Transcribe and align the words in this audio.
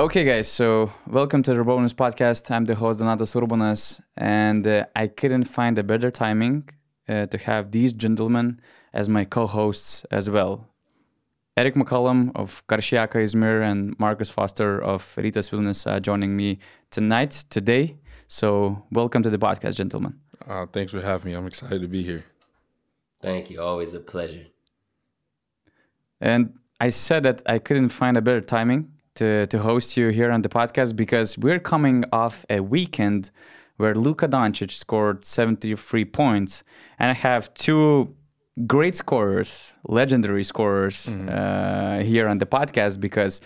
Okay, 0.00 0.24
guys, 0.24 0.48
so 0.48 0.90
welcome 1.06 1.42
to 1.42 1.52
the 1.52 1.62
Urbonus 1.62 1.92
podcast. 1.92 2.50
I'm 2.50 2.64
the 2.64 2.74
host, 2.74 3.00
Donatas 3.00 3.34
Urbonas, 3.36 4.00
and 4.16 4.66
uh, 4.66 4.86
I 4.96 5.08
couldn't 5.08 5.44
find 5.44 5.76
a 5.76 5.82
better 5.82 6.10
timing 6.10 6.70
uh, 7.06 7.26
to 7.26 7.36
have 7.36 7.70
these 7.70 7.92
gentlemen 7.92 8.60
as 8.94 9.10
my 9.10 9.26
co 9.26 9.46
hosts 9.46 10.06
as 10.10 10.30
well. 10.30 10.66
Errick 11.54 11.74
McCollum 11.74 12.32
of 12.34 12.66
Karşıyaka 12.66 13.20
Izmir 13.20 13.60
and 13.62 13.94
Marcus 13.98 14.30
Foster 14.30 14.80
of 14.82 15.02
Rytas 15.18 15.50
Vilnius 15.50 15.86
uh, 15.86 16.00
joining 16.00 16.34
me 16.34 16.60
tonight, 16.90 17.44
today. 17.50 17.98
So, 18.26 18.82
welcome 18.90 19.22
to 19.22 19.28
the 19.28 19.38
podcast, 19.38 19.76
gentlemen. 19.76 20.14
Uh, 20.48 20.64
thanks 20.72 20.92
for 20.92 21.02
having 21.02 21.30
me. 21.30 21.36
I'm 21.36 21.46
excited 21.46 21.82
to 21.82 21.88
be 21.88 22.02
here. 22.02 22.24
Thank 23.20 23.50
you. 23.50 23.60
Always 23.60 23.92
a 23.92 24.00
pleasure. 24.00 24.46
And 26.22 26.54
I 26.80 26.88
said 26.88 27.24
that 27.24 27.42
I 27.44 27.58
couldn't 27.58 27.90
find 27.90 28.16
a 28.16 28.22
better 28.22 28.40
timing 28.40 28.92
to, 29.20 29.46
to 29.48 29.58
host 29.58 29.98
you 29.98 30.08
here 30.08 30.30
on 30.32 30.40
the 30.40 30.48
podcast 30.48 30.96
because 30.96 31.36
we're 31.36 31.60
coming 31.60 32.04
off 32.10 32.46
a 32.48 32.60
weekend 32.60 33.30
where 33.76 33.94
Luka 33.94 34.26
Doncic 34.26 34.72
scored 34.72 35.26
73 35.26 36.06
points. 36.06 36.64
And 36.98 37.10
I 37.10 37.14
have 37.14 37.52
two 37.52 38.16
great 38.66 38.94
scorers, 38.94 39.74
legendary 39.84 40.44
scorers 40.44 41.06
mm-hmm. 41.06 41.28
uh, 41.28 42.02
here 42.02 42.28
on 42.28 42.38
the 42.38 42.46
podcast 42.46 42.98
because 42.98 43.42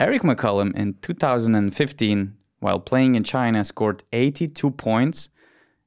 Errick 0.00 0.22
McCollum 0.22 0.74
in 0.74 0.94
2015, 1.00 2.34
while 2.58 2.80
playing 2.80 3.14
in 3.14 3.22
China, 3.22 3.62
scored 3.62 4.02
82 4.12 4.70
points. 4.72 5.30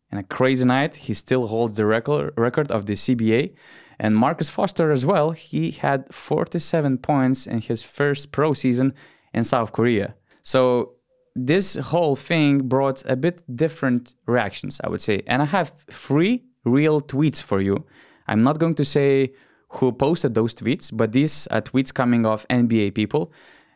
In 0.10 0.18
a 0.18 0.24
crazy 0.24 0.64
night, 0.64 0.96
he 0.96 1.14
still 1.14 1.48
holds 1.48 1.74
the 1.76 1.86
record, 1.86 2.34
record 2.38 2.72
of 2.72 2.86
the 2.86 2.94
CBA. 2.94 3.56
And 4.00 4.16
Marcus 4.16 4.50
Foster 4.50 4.92
as 4.92 5.06
well, 5.06 5.32
he 5.32 5.72
had 5.72 6.14
47 6.14 7.00
points 7.00 7.46
in 7.46 7.60
his 7.60 7.84
first 7.84 8.32
pro 8.32 8.54
season 8.54 8.94
in 9.34 9.44
South 9.44 9.72
Korea. 9.72 10.16
So 10.44 10.94
this 11.36 11.76
whole 11.76 12.16
thing 12.16 12.68
brought 12.68 13.04
a 13.06 13.16
bit 13.16 13.44
different 13.56 14.16
reactions, 14.26 14.82
I 14.84 14.90
would 14.90 15.02
say. 15.02 15.22
And 15.28 15.42
I 15.42 15.46
have 15.46 15.72
three 15.90 16.46
real 16.66 17.02
tweets 17.02 17.42
for 17.42 17.62
you. 17.62 17.86
I'm 18.28 18.42
not 18.42 18.60
going 18.60 18.76
to 18.76 18.86
say 18.86 19.34
who 19.70 19.92
posted 19.92 20.34
those 20.34 20.54
tweets, 20.54 20.96
but 20.96 21.12
these 21.12 21.48
are 21.48 21.62
tweets 21.62 21.94
coming 21.94 22.26
off 22.26 22.48
NBA 22.48 22.96
people. 22.96 23.32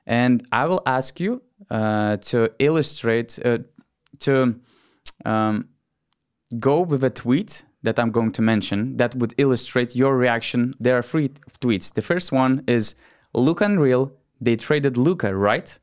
And 0.06 0.46
I 0.52 0.66
will 0.66 0.82
ask 0.86 1.20
you 1.20 1.42
uh, 1.70 2.18
to 2.18 2.52
illustrate, 2.60 3.38
uh, 3.46 3.60
to 4.20 4.60
um, 5.26 5.70
go 6.60 6.82
with 6.82 7.04
a 7.04 7.10
tweet 7.10 7.64
that 7.84 8.00
I'm 8.00 8.12
going 8.12 8.32
to 8.34 8.42
mention 8.42 8.98
that 8.98 9.16
would 9.16 9.34
illustrate 9.38 9.96
your 9.96 10.18
reaction. 10.18 10.74
There 10.80 10.98
are 10.98 11.02
three 11.02 11.30
tweets. 11.62 11.94
The 11.94 12.02
first 12.02 12.32
one 12.32 12.64
is 12.68 12.96
look 13.34 13.62
unreal. 13.62 14.12
They 14.42 14.56
traded 14.56 14.98
Luka, 14.98 15.36
right? 15.36 15.78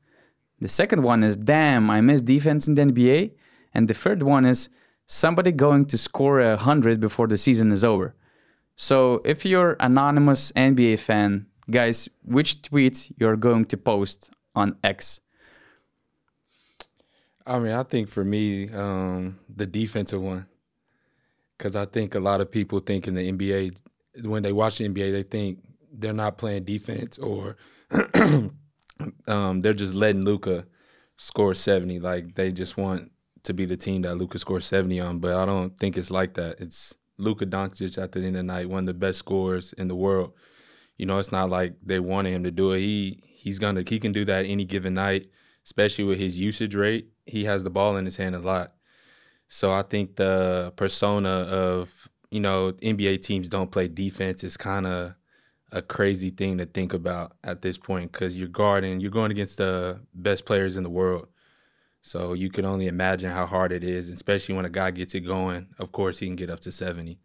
The 0.61 0.69
second 0.69 1.03
one 1.03 1.23
is 1.23 1.37
damn, 1.37 1.89
I 1.89 2.01
miss 2.01 2.21
defense 2.21 2.67
in 2.69 2.75
the 2.75 2.83
NBA. 2.83 3.33
And 3.73 3.87
the 3.89 3.95
third 3.95 4.23
one 4.23 4.45
is 4.45 4.69
somebody 5.07 5.53
going 5.53 5.87
to 5.87 5.97
score 5.99 6.41
a 6.41 6.57
hundred 6.57 7.01
before 7.01 7.29
the 7.29 7.39
season 7.39 7.71
is 7.73 7.85
over. 7.85 8.15
So 8.77 9.23
if 9.25 9.45
you're 9.45 9.77
anonymous 9.81 10.53
NBA 10.53 10.99
fan, 10.99 11.47
guys, 11.71 12.09
which 12.25 12.63
tweet 12.63 13.13
you're 13.17 13.37
going 13.37 13.67
to 13.67 13.77
post 13.77 14.31
on 14.55 14.77
X? 14.83 15.21
I 17.47 17.59
mean, 17.59 17.73
I 17.73 17.83
think 17.85 18.09
for 18.09 18.25
me, 18.25 18.71
um, 18.71 19.39
the 19.49 19.67
defensive 19.67 20.21
one 20.21 20.47
because 21.59 21.75
I 21.75 21.85
think 21.85 22.15
a 22.15 22.21
lot 22.21 22.41
of 22.41 22.51
people 22.51 22.79
think 22.79 23.09
in 23.09 23.15
the 23.15 23.33
NBA 23.33 23.77
when 24.23 24.43
they 24.43 24.53
watch 24.53 24.79
the 24.79 24.89
NBA 24.89 25.13
they 25.13 25.23
think 25.25 25.59
they're 25.93 26.13
not 26.13 26.39
playing 26.39 26.65
defense 26.65 27.19
or 27.19 27.57
um, 29.27 29.63
they're 29.63 29.75
just 29.75 29.95
letting 29.95 30.25
Luka 30.25 30.67
score 31.17 31.55
seventy. 31.55 31.99
Like 32.01 32.35
they 32.35 32.53
just 32.53 32.77
want 32.77 33.13
to 33.45 33.55
be 33.55 33.65
the 33.65 33.77
team 33.77 34.03
that 34.03 34.17
Luka 34.17 34.39
scores 34.39 34.65
seventy 34.65 35.01
on, 35.01 35.19
but 35.19 35.35
I 35.35 35.45
don't 35.45 35.77
think 35.79 35.97
it's 35.97 36.11
like 36.11 36.35
that. 36.35 36.61
It's 36.61 36.95
Luka 37.19 37.47
Doncic 37.47 38.01
at 38.03 38.13
the 38.13 38.21
end 38.21 38.29
of 38.29 38.35
the 38.35 38.43
night, 38.45 38.69
one 38.69 38.85
of 38.85 38.87
the 38.87 38.95
best 38.95 39.19
scorers 39.19 39.73
in 39.75 39.89
the 39.89 39.97
world. 39.97 40.33
You 40.97 41.07
know, 41.07 41.19
it's 41.19 41.33
not 41.33 41.51
like 41.51 41.75
they 41.83 42.01
wanted 42.01 42.33
him 42.33 42.45
to 42.45 42.51
do 42.51 42.73
it. 42.73 42.81
He 42.81 43.23
he's 43.23 43.59
gonna 43.59 43.85
he 43.87 43.99
can 43.99 44.13
do 44.13 44.25
that 44.25 44.47
any 44.47 44.65
given 44.65 44.95
night, 44.95 45.27
especially 45.65 46.05
with 46.05 46.19
his 46.19 46.39
usage 46.39 46.75
rate. 46.75 47.09
He 47.27 47.45
has 47.45 47.65
the 47.65 47.71
ball 47.71 47.97
in 47.97 48.05
his 48.05 48.17
hand 48.17 48.35
a 48.35 48.41
lot. 48.41 48.73
So 49.49 49.73
I 49.73 49.83
think 49.83 50.17
the 50.17 50.73
persona 50.77 51.29
of 51.29 52.09
you 52.31 52.41
know 52.41 52.73
NBA 52.73 53.23
teams 53.23 53.49
don't 53.49 53.71
play 53.71 53.89
defense 53.89 54.45
is 54.45 54.57
kind 54.57 54.87
of 54.87 55.15
a 55.73 55.83
crazy 55.83 56.31
thing 56.31 56.59
to 56.59 56.67
think 56.67 56.95
about 56.95 57.33
at 57.45 57.63
this 57.63 57.79
point 57.79 58.13
because 58.13 58.37
you're 58.37 58.49
guarding, 58.49 59.01
you're 59.01 59.11
going 59.11 59.31
against 59.31 59.59
the 59.59 60.01
best 60.15 60.47
players 60.47 60.77
in 60.77 60.83
the 60.83 60.91
world. 60.91 61.29
So 62.03 62.33
you 62.33 62.49
can 62.49 62.65
only 62.65 62.87
imagine 62.87 63.31
how 63.31 63.45
hard 63.45 63.73
it 63.73 63.85
is, 63.85 64.09
especially 64.09 64.55
when 64.55 64.65
a 64.65 64.71
guy 64.71 64.91
gets 64.93 65.15
it 65.15 65.21
going. 65.21 65.69
Of 65.79 65.93
course, 65.93 66.19
he 66.21 66.27
can 66.27 66.37
get 66.37 66.49
up 66.49 66.61
to 66.61 66.73
70. 66.73 67.19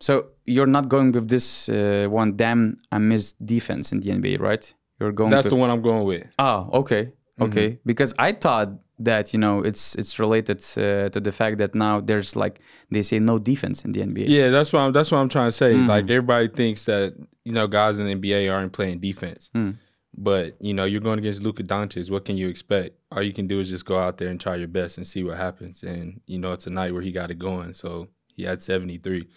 So 0.00 0.26
you're 0.44 0.66
not 0.66 0.88
going 0.88 1.12
with 1.12 1.28
this 1.28 1.68
uh, 1.68 2.06
one, 2.10 2.36
damn, 2.36 2.76
I 2.92 2.98
miss 2.98 3.32
defense 3.34 3.92
in 3.92 4.00
the 4.00 4.10
NBA, 4.10 4.40
right? 4.40 4.74
You're 5.00 5.12
going. 5.12 5.30
That's 5.30 5.48
the 5.48 5.56
one 5.56 5.70
I'm 5.70 5.82
going 5.82 6.04
with. 6.04 6.26
Oh, 6.38 6.68
okay, 6.80 7.12
okay. 7.40 7.68
Mm-hmm. 7.70 7.80
Because 7.86 8.14
I 8.18 8.32
thought 8.32 8.68
that 8.98 9.32
you 9.32 9.38
know 9.38 9.60
it's 9.60 9.94
it's 9.96 10.18
related 10.18 10.58
uh, 10.76 11.08
to 11.08 11.20
the 11.20 11.32
fact 11.32 11.58
that 11.58 11.74
now 11.74 12.00
there's 12.00 12.36
like 12.36 12.60
they 12.90 13.02
say 13.02 13.18
no 13.18 13.38
defense 13.38 13.84
in 13.84 13.92
the 13.92 14.00
NBA. 14.00 14.26
Yeah, 14.28 14.50
that's 14.50 14.72
what 14.72 14.80
I'm 14.80 14.92
that's 14.92 15.10
what 15.10 15.18
I'm 15.18 15.28
trying 15.28 15.48
to 15.48 15.52
say. 15.52 15.74
Mm. 15.74 15.88
Like 15.88 16.04
everybody 16.04 16.48
thinks 16.48 16.84
that 16.84 17.14
you 17.44 17.52
know 17.52 17.66
guys 17.66 17.98
in 17.98 18.06
the 18.06 18.14
NBA 18.14 18.52
aren't 18.52 18.72
playing 18.72 19.00
defense. 19.00 19.50
Mm. 19.54 19.78
But 20.16 20.56
you 20.60 20.74
know 20.74 20.84
you're 20.84 21.00
going 21.00 21.18
against 21.18 21.42
Luka 21.42 21.64
Doncic. 21.64 22.10
What 22.10 22.24
can 22.24 22.36
you 22.36 22.48
expect? 22.48 22.96
All 23.10 23.22
you 23.22 23.32
can 23.32 23.48
do 23.48 23.60
is 23.60 23.68
just 23.68 23.84
go 23.84 23.98
out 23.98 24.18
there 24.18 24.28
and 24.28 24.40
try 24.40 24.54
your 24.54 24.68
best 24.68 24.96
and 24.96 25.06
see 25.06 25.24
what 25.24 25.36
happens. 25.36 25.82
And 25.82 26.20
you 26.26 26.38
know 26.38 26.52
it's 26.52 26.66
a 26.66 26.70
night 26.70 26.92
where 26.92 27.02
he 27.02 27.10
got 27.10 27.30
it 27.30 27.38
going. 27.38 27.74
So 27.74 28.08
he 28.34 28.44
had 28.44 28.62
73. 28.62 29.28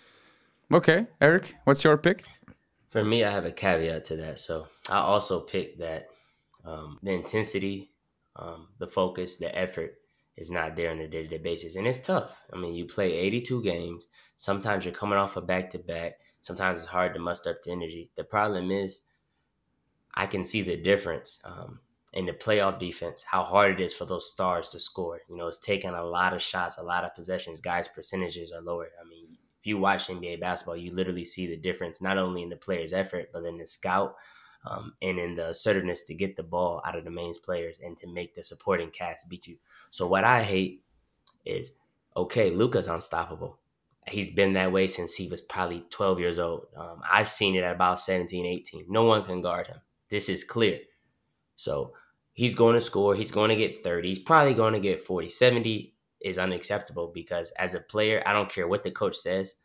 Okay, 0.72 1.08
Errick, 1.22 1.54
what's 1.64 1.84
your 1.84 1.98
pick? 1.98 2.26
For 2.90 3.04
me, 3.04 3.24
I 3.24 3.32
have 3.32 3.46
a 3.46 3.52
caveat 3.52 4.06
to 4.06 4.18
that. 4.18 4.40
So 4.40 4.68
I 4.90 4.98
also 4.98 5.40
picked 5.40 5.80
that 5.80 6.08
um, 6.66 7.00
the 7.02 7.12
intensity 7.12 7.92
um, 8.38 8.68
the 8.78 8.88
focus, 8.88 9.38
the 9.38 9.56
effort 9.58 9.96
is 10.36 10.52
not 10.52 10.76
there 10.76 10.92
on 10.92 11.00
a 11.00 11.08
day 11.08 11.24
to 11.24 11.28
day 11.28 11.38
basis. 11.38 11.76
And 11.76 11.88
it's 11.88 12.06
tough. 12.06 12.46
I 12.54 12.58
mean, 12.58 12.76
you 12.76 12.86
play 12.86 13.14
82 13.14 13.64
games. 13.64 14.08
Sometimes 14.36 14.86
you're 14.86 14.94
coming 14.94 15.18
off 15.18 15.36
a 15.36 15.42
back 15.42 15.72
to 15.72 15.80
back. 15.80 16.20
Sometimes 16.40 16.80
it's 16.80 16.88
hard 16.88 17.14
to 17.16 17.20
muster 17.20 17.50
up 17.50 17.64
the 17.64 17.72
energy. 17.72 18.12
The 18.16 18.24
problem 18.24 18.72
is, 18.72 19.02
I 20.14 20.28
can 20.28 20.44
see 20.44 20.62
the 20.62 20.78
difference 20.78 21.42
um, 21.44 21.80
in 22.14 22.26
the 22.26 22.34
playoff 22.34 22.80
defense, 22.80 23.24
how 23.24 23.44
hard 23.44 23.80
it 23.80 23.84
is 23.84 23.94
for 23.94 24.06
those 24.06 24.32
stars 24.32 24.70
to 24.70 24.80
score. 24.80 25.22
You 25.30 25.38
know, 25.38 25.48
it's 25.48 25.60
taking 25.60 25.92
a 25.92 26.04
lot 26.04 26.34
of 26.34 26.42
shots, 26.42 26.78
a 26.78 26.84
lot 26.84 27.04
of 27.04 27.16
possessions. 27.16 27.60
Guys' 27.60 27.88
percentages 27.88 28.52
are 28.52 28.62
lower. 28.62 28.90
I 29.00 29.08
mean, 29.08 29.38
if 29.60 29.66
you 29.66 29.78
watch 29.78 30.08
NBA 30.08 30.40
basketball, 30.40 30.78
you 30.78 30.92
literally 30.92 31.26
see 31.26 31.48
the 31.48 31.58
difference, 31.58 32.02
not 32.02 32.18
only 32.18 32.44
in 32.44 32.50
the 32.50 32.56
player's 32.56 32.94
effort, 32.94 33.30
but 33.34 33.44
in 33.44 33.58
the 33.58 33.66
scout 33.66 34.16
um, 34.66 34.94
and 35.02 35.20
in 35.20 35.36
the 35.36 35.50
assertiveness 35.50 36.06
to 36.06 36.16
get 36.16 36.36
the 36.36 36.44
ball 36.44 36.82
out 36.86 36.98
of 36.98 37.04
the 37.04 37.12
main 37.12 37.34
players 37.44 37.80
and 37.84 37.98
to 37.98 38.08
make 38.08 38.36
the 38.36 38.44
supporting 38.44 38.90
cast 38.90 39.30
beat 39.30 39.48
you. 39.48 39.56
So 39.90 40.08
what 40.08 40.24
I 40.24 40.44
hate 40.44 40.84
is 41.46 41.78
okay, 42.16 42.50
Luka's 42.50 42.88
unstoppable. 42.88 43.60
He's 44.08 44.34
been 44.34 44.54
that 44.54 44.72
way 44.72 44.88
since 44.88 45.16
he 45.16 45.28
was 45.28 45.42
probably 45.42 45.84
12 45.90 46.20
years 46.20 46.40
old. 46.40 46.68
Um, 46.76 47.02
I've 47.10 47.28
seen 47.28 47.56
it 47.56 47.64
at 47.64 47.76
about 47.76 48.00
17, 48.00 48.46
18. 48.46 48.86
No 48.88 49.04
one 49.04 49.24
can 49.24 49.42
guard 49.42 49.68
him. 49.68 49.82
This 50.10 50.30
is 50.30 50.44
clear. 50.44 50.80
So 51.58 51.94
he's 52.34 52.56
going 52.56 52.76
to 52.76 52.82
score. 52.82 53.16
He's 53.16 53.32
going 53.32 53.50
to 53.50 53.56
get 53.56 53.84
30. 53.84 54.08
He's 54.08 54.20
probably 54.20 54.54
going 54.54 54.74
to 54.74 54.80
get 54.80 55.06
40. 55.06 55.28
70 55.28 55.94
is 56.22 56.38
unacceptable 56.38 57.12
because 57.14 57.52
as 57.52 57.74
a 57.74 57.82
player, 57.82 58.24
I 58.26 58.32
don't 58.32 58.50
care 58.50 58.68
what 58.68 58.84
the 58.84 58.92
coach 58.92 59.18
says 59.18 59.56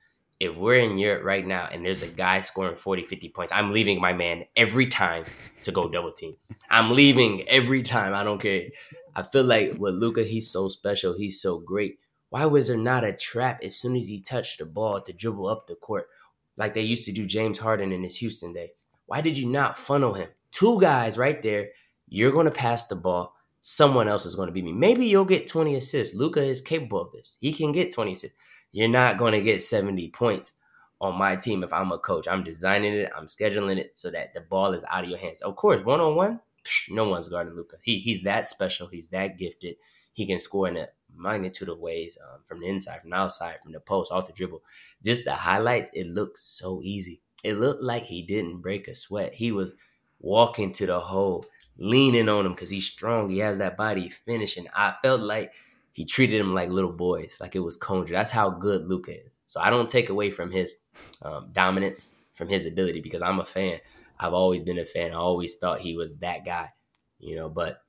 if 0.42 0.56
we're 0.56 0.80
in 0.80 0.98
Europe 0.98 1.22
right 1.22 1.46
now 1.46 1.68
and 1.70 1.86
there's 1.86 2.02
a 2.02 2.08
guy 2.08 2.40
scoring 2.40 2.74
40, 2.74 3.04
50 3.04 3.28
points, 3.28 3.52
I'm 3.52 3.72
leaving 3.72 4.00
my 4.00 4.12
man 4.12 4.44
every 4.56 4.86
time 4.86 5.22
to 5.62 5.70
go 5.70 5.88
double 5.88 6.10
team. 6.10 6.34
I'm 6.68 6.90
leaving 6.90 7.48
every 7.48 7.84
time. 7.84 8.12
I 8.12 8.24
don't 8.24 8.40
care. 8.40 8.70
I 9.14 9.22
feel 9.22 9.44
like 9.44 9.76
with 9.78 9.94
Luka, 9.94 10.24
he's 10.24 10.50
so 10.50 10.66
special. 10.66 11.16
He's 11.16 11.40
so 11.40 11.60
great. 11.60 12.00
Why 12.30 12.46
was 12.46 12.66
there 12.66 12.76
not 12.76 13.04
a 13.04 13.12
trap 13.12 13.60
as 13.62 13.76
soon 13.76 13.94
as 13.94 14.08
he 14.08 14.20
touched 14.20 14.58
the 14.58 14.66
ball 14.66 15.00
to 15.02 15.12
dribble 15.12 15.46
up 15.46 15.68
the 15.68 15.76
court 15.76 16.08
like 16.56 16.74
they 16.74 16.82
used 16.82 17.04
to 17.04 17.12
do 17.12 17.24
James 17.24 17.58
Harden 17.58 17.92
in 17.92 18.02
his 18.02 18.16
Houston 18.16 18.52
day? 18.52 18.72
Why 19.06 19.20
did 19.20 19.38
you 19.38 19.46
not 19.46 19.78
funnel 19.78 20.14
him? 20.14 20.30
Two 20.50 20.80
guys 20.80 21.16
right 21.16 21.40
there. 21.40 21.68
You're 22.08 22.32
going 22.32 22.46
to 22.46 22.50
pass 22.50 22.88
the 22.88 22.96
ball. 22.96 23.36
Someone 23.60 24.08
else 24.08 24.26
is 24.26 24.34
going 24.34 24.48
to 24.48 24.52
beat 24.52 24.64
me. 24.64 24.72
Maybe 24.72 25.06
you'll 25.06 25.24
get 25.24 25.46
20 25.46 25.76
assists. 25.76 26.16
Luka 26.16 26.42
is 26.42 26.60
capable 26.60 27.00
of 27.00 27.12
this. 27.12 27.36
He 27.40 27.52
can 27.52 27.70
get 27.70 27.94
20 27.94 28.10
assists. 28.10 28.36
You're 28.72 28.88
not 28.88 29.18
going 29.18 29.32
to 29.32 29.42
get 29.42 29.62
70 29.62 30.08
points 30.10 30.54
on 31.00 31.18
my 31.18 31.36
team 31.36 31.62
if 31.62 31.72
I'm 31.72 31.92
a 31.92 31.98
coach. 31.98 32.26
I'm 32.28 32.44
designing 32.44 32.94
it, 32.94 33.10
I'm 33.16 33.26
scheduling 33.26 33.78
it 33.78 33.98
so 33.98 34.10
that 34.10 34.34
the 34.34 34.40
ball 34.40 34.72
is 34.72 34.84
out 34.90 35.04
of 35.04 35.10
your 35.10 35.18
hands. 35.18 35.42
Of 35.42 35.56
course, 35.56 35.84
one 35.84 36.00
on 36.00 36.16
one, 36.16 36.40
no 36.88 37.08
one's 37.08 37.28
guarding 37.28 37.54
Luka. 37.54 37.76
He 37.82 37.98
he's 37.98 38.22
that 38.22 38.48
special. 38.48 38.86
He's 38.86 39.08
that 39.08 39.36
gifted. 39.38 39.76
He 40.12 40.26
can 40.26 40.38
score 40.38 40.68
in 40.68 40.76
a 40.76 40.88
magnitude 41.14 41.68
of 41.68 41.78
ways 41.78 42.18
um, 42.22 42.40
from 42.44 42.60
the 42.60 42.68
inside, 42.68 43.00
from 43.00 43.10
the 43.10 43.16
outside, 43.16 43.56
from 43.62 43.72
the 43.72 43.80
post, 43.80 44.12
off 44.12 44.26
the 44.26 44.32
dribble. 44.32 44.62
Just 45.04 45.24
the 45.24 45.32
highlights, 45.34 45.90
it 45.94 46.06
looked 46.06 46.38
so 46.38 46.80
easy. 46.82 47.20
It 47.42 47.58
looked 47.58 47.82
like 47.82 48.04
he 48.04 48.22
didn't 48.22 48.60
break 48.60 48.86
a 48.88 48.94
sweat. 48.94 49.34
He 49.34 49.50
was 49.52 49.74
walking 50.20 50.72
to 50.74 50.86
the 50.86 51.00
hole 51.00 51.44
leaning 51.76 52.28
on 52.28 52.46
him 52.46 52.52
because 52.52 52.70
he's 52.70 52.86
strong. 52.86 53.28
He 53.28 53.38
has 53.38 53.58
that 53.58 53.76
body 53.76 54.08
finishing. 54.08 54.68
I 54.74 54.94
felt 55.02 55.20
like 55.20 55.52
he 55.92 56.04
treated 56.04 56.40
him 56.40 56.54
like 56.54 56.70
little 56.70 56.92
boys, 56.92 57.36
like 57.40 57.54
it 57.54 57.60
was 57.60 57.76
Conjure. 57.76 58.14
That's 58.14 58.30
how 58.30 58.50
good 58.50 58.86
Luka 58.86 59.12
is. 59.12 59.30
So 59.46 59.60
I 59.60 59.70
don't 59.70 59.88
take 59.88 60.08
away 60.08 60.30
from 60.30 60.50
his 60.50 60.76
um, 61.20 61.50
dominance, 61.52 62.14
from 62.34 62.48
his 62.48 62.64
ability, 62.66 63.00
because 63.00 63.20
I'm 63.20 63.40
a 63.40 63.44
fan. 63.44 63.78
I've 64.18 64.32
always 64.32 64.64
been 64.64 64.78
a 64.78 64.86
fan. 64.86 65.12
I 65.12 65.16
always 65.16 65.56
thought 65.56 65.80
he 65.80 65.94
was 65.94 66.16
that 66.18 66.44
guy, 66.44 66.70
you 67.18 67.36
know. 67.36 67.50
But 67.50 67.82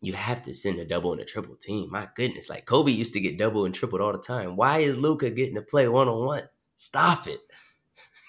you 0.00 0.14
have 0.14 0.42
to 0.42 0.54
send 0.54 0.80
a 0.80 0.84
double 0.84 1.12
and 1.12 1.20
a 1.20 1.24
triple 1.24 1.54
team. 1.54 1.90
My 1.90 2.08
goodness, 2.16 2.50
like 2.50 2.66
Kobe 2.66 2.90
used 2.90 3.14
to 3.14 3.20
get 3.20 3.38
double 3.38 3.64
and 3.64 3.74
tripled 3.74 4.00
all 4.00 4.12
the 4.12 4.18
time. 4.18 4.56
Why 4.56 4.78
is 4.78 4.96
Luka 4.96 5.30
getting 5.30 5.54
to 5.54 5.62
play 5.62 5.86
one 5.86 6.08
on 6.08 6.26
one? 6.26 6.42
Stop 6.76 7.28
it. 7.28 7.40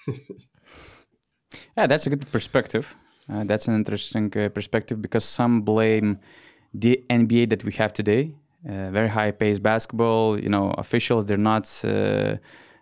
yeah, 1.76 1.88
that's 1.88 2.06
a 2.06 2.10
good 2.10 2.30
perspective. 2.30 2.94
Uh, 3.28 3.42
that's 3.42 3.66
an 3.66 3.74
interesting 3.74 4.32
uh, 4.36 4.50
perspective 4.50 5.02
because 5.02 5.24
some 5.24 5.62
blame 5.62 6.20
the 6.72 7.04
NBA 7.10 7.50
that 7.50 7.64
we 7.64 7.72
have 7.72 7.92
today 7.92 8.34
uh, 8.68 8.90
very 8.90 9.08
high 9.08 9.30
paced 9.30 9.62
basketball. 9.62 10.40
You 10.40 10.48
know, 10.48 10.70
officials 10.78 11.26
they're 11.26 11.36
not 11.36 11.68
uh, 11.84 12.36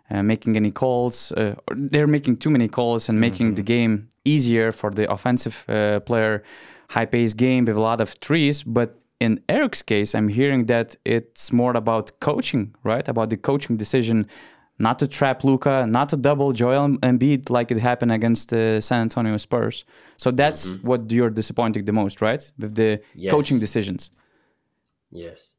uh, 0.09 0.23
making 0.23 0.55
any 0.55 0.71
calls. 0.71 1.33
they're 1.75 2.07
making 2.07 2.37
too 2.37 2.49
many 2.49 2.67
calls 2.67 3.09
and 3.09 3.19
making 3.19 3.47
mm-hmm. 3.47 3.55
the 3.55 3.63
game 3.63 4.09
easier 4.25 4.71
for 4.71 4.91
the 4.91 5.11
offensive 5.11 5.65
player. 6.05 6.43
High 6.89 7.05
paced 7.05 7.37
game 7.37 7.65
with 7.65 7.75
a 7.75 7.81
lot 7.81 8.01
of 8.01 8.19
trees, 8.19 8.61
but 8.61 8.99
in 9.19 9.41
Errick's 9.47 9.81
case, 9.81 10.13
I'm 10.13 10.27
hearing 10.27 10.65
that 10.67 10.95
it's 11.05 11.51
more 11.51 11.75
about 11.75 12.19
coaching, 12.19 12.75
right? 12.83 13.07
About 13.07 13.29
the 13.29 13.37
coaching 13.37 13.77
decision 13.77 14.27
not 14.79 14.99
to 14.99 15.07
trap 15.07 15.43
Luka, 15.43 15.85
not 15.87 16.09
to 16.09 16.17
double 16.17 16.51
Joel 16.51 16.97
Embiid 16.97 17.49
like 17.49 17.71
it 17.71 17.77
happened 17.77 18.11
against 18.11 18.49
the 18.49 18.81
San 18.81 19.01
Antonio 19.01 19.37
Spurs. 19.37 19.85
So 20.17 20.31
that's 20.31 20.71
mm-hmm. 20.71 20.87
what 20.87 21.11
you're 21.11 21.29
disappointing 21.29 21.85
the 21.85 21.93
most, 21.93 22.21
right? 22.21 22.43
With 22.57 22.75
the 22.75 23.01
yes. 23.15 23.31
coaching 23.31 23.59
decisions. 23.59 24.11
Yes. 25.11 25.55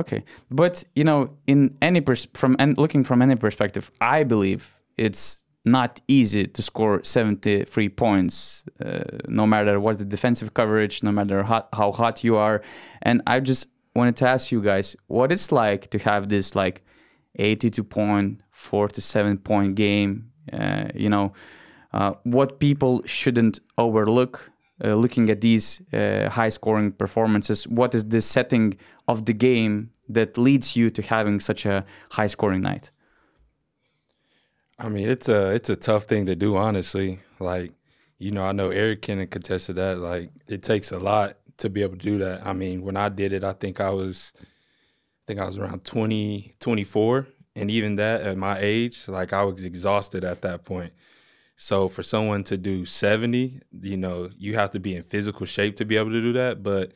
Okay, 0.00 0.24
but 0.50 0.82
you 0.94 1.04
know, 1.04 1.36
in 1.46 1.76
any 1.82 2.00
pers- 2.00 2.28
from 2.32 2.56
and 2.58 2.78
looking 2.78 3.04
from 3.04 3.20
any 3.20 3.36
perspective, 3.36 3.90
I 4.00 4.24
believe 4.24 4.80
it's 4.96 5.44
not 5.64 6.00
easy 6.08 6.46
to 6.46 6.62
score 6.62 7.04
73 7.04 7.90
points, 7.90 8.64
uh, 8.82 9.02
no 9.28 9.46
matter 9.46 9.78
what's 9.78 9.98
the 9.98 10.06
defensive 10.06 10.54
coverage, 10.54 11.02
no 11.02 11.12
matter 11.12 11.42
how 11.42 11.92
hot 11.92 12.24
you 12.24 12.36
are. 12.36 12.62
And 13.02 13.20
I 13.26 13.40
just 13.40 13.68
wanted 13.94 14.16
to 14.16 14.26
ask 14.26 14.50
you 14.50 14.62
guys 14.62 14.96
what 15.08 15.30
it's 15.32 15.52
like 15.52 15.90
to 15.90 15.98
have 15.98 16.30
this 16.30 16.54
like 16.54 16.82
82 17.36 17.84
point, 17.84 18.42
four 18.50 18.88
to 18.88 19.00
seven 19.02 19.36
point 19.36 19.74
game. 19.74 20.30
Uh, 20.50 20.88
you 20.94 21.10
know, 21.10 21.34
uh, 21.92 22.14
what 22.22 22.58
people 22.58 23.02
shouldn't 23.04 23.60
overlook 23.76 24.50
uh, 24.82 24.94
looking 24.94 25.28
at 25.28 25.40
these 25.40 25.82
uh, 25.92 26.28
high 26.30 26.48
scoring 26.48 26.92
performances, 26.92 27.68
what 27.68 27.94
is 27.94 28.06
the 28.06 28.22
setting 28.22 28.74
of 29.10 29.24
the 29.26 29.32
game 29.32 29.90
that 30.08 30.38
leads 30.38 30.76
you 30.76 30.90
to 30.90 31.02
having 31.02 31.40
such 31.40 31.66
a 31.66 31.84
high 32.10 32.28
scoring 32.28 32.62
night? 32.62 32.90
I 34.78 34.88
mean, 34.88 35.08
it's 35.08 35.28
a 35.28 35.50
it's 35.50 35.68
a 35.68 35.76
tough 35.76 36.04
thing 36.04 36.26
to 36.26 36.36
do, 36.36 36.56
honestly. 36.56 37.20
Like, 37.38 37.72
you 38.18 38.30
know, 38.30 38.44
I 38.44 38.52
know 38.52 38.70
Errick 38.70 39.02
can 39.02 39.18
attest 39.18 39.66
to 39.66 39.72
that. 39.74 39.98
Like, 39.98 40.30
it 40.48 40.62
takes 40.62 40.90
a 40.92 40.98
lot 40.98 41.36
to 41.58 41.68
be 41.68 41.82
able 41.82 41.96
to 41.96 42.06
do 42.12 42.18
that. 42.18 42.46
I 42.46 42.52
mean, 42.52 42.82
when 42.82 42.96
I 42.96 43.08
did 43.10 43.32
it, 43.32 43.44
I 43.44 43.52
think 43.52 43.80
I 43.80 43.90
was, 43.90 44.32
I 44.40 44.44
think 45.26 45.40
I 45.40 45.46
was 45.46 45.58
around 45.58 45.84
20, 45.84 46.56
24. 46.60 47.28
And 47.56 47.70
even 47.70 47.96
that 47.96 48.22
at 48.22 48.36
my 48.38 48.58
age, 48.58 49.08
like 49.08 49.32
I 49.32 49.42
was 49.42 49.64
exhausted 49.64 50.24
at 50.24 50.40
that 50.42 50.64
point. 50.64 50.92
So 51.56 51.88
for 51.88 52.02
someone 52.02 52.42
to 52.44 52.56
do 52.56 52.86
70, 52.86 53.60
you 53.82 53.96
know, 53.98 54.30
you 54.38 54.54
have 54.54 54.70
to 54.70 54.80
be 54.80 54.94
in 54.94 55.02
physical 55.02 55.44
shape 55.44 55.76
to 55.76 55.84
be 55.84 55.98
able 55.98 56.12
to 56.12 56.22
do 56.22 56.32
that. 56.32 56.62
But 56.62 56.92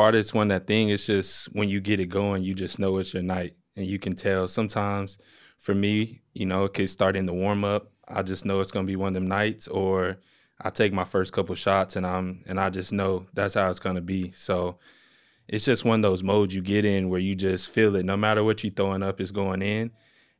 part 0.00 0.14
it's 0.14 0.32
one 0.32 0.48
that 0.48 0.66
thing 0.66 0.88
is 0.88 1.04
just 1.04 1.44
when 1.52 1.68
you 1.68 1.78
get 1.78 2.00
it 2.00 2.06
going, 2.06 2.42
you 2.42 2.54
just 2.54 2.78
know 2.78 2.96
it's 2.96 3.12
your 3.12 3.22
night. 3.22 3.54
And 3.76 3.84
you 3.84 3.98
can 3.98 4.16
tell 4.16 4.48
sometimes 4.48 5.18
for 5.58 5.74
me, 5.74 6.22
you 6.32 6.46
know, 6.46 6.64
it 6.64 6.72
could 6.72 6.88
start 6.88 7.16
in 7.16 7.26
the 7.26 7.34
warm 7.34 7.64
up. 7.64 7.88
I 8.08 8.22
just 8.22 8.46
know 8.46 8.60
it's 8.60 8.70
gonna 8.70 8.86
be 8.86 8.96
one 8.96 9.08
of 9.08 9.14
them 9.14 9.28
nights 9.28 9.68
or 9.68 10.16
I 10.58 10.70
take 10.70 10.94
my 10.94 11.04
first 11.04 11.34
couple 11.34 11.54
shots 11.54 11.96
and 11.96 12.06
I'm 12.06 12.42
and 12.46 12.58
I 12.58 12.70
just 12.70 12.94
know 12.94 13.26
that's 13.34 13.52
how 13.52 13.68
it's 13.68 13.78
gonna 13.78 14.00
be. 14.00 14.32
So 14.32 14.78
it's 15.46 15.66
just 15.66 15.84
one 15.84 16.02
of 16.02 16.10
those 16.10 16.22
modes 16.22 16.54
you 16.54 16.62
get 16.62 16.86
in 16.86 17.10
where 17.10 17.20
you 17.20 17.34
just 17.34 17.68
feel 17.70 17.94
it. 17.94 18.06
No 18.06 18.16
matter 18.16 18.42
what 18.42 18.64
you're 18.64 18.72
throwing 18.72 19.02
up, 19.02 19.20
is 19.20 19.32
going 19.32 19.60
in. 19.60 19.90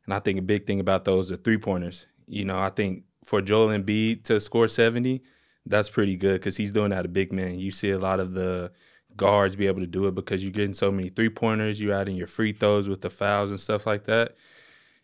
And 0.06 0.14
I 0.14 0.20
think 0.20 0.38
a 0.38 0.42
big 0.42 0.66
thing 0.66 0.80
about 0.80 1.04
those 1.04 1.30
are 1.30 1.36
three 1.36 1.58
pointers. 1.58 2.06
You 2.26 2.46
know, 2.46 2.58
I 2.58 2.70
think 2.70 3.04
for 3.26 3.42
Joel 3.42 3.78
Embiid 3.78 4.24
to 4.24 4.40
score 4.40 4.68
70, 4.68 5.22
that's 5.66 5.90
pretty 5.90 6.16
good 6.16 6.40
because 6.40 6.56
he's 6.56 6.72
doing 6.72 6.90
that 6.92 7.04
a 7.04 7.10
big 7.10 7.30
man. 7.30 7.58
You 7.58 7.70
see 7.70 7.90
a 7.90 7.98
lot 7.98 8.20
of 8.20 8.32
the 8.32 8.72
guards 9.20 9.54
be 9.54 9.66
able 9.66 9.80
to 9.80 9.86
do 9.86 10.06
it 10.06 10.14
because 10.14 10.42
you're 10.42 10.50
getting 10.50 10.72
so 10.72 10.90
many 10.90 11.10
three 11.10 11.28
pointers, 11.28 11.80
you're 11.80 11.94
adding 11.94 12.16
your 12.16 12.26
free 12.26 12.52
throws 12.52 12.88
with 12.88 13.02
the 13.02 13.10
fouls 13.10 13.50
and 13.50 13.60
stuff 13.60 13.86
like 13.86 14.04
that. 14.06 14.34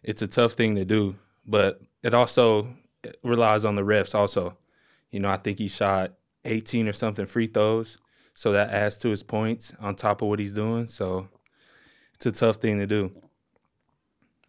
It's 0.03 0.23
a 0.23 0.27
tough 0.27 0.55
thing 0.55 0.75
to 0.77 0.85
do, 0.87 1.17
but 1.47 1.81
it 2.03 2.15
also 2.15 2.69
relies 3.23 3.65
on 3.65 3.77
the 3.77 3.83
refs 3.83 4.15
also. 4.15 4.57
You 5.11 5.21
know, 5.21 5.29
I 5.29 5.37
think 5.37 5.59
he 5.59 5.69
shot 5.69 6.15
18 6.47 6.89
or 6.89 6.95
something 6.95 7.27
free 7.27 7.47
throws, 7.47 7.99
so 8.33 8.53
that 8.53 8.71
adds 8.71 8.97
to 8.99 9.11
his 9.11 9.23
points 9.23 9.75
on 9.81 9.95
top 9.95 10.23
of 10.23 10.29
what 10.29 10.39
he's 10.39 10.53
doing. 10.53 10.89
So 10.89 11.29
it's 12.15 12.27
a 12.27 12.33
tough 12.33 12.57
thing 12.57 12.79
to 12.79 12.87
do. 12.87 13.12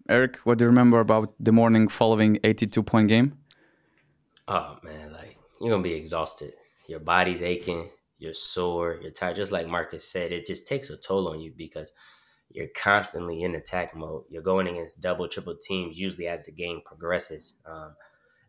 Errick, 0.09 0.37
what 0.37 0.57
do 0.57 0.63
you 0.63 0.69
remember 0.69 1.01
about 1.01 1.33
the 1.37 1.51
morning 1.51 1.89
following 1.89 2.39
82 2.43 2.81
point 2.83 3.09
game? 3.09 3.37
oh 4.47 4.77
man, 4.83 5.11
like 5.11 5.37
you're 5.59 5.71
gonna 5.71 5.83
be 5.83 5.93
exhausted. 5.93 6.53
Your 6.87 6.99
body's 6.99 7.41
aching, 7.41 7.89
you're 8.19 8.33
sore, 8.33 8.97
you're 9.01 9.11
tired. 9.11 9.35
Just 9.35 9.51
like 9.51 9.67
Marcus 9.67 10.09
said, 10.09 10.31
it 10.31 10.45
just 10.45 10.67
takes 10.67 10.89
a 10.89 10.97
toll 10.97 11.27
on 11.27 11.39
you 11.39 11.53
because 11.55 11.93
you're 12.49 12.67
constantly 12.75 13.41
in 13.43 13.55
attack 13.55 13.95
mode. 13.95 14.23
You're 14.29 14.41
going 14.41 14.67
against 14.67 15.01
double, 15.01 15.27
triple 15.27 15.55
teams 15.55 15.99
usually 15.99 16.27
as 16.27 16.45
the 16.45 16.51
game 16.51 16.81
progresses. 16.83 17.61
Um, 17.65 17.95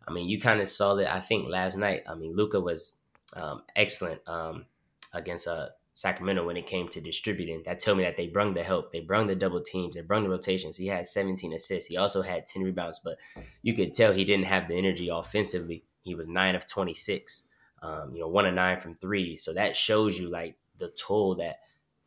I 0.06 0.12
mean, 0.12 0.28
you 0.28 0.40
kind 0.40 0.60
of 0.60 0.68
saw 0.68 0.94
that. 0.94 1.12
I 1.12 1.20
think 1.20 1.48
last 1.48 1.76
night. 1.76 2.04
I 2.08 2.14
mean, 2.14 2.34
Luka 2.34 2.60
was 2.60 3.00
um, 3.34 3.62
excellent 3.76 4.20
um, 4.26 4.66
against 5.12 5.46
uh, 5.46 5.68
Sacramento 5.92 6.46
when 6.46 6.56
it 6.56 6.66
came 6.66 6.88
to 6.88 7.00
distributing. 7.00 7.62
That 7.66 7.80
told 7.80 7.98
me 7.98 8.04
that 8.04 8.16
they 8.16 8.28
brung 8.28 8.54
the 8.54 8.62
help. 8.62 8.92
They 8.92 9.00
brung 9.00 9.26
the 9.26 9.34
double 9.34 9.60
teams. 9.60 9.96
They 9.96 10.00
brung 10.00 10.22
the 10.22 10.30
rotations. 10.30 10.78
He 10.78 10.86
had 10.86 11.06
17 11.06 11.52
assists. 11.52 11.86
He 11.86 11.96
also 11.96 12.22
had 12.22 12.46
10 12.46 12.62
rebounds, 12.62 13.00
but 13.04 13.18
you 13.62 13.74
could 13.74 13.92
tell 13.92 14.12
he 14.12 14.24
didn't 14.24 14.46
have 14.46 14.68
the 14.68 14.78
energy 14.78 15.08
offensively 15.12 15.84
he 16.08 16.14
was 16.14 16.28
nine 16.28 16.54
of 16.54 16.66
26, 16.66 17.47
um, 17.82 18.14
you 18.14 18.20
know, 18.20 18.28
one 18.28 18.46
of 18.46 18.54
nine 18.54 18.78
from 18.78 18.94
three. 18.94 19.36
So 19.36 19.52
that 19.54 19.76
shows 19.76 20.18
you 20.18 20.28
like 20.28 20.56
the 20.78 20.88
toll 20.88 21.36
that 21.36 21.56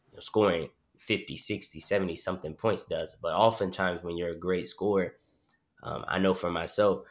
you 0.10 0.16
know, 0.16 0.20
scoring 0.20 0.70
50, 0.98 1.38
60, 1.38 1.80
70 1.80 2.16
something 2.16 2.54
points 2.54 2.86
does. 2.86 3.16
But 3.16 3.34
oftentimes 3.34 4.04
when 4.04 4.18
you're 4.18 4.32
a 4.32 4.40
great 4.40 4.68
scorer, 4.68 5.16
um, 5.84 6.06
I 6.08 6.20
know 6.20 6.34
for 6.34 6.52
myself, 6.52 7.06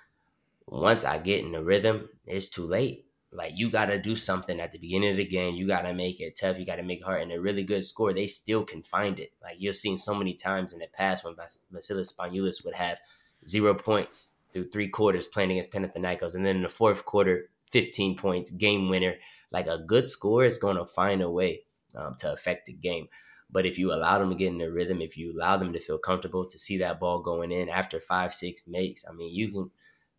once 0.67 1.05
I 1.05 1.19
get 1.19 1.45
in 1.45 1.52
the 1.52 1.62
rhythm, 1.62 2.09
it's 2.26 2.49
too 2.49 2.64
late. 2.64 3.07
Like 3.33 3.52
you 3.55 3.71
got 3.71 3.87
to 3.87 4.00
do 4.00 4.17
something 4.17 4.61
at 4.61 4.73
the 4.73 4.79
beginning 4.79 5.12
of 5.12 5.17
the 5.17 5.25
game. 5.25 5.55
You 5.55 5.67
got 5.67 5.83
to 5.83 5.93
make 5.95 6.21
it 6.21 6.37
tough. 6.37 6.59
You 6.59 6.67
got 6.67 6.76
to 6.76 6.83
make 6.83 7.00
it 7.00 7.05
hard. 7.05 7.23
And 7.23 7.33
a 7.33 7.40
really 7.40 7.62
good 7.62 7.85
score, 7.85 8.12
they 8.12 8.26
still 8.26 8.64
can 8.64 8.83
find 8.83 9.19
it. 9.19 9.33
Like 9.43 9.57
you've 9.59 9.76
seen 9.76 9.99
so 9.99 10.14
many 10.14 10.35
times 10.35 10.73
in 10.73 10.81
the 10.81 10.88
past 10.88 11.25
when 11.25 11.35
Vasilis 11.35 12.14
Spanoulis 12.14 12.64
would 12.64 12.75
have 12.75 12.99
zero 13.47 13.75
points 13.75 14.37
through 14.52 14.71
three 14.71 14.88
quarters 14.88 15.29
playing 15.29 15.52
against 15.52 15.73
Panathinaikos, 15.73 16.35
and 16.35 16.45
then 16.45 16.57
in 16.57 16.62
the 16.62 16.69
fourth 16.69 17.05
quarter, 17.05 17.49
15 17.71 18.17
points, 18.17 18.50
game 18.50 18.89
winner. 18.89 19.17
Like 19.50 19.67
a 19.67 19.79
good 19.79 20.09
score 20.09 20.45
is 20.45 20.59
going 20.59 20.77
to 20.77 20.87
find 20.87 21.23
a 21.23 21.31
way 21.31 21.65
um, 21.97 22.15
to 22.19 22.33
affect 22.33 22.67
the 22.67 22.73
game. 22.73 23.09
But 23.53 23.67
if 23.67 23.79
you 23.79 23.93
allow 23.93 24.19
them 24.19 24.31
to 24.31 24.37
get 24.37 24.49
in 24.49 24.59
the 24.59 24.71
rhythm, 24.71 25.00
if 25.00 25.17
you 25.17 25.33
allow 25.33 25.57
them 25.57 25.73
to 25.73 25.81
feel 25.81 25.99
comfortable 25.99 26.47
to 26.47 26.59
see 26.59 26.79
that 26.79 27.00
ball 27.00 27.21
going 27.21 27.50
in 27.50 27.69
after 27.69 28.00
five, 28.00 28.33
six 28.33 28.67
makes, 28.69 29.05
I 29.09 29.12
mean, 29.12 29.35
you 29.35 29.50
can 29.50 29.71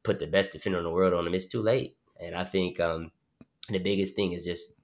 put 0.03 0.19
the 0.19 0.27
best 0.27 0.51
defender 0.51 0.79
in 0.79 0.83
the 0.83 0.89
world 0.89 1.13
on 1.13 1.23
them. 1.23 1.33
It's 1.33 1.47
too 1.47 1.61
late. 1.61 1.95
And 2.19 2.35
I 2.35 2.43
think 2.43 2.79
um, 2.79 3.11
the 3.69 3.79
biggest 3.79 4.15
thing 4.15 4.33
is 4.33 4.43
just 4.43 4.81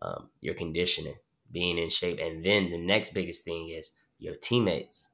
um, 0.00 0.30
your 0.40 0.54
conditioning, 0.54 1.16
being 1.50 1.76
in 1.76 1.90
shape. 1.90 2.20
And 2.20 2.44
then 2.44 2.70
the 2.70 2.78
next 2.78 3.14
biggest 3.14 3.44
thing 3.44 3.70
is 3.70 3.94
your 4.18 4.36
teammates. 4.36 5.10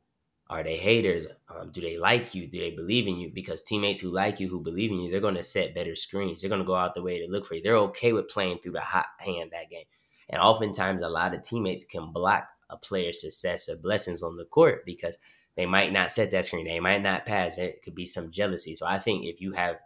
Are 0.50 0.62
they 0.62 0.76
haters? 0.76 1.26
Um, 1.48 1.70
do 1.70 1.80
they 1.80 1.96
like 1.96 2.34
you? 2.34 2.46
Do 2.46 2.58
they 2.58 2.70
believe 2.70 3.06
in 3.06 3.16
you? 3.16 3.30
Because 3.30 3.62
teammates 3.62 4.00
who 4.00 4.10
like 4.10 4.40
you, 4.40 4.48
who 4.48 4.60
believe 4.60 4.90
in 4.90 5.00
you, 5.00 5.10
they're 5.10 5.20
going 5.20 5.36
to 5.36 5.42
set 5.42 5.74
better 5.74 5.96
screens. 5.96 6.40
They're 6.40 6.50
going 6.50 6.60
to 6.60 6.66
go 6.66 6.74
out 6.74 6.94
the 6.94 7.02
way 7.02 7.18
to 7.18 7.30
look 7.30 7.46
for 7.46 7.54
you. 7.54 7.62
They're 7.62 7.76
okay 7.76 8.12
with 8.12 8.28
playing 8.28 8.58
through 8.58 8.72
the 8.72 8.80
hot 8.80 9.06
hand 9.20 9.50
that 9.52 9.70
game. 9.70 9.86
And 10.28 10.40
oftentimes, 10.40 11.02
a 11.02 11.08
lot 11.08 11.34
of 11.34 11.42
teammates 11.42 11.84
can 11.84 12.12
block 12.12 12.46
a 12.68 12.76
player's 12.76 13.22
success 13.22 13.68
or 13.68 13.76
blessings 13.76 14.22
on 14.22 14.36
the 14.36 14.44
court 14.44 14.84
because 14.84 15.16
they 15.56 15.64
might 15.64 15.92
not 15.92 16.12
set 16.12 16.30
that 16.32 16.44
screen. 16.44 16.66
They 16.66 16.80
might 16.80 17.02
not 17.02 17.26
pass. 17.26 17.56
There 17.56 17.72
could 17.82 17.94
be 17.94 18.06
some 18.06 18.30
jealousy. 18.30 18.74
So 18.74 18.86
I 18.86 18.98
think 18.98 19.24
if 19.24 19.40
you 19.40 19.52
have 19.52 19.76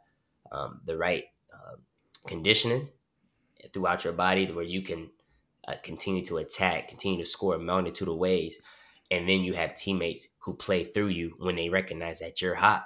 um, 0.51 0.81
the 0.85 0.97
right 0.97 1.25
uh, 1.53 1.77
conditioning 2.27 2.89
throughout 3.73 4.05
your 4.05 4.13
body 4.13 4.51
where 4.51 4.65
you 4.65 4.83
can 4.83 5.11
uh, 5.69 5.75
continue 5.83 6.25
to 6.25 6.39
attack, 6.39 6.89
continue 6.89 7.19
to 7.19 7.27
score 7.27 7.55
a 7.55 7.61
multitude 7.61 8.09
of 8.09 8.17
ways– 8.17 8.61
and 9.11 9.29
then 9.29 9.41
you 9.41 9.55
have 9.55 9.75
teammates 9.75 10.29
who 10.41 10.55
play 10.55 10.85
through 10.85 11.09
you 11.09 11.35
when 11.39 11.57
they 11.57 11.69
recognize 11.69 12.21
that 12.21 12.41
you're 12.43 12.55
hot. 12.55 12.85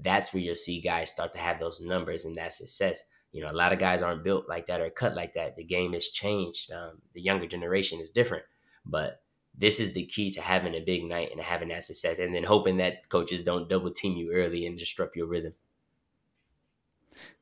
That's 0.00 0.32
where 0.32 0.42
you'll 0.42 0.54
see 0.54 0.80
guys 0.80 1.10
start 1.10 1.32
to 1.32 1.38
have 1.38 1.58
those 1.58 1.80
numbers 1.80 2.24
and 2.24 2.36
that 2.36 2.52
success. 2.52 3.08
You 3.32 3.42
know, 3.42 3.50
a 3.50 3.52
lot 3.52 3.72
of 3.72 3.78
guys 3.78 4.02
aren't 4.02 4.24
built 4.24 4.48
like 4.48 4.66
that 4.66 4.80
or 4.80 4.90
cut 4.90 5.14
like 5.14 5.34
that. 5.34 5.56
The 5.56 5.64
game 5.64 5.92
has 5.92 6.08
changed. 6.08 6.70
Um, 6.70 6.98
the 7.14 7.20
younger 7.20 7.46
generation 7.46 8.00
is 8.00 8.10
different, 8.10 8.44
but 8.84 9.20
this 9.58 9.80
is 9.80 9.94
the 9.94 10.04
key 10.04 10.30
to 10.32 10.40
having 10.40 10.74
a 10.74 10.80
big 10.80 11.04
night 11.04 11.30
and 11.32 11.40
having 11.40 11.68
that 11.68 11.84
success, 11.84 12.18
and 12.18 12.34
then 12.34 12.44
hoping 12.44 12.76
that 12.76 13.08
coaches 13.08 13.42
don't 13.42 13.68
double 13.68 13.90
team 13.90 14.16
you 14.16 14.32
early 14.32 14.66
and 14.66 14.78
disrupt 14.78 15.16
your 15.16 15.26
rhythm. 15.26 15.54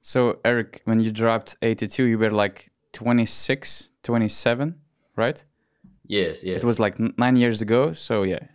So, 0.01 0.35
Errick, 0.45 0.81
when 0.85 1.01
you 1.01 1.11
dropped 1.11 1.57
82, 1.61 2.05
you 2.05 2.19
were 2.19 2.31
like 2.31 2.71
26, 2.93 3.91
27, 4.03 4.77
right? 5.17 5.45
Yes, 6.07 6.45
yes. 6.45 6.59
It 6.59 6.65
was 6.65 6.79
like 6.79 6.99
nine 7.19 7.37
years 7.37 7.63
ago. 7.63 7.93
So, 7.93 8.23
yeah. 8.23 8.47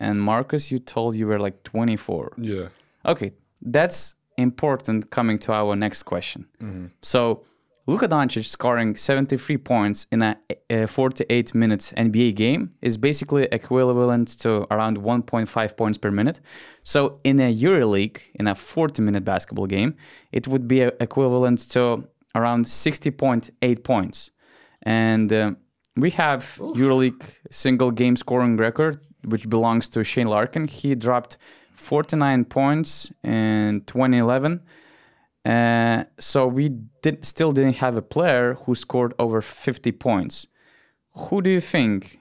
And 0.00 0.20
Marcus, 0.20 0.70
you 0.70 0.78
told 0.78 1.14
you 1.14 1.26
were 1.26 1.38
like 1.38 1.62
24. 1.62 2.34
Yeah. 2.38 2.68
Okay. 3.04 3.32
That's 3.60 4.16
important 4.36 5.10
coming 5.10 5.38
to 5.40 5.52
our 5.52 5.76
next 5.76 6.04
question. 6.04 6.46
Mm-hmm. 6.60 6.86
So, 7.02 7.44
Luka 7.86 8.06
Doncic 8.06 8.44
scoring 8.44 8.94
73 8.94 9.56
points 9.58 10.06
in 10.12 10.22
a, 10.22 10.36
a 10.70 10.86
48 10.86 11.52
minutes 11.52 11.92
NBA 11.96 12.36
game 12.36 12.70
is 12.80 12.96
basically 12.96 13.48
equivalent 13.50 14.28
to 14.40 14.72
around 14.72 14.98
1.5 14.98 15.76
points 15.76 15.98
per 15.98 16.12
minute. 16.12 16.40
So 16.84 17.18
in 17.24 17.40
a 17.40 17.52
EuroLeague, 17.52 18.20
in 18.36 18.46
a 18.46 18.54
40 18.54 19.02
minute 19.02 19.24
basketball 19.24 19.66
game, 19.66 19.96
it 20.30 20.46
would 20.46 20.68
be 20.68 20.82
equivalent 20.82 21.58
to 21.70 22.04
around 22.36 22.66
60.8 22.66 23.82
points. 23.82 24.30
And 24.82 25.32
uh, 25.32 25.52
we 25.96 26.10
have 26.10 26.58
Oof. 26.60 26.76
EuroLeague 26.76 27.38
single 27.50 27.90
game 27.90 28.16
scoring 28.16 28.56
record, 28.56 29.00
which 29.24 29.48
belongs 29.48 29.88
to 29.90 30.04
Shane 30.04 30.28
Larkin. 30.28 30.66
He 30.66 30.94
dropped 30.94 31.38
49 31.74 32.44
points 32.46 33.12
in 33.22 33.82
2011 33.86 34.60
uh, 35.44 36.04
so 36.18 36.46
we 36.46 36.68
did 37.02 37.24
still 37.24 37.52
didn't 37.52 37.76
have 37.78 37.96
a 37.96 38.02
player 38.02 38.54
who 38.54 38.74
scored 38.74 39.12
over 39.18 39.40
50 39.40 39.90
points. 39.92 40.46
Who 41.14 41.42
do 41.42 41.50
you 41.50 41.60
think 41.60 42.20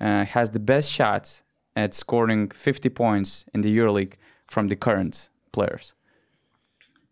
uh, 0.00 0.24
has 0.26 0.50
the 0.50 0.60
best 0.60 0.92
shot 0.92 1.42
at 1.74 1.94
scoring 1.94 2.50
50 2.50 2.90
points 2.90 3.46
in 3.54 3.62
the 3.62 3.76
EuroLeague 3.76 4.14
from 4.46 4.68
the 4.68 4.76
current 4.76 5.30
players? 5.52 5.94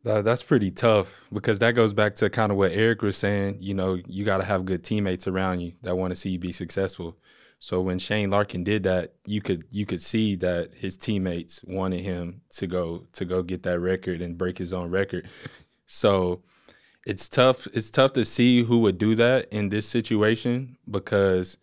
That's 0.08 0.42
pretty 0.42 0.70
tough 0.70 1.22
because 1.32 1.58
that 1.58 1.72
goes 1.72 1.92
back 1.92 2.14
to 2.16 2.30
kind 2.30 2.50
of 2.50 2.58
what 2.58 2.72
Errick 2.72 3.02
was 3.02 3.16
saying. 3.16 3.58
You 3.60 3.74
know, 3.74 3.98
you 4.06 4.24
got 4.24 4.38
to 4.38 4.44
have 4.44 4.64
good 4.64 4.82
teammates 4.82 5.26
around 5.28 5.60
you 5.60 5.72
that 5.82 5.96
want 5.96 6.12
to 6.12 6.14
see 6.16 6.30
you 6.30 6.38
be 6.38 6.52
successful. 6.52 7.16
So 7.60 7.80
when 7.80 7.98
Shane 7.98 8.30
Larkin 8.30 8.64
did 8.64 8.84
that, 8.84 9.14
you 9.26 9.40
could 9.40 9.64
you 9.70 9.84
could 9.84 10.00
see 10.00 10.36
that 10.36 10.74
his 10.74 10.96
teammates 10.96 11.62
wanted 11.64 12.00
him 12.00 12.42
to 12.52 12.66
go 12.66 13.06
to 13.14 13.24
go 13.24 13.42
get 13.42 13.64
that 13.64 13.80
record 13.80 14.22
and 14.22 14.38
break 14.38 14.58
his 14.58 14.72
own 14.72 14.90
record. 14.90 15.28
So 15.86 16.42
it's 17.04 17.28
tough 17.28 17.66
it's 17.72 17.90
tough 17.90 18.12
to 18.12 18.24
see 18.24 18.62
who 18.62 18.78
would 18.80 18.98
do 18.98 19.14
that 19.16 19.48
in 19.50 19.70
this 19.70 19.88
situation 19.88 20.76
because 20.88 21.58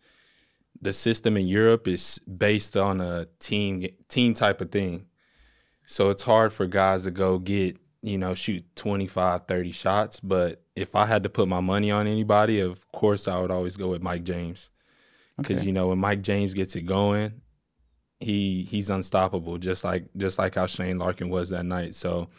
the 0.81 0.93
system 0.93 1.37
in 1.37 1.47
Europe 1.47 1.87
is 1.87 2.19
based 2.19 2.75
on 2.75 3.01
a 3.01 3.27
team 3.39 3.87
team 4.09 4.33
type 4.33 4.61
of 4.61 4.71
thing. 4.71 5.05
So 5.87 6.09
it's 6.09 6.23
hard 6.23 6.51
for 6.51 6.65
guys 6.65 7.03
to 7.03 7.11
go 7.11 7.37
get, 7.37 7.77
you 8.05 8.19
know, 8.19 8.35
shoot 8.35 8.63
25, 8.75 9.47
30 9.47 9.71
shots, 9.71 10.19
but 10.19 10.61
if 10.75 10.95
I 10.95 11.07
had 11.07 11.23
to 11.23 11.29
put 11.29 11.47
my 11.47 11.59
money 11.59 11.89
on 11.89 12.05
anybody, 12.05 12.59
of 12.59 12.89
course 12.91 13.27
I 13.27 13.41
would 13.41 13.49
always 13.49 13.77
go 13.77 13.87
with 13.87 14.03
Mike 14.03 14.23
James 14.23 14.69
because 15.37 15.59
okay. 15.59 15.65
you 15.67 15.73
know 15.73 15.87
when 15.87 15.97
Mike 15.97 16.21
James 16.21 16.53
gets 16.53 16.75
it 16.75 16.83
going, 16.83 17.41
he 18.19 18.61
he's 18.61 18.91
unstoppable, 18.91 19.57
just 19.57 19.83
like 19.83 20.05
just 20.15 20.37
like 20.37 20.53
how 20.53 20.67
Shane 20.67 20.99
Larkin 20.99 21.29
was 21.29 21.49
that 21.49 21.65
night. 21.65 21.95
So, 21.95 22.29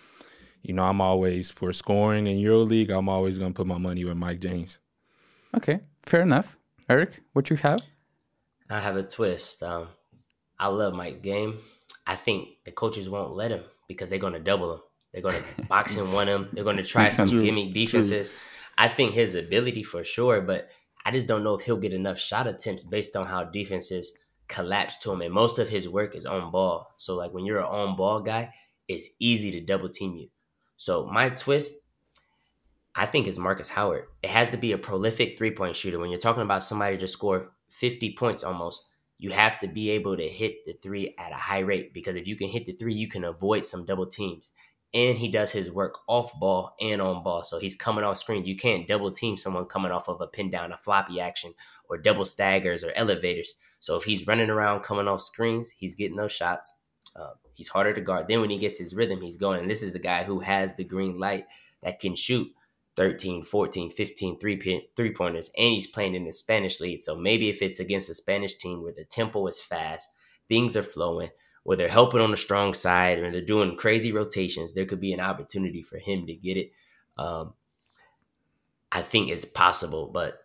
you 0.63 0.73
know, 0.73 0.85
I'm 0.85 1.01
always 1.01 1.51
for 1.51 1.73
scoring 1.73 2.29
in 2.29 2.39
EuroLeague. 2.39 2.91
I'm 2.91 3.09
always 3.09 3.37
gonna 3.37 3.53
put 3.53 3.67
my 3.67 3.79
money 3.79 4.05
with 4.05 4.17
Mike 4.17 4.41
James. 4.41 4.79
Okay, 5.57 5.81
fair 6.05 6.21
enough. 6.21 6.57
Errick, 6.89 7.19
what 7.33 7.51
you 7.51 7.57
have? 7.57 7.81
I 8.71 8.79
have 8.79 8.97
a 8.97 9.03
twist. 9.03 9.65
Um, 9.65 9.89
I 10.61 10.69
love 10.69 10.95
Mike's 10.95 11.19
game. 11.19 11.59
I 12.07 12.15
think 12.15 12.51
the 12.65 12.71
coaches 12.71 13.11
won't 13.11 13.35
let 13.35 13.51
him 13.51 13.65
because 13.89 14.11
they're 14.11 14.21
gonna 14.21 14.39
double 14.39 14.75
him. 14.75 14.81
They're 15.17 15.23
gonna 15.23 15.43
box 15.67 15.97
and 15.97 16.13
one 16.13 16.27
him. 16.27 16.51
They're 16.53 16.63
gonna 16.63 16.83
try 16.83 17.09
some 17.09 17.27
true, 17.27 17.43
gimmick 17.43 17.73
defenses. 17.73 18.29
True. 18.29 18.39
I 18.77 18.89
think 18.89 19.15
his 19.15 19.35
ability 19.35 19.83
for 19.83 20.05
sure, 20.05 20.43
but 20.43 20.69
I 21.07 21.11
just 21.11 21.27
don't 21.27 21.43
know 21.43 21.55
if 21.55 21.65
he'll 21.65 21.79
get 21.79 21.95
enough 21.95 22.19
shot 22.19 22.47
attempts 22.47 22.85
based 22.85 23.17
on 23.17 23.25
how 23.25 23.45
defenses 23.45 24.19
collapse 24.47 24.99
to 24.99 25.13
him. 25.13 25.23
And 25.23 25.33
most 25.33 25.59
of 25.59 25.71
his 25.71 25.89
work 25.89 26.15
is 26.15 26.27
on 26.27 26.51
ball. 26.51 26.93
So 26.99 27.17
like 27.17 27.33
when 27.33 27.47
you're 27.47 27.61
an 27.61 27.65
on 27.65 27.97
ball 27.97 28.21
guy, 28.21 28.53
it's 28.89 29.17
easy 29.19 29.51
to 29.53 29.61
double 29.63 29.89
team 29.89 30.17
you. 30.17 30.29
So 30.77 31.07
my 31.07 31.31
twist, 31.31 31.77
I 32.95 33.07
think 33.07 33.27
is 33.27 33.39
Marcus 33.39 33.71
Howard. 33.71 34.09
It 34.23 34.29
has 34.29 34.51
to 34.51 34.59
be 34.59 34.73
a 34.73 34.79
prolific 34.79 35.39
three 35.39 35.51
point 35.51 35.77
shooter. 35.77 35.99
When 35.99 36.11
you're 36.11 36.19
talking 36.19 36.43
about 36.43 36.63
somebody 36.63 36.99
to 36.99 37.09
score 37.09 37.53
50 37.71 38.13
points 38.19 38.45
almost, 38.45 38.85
you 39.17 39.31
have 39.31 39.59
to 39.61 39.67
be 39.67 39.89
able 39.93 40.15
to 40.19 40.29
hit 40.29 40.67
the 40.67 40.75
three 40.75 41.15
at 41.19 41.33
a 41.33 41.37
high 41.37 41.61
rate 41.61 41.95
because 41.95 42.17
if 42.17 42.27
you 42.27 42.37
can 42.37 42.49
hit 42.49 42.67
the 42.67 42.73
three, 42.73 42.93
you 42.93 43.09
can 43.09 43.25
avoid 43.25 43.65
some 43.65 43.87
double 43.87 44.05
teams 44.05 44.53
and 44.97 45.19
he 45.19 45.29
does 45.29 45.53
his 45.53 45.71
work 45.71 45.99
off 46.09 46.33
ball 46.41 46.75
and 46.81 47.03
on 47.03 47.23
ball. 47.23 47.45
So 47.45 47.59
he's 47.59 47.77
coming 47.77 48.03
off 48.03 48.17
screen. 48.17 48.47
You 48.47 48.57
can't 48.57 48.89
double 48.89 49.13
team 49.13 49.37
someone 49.37 49.67
coming 49.67 49.93
off 49.93 50.09
of 50.09 50.23
a 50.23 50.27
pin 50.27 50.51
down, 50.51 50.73
a 50.73 50.79
floppy 50.79 51.21
action, 51.21 51.53
or 51.91 51.99
double 51.99 52.25
staggers 52.25 52.83
or 52.83 52.93
elevators. 52.97 53.57
So 53.79 53.97
if 53.97 54.05
he's 54.05 54.27
running 54.27 54.49
around 54.49 54.85
coming 54.85 55.07
off 55.07 55.21
screens, 55.21 55.69
he's 55.69 55.95
getting 55.95 56.17
those 56.17 56.33
shots. 56.33 56.83
Uh, 57.15 57.33
he's 57.53 57.69
harder 57.69 57.93
to 57.93 58.01
guard. 58.01 58.27
Then 58.27 58.41
when 58.41 58.49
he 58.49 58.57
gets 58.57 58.79
his 58.79 58.95
rhythm, 58.95 59.21
he's 59.21 59.37
going. 59.37 59.61
And 59.61 59.71
this 59.71 59.83
is 59.83 59.93
the 59.93 59.99
guy 59.99 60.25
who 60.25 60.41
has 60.41 60.77
the 60.77 60.85
green 60.85 61.19
light 61.19 61.45
that 61.83 62.01
can 62.01 62.17
shoot 62.17 62.49
13, 62.97 63.43
14, 63.43 63.91
15 63.91 64.39
three, 64.39 64.89
three 64.97 65.13
pointers. 65.13 65.51
And 65.59 65.75
he's 65.75 65.91
playing 65.91 66.15
in 66.15 66.25
the 66.25 66.33
Spanish 66.33 66.81
league. 66.81 67.03
So 67.03 67.15
maybe 67.15 67.51
if 67.51 67.61
it's 67.61 67.81
against 67.81 68.09
a 68.09 68.15
Spanish 68.15 68.55
team 68.55 68.83
where 68.83 68.95
the 68.95 69.05
tempo 69.05 69.47
is 69.47 69.61
fast, 69.61 70.09
things 70.49 70.75
are 70.75 70.83
flowing, 70.83 71.33
or 71.67 71.75
they're 71.75 71.89
helping 71.89 72.21
on 72.21 72.31
the 72.31 72.37
strong 72.37 72.73
side 72.73 73.19
or 73.19 73.29
they're 73.33 73.41
doing 73.41 73.77
crazy 73.77 74.13
rotations, 74.13 74.73
there 74.73 74.87
could 74.87 75.01
be 75.01 75.13
an 75.13 75.19
opportunity 75.19 75.83
for 75.83 75.99
him 75.99 76.25
to 76.25 76.33
get 76.33 76.57
it. 76.57 76.71
Um, 77.19 77.55
I 78.93 79.03
think 79.03 79.31
it's 79.31 79.45
possible, 79.45 80.09
but 80.15 80.39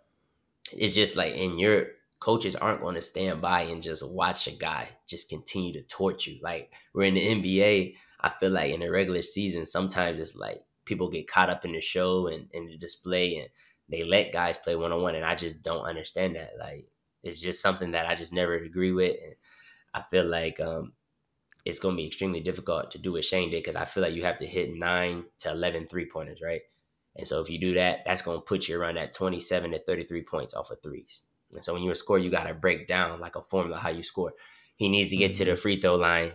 it's 0.75 0.95
just 0.95 1.15
like 1.15 1.35
in 1.35 1.59
Europe, 1.59 1.93
coaches 2.19 2.55
aren't 2.55 2.81
going 2.81 2.95
to 2.95 3.03
stand 3.03 3.39
by 3.39 3.61
and 3.61 3.83
just 3.83 4.11
watch 4.11 4.47
a 4.47 4.51
guy 4.51 4.89
just 5.07 5.29
continue 5.29 5.73
to 5.73 5.83
torch 5.83 6.25
you. 6.25 6.39
Like 6.41 6.73
we're 6.95 7.03
in 7.03 7.13
the 7.13 7.27
NBA, 7.27 7.93
I 8.21 8.29
feel 8.29 8.49
like 8.49 8.73
in 8.73 8.79
the 8.79 8.89
regular 8.89 9.21
season, 9.21 9.67
sometimes 9.67 10.19
it's 10.19 10.35
like 10.35 10.63
people 10.85 11.07
get 11.07 11.29
caught 11.29 11.51
up 11.51 11.65
in 11.65 11.73
the 11.73 11.81
show 11.81 12.27
and, 12.27 12.47
and 12.51 12.67
the 12.67 12.77
display 12.77 13.35
and 13.35 13.49
they 13.89 14.03
let 14.03 14.33
guys 14.33 14.57
play 14.57 14.75
one 14.75 14.91
on 14.91 15.03
one. 15.03 15.13
And 15.13 15.25
I 15.25 15.35
just 15.35 15.61
don't 15.61 15.85
understand 15.85 16.35
that. 16.35 16.53
Like 16.59 16.87
it's 17.21 17.39
just 17.39 17.61
something 17.61 17.91
that 17.91 18.07
I 18.07 18.15
just 18.15 18.33
never 18.33 18.55
agree 18.55 18.91
with. 18.91 19.15
And 19.23 19.35
I 19.93 20.01
feel 20.01 20.25
like 20.25 20.59
um, 20.59 20.93
it's 21.65 21.79
going 21.79 21.95
to 21.95 22.01
be 22.01 22.07
extremely 22.07 22.39
difficult 22.39 22.91
to 22.91 22.97
do 22.97 23.13
what 23.13 23.25
Shane 23.25 23.51
did 23.51 23.63
because 23.63 23.75
I 23.75 23.85
feel 23.85 24.03
like 24.03 24.13
you 24.13 24.23
have 24.23 24.37
to 24.37 24.45
hit 24.45 24.73
nine 24.73 25.25
to 25.39 25.51
11 25.51 25.87
three 25.87 26.09
pointers, 26.09 26.41
right? 26.41 26.61
And 27.15 27.27
so 27.27 27.41
if 27.41 27.49
you 27.49 27.59
do 27.59 27.73
that, 27.75 27.99
that's 28.05 28.21
going 28.21 28.37
to 28.37 28.43
put 28.43 28.67
you 28.67 28.79
around 28.79 28.95
that 28.95 29.13
27 29.13 29.71
to 29.71 29.79
33 29.79 30.23
points 30.23 30.53
off 30.53 30.71
of 30.71 30.81
threes. 30.81 31.23
And 31.53 31.63
so 31.63 31.73
when 31.73 31.83
you 31.83 31.93
score, 31.95 32.17
you 32.17 32.29
got 32.29 32.45
to 32.45 32.53
break 32.53 32.87
down 32.87 33.19
like 33.19 33.35
a 33.35 33.41
formula 33.41 33.77
how 33.77 33.89
you 33.89 34.03
score. 34.03 34.33
He 34.75 34.89
needs 34.89 35.09
to 35.09 35.17
get 35.17 35.35
to 35.35 35.45
the 35.45 35.51
mm-hmm. 35.51 35.61
free 35.61 35.79
throw 35.79 35.95
line, 35.95 36.33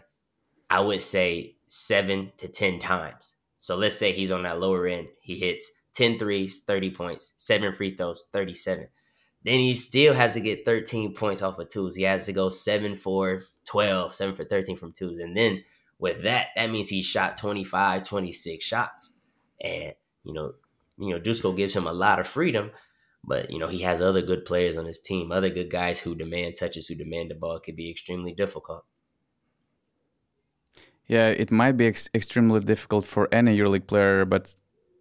I 0.68 0.80
would 0.80 1.02
say 1.02 1.56
seven 1.66 2.32
to 2.36 2.48
10 2.48 2.78
times. 2.78 3.34
So 3.58 3.76
let's 3.76 3.98
say 3.98 4.12
he's 4.12 4.30
on 4.30 4.42
that 4.44 4.60
lower 4.60 4.86
end. 4.86 5.08
He 5.20 5.38
hits 5.38 5.82
10 5.94 6.18
threes, 6.18 6.62
30 6.62 6.90
points, 6.90 7.34
seven 7.38 7.72
free 7.72 7.96
throws, 7.96 8.28
37. 8.32 8.88
Then 9.46 9.60
he 9.60 9.76
still 9.76 10.12
has 10.12 10.34
to 10.34 10.40
get 10.40 10.64
13 10.64 11.14
points 11.14 11.40
off 11.40 11.60
of 11.60 11.68
twos. 11.68 11.94
He 11.94 12.02
has 12.02 12.26
to 12.26 12.32
go 12.32 12.48
seven 12.48 12.96
for 12.96 13.44
12, 13.66 14.12
seven 14.12 14.34
for 14.34 14.44
13 14.44 14.76
from 14.76 14.92
twos. 14.92 15.20
And 15.20 15.36
then 15.36 15.62
with 16.00 16.24
that, 16.24 16.48
that 16.56 16.68
means 16.68 16.88
he 16.88 17.04
shot 17.04 17.36
25, 17.36 18.02
26 18.02 18.64
shots. 18.64 19.20
And, 19.60 19.94
you 20.24 20.32
know, 20.32 20.54
you 20.98 21.10
know, 21.10 21.20
Dusko 21.20 21.56
gives 21.56 21.76
him 21.76 21.86
a 21.86 21.92
lot 21.92 22.18
of 22.18 22.26
freedom, 22.26 22.72
but 23.22 23.52
you 23.52 23.60
know, 23.60 23.68
he 23.68 23.82
has 23.82 24.00
other 24.00 24.20
good 24.20 24.44
players 24.44 24.76
on 24.76 24.84
his 24.84 25.00
team, 25.00 25.30
other 25.30 25.50
good 25.50 25.70
guys 25.70 26.00
who 26.00 26.16
demand 26.16 26.56
touches, 26.58 26.88
who 26.88 26.96
demand 26.96 27.30
the 27.30 27.36
ball. 27.36 27.56
It 27.56 27.62
could 27.62 27.76
be 27.76 27.88
extremely 27.88 28.32
difficult. 28.32 28.84
Yeah, 31.06 31.28
it 31.28 31.52
might 31.52 31.76
be 31.76 31.86
ex- 31.86 32.10
extremely 32.12 32.58
difficult 32.58 33.06
for 33.06 33.28
any 33.30 33.56
EuroLeague 33.56 33.86
player, 33.86 34.24
but 34.24 34.52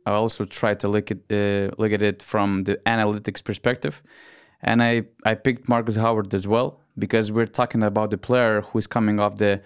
I 0.05 0.11
also 0.11 0.45
try 0.45 0.75
to 0.75 0.87
look 0.87 1.09
at 1.09 1.17
uh, 1.31 1.73
look 1.79 1.91
at 1.91 2.03
it 2.03 2.21
from 2.21 2.65
the 2.65 2.75
analytics 2.85 3.43
perspective 3.43 4.03
and 4.65 4.81
I, 4.83 5.03
I 5.23 5.35
picked 5.35 5.69
Marcus 5.69 5.95
Howard 5.95 6.33
as 6.33 6.47
well 6.47 6.81
because 6.97 7.31
we're 7.31 7.45
talking 7.45 7.83
about 7.83 8.09
the 8.09 8.17
player 8.17 8.61
who's 8.61 8.87
coming 8.87 9.19
off 9.19 9.37
the 9.37 9.61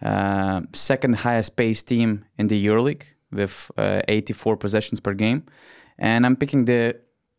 uh, 0.00 0.60
second 0.72 1.16
highest 1.16 1.56
pace 1.56 1.82
team 1.82 2.24
in 2.38 2.46
the 2.46 2.66
EuroLeague 2.66 3.02
with 3.32 3.70
uh, 3.76 4.00
84 4.06 4.56
possessions 4.56 5.00
per 5.00 5.12
game. 5.12 5.44
And 5.98 6.24
I'm 6.24 6.36
picking 6.36 6.66
the 6.66 6.96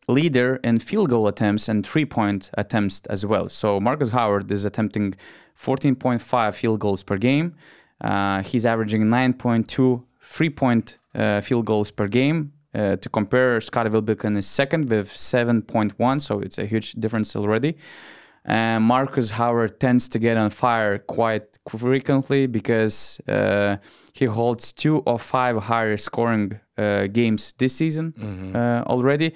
leader 0.08 0.56
in 0.62 0.78
field 0.78 1.08
goal 1.08 1.26
attempts 1.26 1.68
and 1.70 1.86
three 1.86 2.04
point 2.04 2.50
attempts 2.54 3.00
as 3.06 3.24
well. 3.24 3.48
So 3.48 3.80
Marcus 3.80 4.10
Howard 4.10 4.52
is 4.52 4.66
attempting 4.66 5.14
14.5 5.58 6.54
field 6.54 6.80
goals 6.80 7.02
per 7.02 7.16
game. 7.16 7.54
Uh, 8.02 8.42
he's 8.42 8.66
averaging 8.66 9.04
9.2 9.04 10.04
three 10.20 10.50
point 10.50 10.98
uh, 11.14 11.40
field 11.40 11.64
goals 11.64 11.90
per 11.90 12.08
game 12.08 12.52
Uh, 12.76 12.96
to 12.96 13.08
compare, 13.08 13.60
Scottie 13.60 13.88
Wilbekin 13.90 14.36
is 14.36 14.46
second 14.46 14.90
with 14.90 15.08
7.1, 15.08 16.20
so 16.20 16.40
it's 16.40 16.58
a 16.58 16.66
huge 16.66 16.92
difference 16.92 17.34
already. 17.34 17.76
And 18.44 18.84
Marcus 18.84 19.30
Howard 19.30 19.80
tends 19.80 20.08
to 20.10 20.18
get 20.18 20.36
on 20.36 20.50
fire 20.50 20.98
quite 20.98 21.58
frequently 21.68 22.46
because 22.46 23.20
uh, 23.26 23.76
he 24.12 24.26
holds 24.26 24.72
two 24.72 25.02
of 25.06 25.22
five 25.22 25.56
higher 25.56 25.96
scoring 25.96 26.60
uh, 26.78 27.06
games 27.08 27.54
this 27.58 27.74
season 27.74 28.14
uh, 28.54 28.84
already. 28.86 29.34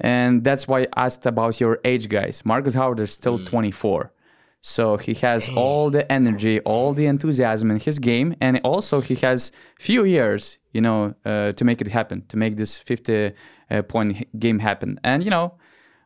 And 0.00 0.42
that's 0.44 0.66
why 0.66 0.80
I 0.80 1.04
asked 1.06 1.26
about 1.26 1.60
your 1.60 1.78
age, 1.84 2.08
guys. 2.08 2.44
Marcus 2.44 2.74
Howard 2.74 3.00
is 3.00 3.12
still 3.12 3.38
24. 3.38 4.12
So 4.62 4.98
he 4.98 5.14
has 5.14 5.48
all 5.56 5.88
the 5.90 6.10
energy, 6.12 6.60
all 6.60 6.92
the 6.92 7.06
enthusiasm 7.06 7.70
in 7.70 7.80
his 7.80 7.98
game, 7.98 8.34
and 8.40 8.60
also 8.62 9.00
he 9.00 9.14
has 9.16 9.52
few 9.78 10.04
years, 10.04 10.58
you 10.72 10.82
know, 10.82 11.14
uh, 11.24 11.52
to 11.52 11.64
make 11.64 11.80
it 11.80 11.88
happen, 11.88 12.24
to 12.28 12.36
make 12.36 12.56
this 12.56 12.76
50 12.76 13.32
uh, 13.70 13.82
point 13.82 14.16
h- 14.16 14.28
game 14.38 14.58
happen. 14.58 15.00
And 15.02 15.24
you 15.24 15.30
know, 15.30 15.54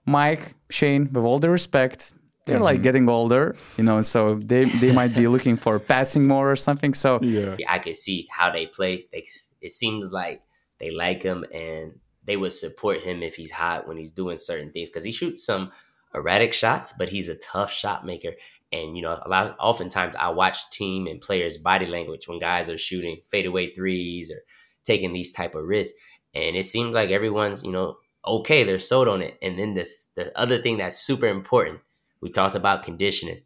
Mike, 0.07 0.55
Shane, 0.71 1.13
with 1.13 1.25
all 1.25 1.41
the 1.41 1.51
respect, 1.51 2.13
they're 2.47 2.61
like 2.61 2.83
getting 2.83 3.09
older, 3.09 3.57
you 3.77 3.85
know, 3.85 4.03
so 4.03 4.35
they 4.35 4.65
they 4.65 4.93
might 4.93 5.15
be 5.15 5.27
looking 5.35 5.57
for 5.57 5.79
passing 5.79 6.29
more 6.29 6.51
or 6.51 6.57
something. 6.57 6.95
So 6.95 7.19
Yeah. 7.23 7.57
I 7.69 7.79
can 7.79 7.95
see 7.95 8.29
how 8.31 8.51
they 8.51 8.67
play. 8.67 9.07
They, 9.13 9.25
it 9.63 9.73
seems 9.73 10.13
like 10.13 10.43
they 10.79 10.91
like 10.91 11.23
him 11.23 11.45
and 11.53 11.99
they 12.25 12.37
would 12.37 12.53
support 12.53 13.01
him 13.01 13.23
if 13.23 13.35
he's 13.37 13.51
hot 13.51 13.89
when 13.89 13.97
he's 13.97 14.13
doing 14.13 14.37
certain 14.37 14.71
things 14.73 14.91
because 14.91 15.05
he 15.05 15.13
shoots 15.13 15.45
some 15.45 15.73
erratic 16.15 16.53
shots, 16.53 16.93
but 16.97 17.09
he's 17.09 17.29
a 17.29 17.37
tough 17.37 17.73
shot 17.73 18.05
maker. 18.05 18.33
And 18.73 18.97
you 18.97 19.03
know, 19.03 19.19
a 19.25 19.29
lot 19.29 19.57
oftentimes 19.61 20.17
I 20.17 20.31
watch 20.31 20.71
team 20.71 21.07
and 21.07 21.21
players' 21.21 21.59
body 21.59 21.87
language 21.87 22.27
when 22.27 22.39
guys 22.39 22.69
are 22.69 22.79
shooting 22.79 23.21
fadeaway 23.27 23.73
threes 23.73 24.31
or 24.31 24.41
taking 24.85 25.13
these 25.13 25.33
type 25.33 25.55
of 25.55 25.65
risks, 25.65 25.97
and 26.35 26.57
it 26.57 26.67
seems 26.67 26.95
like 26.95 27.11
everyone's 27.11 27.63
you 27.63 27.73
know 27.73 27.99
okay, 28.27 28.65
they're 28.65 28.79
sold 28.79 29.09
on 29.09 29.23
it. 29.23 29.39
And 29.43 29.59
then 29.59 29.75
this 29.75 30.07
the 30.15 30.37
other 30.39 30.61
thing 30.61 30.79
that's 30.79 30.99
super 30.99 31.27
important, 31.27 31.81
we 32.21 32.31
talked 32.31 32.57
about 32.57 32.83
conditioning. 32.83 33.43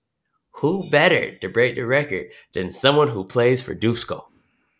Who 0.52 0.88
better 0.90 1.36
to 1.36 1.48
break 1.48 1.76
the 1.76 1.86
record 1.86 2.26
than 2.52 2.72
someone 2.72 3.08
who 3.08 3.24
plays 3.24 3.62
for 3.62 3.74
Dusko? 3.74 4.24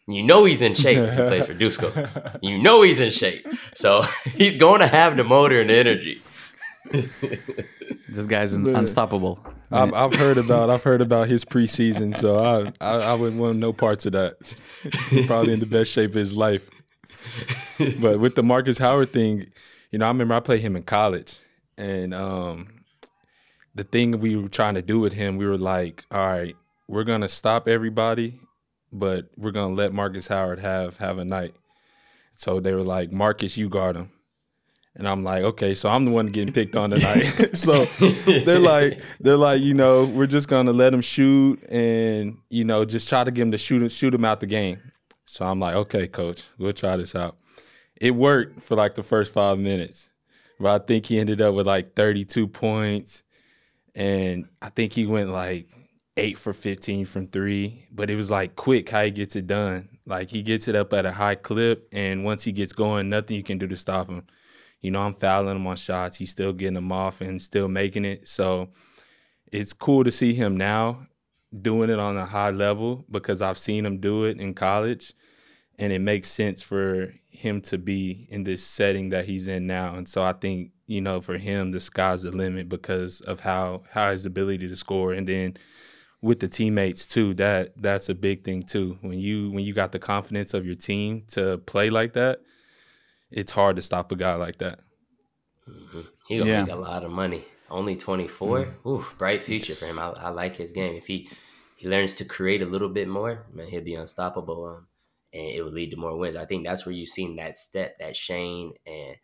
You 0.09 0.23
know 0.23 0.45
he's 0.45 0.63
in 0.63 0.75
shape 0.75 0.99
if 0.99 1.11
he 1.11 1.23
plays 1.23 1.47
for 1.47 1.55
Dusko. 1.55 2.39
You 2.43 2.59
know 2.59 2.83
he's 2.83 3.01
in 3.01 3.11
shape. 3.11 3.47
So 3.75 4.03
he's 4.25 4.57
going 4.57 4.81
to 4.81 4.87
have 4.87 5.17
the 5.17 5.25
motor 5.25 5.61
and 5.61 5.71
the 5.71 5.75
energy. 5.75 6.21
this 8.19 8.27
guy's 8.27 8.55
un- 8.55 8.67
unstoppable. 8.67 9.39
I've, 9.71 9.95
I've 9.95 10.15
heard 10.15 10.39
about 10.39 10.71
I've 10.71 10.83
heard 10.83 11.01
about 11.01 11.29
his 11.29 11.45
preseason, 11.45 12.17
so 12.17 12.39
I 12.39 12.73
I, 12.81 13.13
I 13.13 13.15
wouldn't 13.15 13.41
want 13.41 13.59
no 13.59 13.73
parts 13.73 14.07
of 14.07 14.13
that. 14.13 14.37
He's 15.09 15.27
probably 15.27 15.53
in 15.53 15.61
the 15.61 15.67
best 15.67 15.91
shape 15.91 16.11
of 16.11 16.17
his 16.17 16.37
life. 16.37 16.69
But 18.01 18.19
with 18.19 18.35
the 18.35 18.43
Marcus 18.43 18.79
Howard 18.79 19.13
thing, 19.13 19.47
you 19.93 19.99
know, 19.99 20.07
I 20.07 20.09
remember 20.09 20.35
I 20.35 20.41
played 20.41 20.61
him 20.61 20.75
in 20.75 20.83
college, 20.83 21.39
and 21.77 22.13
um, 22.13 22.83
the 23.75 23.85
thing 23.85 24.19
we 24.19 24.35
were 24.37 24.49
trying 24.49 24.75
to 24.75 24.83
do 24.83 24.99
with 24.99 25.13
him, 25.13 25.37
we 25.37 25.47
were 25.47 25.59
like, 25.59 26.05
all 26.11 26.27
right, 26.27 26.57
we're 26.89 27.05
gonna 27.05 27.29
stop 27.29 27.69
everybody, 27.69 28.41
but 28.93 29.27
we're 29.37 29.53
gonna 29.53 29.75
let 29.75 29.93
Marcus 29.93 30.27
Howard 30.27 30.59
have 30.59 30.97
have 30.99 31.19
a 31.19 31.25
night. 31.25 31.55
So 32.35 32.59
they 32.61 32.73
were 32.75 32.83
like, 32.83 33.13
Marcus, 33.13 33.57
you 33.57 33.69
guard 33.69 33.97
him. 33.97 34.11
And 34.99 35.07
I'm 35.07 35.23
like, 35.23 35.45
okay, 35.45 35.75
so 35.75 35.89
I'm 35.89 36.05
the 36.05 36.11
one 36.11 36.27
getting 36.27 36.53
picked 36.53 36.75
on 36.75 36.91
tonight. 36.91 37.23
so 37.57 37.85
they're 38.45 38.59
like, 38.59 39.01
they're 39.21 39.37
like, 39.37 39.63
you 39.63 39.73
know, 39.73 40.05
we're 40.05 40.27
just 40.27 40.49
gonna 40.49 40.73
let 40.73 40.93
him 40.93 41.01
shoot 41.01 41.63
and 41.71 42.37
you 42.51 42.65
know 42.65 42.85
just 42.85 43.09
try 43.09 43.23
to 43.23 43.31
get 43.31 43.43
him 43.43 43.53
to 43.53 43.59
shoot 43.59 43.89
shoot 43.91 44.13
him 44.13 44.25
out 44.25 44.41
the 44.41 44.47
game. 44.47 44.81
So 45.25 45.47
I'm 45.47 45.61
like, 45.61 45.77
okay, 45.77 46.09
coach, 46.09 46.43
we'll 46.59 46.73
try 46.73 46.97
this 46.97 47.15
out. 47.15 47.37
It 48.01 48.15
worked 48.15 48.61
for 48.61 48.75
like 48.75 48.97
the 48.97 49.03
first 49.03 49.33
five 49.33 49.59
minutes, 49.59 50.11
but 50.59 50.83
I 50.83 50.85
think 50.85 51.07
he 51.07 51.21
ended 51.21 51.41
up 51.41 51.55
with 51.55 51.67
like 51.67 51.95
32 51.95 52.49
points, 52.49 53.23
and 53.95 54.49
I 54.61 54.71
think 54.71 54.93
he 54.93 55.07
went 55.07 55.31
like 55.31 55.69
eight 56.17 56.39
for 56.39 56.53
15 56.53 57.05
from 57.05 57.29
three. 57.29 57.87
But 57.93 58.11
it 58.11 58.17
was 58.17 58.31
like 58.31 58.57
quick 58.57 58.91
how 58.91 59.05
he 59.05 59.11
gets 59.13 59.37
it 59.37 59.47
done. 59.47 59.89
Like 60.07 60.31
he 60.31 60.43
gets 60.43 60.67
it 60.67 60.75
up 60.75 60.93
at 60.93 61.07
a 61.07 61.13
high 61.13 61.37
clip, 61.37 61.87
and 61.93 62.25
once 62.25 62.43
he 62.43 62.51
gets 62.51 62.73
going, 62.73 63.11
nothing 63.11 63.37
you 63.37 63.45
can 63.45 63.59
do 63.59 63.69
to 63.69 63.77
stop 63.77 64.09
him. 64.09 64.25
You 64.81 64.91
know, 64.91 65.01
I'm 65.01 65.15
fouling 65.15 65.57
him 65.57 65.67
on 65.67 65.77
shots. 65.77 66.19
He's 66.19 66.31
still 66.31 66.53
getting 66.53 66.75
them 66.75 66.93
off 66.93 67.21
and 67.21 67.41
still 67.43 67.69
making 67.69 68.05
it. 68.05 68.29
So 68.29 68.71
it's 69.51 69.73
cool 69.73 70.05
to 70.05 70.13
see 70.13 70.35
him 70.35 70.57
now 70.57 71.07
doing 71.57 71.91
it 71.91 71.99
on 71.99 72.17
a 72.17 72.27
high 72.27 72.51
level 72.51 73.05
because 73.11 73.41
I've 73.43 73.59
seen 73.59 73.87
him 73.87 73.99
do 73.99 74.25
it 74.25 74.39
in 74.39 74.55
college 74.55 75.15
and 75.79 75.93
it 75.93 76.01
makes 76.01 76.29
sense 76.29 76.63
for 76.63 77.15
him 77.31 77.61
to 77.63 77.79
be 77.79 78.27
in 78.31 78.45
this 78.45 78.65
setting 78.65 79.11
that 79.11 79.25
he's 79.25 79.49
in 79.49 79.67
now. 79.67 79.95
And 79.95 80.09
so 80.09 80.23
I 80.23 80.33
think, 80.33 80.73
you 80.87 81.01
know, 81.01 81.21
for 81.21 81.39
him 81.39 81.73
the 81.73 81.81
sky's 81.81 82.23
the 82.23 82.33
limit 82.33 82.69
because 82.69 83.21
of 83.23 83.41
how 83.41 83.85
how 83.91 84.11
his 84.11 84.27
ability 84.27 84.69
to 84.69 84.77
score 84.77 85.13
and 85.13 85.29
then 85.29 85.57
with 86.21 86.41
the 86.41 86.49
teammates 86.49 87.07
too, 87.07 87.35
that 87.35 87.81
that's 87.81 88.09
a 88.09 88.15
big 88.15 88.45
thing 88.45 88.63
too. 88.63 88.99
When 89.01 89.19
you 89.19 89.51
when 89.51 89.65
you 89.65 89.73
got 89.73 89.93
the 89.93 89.99
confidence 89.99 90.53
of 90.53 90.67
your 90.67 90.75
team 90.75 91.25
to 91.29 91.59
play 91.59 91.91
like 91.91 92.15
that, 92.15 92.41
it's 93.31 93.53
hard 93.53 93.77
to 93.77 93.83
stop 93.83 94.11
a 94.13 94.17
guy 94.17 94.35
like 94.35 94.59
that. 94.59 94.81
He 96.27 96.39
gonna 96.39 96.51
Yeah. 96.51 96.63
make 96.65 96.73
a 96.73 96.77
lot 96.77 97.05
of 97.05 97.11
money. 97.11 97.45
Only 97.71 97.97
24. 97.97 98.79
Oof, 98.87 99.15
bright 99.19 99.43
future 99.43 99.75
for 99.75 99.87
him. 99.87 99.99
I, 99.99 100.09
I 100.11 100.29
like 100.31 100.57
his 100.57 100.73
game. 100.73 100.95
If 100.97 101.07
he 101.07 101.29
he 101.77 101.89
learns 101.89 102.15
to 102.15 102.25
create 102.25 102.63
a 102.63 102.67
little 102.67 102.89
bit 102.89 103.07
more, 103.09 103.47
man, 103.53 103.69
he'll 103.69 103.85
be 103.85 103.95
unstoppable. 103.95 104.65
Um, 104.67 104.87
and 105.33 105.43
it 105.55 105.63
will 105.63 105.71
lead 105.73 105.91
to 105.91 105.97
more 105.99 106.17
wins. 106.17 106.37
I 106.37 106.47
think 106.47 106.65
that's 106.67 106.87
where 106.87 106.95
you've 106.95 107.11
seen 107.11 107.37
that 107.37 107.59
step 107.59 107.99
that 107.99 108.17
Shane 108.17 108.73
and 108.87 109.17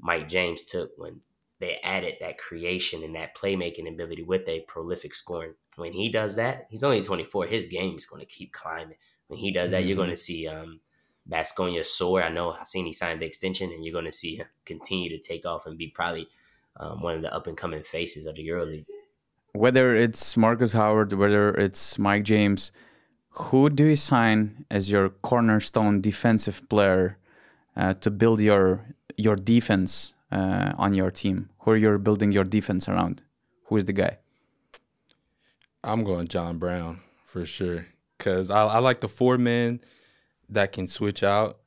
Mike 0.00 0.28
James 0.28 0.64
took 0.64 0.90
when 0.96 1.20
they 1.60 1.78
added 1.84 2.16
that 2.20 2.38
creation 2.38 3.04
and 3.04 3.14
that 3.14 3.36
playmaking 3.36 3.88
ability 3.88 4.24
with 4.24 4.48
a 4.48 4.62
prolific 4.62 5.14
scoring. 5.14 5.54
When 5.76 5.92
he 5.92 6.08
does 6.10 6.34
that, 6.34 6.66
he's 6.70 6.82
only 6.82 7.00
24. 7.00 7.46
His 7.46 7.66
game 7.66 7.94
is 7.94 8.04
going 8.04 8.20
to 8.20 8.26
keep 8.26 8.52
climbing. 8.52 8.96
When 9.28 9.38
he 9.38 9.52
does 9.52 9.70
that, 9.70 9.84
you're 9.84 9.96
going 9.96 10.10
to 10.10 10.16
see 10.16 10.48
um, 10.48 10.80
Basconia 11.28 11.84
soar. 11.84 12.22
I 12.22 12.28
know 12.28 12.52
I've 12.52 12.66
seen 12.66 12.86
he 12.86 12.92
signed 12.92 13.20
the 13.20 13.26
extension, 13.26 13.70
and 13.70 13.84
you're 13.84 13.92
going 13.92 14.04
to 14.04 14.12
see 14.12 14.36
him 14.36 14.46
continue 14.64 15.08
to 15.10 15.18
take 15.18 15.46
off 15.46 15.66
and 15.66 15.78
be 15.78 15.88
probably 15.88 16.28
um, 16.76 17.02
one 17.02 17.16
of 17.16 17.22
the 17.22 17.34
up 17.34 17.46
and 17.46 17.56
coming 17.56 17.82
faces 17.82 18.26
of 18.26 18.36
the 18.36 18.46
EuroLeague. 18.48 18.86
Whether 19.52 19.94
it's 19.94 20.36
Marcus 20.36 20.72
Howard, 20.72 21.12
whether 21.12 21.50
it's 21.50 21.98
Mike 21.98 22.24
James, 22.24 22.72
who 23.30 23.70
do 23.70 23.86
you 23.86 23.96
sign 23.96 24.64
as 24.70 24.90
your 24.90 25.10
cornerstone 25.10 26.00
defensive 26.00 26.68
player 26.68 27.18
uh, 27.76 27.94
to 27.94 28.10
build 28.10 28.40
your 28.40 28.94
your 29.16 29.36
defense 29.36 30.14
uh, 30.30 30.72
on 30.76 30.94
your 30.94 31.10
team? 31.10 31.50
Who 31.60 31.74
you're 31.74 31.98
building 31.98 32.32
your 32.32 32.44
defense 32.44 32.88
around? 32.88 33.22
Who 33.66 33.76
is 33.76 33.84
the 33.84 33.92
guy? 33.92 34.18
I'm 35.84 36.04
going 36.04 36.28
John 36.28 36.58
Brown 36.58 37.00
for 37.24 37.44
sure 37.44 37.86
because 38.16 38.50
I, 38.50 38.66
I 38.66 38.78
like 38.78 39.00
the 39.00 39.08
four 39.08 39.36
men 39.36 39.80
that 40.52 40.72
can 40.72 40.86
switch 40.86 41.22
out 41.22 41.58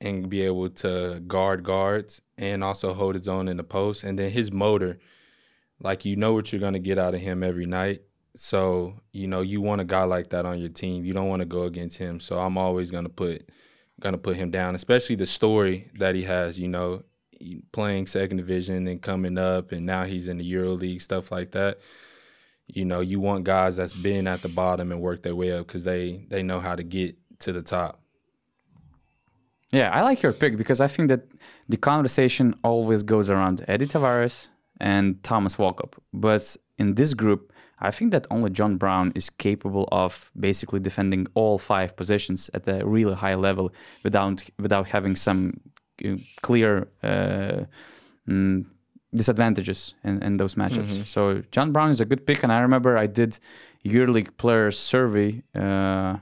and 0.00 0.28
be 0.28 0.42
able 0.42 0.70
to 0.70 1.20
guard 1.26 1.62
guards 1.62 2.22
and 2.38 2.64
also 2.64 2.94
hold 2.94 3.14
his 3.14 3.28
own 3.28 3.48
in 3.48 3.56
the 3.56 3.64
post. 3.64 4.04
And 4.04 4.18
then 4.18 4.30
his 4.30 4.50
motor, 4.50 4.98
like 5.80 6.04
you 6.04 6.16
know 6.16 6.32
what 6.32 6.52
you're 6.52 6.60
gonna 6.60 6.78
get 6.78 6.98
out 6.98 7.14
of 7.14 7.20
him 7.20 7.42
every 7.42 7.66
night. 7.66 8.02
So 8.36 8.94
you 9.12 9.26
know 9.26 9.40
you 9.40 9.60
want 9.60 9.80
a 9.80 9.84
guy 9.84 10.04
like 10.04 10.30
that 10.30 10.46
on 10.46 10.58
your 10.58 10.68
team. 10.68 11.04
You 11.04 11.12
don't 11.12 11.28
want 11.28 11.40
to 11.40 11.46
go 11.46 11.64
against 11.64 11.98
him. 11.98 12.20
So 12.20 12.38
I'm 12.38 12.56
always 12.56 12.90
gonna 12.90 13.08
put 13.08 13.48
gonna 14.00 14.18
put 14.18 14.36
him 14.36 14.50
down, 14.50 14.74
especially 14.74 15.16
the 15.16 15.26
story 15.26 15.90
that 15.98 16.14
he 16.14 16.22
has. 16.22 16.58
You 16.58 16.68
know, 16.68 17.02
playing 17.72 18.06
second 18.06 18.38
division 18.38 18.86
and 18.86 19.02
coming 19.02 19.38
up, 19.38 19.72
and 19.72 19.84
now 19.84 20.04
he's 20.04 20.28
in 20.28 20.38
the 20.38 20.44
Euro 20.44 20.70
League, 20.70 21.00
stuff 21.00 21.30
like 21.30 21.52
that 21.52 21.78
you 22.74 22.84
know, 22.84 23.00
you 23.00 23.20
want 23.20 23.44
guys 23.44 23.76
that's 23.76 23.92
been 23.92 24.26
at 24.26 24.42
the 24.42 24.48
bottom 24.48 24.92
and 24.92 25.00
work 25.00 25.22
their 25.22 25.34
way 25.34 25.52
up 25.52 25.66
because 25.66 25.84
they 25.84 26.24
they 26.28 26.42
know 26.42 26.60
how 26.60 26.76
to 26.76 26.82
get 26.82 27.16
to 27.40 27.52
the 27.52 27.62
top. 27.62 27.99
Yeah, 29.72 29.90
I 29.90 30.02
like 30.02 30.22
your 30.22 30.32
pick 30.32 30.56
because 30.56 30.80
I 30.80 30.88
think 30.88 31.08
that 31.08 31.22
the 31.68 31.76
conversation 31.76 32.54
always 32.64 33.02
goes 33.02 33.30
around 33.30 33.64
Edy 33.68 33.86
Tavares 33.86 34.50
and 34.80 35.22
Thomas 35.22 35.56
Walkup. 35.56 35.92
But 36.12 36.56
in 36.78 36.94
this 36.94 37.14
group, 37.14 37.52
I 37.78 37.90
think 37.90 38.10
that 38.10 38.26
only 38.30 38.50
John 38.50 38.76
Brown 38.76 39.12
is 39.14 39.30
capable 39.30 39.88
of 39.92 40.30
basically 40.38 40.80
defending 40.80 41.26
all 41.34 41.58
five 41.58 41.96
positions 41.96 42.50
at 42.52 42.68
a 42.68 42.84
really 42.84 43.14
high 43.14 43.36
level 43.36 43.72
without 44.02 44.44
without 44.58 44.88
having 44.88 45.16
some 45.16 45.60
uh, 46.04 46.16
clear 46.42 46.88
uh, 47.02 47.64
mm, 48.28 48.66
disadvantages 49.14 49.94
in, 50.04 50.22
in 50.22 50.36
those 50.36 50.56
matchups. 50.56 51.06
So 51.06 51.42
John 51.52 51.72
Brown 51.72 51.90
is 51.90 52.00
a 52.00 52.04
good 52.04 52.26
pick, 52.26 52.42
and 52.42 52.52
I 52.52 52.60
remember 52.60 52.98
I 52.98 53.06
did 53.06 53.38
EuroLeague 53.84 54.36
players 54.36 54.78
survey 54.78 55.42
uh, 55.54 56.18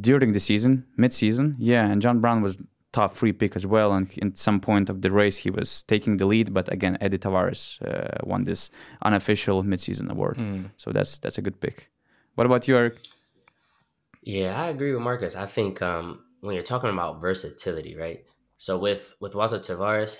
during 0.00 0.32
the 0.32 0.40
season, 0.40 0.84
mid-season. 0.96 1.56
Yeah, 1.58 1.86
and 1.86 2.02
John 2.02 2.20
Brown 2.20 2.42
was 2.42 2.58
top 2.98 3.10
three 3.18 3.34
pick 3.40 3.52
as 3.60 3.66
well. 3.74 3.90
And 3.96 4.04
at 4.22 4.38
some 4.38 4.58
point 4.60 4.90
of 4.90 4.96
the 5.04 5.10
race, 5.10 5.36
he 5.44 5.50
was 5.58 5.68
taking 5.92 6.18
the 6.18 6.26
lead. 6.32 6.46
But 6.52 6.66
again, 6.76 6.94
Edy 7.00 7.18
Tavares 7.18 7.62
uh, 7.82 8.18
won 8.30 8.44
this 8.44 8.70
unofficial 9.08 9.62
mid-season 9.70 10.10
award. 10.10 10.36
So 10.76 10.92
that's 10.96 11.18
that's 11.22 11.38
a 11.38 11.42
good 11.42 11.58
pick. 11.60 11.76
What 12.36 12.46
about 12.46 12.68
you, 12.68 12.74
Errick? 12.76 12.98
Yeah, 14.22 14.52
I 14.62 14.68
agree 14.74 14.92
with 14.92 15.02
Marcus. 15.02 15.34
I 15.36 15.46
think 15.46 15.80
um, 15.82 16.06
when 16.40 16.54
you're 16.54 16.72
talking 16.72 16.90
about 16.90 17.20
versatility, 17.20 17.94
right? 17.96 18.20
So 18.56 18.72
with 18.86 19.14
with 19.22 19.34
Walter 19.34 19.60
Tavares, 19.60 20.12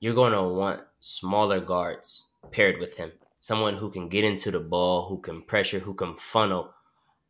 you're 0.00 0.20
going 0.22 0.32
to 0.32 0.42
want 0.42 0.82
smaller 1.00 1.60
guards 1.60 2.34
paired 2.50 2.78
with 2.78 2.96
him. 2.96 3.10
Someone 3.40 3.76
who 3.80 3.90
can 3.90 4.08
get 4.08 4.24
into 4.24 4.50
the 4.50 4.60
ball, 4.74 5.08
who 5.08 5.18
can 5.20 5.42
pressure, 5.42 5.80
who 5.86 5.94
can 5.94 6.16
funnel 6.16 6.74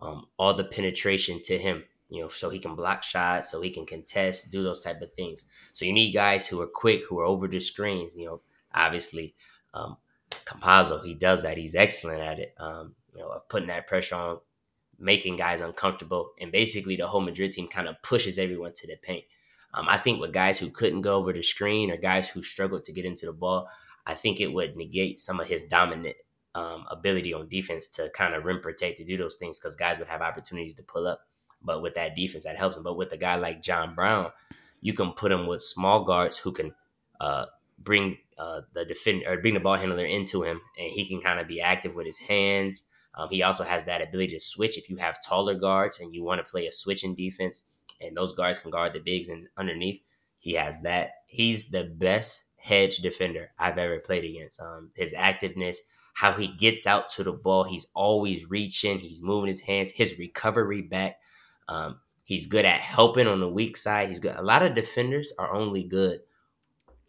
um, 0.01 0.27
all 0.39 0.55
the 0.55 0.65
penetration 0.65 1.41
to 1.45 1.59
him. 1.59 1.85
You 2.11 2.23
know, 2.23 2.29
so 2.29 2.49
he 2.49 2.59
can 2.59 2.75
block 2.75 3.03
shots, 3.03 3.51
so 3.51 3.61
he 3.61 3.71
can 3.71 3.85
contest, 3.85 4.51
do 4.51 4.63
those 4.63 4.83
type 4.83 5.03
of 5.03 5.13
things. 5.13 5.45
So 5.73 5.85
you 5.85 5.93
need 5.93 6.13
guys 6.13 6.47
who 6.47 6.61
are 6.61 6.67
quick, 6.67 7.05
who 7.07 7.19
are 7.21 7.25
over 7.25 7.47
the 7.47 7.61
screens. 7.61 8.17
You 8.17 8.27
know, 8.27 8.41
obviously, 8.75 9.35
um, 9.75 9.99
Campazzo, 10.47 11.05
he 11.05 11.15
does 11.15 11.43
that. 11.43 11.59
He's 11.59 11.75
excellent 11.75 12.21
at 12.21 12.39
it. 12.39 12.55
Um, 12.59 12.95
you 13.15 13.21
know, 13.21 13.29
of 13.29 13.49
putting 13.49 13.69
that 13.69 13.87
pressure 13.87 14.15
on, 14.15 14.39
making 14.99 15.37
guys 15.37 15.61
uncomfortable, 15.61 16.33
and 16.41 16.51
basically 16.51 16.97
the 16.97 17.07
whole 17.07 17.21
Madrid 17.21 17.53
team 17.53 17.69
kind 17.69 17.89
of 17.89 18.01
pushes 18.03 18.39
everyone 18.39 18.73
to 18.75 18.87
the 18.87 18.97
paint. 18.97 19.25
Um, 19.75 19.87
I 19.89 19.99
think 19.99 20.21
with 20.21 20.33
guys 20.33 20.59
who 20.59 20.71
couldn't 20.71 21.03
go 21.03 21.17
over 21.17 21.33
the 21.33 21.43
screen 21.43 21.91
or 21.91 21.97
guys 21.97 22.31
who 22.31 22.43
struggled 22.43 22.85
to 22.87 22.93
get 22.93 23.05
into 23.05 23.27
the 23.27 23.33
ball, 23.33 23.69
I 24.07 24.15
think 24.15 24.41
it 24.41 24.53
would 24.53 24.77
negate 24.77 25.19
some 25.19 25.41
of 25.41 25.47
his 25.47 25.67
dominant 25.67 26.17
um, 26.55 26.87
ability 26.91 27.35
on 27.35 27.49
defense 27.49 27.87
to 27.89 28.11
kind 28.15 28.35
of 28.35 28.45
rim 28.45 28.61
protect 28.61 28.99
to 28.99 29.05
do 29.05 29.17
those 29.17 29.37
things 29.37 29.61
because 29.61 29.77
guys 29.77 29.99
would 29.99 30.09
have 30.09 30.23
opportunities 30.23 30.75
to 30.75 30.83
pull 30.83 31.07
up. 31.07 31.21
But 31.63 31.83
with 31.83 31.95
that 31.95 32.17
defense, 32.17 32.45
that 32.45 32.57
helps 32.57 32.77
him. 32.77 32.83
But 32.83 32.97
with 32.97 33.13
a 33.13 33.17
guy 33.17 33.37
like 33.37 33.63
John 33.63 33.95
Brown, 33.95 34.31
you 34.81 34.93
can 34.93 35.13
put 35.13 35.33
him 35.33 35.47
with 35.47 35.63
small 35.63 36.05
guards 36.05 36.39
who 36.39 36.53
can 36.53 36.75
uh, 37.21 37.47
bring 37.79 38.19
uh, 38.39 38.63
the 38.75 38.85
defend 38.85 39.25
or 39.27 39.39
bring 39.39 39.55
the 39.55 39.61
ball 39.61 39.77
handler 39.77 40.05
into 40.05 40.43
him, 40.43 40.61
and 40.79 40.91
he 40.91 41.05
can 41.07 41.21
kind 41.21 41.41
of 41.41 41.49
be 41.49 41.61
active 41.61 41.95
with 41.95 42.07
his 42.07 42.19
hands. 42.19 42.89
Um, 43.15 43.29
he 43.31 43.43
also 43.43 43.65
has 43.65 43.85
that 43.87 44.03
ability 44.03 44.33
to 44.35 44.41
switch 44.41 44.79
if 44.79 44.89
you 44.89 44.97
have 44.97 45.23
taller 45.23 45.55
guards 45.55 45.99
and 45.99 46.15
you 46.15 46.23
want 46.23 46.39
to 46.39 46.51
play 46.51 46.67
a 46.67 46.73
switching 46.73 47.17
defense 47.17 47.69
and 48.01 48.17
those 48.17 48.35
guards 48.35 48.61
can 48.61 48.71
guard 48.71 48.93
the 48.93 49.01
bigs 49.01 49.29
and 49.29 49.49
underneath. 49.57 50.01
He 50.39 50.55
has 50.55 50.81
that. 50.83 51.11
He's 51.27 51.71
the 51.71 51.85
best 51.85 52.51
hedge 52.57 52.99
defender 52.99 53.51
I've 53.59 53.79
ever 53.79 53.99
played 53.99 54.25
against. 54.25 54.61
Um, 54.61 54.91
his 54.95 55.13
activeness, 55.15 55.79
how 56.15 56.33
he 56.33 56.49
gets 56.49 56.87
out 56.87 57.09
to 57.11 57.25
the 57.25 57.33
ball, 57.33 57.65
he's 57.65 57.89
always 57.95 58.49
reaching, 58.49 58.99
he's 58.99 59.23
moving 59.23 59.49
his 59.49 59.63
hands, 59.63 59.91
his 59.91 60.19
recovery 60.19 60.83
back. 60.83 61.17
Um, 61.69 62.01
he's 62.25 62.47
good 62.47 62.65
at 62.65 62.81
helping 62.81 63.27
on 63.27 63.41
the 63.41 63.49
weak 63.49 63.77
side. 63.77 64.09
He's 64.09 64.21
good. 64.21 64.37
A 64.37 64.43
lot 64.43 64.63
of 64.63 64.75
defenders 64.75 65.33
are 65.39 65.55
only 65.55 65.85
good 65.85 66.21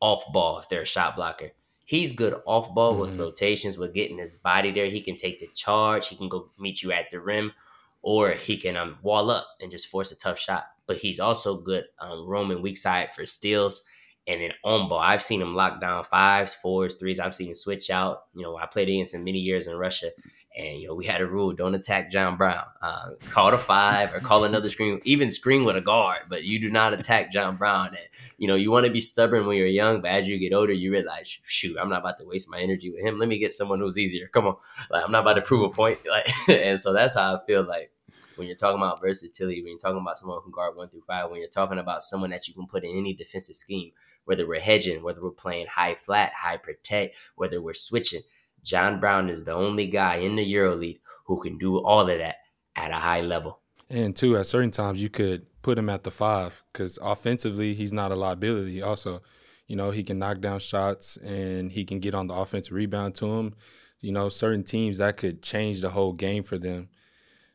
off 0.02 0.24
ball 0.32 0.60
if 0.60 0.70
they're 0.70 0.82
a 0.82 0.86
shot 0.86 1.16
blocker. 1.16 1.52
He's 1.86 2.12
good 2.12 2.36
off 2.46 2.74
ball 2.74 2.92
mm-hmm. 2.92 3.02
with 3.02 3.20
rotations, 3.20 3.78
with 3.78 3.94
getting 3.94 4.20
his 4.20 4.38
body 4.38 4.72
there. 4.72 4.86
He 4.86 5.02
can 5.02 5.18
take 5.18 5.40
the 5.40 5.50
charge. 5.56 6.08
He 6.08 6.16
can 6.16 6.30
go 6.30 6.52
meet 6.60 6.84
you 6.84 6.92
at 6.92 7.10
the 7.10 7.20
rim, 7.20 7.54
or 8.02 8.32
he 8.32 8.58
can 8.58 8.78
um, 8.78 8.98
wall 9.02 9.32
up 9.32 9.48
and 9.60 9.72
just 9.72 9.88
force 9.88 10.12
a 10.12 10.18
tough 10.18 10.38
shot 10.38 10.66
but 10.90 10.98
he's 10.98 11.20
also 11.20 11.62
good 11.62 11.86
um, 12.00 12.26
roaming 12.26 12.64
weak 12.64 12.76
side 12.76 13.12
for 13.12 13.24
steals. 13.24 13.86
And 14.26 14.42
then 14.42 14.54
on 14.64 14.90
ball, 14.90 14.98
I've 14.98 15.22
seen 15.22 15.40
him 15.40 15.54
lock 15.54 15.80
down 15.80 16.04
fives, 16.04 16.56
fours, 16.56 16.96
threes. 16.96 17.20
I've 17.20 17.36
seen 17.36 17.50
him 17.50 17.56
switch 17.56 17.92
out. 17.92 18.24
You 18.34 18.42
know, 18.42 18.58
I 18.58 18.66
played 18.66 18.90
against 18.90 19.14
him 19.14 19.24
many 19.24 19.38
years 19.38 19.68
in 19.68 19.76
Russia, 19.76 20.10
and 20.58 20.82
you 20.82 20.88
know 20.88 20.96
we 20.96 21.06
had 21.06 21.22
a 21.22 21.28
rule: 21.28 21.54
don't 21.54 21.76
attack 21.76 22.12
John 22.12 22.38
Brown. 22.38 22.66
Uh, 22.82 23.12
call 23.30 23.54
a 23.54 23.58
five 23.58 24.14
or 24.14 24.20
call 24.20 24.44
another 24.44 24.70
screen, 24.70 25.00
even 25.04 25.32
screen 25.32 25.64
with 25.64 25.76
a 25.76 25.82
guard, 25.82 26.20
but 26.30 26.44
you 26.44 26.60
do 26.60 26.72
not 26.72 26.94
attack 26.94 27.32
John 27.32 27.58
Brown. 27.58 27.88
And 27.90 28.08
you 28.38 28.48
know 28.48 28.56
you 28.56 28.72
want 28.72 28.86
to 28.86 28.92
be 28.92 29.02
stubborn 29.02 29.46
when 29.46 29.58
you're 29.58 29.68
young, 29.68 30.02
but 30.02 30.12
as 30.12 30.28
you 30.28 30.38
get 30.40 30.54
older, 30.54 30.74
you 30.74 30.92
realize, 30.92 31.40
shoot, 31.44 31.78
I'm 31.80 31.90
not 31.90 32.00
about 32.00 32.18
to 32.18 32.26
waste 32.26 32.50
my 32.50 32.60
energy 32.60 32.92
with 32.92 33.04
him. 33.04 33.20
Let 33.20 33.30
me 33.30 33.38
get 33.38 33.54
someone 33.54 33.80
who's 33.80 33.98
easier. 33.98 34.28
Come 34.28 34.48
on, 34.48 34.56
like 34.90 35.04
I'm 35.04 35.12
not 35.12 35.22
about 35.22 35.34
to 35.34 35.42
prove 35.42 35.64
a 35.64 35.70
point. 35.70 36.00
Like, 36.10 36.28
and 36.50 36.82
so 36.82 36.92
that's 36.92 37.14
how 37.14 37.36
I 37.36 37.46
feel 37.46 37.62
like 37.62 37.92
when 38.40 38.48
you're 38.48 38.56
talking 38.56 38.82
about 38.82 39.02
versatility, 39.02 39.62
when 39.62 39.72
you're 39.72 39.78
talking 39.78 40.02
about 40.02 40.18
someone 40.18 40.38
who 40.38 40.44
can 40.44 40.52
guard 40.52 40.76
one 40.76 40.90
through 40.90 41.04
five, 41.06 41.30
when 41.30 41.40
you're 41.40 41.50
talking 41.50 41.78
about 41.78 42.02
someone 42.02 42.30
that 42.32 42.48
you 42.48 42.54
can 42.54 42.66
put 42.66 42.84
in 42.84 42.98
any 42.98 43.14
defensive 43.14 43.58
scheme, 43.58 43.92
whether 44.24 44.48
we're 44.48 44.62
hedging, 44.62 45.04
whether 45.04 45.22
we're 45.22 45.32
playing 45.32 45.68
high 45.68 45.94
flat, 45.94 46.32
high 46.34 46.58
protect, 46.58 47.16
whether 47.36 47.62
we're 47.62 47.74
switching, 47.74 48.22
John 48.64 49.00
Brown 49.00 49.30
is 49.30 49.44
the 49.44 49.54
only 49.54 49.88
guy 49.88 50.16
in 50.16 50.36
the 50.36 50.54
EuroLeague 50.54 51.00
who 51.26 51.42
can 51.42 51.58
do 51.58 51.78
all 51.80 52.10
of 52.10 52.18
that 52.18 52.38
at 52.76 52.92
a 52.92 52.96
high 52.96 53.22
level. 53.22 53.62
And 53.90 54.16
two, 54.16 54.38
at 54.38 54.48
certain 54.48 54.72
times 54.72 55.02
you 55.02 55.10
could 55.10 55.46
put 55.62 55.78
him 55.78 55.90
at 55.90 56.04
the 56.04 56.12
five 56.12 56.64
because 56.72 56.98
offensively 57.02 57.74
he's 57.74 57.94
not 57.94 58.12
a 58.12 58.16
liability. 58.16 58.82
Also, 58.82 59.22
you 59.68 59.76
know 59.76 59.92
he 59.92 60.04
can 60.04 60.20
knock 60.20 60.42
down 60.42 60.60
shots 60.60 61.18
and 61.18 61.72
he 61.72 61.86
can 61.86 62.00
get 62.00 62.16
on 62.16 62.28
the 62.28 62.34
offensive 62.34 62.74
rebound 62.74 63.16
to 63.16 63.26
him. 63.26 63.56
You 64.00 64.12
know, 64.12 64.30
certain 64.30 64.64
teams 64.64 64.98
that 64.98 65.18
could 65.18 65.44
change 65.44 65.82
the 65.82 65.90
whole 65.90 66.14
game 66.14 66.44
for 66.44 66.58
them. 66.58 66.90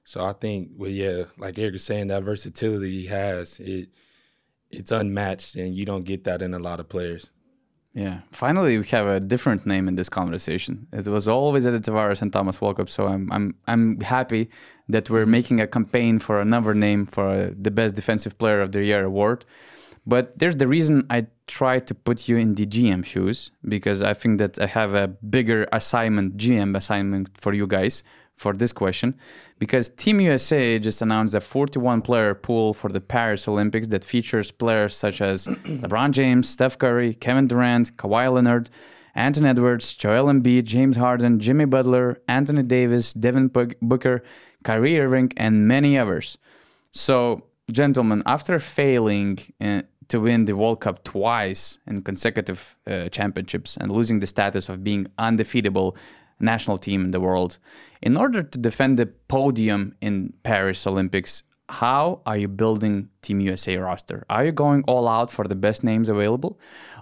So 0.04 0.22
I 0.22 0.34
think, 0.34 0.70
well, 0.76 0.90
yeah, 0.90 1.24
like 1.38 1.54
Errick 1.54 1.76
is 1.76 1.84
saying, 1.84 2.08
that 2.08 2.22
versatility 2.22 3.00
he 3.02 3.06
has, 3.06 3.58
it 3.60 3.88
it's 4.70 4.90
unmatched, 4.90 5.56
and 5.56 5.74
you 5.74 5.84
don't 5.84 6.04
get 6.04 6.24
that 6.24 6.42
in 6.42 6.52
a 6.52 6.58
lot 6.58 6.80
of 6.80 6.88
players. 6.88 7.30
Yeah. 7.94 8.22
Finally, 8.32 8.76
we 8.78 8.86
have 8.88 9.06
a 9.06 9.20
different 9.20 9.66
name 9.66 9.86
in 9.86 9.94
this 9.94 10.08
conversation. 10.08 10.88
It 10.92 11.06
was 11.06 11.28
always 11.28 11.64
Edy 11.64 11.78
Tavares 11.78 12.22
and 12.22 12.32
Thomas 12.32 12.58
Walkup. 12.58 12.88
So 12.88 13.06
I'm 13.06 13.30
I'm 13.32 13.54
I'm 13.68 14.00
happy 14.00 14.50
that 14.88 15.08
we're 15.08 15.22
mm-hmm. 15.22 15.30
making 15.30 15.60
a 15.60 15.68
campaign 15.68 16.18
for 16.18 16.40
another 16.40 16.74
name 16.74 17.06
for 17.06 17.28
uh, 17.28 17.50
the 17.56 17.70
best 17.70 17.94
defensive 17.94 18.36
player 18.36 18.60
of 18.60 18.72
the 18.72 18.84
year 18.84 19.04
award. 19.04 19.44
But 20.06 20.38
there's 20.38 20.56
the 20.56 20.66
reason 20.66 21.06
I 21.08 21.28
try 21.46 21.78
to 21.78 21.94
put 21.94 22.28
you 22.28 22.36
in 22.36 22.56
the 22.56 22.66
GM 22.66 23.04
shoes 23.04 23.52
because 23.66 24.02
I 24.02 24.12
think 24.12 24.38
that 24.38 24.60
I 24.60 24.66
have 24.66 24.94
a 24.94 25.08
bigger 25.08 25.66
assignment, 25.72 26.36
GM 26.36 26.76
assignment 26.76 27.38
for 27.38 27.54
you 27.54 27.66
guys 27.66 28.02
for 28.34 28.52
this 28.52 28.72
question 28.72 29.14
because 29.58 29.88
Team 29.88 30.20
USA 30.20 30.78
just 30.78 31.02
announced 31.02 31.34
a 31.34 31.40
41 31.40 32.02
player 32.02 32.34
pool 32.34 32.74
for 32.74 32.90
the 32.90 33.00
Paris 33.00 33.46
Olympics 33.46 33.86
that 33.88 34.04
features 34.04 34.50
players 34.50 34.96
such 34.96 35.20
as 35.20 35.46
LeBron 35.46 36.10
James, 36.10 36.48
Steph 36.48 36.78
Curry, 36.78 37.14
Kevin 37.14 37.46
Durant, 37.46 37.96
Kawhi 37.96 38.32
Leonard, 38.32 38.70
Anthony 39.14 39.48
Edwards, 39.48 39.94
Joel 39.94 40.32
Embiid, 40.32 40.64
James 40.64 40.96
Harden, 40.96 41.38
Jimmy 41.38 41.66
Butler, 41.66 42.20
Anthony 42.28 42.64
Davis, 42.64 43.12
Devin 43.12 43.48
Booker, 43.80 44.24
Kyrie 44.64 44.98
Irving, 44.98 45.32
and 45.36 45.68
many 45.68 45.96
others. 45.96 46.36
So, 46.90 47.44
gentlemen, 47.70 48.22
after 48.26 48.58
failing 48.58 49.38
uh, 49.60 49.82
to 50.08 50.20
win 50.20 50.44
the 50.44 50.54
World 50.54 50.80
Cup 50.80 51.04
twice 51.04 51.78
in 51.86 52.02
consecutive 52.02 52.76
uh, 52.86 53.08
championships 53.08 53.76
and 53.76 53.90
losing 53.92 54.20
the 54.20 54.26
status 54.26 54.68
of 54.68 54.82
being 54.82 55.06
undefeatable 55.18 55.96
national 56.40 56.78
team 56.78 57.04
in 57.04 57.10
the 57.10 57.20
world. 57.20 57.58
In 58.02 58.16
order 58.16 58.42
to 58.42 58.58
defend 58.58 58.98
the 58.98 59.06
podium 59.06 59.94
in 60.00 60.32
Paris 60.42 60.86
Olympics, 60.86 61.42
how 61.68 62.20
are 62.26 62.36
you 62.36 62.48
building 62.48 63.08
Team 63.22 63.40
USA 63.40 63.76
roster? 63.78 64.24
Are 64.28 64.44
you 64.44 64.52
going 64.52 64.84
all 64.86 65.08
out 65.08 65.30
for 65.30 65.44
the 65.46 65.54
best 65.54 65.82
names 65.82 66.08
available? 66.08 66.60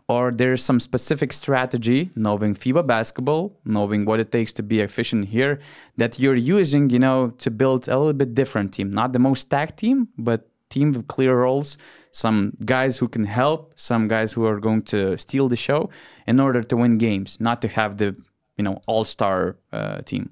Or 0.09 0.31
there's 0.31 0.62
some 0.62 0.79
specific 0.79 1.33
strategy, 1.33 2.11
knowing 2.14 2.55
FIBA 2.55 2.87
basketball, 2.87 3.59
knowing 3.64 4.05
what 4.05 4.21
it 4.21 4.31
takes 4.31 4.53
to 4.55 4.62
be 4.62 4.81
efficient 4.81 5.27
here, 5.27 5.61
that 5.97 6.18
you're 6.18 6.35
using, 6.35 6.90
you 6.90 6.99
know, 6.99 7.31
to 7.38 7.51
build 7.51 7.88
a 7.88 7.99
little 7.99 8.12
bit 8.12 8.35
different 8.35 8.73
team. 8.73 8.90
Not 8.90 9.12
the 9.12 9.18
most 9.18 9.40
stacked 9.40 9.79
team, 9.79 10.09
but 10.16 10.49
team 10.71 10.92
with 10.92 11.07
clear 11.09 11.37
roles, 11.37 11.77
some 12.12 12.53
guys 12.64 12.99
who 12.99 13.09
can 13.09 13.25
help, 13.25 13.73
some 13.77 14.09
guys 14.09 14.33
who 14.33 14.47
are 14.47 14.59
going 14.59 14.83
to 14.83 15.18
steal 15.18 15.49
the 15.49 15.57
show 15.57 15.90
in 16.27 16.40
order 16.40 16.62
to 16.62 16.77
win 16.77 16.99
games, 16.99 17.38
not 17.40 17.61
to 17.62 17.68
have 17.68 17.99
the 17.99 18.16
you 18.62 18.70
know 18.70 18.81
all 18.87 19.03
star 19.03 19.57
uh, 19.72 20.03
team. 20.03 20.31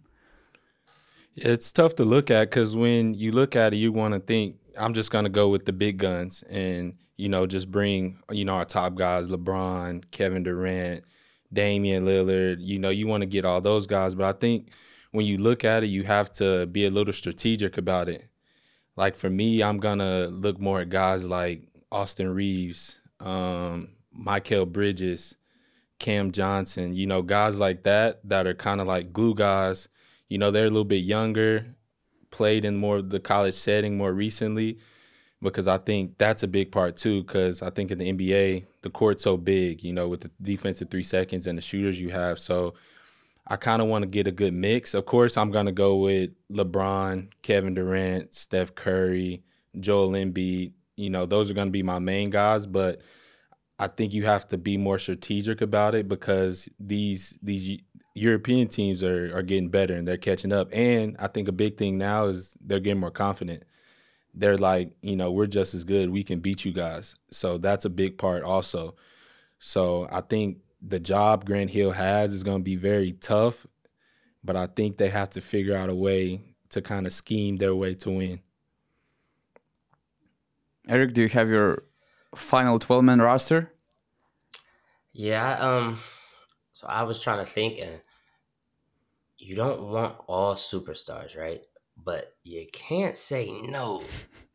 It's 1.35 1.73
tough 1.73 1.97
to 1.97 2.05
look 2.05 2.31
at 2.31 2.49
because 2.49 2.77
when 2.77 3.15
you 3.15 3.33
look 3.33 3.57
at 3.57 3.75
it, 3.75 3.79
you 3.79 3.91
want 3.91 4.15
to 4.15 4.21
think 4.21 4.57
I'm 4.79 4.95
just 4.95 5.11
gonna 5.11 5.29
go 5.29 5.49
with 5.49 5.65
the 5.65 5.73
big 5.73 5.99
guns 5.99 6.45
and 6.49 6.95
you 7.17 7.29
know 7.29 7.47
just 7.47 7.73
bring 7.73 8.21
you 8.31 8.45
know 8.45 8.55
our 8.55 8.65
top 8.65 8.95
guys, 8.95 9.27
LeBron, 9.27 10.05
Kevin 10.13 10.45
Durant, 10.45 11.05
Damian 11.53 12.05
Lillard. 12.05 12.59
You 12.61 12.79
know 12.79 12.91
you 12.91 13.09
want 13.09 13.23
to 13.23 13.27
get 13.27 13.45
all 13.45 13.61
those 13.61 13.89
guys, 13.89 14.15
but 14.15 14.27
I 14.27 14.39
think 14.39 14.71
when 15.11 15.27
you 15.27 15.39
look 15.39 15.65
at 15.65 15.83
it, 15.83 15.89
you 15.89 16.05
have 16.05 16.33
to 16.35 16.67
be 16.67 16.87
a 16.87 16.91
little 16.91 17.13
strategic 17.13 17.79
about 17.79 18.09
it. 18.09 18.29
Like 18.97 19.17
for 19.17 19.29
me, 19.29 19.61
I'm 19.61 19.79
gonna 19.79 20.29
look 20.29 20.61
more 20.61 20.83
at 20.83 20.89
guys 20.89 21.27
like 21.27 21.65
Austin 21.91 22.33
Reaves, 22.33 23.01
um, 23.19 23.89
Mikal 24.17 24.71
Bridges, 24.71 25.35
Cam 26.01 26.33
Johnson, 26.33 26.95
you 26.95 27.07
know, 27.07 27.23
guys 27.23 27.61
like 27.61 27.85
that 27.85 28.21
that 28.29 28.47
are 28.47 28.55
kind 28.55 28.81
of 28.81 28.89
like 28.89 29.13
glue 29.13 29.35
guys. 29.35 29.89
You 30.29 30.39
know, 30.39 30.51
they're 30.51 30.67
a 30.67 30.71
little 30.71 30.85
bit 30.85 31.05
younger, 31.05 31.77
played 32.31 32.65
in 32.65 32.77
more 32.77 33.03
the 33.03 33.21
college 33.21 33.55
setting 33.55 33.97
more 33.97 34.13
recently, 34.13 34.79
because 35.43 35.69
I 35.69 35.79
think 35.79 36.19
that's 36.19 36.43
a 36.43 36.49
big 36.49 36.73
part 36.73 36.97
too. 36.97 37.23
Because 37.23 37.63
I 37.63 37.71
think 37.71 37.91
in 37.91 37.99
the 37.99 38.13
NBA, 38.13 38.65
the 38.83 38.91
court's 38.91 39.23
so 39.23 39.37
big, 39.37 39.85
you 39.85 39.93
know, 39.93 40.09
with 40.09 40.23
the 40.23 40.31
defensive 40.43 40.91
three 40.91 41.03
seconds 41.03 41.47
and 41.47 41.57
the 41.57 41.63
shooters 41.63 42.01
you 42.01 42.09
have. 42.09 42.39
So 42.39 42.75
I 43.47 43.57
kind 43.57 43.83
of 43.83 43.89
want 43.89 44.03
to 44.03 44.09
get 44.09 44.27
a 44.27 44.33
good 44.33 44.55
mix. 44.55 44.95
Of 44.95 45.05
course, 45.05 45.37
I'm 45.37 45.51
gonna 45.51 45.73
go 45.73 45.97
with 45.97 46.31
LeBron, 46.51 47.29
Kevin 47.43 47.75
Durant, 47.75 48.35
Steph 48.35 48.75
Curry, 48.75 49.43
Joel 49.79 50.11
Embiid. 50.13 50.73
You 50.97 51.11
know, 51.11 51.27
those 51.27 51.51
are 51.51 51.55
gonna 51.55 51.71
be 51.71 51.83
my 51.83 51.99
main 51.99 52.31
guys, 52.31 52.67
but 52.67 53.03
I 53.81 53.89
think 53.89 54.13
you 54.15 54.27
have 54.27 54.47
to 54.51 54.59
be 54.59 54.77
more 54.79 54.99
strategic 55.01 55.63
about 55.63 55.95
it 55.97 56.09
because 56.09 56.69
these 56.81 57.39
these 57.43 57.81
European 58.15 58.69
teams 58.69 59.03
are 59.03 59.35
are 59.37 59.43
getting 59.43 59.71
better 59.71 59.95
and 59.95 60.07
they're 60.09 60.19
catching 60.19 60.53
up. 60.53 60.69
And 60.73 61.17
I 61.19 61.29
think 61.29 61.49
a 61.49 61.53
big 61.53 61.79
thing 61.79 61.99
now 61.99 62.27
is 62.27 62.57
they're 62.61 62.81
getting 62.81 63.01
more 63.01 63.11
confident. 63.13 63.65
they're 64.35 64.59
like, 64.59 64.93
you 65.03 65.17
know, 65.17 65.33
we're 65.33 65.47
just 65.47 65.75
as 65.75 65.85
good. 65.85 66.11
We 66.11 66.23
can 66.25 66.41
beat 66.41 66.65
you 66.65 66.73
guys. 66.73 67.17
So 67.31 67.59
that's 67.59 67.85
a 67.85 67.91
big 67.91 68.19
part 68.19 68.43
also. 68.45 68.97
So 69.59 70.09
I 70.13 70.21
think 70.23 70.59
the 70.83 71.01
job 71.01 71.45
Grant 71.47 71.71
Hill 71.71 71.91
has 71.93 72.33
is 72.33 72.45
going 72.45 72.59
to 72.61 72.65
be 72.65 72.77
very 72.77 73.13
tough, 73.13 73.67
but 74.45 74.57
I 74.57 74.67
think 74.67 74.97
they 74.97 75.11
have 75.11 75.31
to 75.31 75.41
figure 75.41 75.77
out 75.77 75.91
a 75.91 75.95
way 75.95 76.41
to 76.71 76.83
kind 76.83 77.07
of 77.07 77.13
scheme 77.13 77.57
their 77.57 77.75
way 77.75 77.95
to 77.97 78.11
win. 78.11 78.41
Errick, 80.89 81.13
do 81.13 81.23
you 81.23 81.29
have 81.29 81.51
your 81.51 81.85
final 82.35 82.79
12 82.79 83.05
man 83.05 83.21
roster? 83.21 83.73
Yeah, 85.13 85.59
um 85.59 85.99
so 86.73 86.87
I 86.89 87.03
was 87.03 87.21
trying 87.23 87.45
to 87.45 87.51
think 87.51 87.79
and 87.79 88.01
you 89.39 89.57
don't 89.57 89.83
want 89.83 90.17
all 90.27 90.55
superstars, 90.55 91.37
right? 91.37 91.63
But 91.97 92.35
you 92.45 92.67
can't 92.73 93.17
say 93.17 93.51
no 93.51 94.03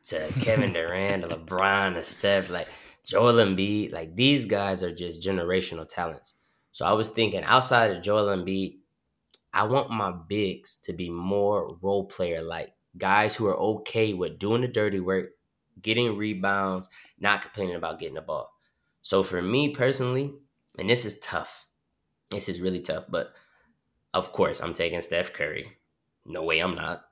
to 0.06 0.34
Kevin 0.42 0.74
Durant, 0.74 1.26
LeBron, 1.26 1.96
or 1.96 2.04
Steph, 2.04 2.50
like 2.50 2.68
Joel 3.06 3.34
Embiid. 3.34 3.92
Like 3.92 4.16
these 4.16 4.46
guys 4.46 4.84
are 4.84 4.94
just 4.94 5.26
generational 5.26 5.88
talents. 5.88 6.40
So 6.72 6.86
I 6.86 6.94
was 6.94 7.10
thinking 7.10 7.44
outside 7.44 7.92
of 7.92 8.04
Joel 8.04 8.36
Embiid, 8.36 8.78
I 9.54 9.66
want 9.66 9.90
my 9.90 10.14
bigs 10.28 10.82
to 10.82 10.94
be 10.94 11.10
more 11.10 11.78
role 11.82 12.06
player 12.06 12.42
like 12.42 12.74
guys 12.98 13.36
who 13.36 13.48
are 13.48 13.58
okay 13.58 14.14
with 14.14 14.40
doing 14.40 14.62
the 14.62 14.68
dirty 14.68 15.00
work, 15.00 15.30
getting 15.82 16.18
rebounds, 16.18 16.90
not 17.20 17.42
complaining 17.42 17.76
about 17.76 18.00
getting 18.00 18.16
the 18.16 18.22
ball. 18.22 18.52
So 19.02 19.24
for 19.24 19.42
me 19.42 19.70
personally, 19.70 20.34
and 20.78 20.90
this 20.90 21.06
is 21.06 21.20
tough. 21.20 21.68
This 22.32 22.50
is 22.50 22.62
really 22.62 22.82
tough, 22.82 23.06
but 23.10 23.34
of 24.14 24.32
course 24.32 24.62
I'm 24.62 24.74
taking 24.74 25.02
Steph 25.02 25.34
Curry. 25.34 25.78
No 26.26 26.44
way 26.44 26.60
I'm 26.60 26.76
not. 26.76 27.06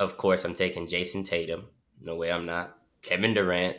Of 0.00 0.16
course 0.16 0.44
I'm 0.44 0.54
taking 0.54 0.88
Jayson 0.88 1.22
Tatum. 1.22 1.68
No 2.00 2.16
way 2.16 2.32
I'm 2.32 2.46
not. 2.46 2.76
Kevin 3.02 3.34
Durant, 3.34 3.76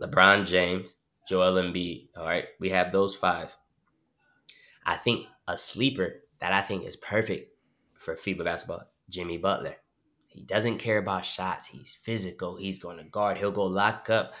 LeBron 0.00 0.46
James, 0.46 0.96
Joel 1.28 1.62
Embiid. 1.62 2.08
All 2.16 2.24
right, 2.24 2.46
we 2.60 2.70
have 2.70 2.92
those 2.92 3.14
five. 3.14 3.56
I 4.84 4.96
think 4.96 5.26
a 5.48 5.56
sleeper 5.56 6.22
that 6.40 6.52
I 6.52 6.62
think 6.62 6.84
is 6.84 6.96
perfect 6.96 7.52
for 7.94 8.14
FIBA 8.14 8.44
basketball, 8.44 8.84
Jimmy 9.08 9.36
Butler. 9.36 9.76
He 10.36 10.42
doesn't 10.42 10.76
care 10.76 10.98
about 10.98 11.24
shots. 11.24 11.66
He's 11.66 11.94
physical. 11.94 12.56
He's 12.56 12.78
going 12.78 12.98
to 12.98 13.04
guard. 13.04 13.38
He'll 13.38 13.50
go 13.50 13.64
lock 13.64 14.10
up 14.10 14.34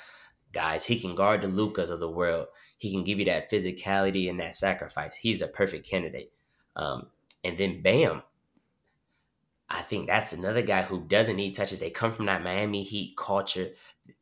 guys. 0.52 0.84
He 0.84 1.00
can 1.00 1.14
guard 1.14 1.40
the 1.40 1.48
Lukas 1.48 1.88
of 1.88 2.00
the 2.00 2.10
world. 2.10 2.48
He 2.76 2.92
can 2.92 3.02
give 3.02 3.18
you 3.18 3.24
that 3.24 3.50
physicality 3.50 4.28
and 4.28 4.38
that 4.38 4.54
sacrifice. 4.54 5.16
He's 5.16 5.40
a 5.40 5.46
perfect 5.48 5.88
candidate. 5.88 6.32
Um, 6.76 7.06
and 7.42 7.56
then 7.56 7.80
Bam. 7.80 8.20
I 9.70 9.80
think 9.80 10.06
that's 10.06 10.34
another 10.34 10.60
guy 10.60 10.82
who 10.82 11.00
doesn't 11.08 11.36
need 11.36 11.54
touches. 11.54 11.80
They 11.80 11.88
come 11.88 12.12
from 12.12 12.26
that 12.26 12.44
Miami 12.44 12.82
Heat 12.82 13.16
culture. 13.16 13.70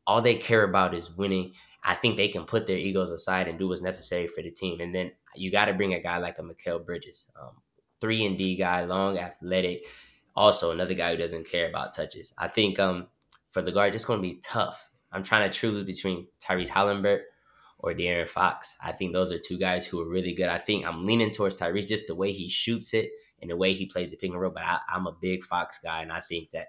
All 0.06 0.22
they 0.22 0.36
care 0.36 0.62
about 0.62 0.94
is 0.94 1.10
winning. 1.10 1.54
I 1.82 1.96
think 1.96 2.16
they 2.16 2.28
can 2.28 2.44
put 2.44 2.68
their 2.68 2.78
egos 2.78 3.10
aside 3.10 3.48
and 3.48 3.58
do 3.58 3.66
what's 3.66 3.82
necessary 3.82 4.28
for 4.28 4.42
the 4.42 4.52
team. 4.52 4.80
And 4.80 4.94
then 4.94 5.10
you 5.34 5.50
got 5.50 5.64
to 5.64 5.74
bring 5.74 5.92
a 5.92 6.00
guy 6.00 6.18
like 6.18 6.38
a 6.38 6.42
Mikal 6.42 6.86
Bridges, 6.86 7.32
um, 7.42 7.56
three 8.00 8.24
and 8.24 8.38
D 8.38 8.54
guy, 8.54 8.84
long, 8.84 9.18
athletic. 9.18 9.86
Also, 10.36 10.72
another 10.72 10.94
guy 10.94 11.12
who 11.12 11.16
doesn't 11.16 11.48
care 11.48 11.68
about 11.68 11.94
touches. 11.94 12.34
I 12.38 12.48
think 12.48 12.78
um, 12.78 13.08
for 13.50 13.62
the 13.62 13.72
guard, 13.72 13.94
it's 13.94 14.04
going 14.04 14.20
to 14.20 14.28
be 14.28 14.40
tough. 14.42 14.90
I'm 15.12 15.22
trying 15.22 15.48
to 15.48 15.56
choose 15.56 15.84
between 15.84 16.26
Tyrese 16.42 16.68
Haliburton 16.68 17.20
or 17.78 17.92
De'Aaron 17.92 18.28
Fox. 18.28 18.76
I 18.82 18.92
think 18.92 19.12
those 19.12 19.30
are 19.30 19.38
two 19.38 19.58
guys 19.58 19.86
who 19.86 20.00
are 20.00 20.08
really 20.08 20.34
good. 20.34 20.48
I 20.48 20.58
think 20.58 20.86
I'm 20.86 21.06
leaning 21.06 21.30
towards 21.30 21.60
Tyrese 21.60 21.86
just 21.86 22.08
the 22.08 22.14
way 22.14 22.32
he 22.32 22.48
shoots 22.48 22.94
it 22.94 23.10
and 23.40 23.50
the 23.50 23.56
way 23.56 23.72
he 23.72 23.86
plays 23.86 24.10
the 24.10 24.16
pick 24.16 24.30
and 24.30 24.40
roll. 24.40 24.50
But 24.50 24.64
I, 24.64 24.78
I'm 24.92 25.06
a 25.06 25.12
big 25.12 25.44
Fox 25.44 25.78
guy, 25.78 26.02
and 26.02 26.10
I 26.10 26.20
think 26.20 26.50
that 26.50 26.68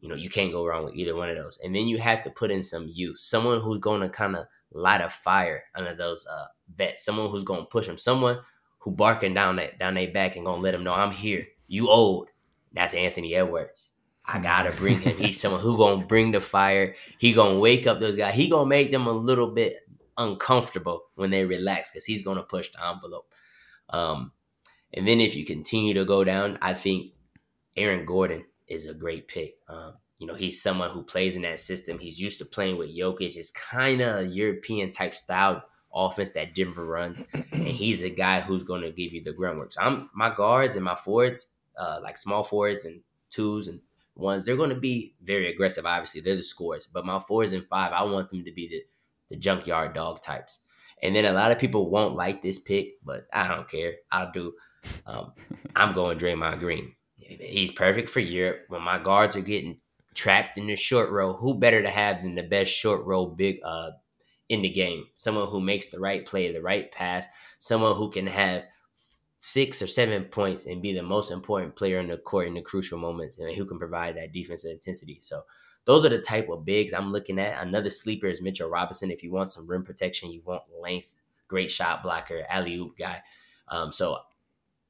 you 0.00 0.08
know 0.08 0.14
you 0.14 0.30
can't 0.30 0.52
go 0.52 0.66
wrong 0.66 0.84
with 0.84 0.94
either 0.94 1.16
one 1.16 1.30
of 1.30 1.36
those. 1.36 1.58
And 1.64 1.74
then 1.74 1.88
you 1.88 1.98
have 1.98 2.22
to 2.24 2.30
put 2.30 2.50
in 2.50 2.62
some 2.62 2.88
youth, 2.92 3.18
someone 3.18 3.60
who's 3.60 3.78
going 3.78 4.02
to 4.02 4.08
kind 4.08 4.36
of 4.36 4.46
light 4.70 5.00
a 5.00 5.10
fire 5.10 5.64
under 5.74 5.94
those 5.94 6.26
uh, 6.26 6.46
vets, 6.72 7.04
someone 7.04 7.30
who's 7.30 7.44
going 7.44 7.60
to 7.62 7.66
push 7.66 7.86
them, 7.86 7.98
someone 7.98 8.38
who 8.80 8.90
barking 8.90 9.34
down 9.34 9.56
that 9.56 9.78
down 9.78 9.94
their 9.94 10.10
back 10.10 10.36
and 10.36 10.44
gonna 10.44 10.60
let 10.60 10.72
them 10.72 10.84
know 10.84 10.94
I'm 10.94 11.12
here. 11.12 11.46
You 11.68 11.88
old. 11.88 12.29
That's 12.72 12.94
Anthony 12.94 13.34
Edwards. 13.34 13.94
I 14.24 14.38
gotta 14.40 14.72
bring 14.72 15.00
him. 15.00 15.16
He's 15.16 15.40
someone 15.40 15.60
who 15.60 15.76
gonna 15.76 16.04
bring 16.04 16.30
the 16.30 16.40
fire. 16.40 16.94
He 17.18 17.32
gonna 17.32 17.58
wake 17.58 17.86
up 17.86 18.00
those 18.00 18.16
guys. 18.16 18.34
He 18.34 18.48
gonna 18.48 18.68
make 18.68 18.90
them 18.90 19.06
a 19.06 19.12
little 19.12 19.50
bit 19.50 19.76
uncomfortable 20.16 21.04
when 21.14 21.30
they 21.30 21.44
relax 21.44 21.90
because 21.90 22.04
he's 22.04 22.22
gonna 22.22 22.42
push 22.42 22.70
the 22.70 22.86
envelope. 22.86 23.32
Um, 23.88 24.32
and 24.92 25.06
then 25.06 25.20
if 25.20 25.34
you 25.34 25.44
continue 25.44 25.94
to 25.94 26.04
go 26.04 26.24
down, 26.24 26.58
I 26.62 26.74
think 26.74 27.12
Aaron 27.76 28.04
Gordon 28.04 28.44
is 28.68 28.86
a 28.86 28.94
great 28.94 29.28
pick. 29.28 29.56
Um, 29.68 29.94
you 30.18 30.26
know, 30.26 30.34
he's 30.34 30.62
someone 30.62 30.90
who 30.90 31.02
plays 31.02 31.34
in 31.34 31.42
that 31.42 31.58
system. 31.58 31.98
He's 31.98 32.20
used 32.20 32.38
to 32.38 32.44
playing 32.44 32.76
with 32.76 32.94
Jokic. 32.94 33.36
It's 33.36 33.50
kind 33.50 34.00
of 34.00 34.32
European 34.32 34.92
type 34.92 35.14
style 35.14 35.64
offense 35.92 36.30
that 36.32 36.54
Denver 36.54 36.84
runs, 36.84 37.26
and 37.32 37.66
he's 37.66 38.02
a 38.02 38.10
guy 38.10 38.40
who's 38.40 38.62
going 38.62 38.82
to 38.82 38.92
give 38.92 39.12
you 39.12 39.22
the 39.22 39.32
groundwork. 39.32 39.72
So 39.72 39.80
I'm 39.80 40.10
my 40.14 40.34
guards 40.34 40.76
and 40.76 40.84
my 40.84 40.94
forwards, 40.94 41.58
uh, 41.80 42.00
like 42.02 42.18
small 42.18 42.42
forwards 42.42 42.84
and 42.84 43.00
twos 43.30 43.66
and 43.66 43.80
ones, 44.14 44.44
they're 44.44 44.56
going 44.56 44.70
to 44.70 44.76
be 44.76 45.14
very 45.22 45.50
aggressive. 45.50 45.86
Obviously, 45.86 46.20
they're 46.20 46.36
the 46.36 46.42
scores, 46.42 46.86
but 46.86 47.06
my 47.06 47.18
fours 47.18 47.52
and 47.52 47.66
five, 47.66 47.92
I 47.92 48.02
want 48.04 48.30
them 48.30 48.44
to 48.44 48.52
be 48.52 48.68
the 48.68 48.82
the 49.30 49.36
junkyard 49.36 49.94
dog 49.94 50.20
types. 50.20 50.64
And 51.02 51.16
then 51.16 51.24
a 51.24 51.32
lot 51.32 51.50
of 51.50 51.58
people 51.58 51.88
won't 51.88 52.16
like 52.16 52.42
this 52.42 52.58
pick, 52.58 53.02
but 53.04 53.26
I 53.32 53.48
don't 53.48 53.68
care. 53.68 53.94
I'll 54.12 54.30
do. 54.30 54.52
Um, 55.06 55.32
I'm 55.76 55.94
going 55.94 56.18
Draymond 56.18 56.58
Green. 56.58 56.94
He's 57.16 57.70
perfect 57.70 58.10
for 58.10 58.20
Europe. 58.20 58.64
When 58.68 58.82
my 58.82 58.98
guards 58.98 59.36
are 59.36 59.40
getting 59.40 59.78
trapped 60.14 60.58
in 60.58 60.66
the 60.66 60.76
short 60.76 61.10
roll, 61.10 61.32
who 61.32 61.54
better 61.54 61.80
to 61.80 61.88
have 61.90 62.22
than 62.22 62.34
the 62.34 62.42
best 62.42 62.72
short 62.72 63.04
roll 63.06 63.26
big 63.26 63.60
uh 63.64 63.92
in 64.48 64.62
the 64.62 64.68
game? 64.68 65.06
Someone 65.14 65.46
who 65.46 65.60
makes 65.60 65.88
the 65.88 66.00
right 66.00 66.26
play, 66.26 66.52
the 66.52 66.60
right 66.60 66.90
pass, 66.90 67.26
someone 67.58 67.94
who 67.94 68.10
can 68.10 68.26
have 68.26 68.64
six 69.42 69.80
or 69.80 69.86
seven 69.86 70.24
points 70.24 70.66
and 70.66 70.82
be 70.82 70.92
the 70.92 71.02
most 71.02 71.30
important 71.30 71.74
player 71.74 71.98
in 71.98 72.08
the 72.08 72.18
court 72.18 72.46
in 72.46 72.52
the 72.52 72.60
crucial 72.60 72.98
moments 72.98 73.38
and 73.38 73.56
who 73.56 73.64
can 73.64 73.78
provide 73.78 74.14
that 74.14 74.34
defensive 74.34 74.70
intensity. 74.70 75.16
So 75.22 75.40
those 75.86 76.04
are 76.04 76.10
the 76.10 76.20
type 76.20 76.50
of 76.50 76.66
bigs 76.66 76.92
I'm 76.92 77.10
looking 77.10 77.38
at. 77.38 77.66
Another 77.66 77.88
sleeper 77.88 78.26
is 78.26 78.42
Mitchell 78.42 78.68
Robinson. 78.68 79.10
If 79.10 79.22
you 79.22 79.32
want 79.32 79.48
some 79.48 79.66
rim 79.66 79.82
protection, 79.82 80.30
you 80.30 80.42
want 80.44 80.64
length, 80.78 81.06
great 81.48 81.72
shot 81.72 82.02
blocker, 82.02 82.44
alley 82.50 82.76
oop 82.76 82.98
guy. 82.98 83.22
Um, 83.68 83.92
so 83.92 84.18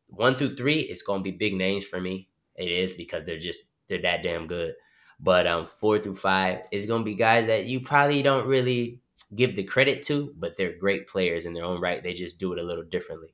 one 0.09 0.35
through 0.35 0.57
three, 0.57 0.81
it's 0.81 1.03
going 1.03 1.21
to 1.21 1.31
be 1.31 1.31
big 1.31 1.55
names 1.55 1.85
for 1.85 2.01
me. 2.01 2.29
It 2.57 2.73
is 2.73 2.95
because 2.95 3.23
they're 3.23 3.39
just 3.39 3.71
they're 3.87 4.03
that 4.03 4.25
damn 4.25 4.49
good. 4.49 4.75
But 5.21 5.47
um, 5.47 5.69
four 5.79 6.01
through 6.01 6.17
five 6.17 6.63
is 6.73 6.87
going 6.87 7.03
to 7.03 7.05
be 7.05 7.15
guys 7.15 7.47
that 7.47 7.67
you 7.67 7.79
probably 7.79 8.21
don't 8.25 8.49
really 8.49 9.01
give 9.33 9.55
the 9.55 9.63
credit 9.63 10.03
to, 10.07 10.35
but 10.37 10.57
they're 10.57 10.77
great 10.77 11.07
players 11.07 11.47
in 11.47 11.55
their 11.55 11.65
own 11.65 11.81
right. 11.81 12.03
They 12.03 12.15
just 12.15 12.41
do 12.41 12.53
it 12.53 12.59
a 12.59 12.65
little 12.65 12.83
differently. 12.83 13.33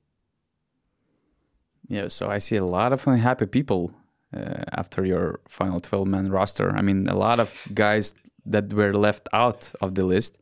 Yeah, 1.88 2.08
so 2.08 2.28
I 2.28 2.38
see 2.38 2.56
a 2.56 2.64
lot 2.64 2.92
of 2.92 3.06
unhappy 3.06 3.46
people 3.46 3.92
uh, 4.36 4.64
after 4.72 5.04
your 5.04 5.40
final 5.48 5.80
12 5.80 6.06
man 6.06 6.30
roster. 6.30 6.76
I 6.76 6.82
mean, 6.82 7.06
a 7.06 7.16
lot 7.16 7.38
of 7.38 7.68
guys 7.74 8.14
that 8.44 8.72
were 8.72 8.92
left 8.92 9.28
out 9.32 9.72
of 9.80 9.94
the 9.94 10.04
list. 10.04 10.38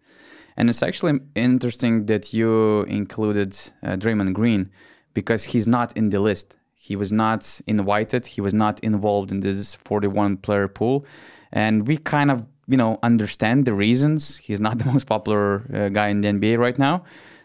And 0.57 0.71
it's 0.71 0.83
actually 0.83 1.21
interesting 1.35 2.07
that 2.07 2.33
you 2.33 2.83
included 2.83 3.53
uh, 3.83 3.97
Draymond 3.97 4.33
Green 4.35 4.71
because 5.13 5.45
he's 5.45 5.67
not 5.67 5.97
in 5.97 6.11
the 6.11 6.21
list. 6.21 6.57
He 6.75 6.97
was 6.97 7.13
not 7.13 7.61
invited. 7.67 8.27
He 8.27 8.41
was 8.41 8.55
not 8.55 8.81
involved 8.81 9.33
in 9.33 9.41
this 9.41 9.75
41 9.75 10.39
player 10.39 10.69
pool. 10.69 11.07
And 11.53 11.89
we 11.89 11.97
kind 11.97 12.31
of, 12.31 12.47
you 12.69 12.77
know, 12.77 12.99
understand 13.03 13.65
the 13.65 13.75
reasons. 13.75 14.37
He's 14.37 14.61
not 14.61 14.79
the 14.81 14.91
most 14.91 15.07
popular 15.07 15.65
uh, 15.75 15.89
guy 15.89 16.09
in 16.09 16.21
the 16.21 16.29
NBA 16.29 16.59
right 16.59 16.79
now. 16.79 17.05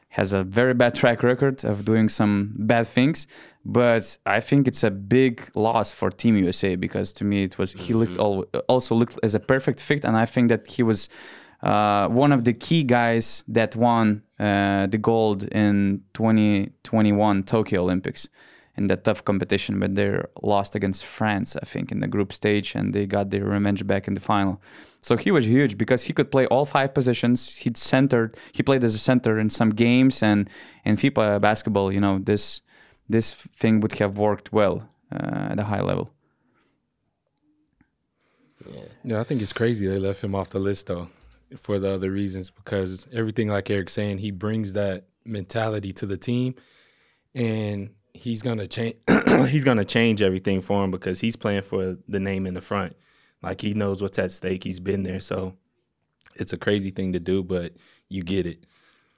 Has 0.09 0.33
a 0.33 0.43
very 0.43 0.73
bad 0.73 0.95
track 0.95 1.21
record 1.21 1.63
of 1.63 1.85
doing 1.85 2.09
some 2.09 2.53
bad 2.57 2.87
things. 2.87 3.27
But 3.71 4.17
I 4.25 4.39
think 4.39 4.67
it's 4.67 4.83
a 4.83 4.89
big 4.89 5.47
loss 5.53 5.91
for 5.91 6.09
Team 6.09 6.35
USA 6.37 6.75
because 6.75 7.13
to 7.13 7.23
me 7.23 7.43
it 7.43 7.59
was 7.59 7.73
he 7.73 7.93
looked 7.93 8.13
mm-hmm. 8.13 8.55
all, 8.55 8.63
also 8.67 8.95
looked 8.95 9.19
as 9.21 9.35
a 9.35 9.39
perfect 9.39 9.79
fit, 9.79 10.05
and 10.05 10.17
I 10.17 10.25
think 10.25 10.49
that 10.49 10.65
he 10.65 10.81
was 10.81 11.07
uh, 11.61 12.07
one 12.07 12.31
of 12.31 12.45
the 12.45 12.53
key 12.53 12.83
guys 12.83 13.43
that 13.47 13.75
won 13.75 14.23
uh, 14.39 14.87
the 14.87 14.97
gold 14.97 15.43
in 15.43 16.01
2021 16.15 17.43
Tokyo 17.43 17.83
Olympics 17.83 18.27
in 18.75 18.87
that 18.87 19.03
tough 19.03 19.23
competition, 19.23 19.79
but 19.79 19.93
they 19.93 20.19
lost 20.41 20.73
against 20.73 21.05
France, 21.05 21.55
I 21.55 21.65
think, 21.65 21.91
in 21.91 21.99
the 21.99 22.07
group 22.07 22.33
stage, 22.33 22.73
and 22.73 22.91
they 22.91 23.05
got 23.05 23.29
their 23.29 23.43
revenge 23.43 23.85
back 23.85 24.07
in 24.07 24.15
the 24.15 24.19
final. 24.19 24.59
So 25.01 25.15
he 25.15 25.29
was 25.29 25.45
huge 25.45 25.77
because 25.77 26.05
he 26.05 26.13
could 26.13 26.31
play 26.31 26.47
all 26.47 26.65
five 26.65 26.95
positions. 26.95 27.55
He 27.55 27.71
centered, 27.75 28.35
he 28.51 28.63
played 28.63 28.83
as 28.83 28.95
a 28.95 28.99
center 28.99 29.37
in 29.37 29.51
some 29.51 29.69
games, 29.69 30.23
and 30.23 30.49
in 30.85 30.95
FIBA 30.95 31.39
basketball, 31.39 31.91
you 31.91 31.99
know, 31.99 32.17
this 32.17 32.61
this 33.09 33.33
thing 33.33 33.81
would 33.81 33.93
have 33.93 34.17
worked 34.17 34.53
well 34.53 34.87
uh, 35.11 35.49
at 35.51 35.59
a 35.59 35.63
high 35.63 35.81
level. 35.81 36.11
Yeah. 38.69 38.81
yeah, 39.03 39.19
I 39.19 39.23
think 39.23 39.41
it's 39.41 39.53
crazy 39.53 39.87
they 39.87 39.97
left 39.97 40.23
him 40.23 40.35
off 40.35 40.49
the 40.49 40.59
list 40.59 40.87
though 40.87 41.09
for 41.57 41.79
the 41.79 41.89
other 41.89 42.11
reasons 42.11 42.51
because 42.51 43.07
everything 43.11 43.47
like 43.47 43.65
Errick's 43.65 43.93
saying, 43.93 44.19
he 44.19 44.31
brings 44.31 44.73
that 44.73 45.05
mentality 45.25 45.93
to 45.93 46.05
the 46.05 46.17
team 46.17 46.55
and 47.33 47.91
he's 48.13 48.41
gonna 48.41 48.67
change 48.67 48.95
he's 49.47 49.63
gonna 49.63 49.85
change 49.85 50.21
everything 50.21 50.61
for 50.61 50.83
him 50.83 50.91
because 50.91 51.19
he's 51.19 51.35
playing 51.35 51.61
for 51.61 51.97
the 52.07 52.19
name 52.19 52.45
in 52.45 52.53
the 52.53 52.61
front. 52.61 52.95
Like 53.41 53.61
he 53.61 53.73
knows 53.73 54.01
what's 54.01 54.19
at 54.19 54.31
stake. 54.31 54.63
He's 54.63 54.79
been 54.79 55.03
there, 55.03 55.19
so 55.19 55.55
it's 56.35 56.53
a 56.53 56.57
crazy 56.57 56.91
thing 56.91 57.13
to 57.13 57.19
do, 57.19 57.43
but 57.43 57.73
you 58.09 58.23
get 58.23 58.45
it. 58.45 58.65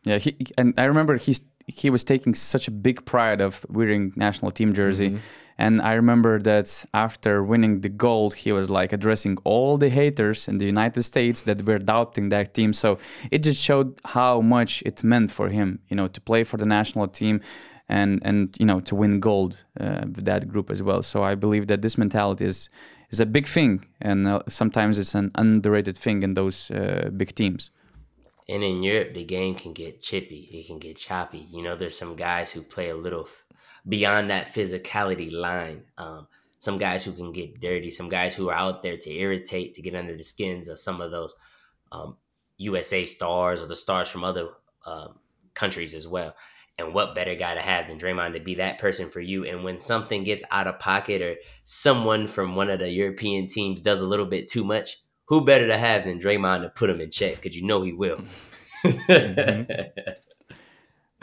Yeah, 0.04 0.18
he, 0.18 0.38
and 0.58 0.74
I 0.80 0.86
remember 0.86 1.18
he's 1.18 1.42
he 1.68 1.90
was 1.90 2.04
taking 2.04 2.34
such 2.34 2.68
a 2.68 2.72
big 2.72 3.06
pride 3.06 3.42
of 3.42 3.66
wearing 3.70 4.14
national 4.16 4.52
team 4.52 4.74
jersey. 4.74 5.10
Mm-hmm. 5.10 5.18
And 5.58 5.82
I 5.82 5.94
remember 5.94 6.40
that 6.40 6.86
after 6.94 7.44
winning 7.44 7.82
the 7.82 7.90
gold, 7.90 8.34
he 8.34 8.52
was 8.52 8.72
like 8.72 8.94
addressing 8.94 9.38
all 9.44 9.78
the 9.78 9.90
haters 9.90 10.48
in 10.48 10.58
the 10.58 10.66
United 10.66 11.04
States 11.04 11.44
that 11.44 11.64
were 11.66 11.78
doubting 11.78 12.30
that 12.30 12.56
team. 12.56 12.74
So 12.74 12.98
it 13.30 13.44
just 13.44 13.62
showed 13.62 14.00
how 14.06 14.42
much 14.42 14.82
it 14.88 15.04
meant 15.04 15.30
for 15.30 15.50
him, 15.50 15.80
you 15.88 15.96
know, 15.96 16.08
to 16.08 16.20
play 16.20 16.44
for 16.44 16.58
the 16.58 16.66
national 16.66 17.08
team 17.10 17.42
and 17.92 18.22
and 18.24 18.56
you 18.58 18.66
know 18.66 18.80
to 18.80 18.96
win 18.96 19.20
gold 19.20 19.64
uh, 19.80 20.06
with 20.16 20.26
that 20.26 20.48
group 20.48 20.72
as 20.72 20.82
well. 20.82 21.02
So 21.02 21.24
I 21.24 21.36
believe 21.36 21.68
that 21.68 21.82
this 21.82 21.98
mentality 21.98 22.46
is 22.46 22.70
is 23.12 23.20
a 23.20 23.26
big 23.26 23.46
thing, 23.46 23.86
and 24.02 24.28
uh, 24.28 24.42
sometimes 24.48 24.98
it's 24.98 25.14
an 25.14 25.32
underrated 25.36 25.98
thing 25.98 26.24
in 26.24 26.34
those 26.34 26.72
uh, 26.72 27.10
big 27.16 27.36
teams. 27.36 27.72
And 28.52 28.64
in 28.64 28.84
Europe, 28.84 29.14
the 29.14 29.24
game 29.24 29.56
can 29.56 29.72
get 29.72 30.02
chippy. 30.02 30.50
It 30.52 30.68
can 30.68 30.78
get 30.78 30.98
choppy. 30.98 31.48
You 31.52 31.64
know, 31.64 31.78
there's 31.78 31.98
some 31.98 32.18
guys 32.18 32.52
who 32.52 32.62
play 32.62 32.90
a 32.90 32.96
little 32.96 33.30
beyond 33.88 34.30
that 34.30 34.54
physicality 34.54 35.32
line. 35.32 35.84
Um, 35.98 36.28
some 36.58 36.78
guys 36.78 37.06
who 37.06 37.14
can 37.14 37.32
get 37.32 37.62
dirty. 37.62 37.92
Some 37.92 38.10
guys 38.10 38.36
who 38.36 38.50
are 38.50 38.56
out 38.56 38.84
there 38.84 38.98
to 38.98 39.10
irritate, 39.10 39.76
to 39.76 39.82
get 39.82 39.96
under 39.96 40.18
the 40.18 40.24
skins 40.24 40.68
of 40.68 40.80
some 40.80 41.00
of 41.00 41.12
those 41.12 41.34
um, 41.94 42.18
USA 42.58 43.06
stars 43.06 43.62
or 43.62 43.68
the 43.68 43.76
stars 43.76 44.10
from 44.10 44.26
other 44.26 44.50
um, 44.86 45.20
countries 45.54 45.94
as 45.94 46.06
well. 46.06 46.36
And 46.78 46.94
what 46.94 47.16
better 47.16 47.36
guy 47.36 47.54
to 47.54 47.62
have 47.62 47.88
than 47.88 48.00
Draymond 48.00 48.34
to 48.34 48.42
be 48.42 48.56
that 48.56 48.80
person 48.80 49.10
for 49.10 49.22
you? 49.22 49.46
And 49.46 49.64
when 49.64 49.80
something 49.80 50.26
gets 50.26 50.44
out 50.52 50.68
of 50.68 50.80
pocket 50.80 51.22
or 51.22 51.36
someone 51.64 52.28
from 52.28 52.56
one 52.56 52.70
of 52.70 52.80
the 52.80 52.90
European 52.90 53.48
teams 53.48 53.82
does 53.82 54.02
a 54.02 54.08
little 54.08 54.26
bit 54.26 54.50
too 54.50 54.66
much, 54.66 54.98
who 55.32 55.40
better 55.40 55.66
to 55.68 55.78
have 55.78 56.04
than 56.04 56.20
Draymond 56.20 56.64
to 56.64 56.70
put 56.70 56.90
him 56.90 57.00
in 57.00 57.10
check? 57.10 57.38
Because 57.38 57.56
you 57.56 57.66
know 57.66 57.82
he 57.82 57.94
will. 57.94 58.22
mm-hmm. 58.84 59.72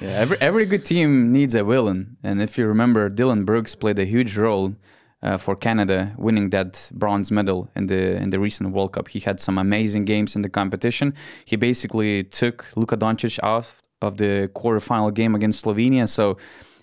Yeah, 0.01 0.11
every 0.11 0.37
every 0.41 0.65
good 0.65 0.85
team 0.85 1.33
needs 1.33 1.57
a 1.57 1.65
villain, 1.65 2.19
and 2.23 2.41
if 2.41 2.57
you 2.57 2.69
remember, 2.69 3.09
Dillon 3.09 3.45
Brooks 3.45 3.75
played 3.75 3.99
a 3.99 4.05
huge 4.05 4.37
role 4.37 4.77
uh, 5.25 5.39
for 5.39 5.57
Canada, 5.57 6.15
winning 6.17 6.51
that 6.51 6.89
bronze 6.95 7.33
medal 7.33 7.69
in 7.75 7.87
the 7.87 8.15
in 8.23 8.31
the 8.31 8.39
recent 8.39 8.71
World 8.71 8.93
Cup. 8.93 9.09
He 9.09 9.19
had 9.19 9.41
some 9.41 9.59
amazing 9.59 10.05
games 10.05 10.37
in 10.37 10.43
the 10.43 10.49
competition. 10.49 11.15
He 11.47 11.57
basically 11.57 12.23
took 12.23 12.67
Luka 12.77 12.97
Doncic 12.97 13.41
out 13.43 13.75
of 14.01 14.19
the 14.19 14.49
quarterfinal 14.55 15.13
game 15.13 15.35
against 15.35 15.65
Slovenia. 15.65 16.09
So 16.09 16.37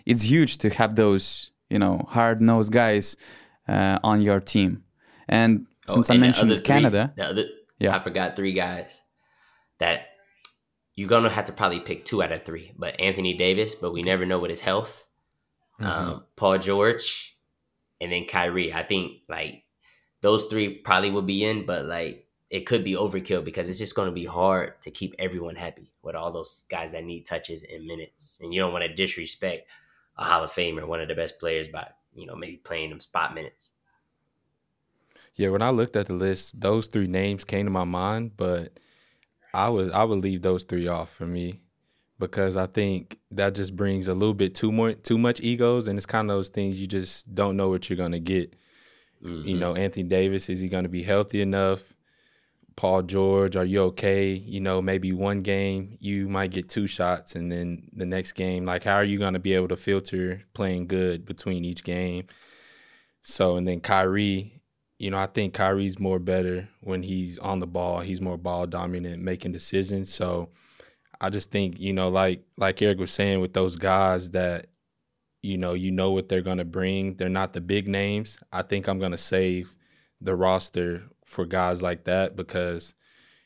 it's 0.06 0.24
huge 0.24 0.58
to 0.58 0.70
have 0.72 0.96
those 0.96 1.52
you 1.70 1.80
know 1.80 2.06
hard 2.10 2.42
nosed 2.42 2.74
guys 2.74 3.16
uh, 3.70 3.98
on 4.04 4.22
your 4.22 4.42
team. 4.42 4.84
And 5.30 5.68
since 5.88 6.10
oh, 6.10 6.14
I 6.14 6.18
mentioned 6.18 6.50
three, 6.52 6.60
Canada, 6.60 7.14
other, 7.20 7.46
yeah, 7.80 7.96
I 7.96 8.00
forgot 8.00 8.36
three 8.36 8.54
guys 8.54 9.02
that 9.80 10.08
you're 10.96 11.10
gonna 11.10 11.30
have 11.30 11.46
to 11.46 11.52
probably 11.52 11.80
pick 11.80 12.06
two 12.06 12.24
out 12.24 12.32
of 12.32 12.44
three. 12.44 12.72
But 12.78 13.00
Anthony 13.00 13.38
Davis, 13.38 13.76
but 13.76 13.94
we 13.94 14.02
never 14.02 14.26
know 14.26 14.40
what 14.40 14.50
his 14.50 14.62
health. 14.62 15.06
Mm-hmm. 15.80 16.10
Um, 16.10 16.24
Paul 16.36 16.58
George, 16.58 17.38
and 18.00 18.12
then 18.12 18.26
Kyrie. 18.26 18.74
I 18.74 18.84
think 18.84 19.22
like 19.28 19.64
those 20.22 20.46
three 20.46 20.76
probably 20.76 21.12
will 21.12 21.22
be 21.22 21.44
in, 21.44 21.66
but 21.66 21.86
like 21.86 22.28
it 22.50 22.66
could 22.66 22.84
be 22.84 22.94
overkill 22.94 23.44
because 23.44 23.68
it's 23.68 23.80
just 23.80 23.96
going 23.96 24.08
to 24.08 24.14
be 24.14 24.26
hard 24.26 24.80
to 24.82 24.92
keep 24.92 25.16
everyone 25.20 25.56
happy 25.56 25.92
with 26.04 26.16
all 26.16 26.32
those 26.32 26.66
guys 26.70 26.92
that 26.92 27.04
need 27.04 27.26
touches 27.26 27.64
and 27.64 27.86
minutes, 27.86 28.40
and 28.42 28.54
you 28.54 28.62
don't 28.62 28.74
want 28.74 28.84
to 28.86 28.94
disrespect 28.94 29.68
a 30.18 30.24
Hall 30.24 30.44
of 30.44 30.52
Famer, 30.52 30.88
one 30.88 31.02
of 31.02 31.08
the 31.08 31.16
best 31.16 31.40
players, 31.40 31.68
by 31.68 31.88
you 32.14 32.26
know 32.26 32.36
maybe 32.36 32.58
playing 32.58 32.90
them 32.90 33.00
spot 33.00 33.36
minutes. 33.36 33.72
Yeah, 35.36 35.50
when 35.50 35.62
I 35.62 35.70
looked 35.70 35.96
at 35.96 36.08
the 36.08 36.14
list, 36.14 36.60
those 36.60 36.88
three 36.88 37.08
names 37.08 37.44
came 37.44 37.66
to 37.66 37.72
my 37.72 37.84
mind, 37.84 38.38
but 38.38 38.80
I 39.54 39.70
would 39.70 39.92
I 39.92 40.04
would 40.04 40.20
leave 40.20 40.42
those 40.42 40.64
three 40.64 40.88
off 40.88 41.12
for 41.12 41.26
me 41.26 41.62
because 42.20 42.56
I 42.56 42.68
think 42.68 43.18
that 43.32 43.56
just 43.56 43.76
brings 43.76 44.08
a 44.08 44.14
little 44.14 44.34
bit 44.34 44.56
too 44.56 44.72
more 44.72 44.94
too 44.94 45.18
much 45.18 45.42
egos 45.42 45.88
and 45.88 45.98
it's 45.98 46.06
kind 46.06 46.30
of 46.30 46.38
those 46.38 46.50
things 46.50 46.80
you 46.80 46.88
just 46.88 47.34
don't 47.34 47.58
know 47.58 47.70
what 47.70 47.90
you're 47.90 47.98
gonna 47.98 48.20
get. 48.20 48.56
Mm-hmm. 49.24 49.48
You 49.48 49.58
know, 49.58 49.76
Anthony 49.76 50.04
Davis 50.04 50.50
is 50.50 50.60
he 50.60 50.70
gonna 50.70 50.90
be 50.90 51.04
healthy 51.04 51.42
enough? 51.42 51.96
Paul 52.76 53.04
George, 53.04 53.56
are 53.56 53.66
you 53.66 53.84
okay? 53.84 54.34
You 54.34 54.60
know, 54.60 54.82
maybe 54.82 55.14
one 55.14 55.42
game 55.42 55.98
you 56.02 56.28
might 56.28 56.52
get 56.52 56.68
two 56.68 56.88
shots, 56.88 57.36
and 57.36 57.50
then 57.52 57.90
the 57.94 58.06
next 58.06 58.34
game, 58.34 58.66
like, 58.66 58.84
how 58.84 58.96
are 58.96 59.04
you 59.04 59.18
going 59.18 59.34
to 59.34 59.40
be 59.40 59.54
able 59.54 59.70
to 59.70 59.78
filter 59.78 60.42
playing 60.54 60.88
good 60.88 61.26
between 61.26 61.64
each 61.64 61.86
game? 61.86 62.26
So, 63.24 63.56
and 63.56 63.66
then 63.66 63.80
Kyrie, 63.80 64.55
you 64.98 65.12
know, 65.12 65.18
I 65.18 65.28
think 65.28 65.54
Kyrie's 65.54 66.00
more 66.00 66.20
better 66.20 66.70
when 66.82 67.04
he's 67.04 67.38
on 67.38 67.60
the 67.60 67.68
ball. 67.68 68.00
He's 68.00 68.22
more 68.22 68.38
ball 68.38 68.66
dominant, 68.66 69.22
making 69.22 69.52
decisions. 69.52 70.14
So 70.14 70.50
I 71.20 71.30
just 71.30 71.52
think, 71.52 71.80
you 71.80 71.94
know, 71.94 72.10
like 72.10 72.44
like 72.58 72.82
Eric 72.82 73.00
was 73.00 73.12
saying 73.12 73.42
with 73.42 73.54
those 73.54 73.76
guys 73.76 74.32
that, 74.32 74.68
you 75.42 75.58
know, 75.58 75.74
you 75.74 75.92
know 75.92 76.12
what 76.12 76.30
they're 76.30 76.42
gonna 76.42 76.66
bring. 76.66 77.16
They're 77.16 77.30
not 77.30 77.54
the 77.54 77.62
big 77.62 77.88
names. 77.88 78.40
I 78.52 78.62
think 78.62 78.88
I'm 78.88 79.00
gonna 79.00 79.18
save 79.18 79.76
the 80.22 80.36
roster 80.36 81.04
for 81.26 81.46
guys 81.46 81.82
like 81.82 82.06
that 82.06 82.36
because 82.36 82.94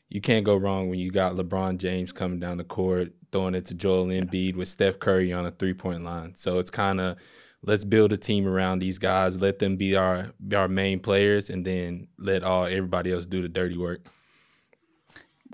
you 0.09 0.21
can't 0.21 0.45
go 0.45 0.55
wrong 0.55 0.89
when 0.89 0.99
you 0.99 1.11
got 1.11 1.35
LeBron 1.35 1.77
James 1.77 2.11
coming 2.11 2.39
down 2.39 2.57
the 2.57 2.63
court, 2.63 3.13
throwing 3.31 3.55
it 3.55 3.65
to 3.67 3.73
Joel 3.73 4.05
Embiid 4.07 4.55
with 4.55 4.67
Steph 4.67 4.99
Curry 4.99 5.31
on 5.33 5.45
a 5.45 5.51
three 5.51 5.73
point 5.73 6.03
line. 6.03 6.35
So 6.35 6.59
it's 6.59 6.71
kind 6.71 6.99
of 6.99 7.17
let's 7.63 7.85
build 7.85 8.13
a 8.13 8.17
team 8.17 8.47
around 8.47 8.79
these 8.79 8.99
guys. 8.99 9.39
Let 9.39 9.59
them 9.59 9.77
be 9.77 9.95
our 9.95 10.31
be 10.47 10.55
our 10.55 10.67
main 10.67 10.99
players, 10.99 11.49
and 11.49 11.65
then 11.65 12.07
let 12.17 12.43
all 12.43 12.65
everybody 12.65 13.11
else 13.11 13.25
do 13.25 13.41
the 13.41 13.49
dirty 13.49 13.77
work. 13.77 14.01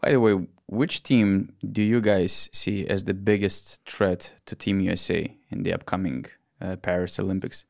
By 0.02 0.12
the 0.12 0.20
way, 0.20 0.48
which 0.68 1.04
team 1.04 1.54
do 1.72 1.82
you 1.82 2.02
guys 2.02 2.50
see 2.54 2.88
as 2.88 3.04
the 3.04 3.13
biggest 3.13 3.82
threat 3.89 4.34
to 4.46 4.56
Team 4.56 4.80
USA 4.82 5.36
in 5.52 5.63
the 5.63 5.74
upcoming 5.74 6.26
uh, 6.62 6.76
Paris 6.78 7.20
Olympics? 7.20 7.65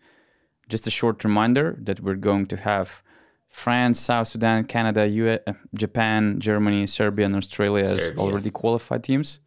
Just 0.68 0.88
a 0.88 0.92
short 0.92 1.24
reminder 1.24 1.78
that 1.84 2.00
we're 2.00 2.16
going 2.16 2.48
to 2.48 2.58
have 2.58 3.04
France, 3.48 4.00
South 4.00 4.28
Sudan, 4.28 4.66
Canada, 4.66 5.08
US, 5.08 5.40
uh, 5.48 5.54
Japan, 5.74 6.40
Germany, 6.40 6.88
Serbia, 6.88 7.26
and 7.26 7.36
Australia 7.36 7.86
Serbia. 7.86 8.12
as 8.12 8.18
already 8.18 8.50
qualified 8.50 9.04
teams. 9.04 9.40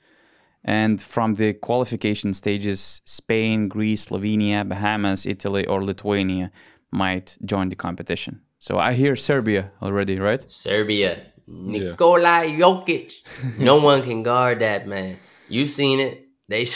And 0.69 1.01
from 1.01 1.37
the 1.37 1.55
qualification 1.55 2.35
stages, 2.35 3.01
Spain, 3.07 3.69
Greece, 3.69 4.05
Slovenia, 4.05 4.69
Bahamas, 4.69 5.25
Italy, 5.25 5.67
or 5.67 5.83
Lithuania 5.83 6.51
might 6.91 7.39
join 7.43 7.71
the 7.71 7.75
competition. 7.75 8.43
So 8.59 8.79
I 8.79 8.93
hear 8.93 9.17
Serbia 9.17 9.73
already, 9.81 10.19
right? 10.19 10.43
Serbia. 10.43 11.23
Nikola 11.47 12.45
yeah. 12.45 12.59
Jokic. 12.59 13.15
no 13.59 13.81
one 13.81 14.03
can 14.03 14.23
guard 14.23 14.61
that 14.61 14.87
man. 14.87 15.17
You've 15.49 15.71
seen 15.71 16.01
it. 16.01 16.27
They 16.49 16.67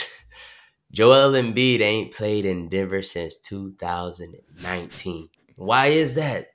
Joel 0.91 1.33
Embiid 1.33 1.81
ain't 1.81 2.15
played 2.15 2.47
in 2.47 2.71
Denver 2.71 3.03
since 3.03 3.37
2019. 3.43 5.29
Why 5.57 5.89
is 5.89 6.15
that? 6.15 6.47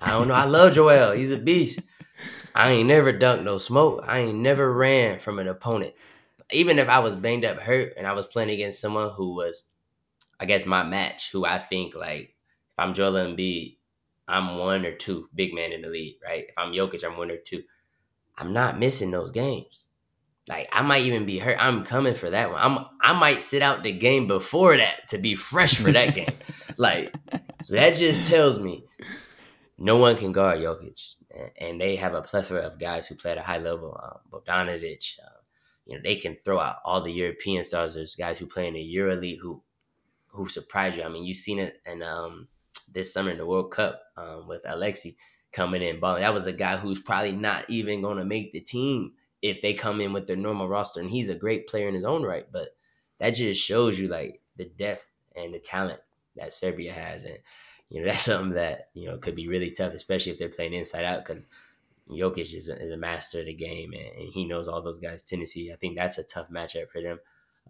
I 0.00 0.12
don't 0.12 0.26
know. 0.26 0.34
I 0.34 0.46
love 0.46 0.72
Joel. 0.72 1.12
He's 1.12 1.32
a 1.32 1.36
beast. 1.36 1.80
I 2.54 2.70
ain't 2.70 2.88
never 2.88 3.12
dunked 3.12 3.44
no 3.44 3.58
smoke. 3.58 4.06
I 4.08 4.20
ain't 4.20 4.38
never 4.38 4.72
ran 4.72 5.18
from 5.18 5.38
an 5.38 5.48
opponent 5.48 5.92
even 6.52 6.78
if 6.78 6.88
I 6.88 6.98
was 7.00 7.16
banged 7.16 7.44
up, 7.44 7.58
hurt, 7.58 7.94
and 7.96 8.06
I 8.06 8.12
was 8.12 8.26
playing 8.26 8.50
against 8.50 8.80
someone 8.80 9.10
who 9.10 9.34
was, 9.34 9.72
I 10.38 10.46
guess, 10.46 10.66
my 10.66 10.82
match, 10.82 11.30
who 11.32 11.44
I 11.44 11.58
think 11.58 11.94
like 11.94 12.34
if 12.72 12.78
I'm 12.78 12.94
Joel 12.94 13.12
Embiid, 13.12 13.76
I'm 14.28 14.58
one 14.58 14.86
or 14.86 14.94
two 14.94 15.28
big 15.34 15.54
man 15.54 15.72
in 15.72 15.82
the 15.82 15.88
league, 15.88 16.16
right? 16.24 16.46
If 16.48 16.54
I'm 16.56 16.72
Jokic, 16.72 17.04
I'm 17.04 17.16
one 17.16 17.30
or 17.30 17.36
two. 17.36 17.62
I'm 18.38 18.52
not 18.52 18.78
missing 18.78 19.10
those 19.10 19.30
games. 19.30 19.86
Like 20.48 20.68
I 20.72 20.82
might 20.82 21.04
even 21.04 21.26
be 21.26 21.38
hurt. 21.38 21.56
I'm 21.60 21.84
coming 21.84 22.14
for 22.14 22.30
that 22.30 22.50
one. 22.50 22.60
I'm 22.60 22.86
I 23.00 23.18
might 23.18 23.42
sit 23.42 23.62
out 23.62 23.82
the 23.82 23.92
game 23.92 24.26
before 24.26 24.76
that 24.76 25.08
to 25.10 25.18
be 25.18 25.34
fresh 25.34 25.76
for 25.76 25.92
that 25.92 26.14
game. 26.14 26.26
Like 26.78 27.14
so 27.62 27.74
that 27.74 27.96
just 27.96 28.30
tells 28.30 28.58
me 28.58 28.84
no 29.76 29.98
one 29.98 30.16
can 30.16 30.32
guard 30.32 30.58
Jokic, 30.58 31.16
and 31.60 31.78
they 31.78 31.96
have 31.96 32.14
a 32.14 32.22
plethora 32.22 32.62
of 32.62 32.78
guys 32.78 33.06
who 33.06 33.14
play 33.14 33.32
at 33.32 33.38
a 33.38 33.42
high 33.42 33.58
level. 33.58 33.94
Um, 34.02 34.18
Bogdanovich, 34.30 35.18
uh, 35.20 35.31
you 35.86 35.96
know 35.96 36.02
they 36.02 36.16
can 36.16 36.36
throw 36.44 36.60
out 36.60 36.76
all 36.84 37.00
the 37.02 37.12
European 37.12 37.64
stars. 37.64 37.94
There's 37.94 38.16
guys 38.16 38.38
who 38.38 38.46
play 38.46 38.68
in 38.68 38.74
the 38.74 38.94
EuroLeague 38.96 39.38
who 39.40 39.62
who 40.28 40.48
surprise 40.48 40.96
you. 40.96 41.02
I 41.02 41.08
mean, 41.08 41.24
you've 41.24 41.36
seen 41.36 41.58
it 41.58 41.80
in 41.84 42.02
um, 42.02 42.48
this 42.92 43.12
summer 43.12 43.30
in 43.30 43.38
the 43.38 43.46
World 43.46 43.70
Cup 43.70 44.00
um, 44.16 44.48
with 44.48 44.62
Alexi 44.64 45.16
coming 45.52 45.82
in 45.82 46.00
balling. 46.00 46.22
That 46.22 46.34
was 46.34 46.46
a 46.46 46.52
guy 46.52 46.76
who's 46.76 47.00
probably 47.00 47.32
not 47.32 47.68
even 47.68 48.02
going 48.02 48.16
to 48.16 48.24
make 48.24 48.52
the 48.52 48.60
team 48.60 49.12
if 49.42 49.60
they 49.60 49.74
come 49.74 50.00
in 50.00 50.12
with 50.12 50.26
their 50.26 50.36
normal 50.36 50.68
roster, 50.68 51.00
and 51.00 51.10
he's 51.10 51.28
a 51.28 51.34
great 51.34 51.66
player 51.66 51.88
in 51.88 51.94
his 51.94 52.04
own 52.04 52.22
right. 52.22 52.46
But 52.50 52.70
that 53.18 53.30
just 53.30 53.62
shows 53.62 53.98
you 53.98 54.08
like 54.08 54.40
the 54.56 54.64
depth 54.64 55.06
and 55.36 55.52
the 55.52 55.58
talent 55.58 56.00
that 56.36 56.52
Serbia 56.52 56.92
has, 56.92 57.24
and 57.24 57.38
you 57.90 58.00
know 58.00 58.06
that's 58.10 58.22
something 58.22 58.54
that 58.54 58.88
you 58.94 59.06
know 59.06 59.18
could 59.18 59.36
be 59.36 59.48
really 59.48 59.70
tough, 59.70 59.92
especially 59.92 60.32
if 60.32 60.38
they're 60.38 60.48
playing 60.48 60.74
inside 60.74 61.04
out 61.04 61.24
because 61.24 61.46
Jokic 62.14 62.54
is 62.54 62.68
a, 62.68 62.80
is 62.80 62.92
a 62.92 62.96
master 62.96 63.40
of 63.40 63.46
the 63.46 63.54
game, 63.54 63.92
and, 63.92 64.22
and, 64.22 64.32
he 64.32 64.44
knows 64.44 64.68
all 64.68 64.82
those 64.82 64.98
guys. 64.98 65.24
Tennessee, 65.24 65.72
I 65.72 65.76
think 65.76 65.96
that's 65.96 66.18
a 66.18 66.24
tough 66.24 66.50
matchup 66.50 66.90
for 66.90 67.00
them. 67.00 67.18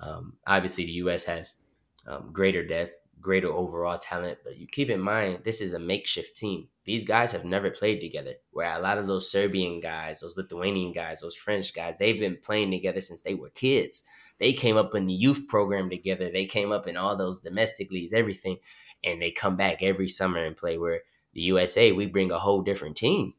Um, 0.01 0.35
obviously, 0.47 0.85
the 0.85 0.93
U.S. 0.93 1.25
has 1.25 1.63
um, 2.07 2.31
greater 2.33 2.67
depth 2.67 3.03
greater 3.23 3.51
overall 3.51 3.97
talent. 3.97 4.39
But 4.45 4.59
you 4.59 4.67
keep 4.67 4.91
in 4.91 5.01
mind, 5.01 5.41
this 5.45 5.63
is 5.63 5.73
a 5.73 5.79
makeshift 5.79 6.37
team. 6.37 6.69
These 6.85 7.07
guys 7.07 7.33
have 7.33 7.45
never 7.45 7.71
played 7.71 8.01
together. 8.01 8.35
Where 8.51 8.77
a 8.77 8.81
lot 8.81 8.99
of 8.99 9.07
those 9.07 9.31
Serbian 9.31 9.81
guys, 9.81 10.21
those 10.21 10.37
Lithuanian 10.37 10.93
guys, 10.93 11.21
those 11.21 11.37
French 11.37 11.73
guys, 11.73 11.97
they've 11.97 12.21
been 12.21 12.37
playing 12.37 12.73
together 12.73 13.01
since 13.01 13.23
they 13.23 13.35
were 13.35 13.51
kids. 13.51 14.05
They 14.39 14.53
came 14.53 14.77
up 14.77 14.95
in 14.95 15.07
the 15.07 15.15
youth 15.15 15.47
program 15.49 15.89
together. 15.89 16.29
They 16.31 16.47
came 16.47 16.73
up 16.73 16.89
in 16.89 16.97
all 16.97 17.17
those 17.17 17.41
domestic 17.41 17.91
leagues, 17.93 18.13
everything, 18.13 18.59
and 19.05 19.23
they 19.23 19.31
come 19.31 19.57
back 19.57 19.83
every 19.83 20.09
summer 20.09 20.45
and 20.45 20.57
play. 20.57 20.77
Where 20.77 21.01
the 21.33 21.43
USA, 21.43 21.93
we 21.93 22.07
bring 22.07 22.33
a 22.33 22.39
whole 22.39 22.63
different 22.63 22.97
team, 22.97 23.35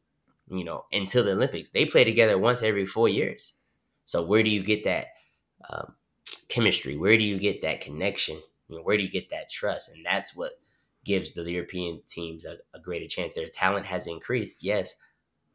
you 0.54 0.64
know, 0.64 0.86
until 0.94 1.24
the 1.24 1.32
Olympics. 1.32 1.70
They 1.72 1.86
play 1.86 2.04
together 2.04 2.38
once 2.38 2.62
every 2.62 2.86
four 2.86 3.10
years. 3.10 3.56
So 4.06 4.26
where 4.26 4.44
do 4.44 4.50
you 4.50 4.64
get 4.64 4.84
that 4.84 5.08
um, 5.70 5.96
chemistry? 6.48 6.96
Where 6.96 7.18
do 7.18 7.24
you 7.24 7.38
get 7.40 7.62
that 7.64 7.82
connection? 7.82 8.40
Where 8.68 8.98
do 8.98 9.04
you 9.04 9.10
get 9.10 9.30
that 9.32 9.50
trust? 9.50 9.94
And 9.94 10.06
that's 10.06 10.36
what 10.36 10.54
gives 11.04 11.34
the 11.34 11.44
European 11.50 12.02
teams 12.08 12.46
a, 12.46 12.58
a 12.74 12.80
greater 12.80 13.08
chance. 13.08 13.34
Their 13.34 13.50
talent 13.50 13.88
has 13.88 14.08
increased, 14.08 14.64
yes, 14.64 14.96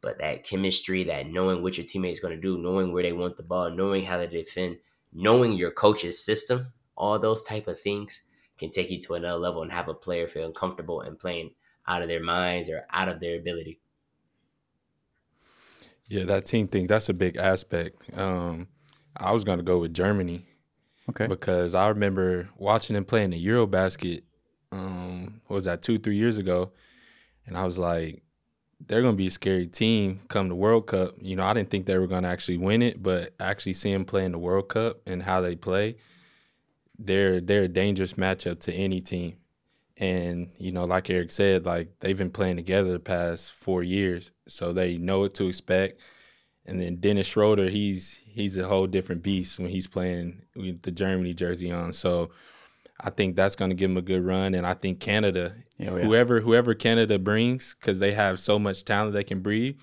but 0.01 0.19
that 0.19 0.43
chemistry, 0.43 1.03
that 1.05 1.27
knowing 1.27 1.61
what 1.63 1.77
your 1.77 1.85
teammate 1.85 2.11
is 2.11 2.19
going 2.19 2.35
to 2.35 2.41
do, 2.41 2.57
knowing 2.57 2.91
where 2.91 3.03
they 3.03 3.13
want 3.13 3.37
the 3.37 3.43
ball, 3.43 3.69
knowing 3.69 4.03
how 4.03 4.17
to 4.17 4.27
defend, 4.27 4.77
knowing 5.13 5.53
your 5.53 5.71
coach's 5.71 6.23
system, 6.23 6.67
all 6.95 7.17
those 7.17 7.43
type 7.43 7.67
of 7.67 7.79
things 7.79 8.23
can 8.57 8.69
take 8.69 8.89
you 8.89 8.99
to 8.99 9.13
another 9.13 9.39
level 9.39 9.61
and 9.61 9.71
have 9.71 9.87
a 9.87 9.93
player 9.93 10.27
feel 10.27 10.51
comfortable 10.51 11.01
and 11.01 11.19
playing 11.19 11.51
out 11.87 12.01
of 12.01 12.07
their 12.07 12.21
minds 12.21 12.69
or 12.69 12.85
out 12.91 13.07
of 13.07 13.19
their 13.19 13.37
ability. 13.37 13.79
Yeah, 16.09 16.25
that 16.25 16.45
team 16.45 16.67
thing, 16.67 16.87
that's 16.87 17.07
a 17.07 17.13
big 17.13 17.37
aspect. 17.37 18.17
Um, 18.17 18.67
I 19.15 19.31
was 19.31 19.43
going 19.43 19.59
to 19.59 19.63
go 19.63 19.79
with 19.79 19.93
Germany. 19.93 20.45
Okay. 21.09 21.27
Because 21.27 21.73
I 21.73 21.87
remember 21.87 22.49
watching 22.57 22.95
them 22.95 23.05
play 23.05 23.23
in 23.23 23.31
the 23.31 23.47
Eurobasket, 23.47 24.21
um, 24.71 25.41
what 25.47 25.55
was 25.55 25.65
that, 25.65 25.81
two, 25.81 25.97
three 25.97 26.17
years 26.17 26.37
ago? 26.37 26.71
And 27.45 27.57
I 27.57 27.65
was 27.65 27.79
like, 27.79 28.21
they're 28.85 29.01
going 29.01 29.13
to 29.13 29.17
be 29.17 29.27
a 29.27 29.31
scary 29.31 29.65
team 29.67 30.19
come 30.27 30.49
the 30.49 30.55
World 30.55 30.87
Cup. 30.87 31.15
You 31.21 31.35
know, 31.35 31.43
I 31.43 31.53
didn't 31.53 31.69
think 31.69 31.85
they 31.85 31.97
were 31.97 32.07
going 32.07 32.23
to 32.23 32.29
actually 32.29 32.57
win 32.57 32.81
it, 32.81 33.01
but 33.01 33.33
actually 33.39 33.73
seeing 33.73 33.93
them 33.93 34.05
play 34.05 34.23
in 34.23 34.31
the 34.31 34.37
World 34.37 34.69
Cup 34.69 35.01
and 35.05 35.23
how 35.23 35.41
they 35.41 35.55
play, 35.55 35.97
they're 36.97 37.41
they're 37.41 37.63
a 37.63 37.67
dangerous 37.67 38.13
matchup 38.13 38.59
to 38.61 38.73
any 38.73 39.01
team. 39.01 39.37
And 39.99 40.51
you 40.57 40.71
know, 40.71 40.85
like 40.85 41.09
Eric 41.09 41.31
said, 41.31 41.65
like 41.65 41.99
they've 41.99 42.17
been 42.17 42.31
playing 42.31 42.55
together 42.55 42.91
the 42.91 42.99
past 42.99 43.51
four 43.51 43.83
years, 43.83 44.31
so 44.47 44.71
they 44.71 44.97
know 44.97 45.19
what 45.19 45.33
to 45.35 45.47
expect. 45.47 46.01
And 46.65 46.79
then 46.79 46.97
Dennis 46.97 47.27
Schroeder, 47.27 47.69
he's 47.69 48.21
he's 48.25 48.57
a 48.57 48.67
whole 48.67 48.87
different 48.87 49.23
beast 49.23 49.59
when 49.59 49.69
he's 49.69 49.87
playing 49.87 50.43
with 50.55 50.83
the 50.83 50.91
Germany 50.91 51.33
jersey 51.33 51.71
on. 51.71 51.93
So 51.93 52.29
I 53.01 53.09
think 53.09 53.35
that's 53.35 53.55
going 53.55 53.71
to 53.71 53.75
give 53.75 53.91
him 53.91 53.97
a 53.97 54.01
good 54.01 54.23
run. 54.23 54.53
And 54.53 54.65
I 54.65 54.73
think 54.73 54.99
Canada, 54.99 55.55
oh, 55.55 55.63
yeah. 55.83 55.89
whoever 55.89 56.39
whoever 56.39 56.73
Canada 56.73 57.19
brings, 57.19 57.75
because 57.75 57.99
they 57.99 58.13
have 58.13 58.39
so 58.39 58.59
much 58.59 58.85
talent 58.85 59.13
they 59.13 59.23
can 59.23 59.41
breed. 59.41 59.77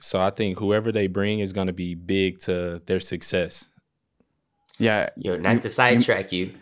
So 0.00 0.20
I 0.20 0.30
think 0.30 0.58
whoever 0.58 0.90
they 0.90 1.06
bring 1.06 1.38
is 1.38 1.52
going 1.52 1.68
to 1.68 1.72
be 1.72 1.94
big 1.94 2.40
to 2.40 2.82
their 2.86 3.00
success. 3.00 3.68
Yeah, 4.78 5.10
yo, 5.16 5.36
not 5.36 5.62
to 5.62 5.68
sidetrack 5.68 6.32
you, 6.32 6.52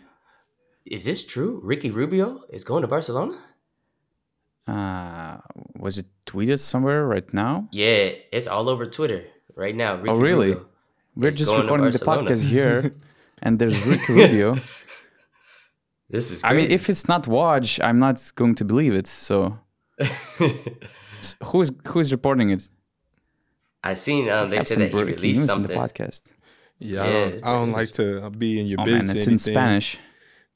is 0.91 1.05
this 1.05 1.23
true? 1.23 1.61
Ricky 1.63 1.89
Rubio 1.89 2.41
is 2.49 2.65
going 2.65 2.81
to 2.81 2.87
Barcelona? 2.87 3.37
Uh, 4.67 5.37
was 5.79 5.97
it 5.97 6.05
tweeted 6.27 6.59
somewhere 6.59 7.07
right 7.07 7.33
now? 7.33 7.69
Yeah, 7.71 8.11
it's 8.31 8.47
all 8.47 8.67
over 8.67 8.85
Twitter 8.85 9.23
right 9.55 9.75
now. 9.75 9.95
Ricky 9.95 10.09
oh, 10.09 10.15
really? 10.15 10.49
Rubio 10.49 10.65
We're 11.15 11.31
just 11.31 11.55
recording 11.55 11.89
the 11.89 11.99
podcast 11.99 12.43
here, 12.43 12.93
and 13.41 13.57
there's 13.57 13.81
Ricky 13.85 14.13
Rubio. 14.13 14.57
This 16.11 16.29
is. 16.29 16.41
Crazy. 16.41 16.53
I 16.53 16.57
mean, 16.57 16.69
if 16.69 16.89
it's 16.89 17.07
not 17.07 17.25
watch, 17.25 17.79
I'm 17.79 17.97
not 17.97 18.17
going 18.35 18.55
to 18.55 18.65
believe 18.65 18.93
it. 18.93 19.07
So, 19.07 19.57
who's 21.45 21.71
who's 21.87 22.11
reporting 22.11 22.49
it? 22.49 22.69
I 23.81 23.93
seen 23.93 24.27
um, 24.27 24.49
they 24.49 24.59
said 24.59 24.79
that 24.79 24.91
he 24.91 25.03
released 25.03 25.45
something. 25.45 25.71
in 25.71 25.77
the 25.77 25.81
podcast. 25.81 26.33
Yeah, 26.79 26.95
yeah 26.95 27.01
I 27.01 27.11
don't, 27.13 27.45
I 27.45 27.53
don't 27.53 27.71
like 27.71 27.91
to 27.93 28.29
be 28.31 28.59
in 28.59 28.67
your 28.67 28.81
oh, 28.81 28.83
business. 28.83 29.07
Man, 29.07 29.15
it's 29.15 29.27
in 29.27 29.37
Spanish. 29.37 29.99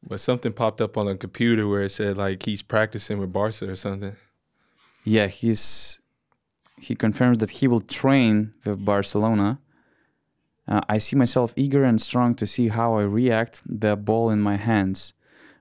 But 0.08 0.20
something 0.20 0.54
popped 0.54 0.82
up 0.82 0.98
on 0.98 1.08
the 1.08 1.16
computer 1.16 1.68
where 1.68 1.84
it 1.84 1.92
said 1.92 2.18
like 2.18 2.44
he's 2.44 2.62
practicing 2.62 3.18
with 3.18 3.34
Barca 3.34 3.70
or 3.70 3.76
something. 3.76 4.16
Yeah, 5.04 5.28
he's 5.28 6.00
he 6.80 6.96
confirms 6.96 7.38
that 7.40 7.52
he 7.52 7.68
will 7.68 7.82
train 7.82 8.54
with 8.66 8.84
Barcelona. 8.84 9.60
Uh, 10.68 10.82
I 10.90 10.98
see 10.98 11.16
myself 11.16 11.54
eager 11.56 11.84
and 11.84 12.02
strong 12.02 12.36
to 12.36 12.48
see 12.48 12.70
how 12.70 12.96
I 12.96 13.04
react 13.04 13.62
the 13.66 13.96
ball 13.96 14.30
in 14.30 14.42
my 14.42 14.56
hands. 14.56 15.14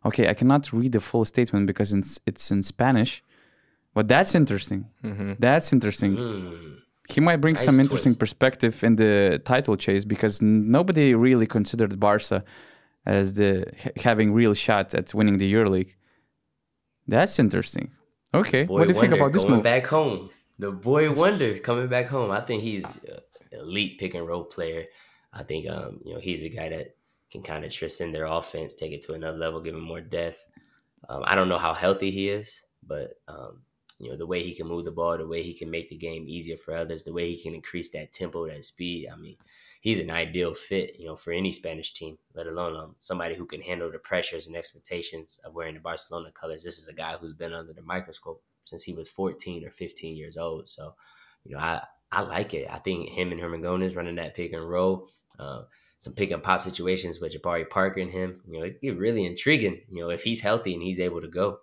Okay, 0.05 0.29
I 0.29 0.35
cannot 0.35 0.73
read 0.73 0.93
the 0.93 1.01
full 1.01 1.25
statement 1.25 1.67
because 1.67 1.93
it's, 1.93 2.19
it's 2.27 2.51
in 2.51 2.63
Spanish, 2.63 3.23
but 3.95 4.09
that's 4.09 4.35
interesting. 4.35 4.87
Mm-hmm. 5.03 5.35
That's 5.39 5.73
interesting. 5.73 6.17
Mm. 6.17 6.79
He 7.09 7.21
might 7.21 7.37
bring 7.37 7.55
nice 7.55 7.65
some 7.65 7.81
interesting 7.81 8.13
twist. 8.13 8.21
perspective 8.21 8.83
in 8.83 8.97
the 8.97 9.41
title 9.45 9.77
chase 9.77 10.05
because 10.05 10.41
nobody 10.41 11.15
really 11.15 11.47
considered 11.47 12.01
Barca 12.01 12.45
as 13.07 13.35
the 13.35 13.73
having 14.03 14.33
real 14.33 14.55
shot 14.55 14.95
at 14.95 15.13
winning 15.15 15.39
the 15.39 15.53
EuroLeague. 15.53 15.95
That's 17.07 17.39
interesting. 17.39 17.91
Okay, 18.33 18.65
boy 18.65 18.75
what 18.75 18.89
do 18.89 18.95
you 18.95 19.01
think 19.01 19.13
about 19.13 19.33
this 19.33 19.47
move? 19.47 19.63
Back 19.63 19.87
home, 19.87 20.31
the 20.59 20.73
boy 20.73 21.13
wonder 21.13 21.59
coming 21.59 21.89
back 21.89 22.07
home. 22.07 22.31
I 22.31 22.41
think 22.41 22.63
he's 22.63 22.85
an 22.85 23.21
elite 23.53 23.99
pick 23.99 24.15
and 24.15 24.27
roll 24.27 24.45
player. 24.45 24.87
I 25.33 25.43
think 25.43 25.69
um, 25.69 26.01
you 26.05 26.15
know 26.15 26.21
he's 26.21 26.43
a 26.43 26.49
guy 26.49 26.69
that 26.71 26.97
can 27.31 27.43
kind 27.43 27.65
of 27.65 27.73
transcend 27.73 28.15
their 28.15 28.27
offense, 28.27 28.75
take 28.75 28.93
it 28.93 29.03
to 29.03 29.15
another 29.15 29.37
level, 29.37 29.61
give 29.61 29.75
him 29.75 29.83
more 29.83 30.01
depth. 30.01 30.47
Um, 31.09 31.23
I 31.27 31.35
don't 31.35 31.49
know 31.49 31.59
how 31.59 31.75
healthy 31.75 32.11
he 32.11 32.29
is, 32.29 32.63
but 32.87 33.15
um, 33.29 33.63
you 33.99 34.11
know 34.11 34.17
the 34.17 34.27
way 34.27 34.43
he 34.43 34.55
can 34.55 34.67
move 34.67 34.85
the 34.85 34.91
ball, 34.91 35.19
the 35.19 35.27
way 35.27 35.43
he 35.43 35.55
can 35.55 35.71
make 35.71 35.91
the 35.91 35.97
game 35.97 36.27
easier 36.29 36.57
for 36.57 36.75
others, 36.75 37.05
the 37.05 37.13
way 37.13 37.31
he 37.31 37.43
can 37.43 37.55
increase 37.55 37.91
that 37.91 38.13
tempo, 38.13 38.47
that 38.47 38.65
speed. 38.65 39.09
I 39.13 39.17
mean, 39.17 39.37
he's 39.85 39.99
an 39.99 40.11
ideal 40.11 40.55
fit, 40.55 40.97
you 40.99 41.07
know, 41.07 41.15
for 41.15 41.31
any 41.31 41.53
Spanish 41.53 41.93
team, 41.93 42.17
let 42.35 42.47
alone 42.47 42.75
um, 42.75 42.95
somebody 42.97 43.35
who 43.35 43.45
can 43.45 43.61
handle 43.61 43.93
the 43.93 43.99
pressures 43.99 44.47
and 44.47 44.57
expectations 44.57 45.39
of 45.45 45.55
wearing 45.55 45.75
the 45.75 45.81
Barcelona 45.81 46.31
colors. 46.33 46.65
This 46.65 46.79
is 46.79 46.89
a 46.89 46.95
guy 46.95 47.13
who's 47.13 47.35
been 47.35 47.53
under 47.53 47.75
the 47.75 47.83
microscope 47.83 48.43
since 48.65 48.83
he 48.83 48.95
was 48.95 49.11
14 49.11 49.63
or 49.63 49.71
15 49.71 50.17
years 50.17 50.39
old. 50.39 50.71
So, 50.71 50.95
you 51.45 51.55
know, 51.55 51.61
I, 51.61 51.83
I 52.11 52.23
like 52.23 52.55
it. 52.55 52.67
I 52.71 52.79
think 52.79 53.11
him 53.11 53.31
and 53.31 53.39
Hernangómez 53.39 53.95
running 53.95 54.15
that 54.15 54.35
pick 54.35 54.55
and 54.55 54.67
roll, 54.67 55.11
uh, 55.39 55.65
some 55.99 56.15
pick 56.15 56.31
and 56.31 56.43
pop 56.43 56.63
situations 56.63 57.21
with 57.21 57.35
Jabari 57.35 57.69
Parker 57.69 58.01
and 58.01 58.11
him, 58.11 58.41
you 58.49 58.61
know, 58.61 58.71
it 58.81 58.97
really 58.97 59.27
intriguing, 59.27 59.83
you 59.91 60.01
know, 60.01 60.09
if 60.09 60.23
he's 60.23 60.41
healthy 60.41 60.73
and 60.73 60.83
he's 60.83 60.99
able 60.99 61.21
to 61.21 61.29
go. 61.29 61.59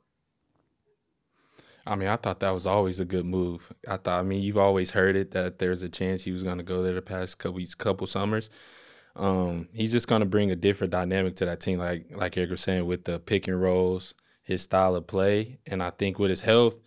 I 1.86 1.96
mean, 1.96 2.10
I 2.10 2.16
thought 2.16 2.40
that 2.42 2.54
was 2.54 2.68
always 2.68 3.00
a 3.00 3.06
good 3.06 3.26
move. 3.26 3.72
I 3.88 3.98
thought, 3.98 4.20
I 4.20 4.24
mean, 4.24 4.44
you've 4.44 4.58
always 4.58 4.92
heard 4.92 5.16
it 5.16 5.32
that 5.32 5.60
there's 5.60 5.82
a 5.82 5.90
chance 5.90 6.24
he 6.24 6.32
was 6.32 6.44
going 6.44 6.58
to 6.58 6.64
go 6.64 6.84
there 6.84 6.94
the 6.94 7.02
past 7.02 7.40
couple 7.40 7.56
weeks, 7.56 7.74
couple 7.74 8.06
summers. 8.06 8.50
Um, 9.16 9.68
he's 9.74 9.92
just 9.92 10.08
going 10.08 10.22
to 10.22 10.28
bring 10.28 10.52
a 10.52 10.56
different 10.56 10.92
dynamic 10.92 11.36
to 11.38 11.46
that 11.46 11.60
team, 11.60 11.80
like 11.80 12.06
like 12.12 12.38
Eric 12.38 12.52
was 12.52 12.62
saying, 12.62 12.86
with 12.86 13.04
the 13.04 13.20
pick 13.20 13.48
and 13.48 13.62
rolls, 13.62 14.14
his 14.44 14.62
style 14.62 14.96
of 14.96 15.08
play, 15.08 15.60
and 15.68 15.84
I 15.84 15.90
think 15.90 16.18
with 16.18 16.30
his 16.30 16.42
health 16.42 16.80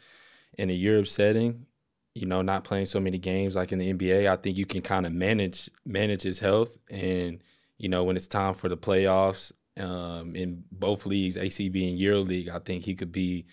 in 0.56 0.70
a 0.70 0.72
Europe 0.72 1.08
setting, 1.08 1.66
you 2.14 2.26
know, 2.26 2.40
not 2.40 2.64
playing 2.64 2.86
so 2.86 3.00
many 3.00 3.18
games 3.18 3.56
like 3.56 3.72
in 3.72 3.78
the 3.78 3.92
NBA, 3.92 4.26
I 4.28 4.36
think 4.36 4.56
you 4.56 4.64
can 4.64 4.80
kind 4.80 5.06
of 5.06 5.12
manage 5.12 5.68
manage 5.84 6.22
his 6.22 6.38
health, 6.38 6.78
and 6.90 7.42
you 7.76 7.88
know, 7.88 8.04
when 8.04 8.16
it's 8.16 8.28
time 8.28 8.54
for 8.54 8.68
the 8.68 8.76
playoffs 8.76 9.52
um, 9.78 10.34
in 10.34 10.64
both 10.72 11.04
leagues, 11.04 11.36
ACB 11.36 11.90
and 11.90 11.98
EuroLeague, 11.98 12.48
I 12.48 12.60
think 12.60 12.84
he 12.84 12.94
could 12.94 13.12
be 13.12 13.46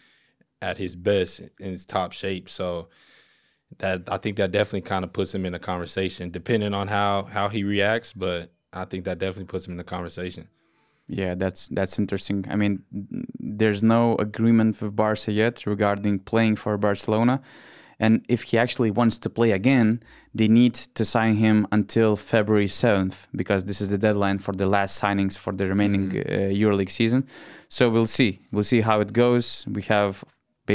at 0.62 0.78
his 0.78 0.95
best 0.95 1.41
in 1.59 1.72
his 1.72 1.86
top 1.86 2.12
shape. 2.12 2.49
So 2.49 2.89
that 3.78 4.03
I 4.07 4.18
think 4.18 4.38
that 4.38 4.51
definitely 4.51 4.82
kind 4.82 5.03
of 5.03 5.14
puts 5.14 5.34
him 5.34 5.45
in 5.45 5.53
a 5.53 5.59
conversation, 5.59 6.30
depending 6.32 6.74
on 6.74 6.88
how 6.88 7.24
how 7.24 7.49
he 7.49 7.64
reacts. 7.64 8.14
But 8.14 8.51
I 8.74 8.86
think 8.86 9.05
that 9.05 9.20
definitely 9.20 9.45
puts 9.45 9.66
him 9.66 9.74
in 9.74 9.78
the 9.78 9.84
conversation. 9.84 10.47
Yeah, 11.07 11.36
that's 11.36 11.68
that's 11.68 11.99
interesting. 11.99 12.45
I 12.49 12.55
mean, 12.55 12.84
there's 13.39 13.84
no 13.84 14.16
agreement 14.18 14.82
with 14.82 14.95
Barca 14.95 15.32
yet 15.32 15.66
regarding 15.66 16.20
playing 16.20 16.55
for 16.57 16.78
Barcelona. 16.78 17.41
And 17.99 18.26
if 18.28 18.41
he 18.41 18.57
actually 18.57 18.89
wants 18.89 19.20
to 19.20 19.30
play 19.30 19.51
again, 19.51 20.01
they 20.34 20.47
need 20.47 20.74
to 20.74 21.05
sign 21.05 21.36
him 21.36 21.68
until 21.72 22.16
February 22.16 22.66
7th 22.66 23.28
because 23.36 23.66
this 23.66 23.80
is 23.80 23.91
the 23.91 23.97
deadline 23.99 24.39
for 24.39 24.53
the 24.53 24.66
last 24.66 24.99
signings 24.99 25.38
for 25.38 25.53
the 25.53 25.68
remaining 25.68 26.09
mm-hmm. 26.09 26.20
uh, 26.20 26.49
EuroLeague 26.62 26.89
season. 26.89 27.28
So 27.70 27.91
we'll 27.91 28.07
see. 28.07 28.39
We'll 28.51 28.64
see 28.64 28.82
how 28.82 29.01
it 29.01 29.14
goes. 29.14 29.68
We 29.68 29.84
have 29.84 30.24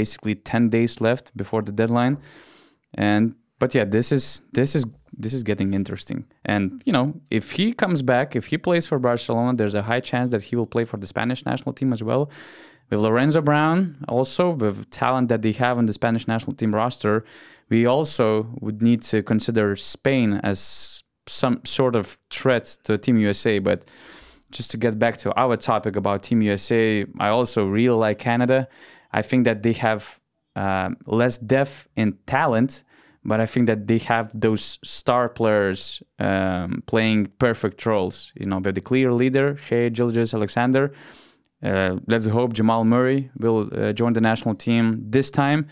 basically 0.01 0.35
10 0.35 0.69
days 0.69 0.93
left 1.07 1.25
before 1.41 1.61
the 1.67 1.71
deadline. 1.81 2.15
And 3.07 3.23
but 3.61 3.69
yeah 3.77 3.85
this 3.95 4.07
is 4.17 4.23
this 4.59 4.71
is 4.77 4.83
this 5.23 5.33
is 5.37 5.41
getting 5.51 5.69
interesting. 5.81 6.19
And 6.53 6.61
you 6.87 6.93
know 6.97 7.07
if 7.39 7.45
he 7.57 7.65
comes 7.83 7.99
back 8.13 8.27
if 8.41 8.45
he 8.51 8.57
plays 8.67 8.85
for 8.89 8.97
barcelona 9.09 9.51
there's 9.59 9.77
a 9.81 9.85
high 9.91 10.03
chance 10.11 10.27
that 10.33 10.43
he 10.47 10.53
will 10.57 10.71
play 10.75 10.85
for 10.91 10.97
the 11.03 11.07
spanish 11.13 11.41
national 11.51 11.73
team 11.79 11.91
as 11.97 12.01
well. 12.09 12.23
With 12.89 12.99
lorenzo 13.07 13.41
brown 13.49 13.77
also 14.15 14.43
with 14.63 14.77
talent 15.03 15.25
that 15.31 15.41
they 15.45 15.53
have 15.65 15.75
on 15.81 15.85
the 15.89 15.95
spanish 16.01 16.25
national 16.33 16.53
team 16.59 16.71
roster 16.81 17.15
we 17.73 17.79
also 17.95 18.25
would 18.63 18.79
need 18.89 19.01
to 19.11 19.17
consider 19.31 19.75
spain 19.95 20.29
as 20.51 20.59
some 21.41 21.55
sort 21.77 21.95
of 21.99 22.05
threat 22.37 22.65
to 22.85 22.91
team 23.05 23.17
usa 23.29 23.53
but 23.69 23.79
just 24.51 24.71
to 24.71 24.77
get 24.77 24.97
back 24.97 25.17
to 25.17 25.37
our 25.39 25.57
topic 25.57 25.95
about 25.95 26.23
Team 26.23 26.41
USA, 26.41 27.05
I 27.19 27.29
also 27.29 27.65
really 27.65 27.97
like 27.97 28.19
Canada. 28.19 28.67
I 29.11 29.21
think 29.21 29.45
that 29.45 29.63
they 29.63 29.73
have 29.73 30.19
um, 30.55 30.97
less 31.05 31.37
depth 31.37 31.87
in 31.95 32.17
talent, 32.25 32.83
but 33.23 33.39
I 33.39 33.45
think 33.45 33.67
that 33.67 33.87
they 33.87 33.99
have 33.99 34.31
those 34.33 34.79
star 34.83 35.29
players 35.29 36.01
um, 36.19 36.83
playing 36.85 37.27
perfect 37.39 37.85
roles. 37.85 38.31
You 38.35 38.45
know, 38.45 38.59
they're 38.59 38.71
the 38.71 38.81
clear 38.81 39.11
leader, 39.11 39.55
Shai 39.57 39.89
Gilgeous-Alexander. 39.89 40.93
Uh, 41.61 41.97
let's 42.07 42.27
hope 42.27 42.53
Jamal 42.53 42.83
Murray 42.85 43.29
will 43.37 43.69
uh, 43.73 43.91
join 43.91 44.13
the 44.13 44.21
national 44.21 44.55
team 44.55 45.03
this 45.09 45.31
time. 45.31 45.67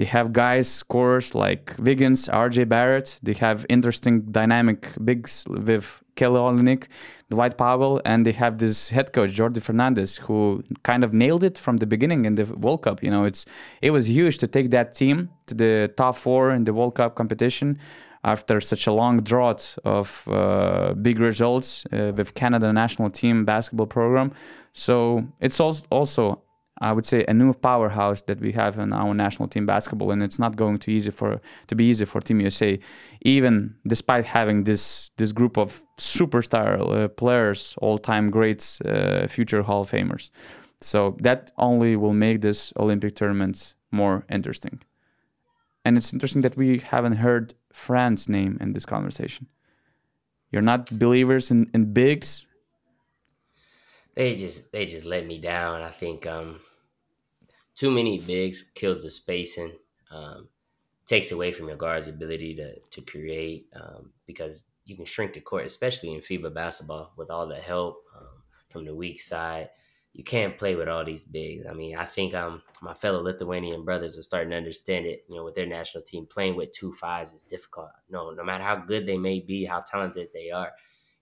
They 0.00 0.06
have 0.06 0.32
guys, 0.32 0.66
scorers 0.66 1.34
like 1.34 1.74
Wiggins, 1.78 2.26
RJ 2.26 2.70
Barrett. 2.70 3.20
They 3.22 3.34
have 3.34 3.66
interesting 3.68 4.22
dynamic 4.32 4.88
bigs 5.04 5.44
with 5.46 6.02
Kelly 6.16 6.40
Olynyk, 6.40 6.88
Dwight 7.28 7.58
Powell, 7.58 8.00
and 8.06 8.24
they 8.26 8.32
have 8.32 8.56
this 8.56 8.88
head 8.88 9.12
coach 9.12 9.32
Jordi 9.32 9.60
Fernandez 9.60 10.16
who 10.16 10.64
kind 10.84 11.04
of 11.04 11.12
nailed 11.12 11.44
it 11.44 11.58
from 11.58 11.76
the 11.76 11.86
beginning 11.86 12.24
in 12.24 12.36
the 12.36 12.46
World 12.46 12.80
Cup. 12.80 13.02
You 13.02 13.10
know, 13.10 13.24
it's 13.24 13.44
it 13.82 13.90
was 13.90 14.08
huge 14.08 14.38
to 14.38 14.46
take 14.46 14.70
that 14.70 14.94
team 14.94 15.28
to 15.48 15.54
the 15.54 15.92
top 15.98 16.16
four 16.16 16.50
in 16.52 16.64
the 16.64 16.72
World 16.72 16.94
Cup 16.94 17.14
competition 17.14 17.78
after 18.24 18.58
such 18.58 18.86
a 18.86 18.92
long 18.92 19.20
drought 19.20 19.76
of 19.84 20.26
uh, 20.28 20.94
big 20.94 21.18
results 21.18 21.84
uh, 21.92 22.12
with 22.16 22.32
Canada 22.32 22.72
national 22.72 23.10
team 23.10 23.44
basketball 23.44 23.86
program. 23.86 24.32
So 24.72 25.26
it's 25.40 25.60
also 25.60 26.40
I 26.80 26.92
would 26.92 27.04
say 27.04 27.24
a 27.28 27.34
new 27.34 27.52
powerhouse 27.52 28.22
that 28.22 28.40
we 28.40 28.52
have 28.52 28.78
in 28.78 28.92
our 28.92 29.12
national 29.12 29.48
team 29.48 29.66
basketball, 29.66 30.12
and 30.12 30.22
it's 30.22 30.38
not 30.38 30.56
going 30.56 30.78
to 30.78 30.90
easy 30.90 31.10
for 31.10 31.40
to 31.66 31.74
be 31.74 31.84
easy 31.84 32.06
for 32.06 32.20
Team 32.20 32.40
USA, 32.40 32.78
even 33.20 33.74
despite 33.86 34.24
having 34.24 34.64
this 34.64 35.10
this 35.16 35.32
group 35.32 35.58
of 35.58 35.82
superstar 35.98 36.80
uh, 36.80 37.08
players, 37.08 37.74
all 37.82 37.98
time 37.98 38.30
greats, 38.30 38.80
uh, 38.80 39.26
future 39.28 39.62
Hall 39.62 39.82
of 39.82 39.90
Famers. 39.90 40.30
So 40.80 41.16
that 41.20 41.50
only 41.58 41.96
will 41.96 42.14
make 42.14 42.40
this 42.40 42.72
Olympic 42.78 43.14
tournament 43.14 43.74
more 43.90 44.24
interesting. 44.30 44.80
And 45.84 45.98
it's 45.98 46.12
interesting 46.12 46.42
that 46.42 46.56
we 46.56 46.78
haven't 46.78 47.16
heard 47.16 47.54
France's 47.72 48.28
name 48.28 48.56
in 48.60 48.72
this 48.72 48.86
conversation. 48.86 49.46
You're 50.50 50.62
not 50.62 50.98
believers 50.98 51.50
in, 51.50 51.70
in 51.74 51.92
bigs. 51.92 52.46
They 54.14 54.36
just 54.36 54.72
they 54.72 54.86
just 54.86 55.04
let 55.04 55.26
me 55.26 55.38
down. 55.38 55.82
I 55.82 55.90
think 55.90 56.26
um, 56.26 56.60
too 57.80 57.90
many 57.90 58.18
bigs 58.18 58.70
kills 58.74 59.02
the 59.02 59.10
spacing, 59.10 59.72
um, 60.10 60.50
takes 61.06 61.32
away 61.32 61.50
from 61.50 61.66
your 61.66 61.78
guard's 61.78 62.08
ability 62.08 62.54
to 62.54 62.78
to 62.78 63.00
create 63.00 63.68
um, 63.74 64.12
because 64.26 64.70
you 64.84 64.96
can 64.96 65.06
shrink 65.06 65.32
the 65.32 65.40
court, 65.40 65.64
especially 65.64 66.12
in 66.12 66.20
FIBA 66.20 66.52
basketball 66.52 67.14
with 67.16 67.30
all 67.30 67.46
the 67.46 67.56
help 67.56 68.04
um, 68.14 68.42
from 68.68 68.84
the 68.84 68.94
weak 68.94 69.18
side. 69.18 69.70
You 70.12 70.22
can't 70.22 70.58
play 70.58 70.74
with 70.76 70.88
all 70.90 71.06
these 71.06 71.24
bigs. 71.24 71.64
I 71.66 71.72
mean, 71.72 71.96
I 71.96 72.04
think 72.04 72.34
um 72.34 72.60
my 72.82 72.92
fellow 72.92 73.22
Lithuanian 73.22 73.82
brothers 73.82 74.18
are 74.18 74.22
starting 74.22 74.50
to 74.50 74.58
understand 74.58 75.06
it. 75.06 75.24
You 75.26 75.36
know, 75.36 75.44
with 75.44 75.54
their 75.54 75.66
national 75.66 76.04
team, 76.04 76.26
playing 76.26 76.56
with 76.56 76.72
two 76.72 76.92
fives 76.92 77.32
is 77.32 77.44
difficult. 77.44 77.92
No, 78.10 78.30
no 78.32 78.44
matter 78.44 78.64
how 78.64 78.76
good 78.76 79.06
they 79.06 79.16
may 79.16 79.40
be, 79.40 79.64
how 79.64 79.80
talented 79.80 80.28
they 80.34 80.50
are, 80.50 80.72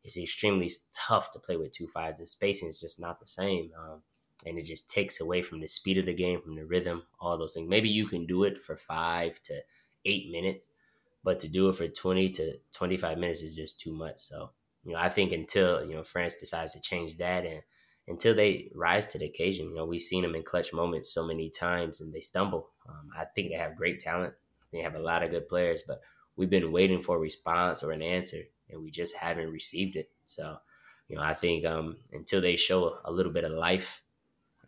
it's 0.02 0.18
extremely 0.18 0.72
tough 0.92 1.30
to 1.34 1.38
play 1.38 1.56
with 1.56 1.70
two 1.70 1.86
fives. 1.86 2.18
The 2.18 2.26
spacing 2.26 2.68
is 2.68 2.80
just 2.80 3.00
not 3.00 3.20
the 3.20 3.28
same. 3.28 3.70
Um, 3.78 4.02
and 4.46 4.58
it 4.58 4.64
just 4.64 4.90
takes 4.90 5.20
away 5.20 5.42
from 5.42 5.60
the 5.60 5.66
speed 5.66 5.98
of 5.98 6.06
the 6.06 6.14
game, 6.14 6.40
from 6.40 6.54
the 6.54 6.64
rhythm, 6.64 7.02
all 7.20 7.36
those 7.36 7.54
things. 7.54 7.68
Maybe 7.68 7.88
you 7.88 8.06
can 8.06 8.26
do 8.26 8.44
it 8.44 8.60
for 8.60 8.76
five 8.76 9.42
to 9.44 9.60
eight 10.04 10.30
minutes, 10.30 10.70
but 11.24 11.40
to 11.40 11.48
do 11.48 11.68
it 11.68 11.76
for 11.76 11.88
20 11.88 12.28
to 12.30 12.54
25 12.72 13.18
minutes 13.18 13.42
is 13.42 13.56
just 13.56 13.80
too 13.80 13.92
much. 13.92 14.20
So, 14.20 14.50
you 14.84 14.92
know, 14.92 14.98
I 14.98 15.08
think 15.08 15.32
until, 15.32 15.84
you 15.84 15.94
know, 15.94 16.04
France 16.04 16.36
decides 16.38 16.74
to 16.74 16.80
change 16.80 17.16
that 17.18 17.44
and 17.44 17.62
until 18.06 18.34
they 18.34 18.70
rise 18.74 19.08
to 19.08 19.18
the 19.18 19.26
occasion, 19.26 19.68
you 19.68 19.74
know, 19.74 19.84
we've 19.84 20.00
seen 20.00 20.22
them 20.22 20.34
in 20.34 20.42
clutch 20.42 20.72
moments 20.72 21.12
so 21.12 21.26
many 21.26 21.50
times 21.50 22.00
and 22.00 22.12
they 22.14 22.20
stumble. 22.20 22.70
Um, 22.88 23.10
I 23.16 23.24
think 23.24 23.50
they 23.50 23.58
have 23.58 23.76
great 23.76 24.00
talent. 24.00 24.34
They 24.72 24.80
have 24.80 24.94
a 24.94 25.00
lot 25.00 25.22
of 25.22 25.30
good 25.30 25.48
players, 25.48 25.82
but 25.86 26.00
we've 26.36 26.48
been 26.48 26.72
waiting 26.72 27.02
for 27.02 27.16
a 27.16 27.20
response 27.20 27.82
or 27.82 27.90
an 27.92 28.02
answer 28.02 28.44
and 28.70 28.82
we 28.82 28.90
just 28.90 29.16
haven't 29.16 29.50
received 29.50 29.96
it. 29.96 30.10
So, 30.24 30.58
you 31.08 31.16
know, 31.16 31.22
I 31.22 31.34
think 31.34 31.66
um, 31.66 31.96
until 32.12 32.40
they 32.40 32.56
show 32.56 32.98
a 33.04 33.10
little 33.10 33.32
bit 33.32 33.44
of 33.44 33.52
life 33.52 34.02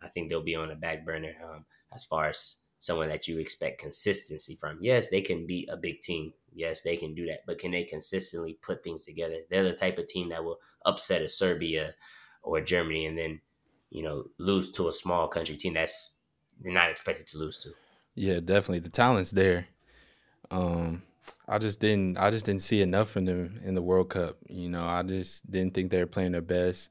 I 0.01 0.07
think 0.07 0.29
they'll 0.29 0.43
be 0.43 0.55
on 0.55 0.69
the 0.69 0.75
back 0.75 1.05
burner 1.05 1.33
um, 1.43 1.65
as 1.93 2.03
far 2.03 2.27
as 2.27 2.63
someone 2.77 3.09
that 3.09 3.27
you 3.27 3.37
expect 3.37 3.79
consistency 3.79 4.55
from. 4.55 4.79
Yes, 4.81 5.09
they 5.09 5.21
can 5.21 5.45
be 5.45 5.67
a 5.71 5.77
big 5.77 6.01
team. 6.01 6.33
Yes, 6.53 6.81
they 6.81 6.97
can 6.97 7.13
do 7.13 7.27
that. 7.27 7.45
But 7.45 7.59
can 7.59 7.71
they 7.71 7.83
consistently 7.83 8.57
put 8.61 8.83
things 8.83 9.05
together? 9.05 9.37
They're 9.49 9.63
the 9.63 9.73
type 9.73 9.97
of 9.97 10.07
team 10.07 10.29
that 10.29 10.43
will 10.43 10.59
upset 10.85 11.21
a 11.21 11.29
Serbia 11.29 11.93
or 12.41 12.59
Germany 12.61 13.05
and 13.05 13.17
then, 13.17 13.41
you 13.91 14.01
know, 14.01 14.25
lose 14.37 14.71
to 14.71 14.87
a 14.87 14.91
small 14.91 15.27
country 15.27 15.55
team 15.55 15.75
that's 15.75 16.21
they're 16.59 16.73
not 16.73 16.89
expected 16.89 17.27
to 17.27 17.37
lose 17.37 17.57
to. 17.59 17.69
Yeah, 18.15 18.39
definitely. 18.39 18.79
The 18.79 18.89
talent's 18.89 19.31
there. 19.31 19.67
Um, 20.49 21.03
I 21.47 21.59
just 21.59 21.79
didn't 21.79 22.17
I 22.17 22.31
just 22.31 22.45
didn't 22.45 22.63
see 22.63 22.81
enough 22.81 23.09
from 23.09 23.25
them 23.25 23.61
in 23.63 23.75
the 23.75 23.81
World 23.81 24.09
Cup. 24.09 24.37
You 24.49 24.69
know, 24.69 24.85
I 24.85 25.03
just 25.03 25.49
didn't 25.49 25.73
think 25.73 25.91
they 25.91 25.99
were 25.99 26.07
playing 26.07 26.31
their 26.31 26.41
best 26.41 26.89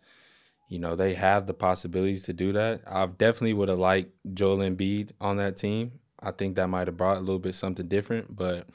you 0.70 0.78
know, 0.78 0.94
they 0.94 1.14
have 1.14 1.46
the 1.46 1.52
possibilities 1.52 2.22
to 2.22 2.32
do 2.32 2.52
that. 2.52 2.82
I 2.86 3.04
definitely 3.06 3.54
would 3.54 3.68
have 3.68 3.80
liked 3.80 4.12
Joel 4.32 4.58
Embiid 4.58 5.10
on 5.20 5.36
that 5.38 5.56
team. 5.56 5.98
I 6.20 6.30
think 6.30 6.54
that 6.54 6.68
might 6.68 6.86
have 6.86 6.96
brought 6.96 7.16
a 7.16 7.20
little 7.20 7.40
bit 7.40 7.56
something 7.56 7.88
different, 7.88 8.36
but 8.36 8.68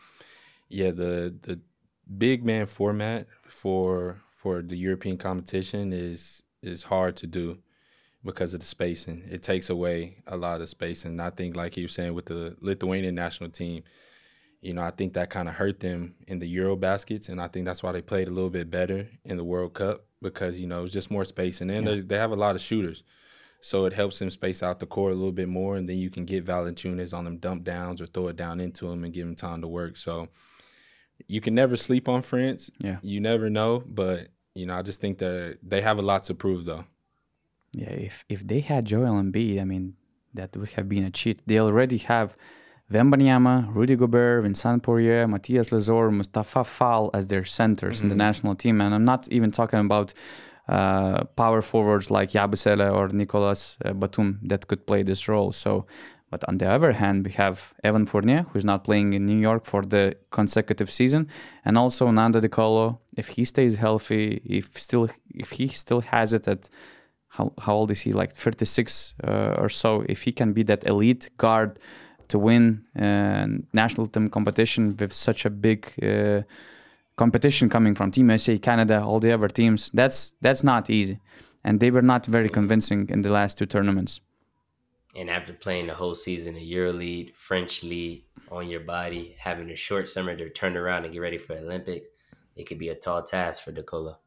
yeah, 0.67 0.91
the 0.91 1.33
the 1.41 1.61
big 2.17 2.43
man 2.43 2.65
format 2.65 3.27
for 3.47 4.17
for 4.29 4.61
the 4.61 4.75
European 4.75 5.17
competition 5.17 5.93
is 5.93 6.43
is 6.61 6.83
hard 6.83 7.15
to 7.15 7.27
do 7.27 7.59
because 8.25 8.53
of 8.53 8.59
the 8.59 8.65
spacing. 8.65 9.23
It 9.29 9.41
takes 9.41 9.69
away 9.69 10.17
a 10.27 10.35
lot 10.35 10.59
of 10.59 10.67
spacing. 10.67 11.11
And 11.11 11.21
I 11.21 11.29
think, 11.29 11.55
like 11.55 11.77
you 11.77 11.85
were 11.85 11.87
saying, 11.87 12.13
with 12.13 12.25
the 12.25 12.57
Lithuanian 12.59 13.15
national 13.15 13.51
team, 13.51 13.83
you 14.65 14.73
know, 14.73 14.81
I 14.81 14.89
think 14.89 15.13
that 15.13 15.29
kind 15.29 15.47
of 15.47 15.53
hurt 15.53 15.79
them 15.79 16.15
in 16.27 16.39
the 16.39 16.47
Euro 16.47 16.75
baskets, 16.75 17.29
and 17.29 17.39
I 17.39 17.47
think 17.47 17.65
that's 17.65 17.83
why 17.83 17.91
they 17.91 18.01
played 18.01 18.27
a 18.27 18.31
little 18.31 18.49
bit 18.49 18.71
better 18.71 19.07
in 19.23 19.37
the 19.37 19.43
World 19.43 19.75
Cup 19.75 20.05
because 20.23 20.59
you 20.59 20.65
know 20.65 20.83
it's 20.83 20.93
just 20.93 21.11
more 21.11 21.23
space, 21.23 21.61
and 21.61 21.69
then 21.69 21.85
yeah. 21.85 22.01
they 22.03 22.17
have 22.17 22.31
a 22.31 22.35
lot 22.35 22.55
of 22.55 22.61
shooters, 22.61 23.03
so 23.61 23.85
it 23.85 23.93
helps 23.93 24.17
them 24.17 24.31
space 24.31 24.63
out 24.63 24.79
the 24.79 24.87
court 24.87 25.13
a 25.13 25.15
little 25.15 25.31
bit 25.31 25.47
more, 25.47 25.75
and 25.75 25.87
then 25.87 25.99
you 25.99 26.09
can 26.09 26.25
get 26.25 26.45
Valanciunas 26.45 27.15
on 27.15 27.25
them 27.25 27.37
dump 27.37 27.63
downs 27.63 28.01
or 28.01 28.07
throw 28.07 28.27
it 28.29 28.35
down 28.35 28.59
into 28.59 28.89
them 28.89 29.03
and 29.03 29.13
give 29.13 29.27
them 29.27 29.35
time 29.35 29.61
to 29.61 29.67
work. 29.67 29.97
So 29.97 30.29
you 31.27 31.41
can 31.41 31.53
never 31.53 31.77
sleep 31.77 32.09
on 32.09 32.23
France. 32.23 32.71
Yeah, 32.79 32.97
you 33.03 33.19
never 33.19 33.51
know, 33.51 33.83
but 33.85 34.29
you 34.55 34.65
know 34.65 34.75
I 34.75 34.81
just 34.81 34.99
think 34.99 35.19
that 35.19 35.59
they 35.61 35.81
have 35.81 35.99
a 35.99 36.01
lot 36.01 36.23
to 36.23 36.33
prove 36.33 36.65
though. 36.65 36.85
Yeah, 37.73 37.91
if 37.91 38.25
if 38.29 38.47
they 38.47 38.61
had 38.61 38.85
Joel 38.85 39.21
Embiid, 39.21 39.61
I 39.61 39.63
mean 39.63 39.93
that 40.33 40.57
would 40.57 40.69
have 40.69 40.89
been 40.89 41.05
a 41.05 41.11
cheat. 41.11 41.43
They 41.45 41.59
already 41.59 41.99
have 41.99 42.35
Wembanyama, 42.91 43.73
Rudy 43.73 43.95
Gobert, 43.95 44.43
Vincent 44.43 44.83
Poirier, 44.83 45.27
Mathias 45.27 45.71
Lessort, 45.71 46.13
Moustapha 46.13 46.63
Fall 46.63 47.09
as 47.13 47.27
their 47.27 47.43
centers 47.43 47.97
mm-hmm. 47.97 48.05
in 48.05 48.09
the 48.09 48.13
mm-hmm. 48.13 48.19
national 48.19 48.55
team. 48.55 48.81
And 48.81 48.93
I'm 48.93 49.05
not 49.05 49.27
even 49.29 49.51
talking 49.51 49.79
about 49.79 50.13
uh, 50.67 51.23
power 51.35 51.61
forwards 51.61 52.11
like 52.11 52.31
Yabusele 52.31 52.93
or 52.93 53.07
Nicolas 53.09 53.77
uh, 53.83 53.93
Batum 53.93 54.39
that 54.43 54.67
could 54.67 54.85
play 54.85 55.03
this 55.03 55.27
role. 55.27 55.51
So, 55.51 55.85
but 56.29 56.43
on 56.47 56.57
the 56.57 56.69
other 56.69 56.91
hand, 56.91 57.25
we 57.25 57.31
have 57.33 57.73
Evan 57.83 58.05
Fournier, 58.05 58.45
who's 58.51 58.65
not 58.65 58.83
playing 58.83 59.13
in 59.13 59.25
New 59.25 59.37
York 59.37 59.65
for 59.65 59.83
the 59.83 60.15
consecutive 60.31 60.91
season, 60.91 61.27
and 61.63 61.77
also 61.77 62.09
Nando 62.11 62.39
De 62.39 62.49
Colo. 62.49 62.99
If 63.15 63.29
he 63.29 63.45
stays 63.45 63.77
healthy, 63.77 64.41
if 64.43 64.77
still 64.77 65.07
if 65.33 65.51
he 65.51 65.67
still 65.67 66.01
has 66.01 66.33
it 66.33 66.47
at 66.47 66.69
how, 67.29 67.53
how 67.61 67.75
old 67.75 67.91
is 67.91 68.01
he? 68.01 68.13
Like 68.13 68.31
36 68.31 69.15
uh, 69.23 69.55
or 69.57 69.69
so. 69.69 70.03
If 70.07 70.23
he 70.23 70.31
can 70.31 70.53
be 70.53 70.63
that 70.63 70.85
elite 70.87 71.29
guard 71.37 71.79
to 72.29 72.39
win 72.39 72.85
uh, 72.97 73.47
national 73.73 74.07
team 74.07 74.29
competition 74.29 74.95
with 74.97 75.13
such 75.13 75.45
a 75.45 75.49
big 75.49 75.91
uh, 76.01 76.41
competition 77.15 77.69
coming 77.69 77.95
from 77.95 78.11
Team 78.11 78.29
USA, 78.29 78.57
Canada, 78.57 79.01
all 79.03 79.19
the 79.19 79.31
other 79.31 79.47
teams. 79.47 79.89
That's 79.93 80.35
that's 80.41 80.63
not 80.63 80.89
easy, 80.89 81.19
and 81.63 81.79
they 81.79 81.91
were 81.91 82.01
not 82.01 82.25
very 82.25 82.49
convincing 82.49 83.09
in 83.09 83.21
the 83.21 83.31
last 83.31 83.57
two 83.57 83.65
tournaments. 83.65 84.21
And 85.15 85.29
after 85.29 85.53
playing 85.53 85.87
the 85.87 85.93
whole 85.93 86.13
season, 86.13 86.57
a 86.57 86.59
EuroLeague, 86.59 87.35
French 87.35 87.83
league 87.83 88.25
on 88.51 88.67
your 88.67 88.81
body, 88.81 89.35
having 89.39 89.69
a 89.69 89.75
short 89.75 90.09
summer 90.09 90.35
to 90.35 90.49
turn 90.49 90.75
around 90.75 91.05
and 91.05 91.13
get 91.13 91.21
ready 91.21 91.37
for 91.37 91.55
the 91.55 91.61
Olympics, 91.61 92.07
it 92.57 92.67
could 92.67 92.79
be 92.79 92.89
a 92.89 92.95
tall 92.95 93.23
task 93.23 93.63
for 93.63 93.71
De 93.71 93.81
Colo. 93.81 94.19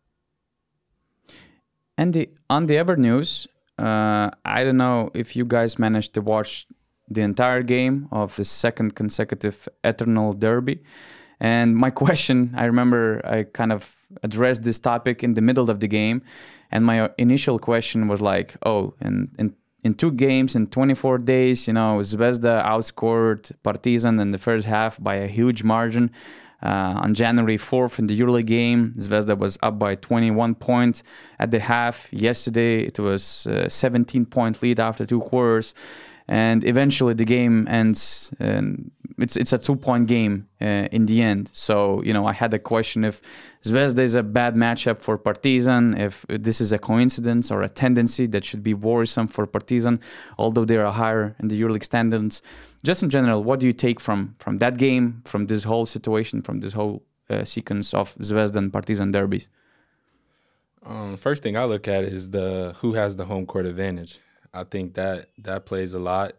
And 1.98 2.14
the 2.14 2.30
on 2.48 2.66
the 2.66 2.78
other 2.78 2.96
news, 2.96 3.48
uh, 3.78 4.30
I 4.44 4.64
don't 4.64 4.76
know 4.76 5.10
if 5.14 5.36
you 5.36 5.44
guys 5.44 5.78
managed 5.78 6.14
to 6.14 6.20
watch 6.20 6.66
the 7.10 7.22
entire 7.22 7.62
game 7.62 8.08
of 8.12 8.36
the 8.36 8.44
second 8.44 8.94
consecutive 8.94 9.68
Eternal 9.84 10.32
Derby. 10.32 10.82
And 11.40 11.76
my 11.76 11.90
question, 12.04 12.54
I 12.56 12.64
remember 12.64 13.20
I 13.24 13.44
kind 13.44 13.72
of 13.72 13.94
addressed 14.22 14.62
this 14.64 14.78
topic 14.78 15.22
in 15.22 15.34
the 15.34 15.42
middle 15.42 15.70
of 15.70 15.80
the 15.80 15.88
game. 15.88 16.22
And 16.70 16.84
my 16.84 17.10
initial 17.18 17.58
question 17.58 18.08
was 18.08 18.20
like, 18.20 18.56
oh, 18.64 18.94
in, 19.00 19.30
in, 19.38 19.54
in 19.84 19.94
two 19.94 20.12
games 20.12 20.54
in 20.54 20.66
24 20.66 21.18
days, 21.18 21.66
you 21.66 21.72
know, 21.72 21.98
Zvezda 22.00 22.64
outscored 22.64 23.52
Partizan 23.62 24.20
in 24.20 24.30
the 24.32 24.38
first 24.38 24.66
half 24.66 25.02
by 25.02 25.16
a 25.16 25.28
huge 25.28 25.62
margin. 25.62 26.10
uh, 26.62 26.94
on 27.02 27.14
January 27.14 27.56
4th 27.56 27.98
in 27.98 28.06
the 28.06 28.18
EuroLeague 28.18 28.46
game. 28.46 28.92
Zvezda 28.98 29.38
was 29.38 29.58
up 29.62 29.78
by 29.78 29.94
21 29.94 30.54
points 30.56 31.02
at 31.38 31.50
the 31.50 31.60
half. 31.60 32.12
Yesterday 32.12 32.80
it 32.80 32.98
was 32.98 33.46
a 33.46 33.70
17 33.70 34.26
point 34.26 34.60
lead 34.62 34.80
after 34.80 35.06
two 35.06 35.20
quarters 35.20 35.74
and 36.28 36.62
eventually 36.64 37.14
the 37.14 37.24
game 37.24 37.66
ends 37.68 38.30
and 38.38 38.90
it's 39.18 39.36
it's 39.36 39.52
a 39.52 39.58
two 39.58 39.74
point 39.74 40.06
game 40.06 40.46
uh, 40.60 40.86
in 40.92 41.06
the 41.06 41.22
end. 41.22 41.48
So 41.48 42.02
you 42.02 42.12
know 42.12 42.26
i 42.26 42.32
had 42.32 42.52
a 42.54 42.58
question 42.58 43.04
if 43.04 43.20
zvezda 43.64 43.98
is 44.00 44.14
a 44.14 44.22
bad 44.22 44.54
matchup 44.54 44.98
for 44.98 45.18
partizan 45.18 45.96
if 45.96 46.24
this 46.28 46.60
is 46.60 46.72
a 46.72 46.78
coincidence 46.78 47.50
or 47.50 47.62
a 47.62 47.68
tendency 47.68 48.26
that 48.26 48.44
should 48.44 48.62
be 48.62 48.74
worrisome 48.74 49.26
for 49.26 49.46
partizan 49.46 50.00
although 50.38 50.64
they 50.64 50.76
are 50.76 50.92
higher 50.92 51.34
in 51.40 51.48
the 51.48 51.60
euroleague 51.60 51.84
standards. 51.84 52.42
Just 52.84 53.02
in 53.02 53.10
general 53.10 53.42
what 53.42 53.58
do 53.60 53.66
you 53.66 53.72
take 53.72 53.98
from 53.98 54.34
from 54.38 54.58
that 54.58 54.76
game 54.76 55.22
from 55.24 55.46
this 55.46 55.64
whole 55.64 55.86
situation 55.86 56.42
from 56.42 56.60
this 56.60 56.74
whole 56.74 57.02
uh, 57.30 57.44
sequence 57.44 57.94
of 57.94 58.14
zvezda 58.16 58.56
and 58.56 58.72
partizan 58.72 59.12
derbies? 59.12 59.48
Um, 60.84 61.16
first 61.16 61.42
thing 61.42 61.56
I 61.56 61.64
look 61.64 61.88
at 61.88 62.04
is 62.04 62.30
the 62.30 62.74
who 62.80 62.94
has 62.94 63.16
the 63.16 63.26
home 63.26 63.46
court 63.46 63.66
advantage. 63.66 64.20
I 64.52 64.64
think 64.64 64.94
that 64.94 65.30
that 65.38 65.66
plays 65.66 65.94
a 65.94 65.98
lot. 65.98 66.32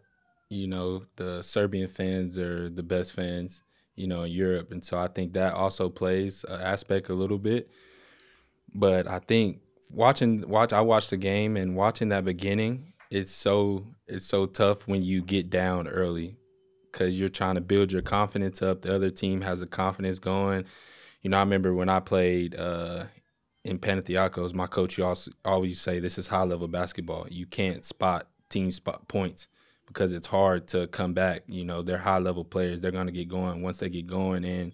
You 0.48 0.66
know, 0.66 1.04
the 1.16 1.42
Serbian 1.42 1.88
fans 1.88 2.38
are 2.38 2.68
the 2.68 2.82
best 2.82 3.12
fans, 3.12 3.62
you 3.94 4.06
know, 4.06 4.22
in 4.22 4.32
Europe, 4.32 4.72
and 4.72 4.84
so 4.84 4.98
I 4.98 5.08
think 5.08 5.34
that 5.34 5.54
also 5.54 5.88
plays 5.88 6.44
an 6.44 6.60
aspect 6.60 7.08
a 7.08 7.14
little 7.14 7.38
bit. 7.38 7.70
But 8.74 9.06
I 9.08 9.20
think 9.20 9.60
watching 9.92 10.48
watch 10.48 10.72
I 10.72 10.80
watched 10.80 11.10
the 11.10 11.16
game 11.16 11.56
and 11.56 11.76
watching 11.76 12.08
that 12.10 12.24
beginning, 12.24 12.92
it's 13.10 13.32
so 13.32 13.86
it's 14.06 14.26
so 14.26 14.46
tough 14.46 14.86
when 14.88 15.02
you 15.02 15.22
get 15.22 15.50
down 15.50 15.88
early 15.88 16.36
because 16.90 17.18
you're 17.18 17.28
trying 17.28 17.54
to 17.54 17.60
build 17.60 17.92
your 17.92 18.02
confidence 18.02 18.62
up. 18.62 18.82
The 18.82 18.94
other 18.94 19.10
team 19.10 19.42
has 19.42 19.62
a 19.62 19.66
confidence 19.66 20.18
going. 20.18 20.64
You 21.22 21.30
know, 21.30 21.36
I 21.36 21.40
remember 21.40 21.74
when 21.74 21.88
I 21.88 22.00
played 22.00 22.54
uh, 22.56 23.04
in 23.64 23.78
Panathinaikos, 23.78 24.54
my 24.54 24.66
coach 24.66 24.98
also 24.98 25.30
always 25.44 25.80
say 25.80 25.98
this 26.00 26.18
is 26.18 26.28
high 26.28 26.44
level 26.44 26.68
basketball. 26.68 27.26
You 27.30 27.46
can't 27.46 27.84
spot 27.84 28.26
team 28.48 28.72
spot 28.72 29.06
points 29.06 29.48
because 29.86 30.12
it's 30.12 30.26
hard 30.26 30.68
to 30.68 30.86
come 30.86 31.12
back. 31.12 31.42
You 31.46 31.64
know, 31.64 31.82
they're 31.82 31.98
high 31.98 32.18
level 32.18 32.44
players. 32.44 32.80
They're 32.80 32.90
gonna 32.90 33.12
get 33.12 33.28
going 33.28 33.62
once 33.62 33.78
they 33.78 33.90
get 33.90 34.06
going. 34.06 34.44
And 34.44 34.72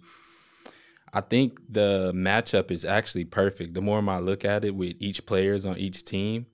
I 1.13 1.21
think 1.21 1.59
the 1.69 2.11
matchup 2.15 2.71
is 2.71 2.85
actually 2.85 3.25
perfect. 3.25 3.73
The 3.73 3.81
more 3.81 4.01
I 4.07 4.19
look 4.19 4.45
at 4.45 4.63
it 4.63 4.75
with 4.75 4.95
each 4.99 5.25
players 5.25 5.65
on 5.65 5.77
each 5.77 6.03
team, 6.03 6.45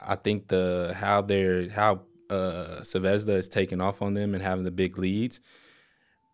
I 0.00 0.16
think 0.16 0.48
the 0.48 0.94
how 0.96 1.22
they're 1.22 1.68
how 1.70 2.02
uh 2.30 2.80
Zvezda 2.82 3.36
is 3.36 3.48
taking 3.48 3.80
off 3.80 4.02
on 4.02 4.14
them 4.14 4.34
and 4.34 4.42
having 4.42 4.64
the 4.64 4.70
big 4.70 4.98
leads 4.98 5.40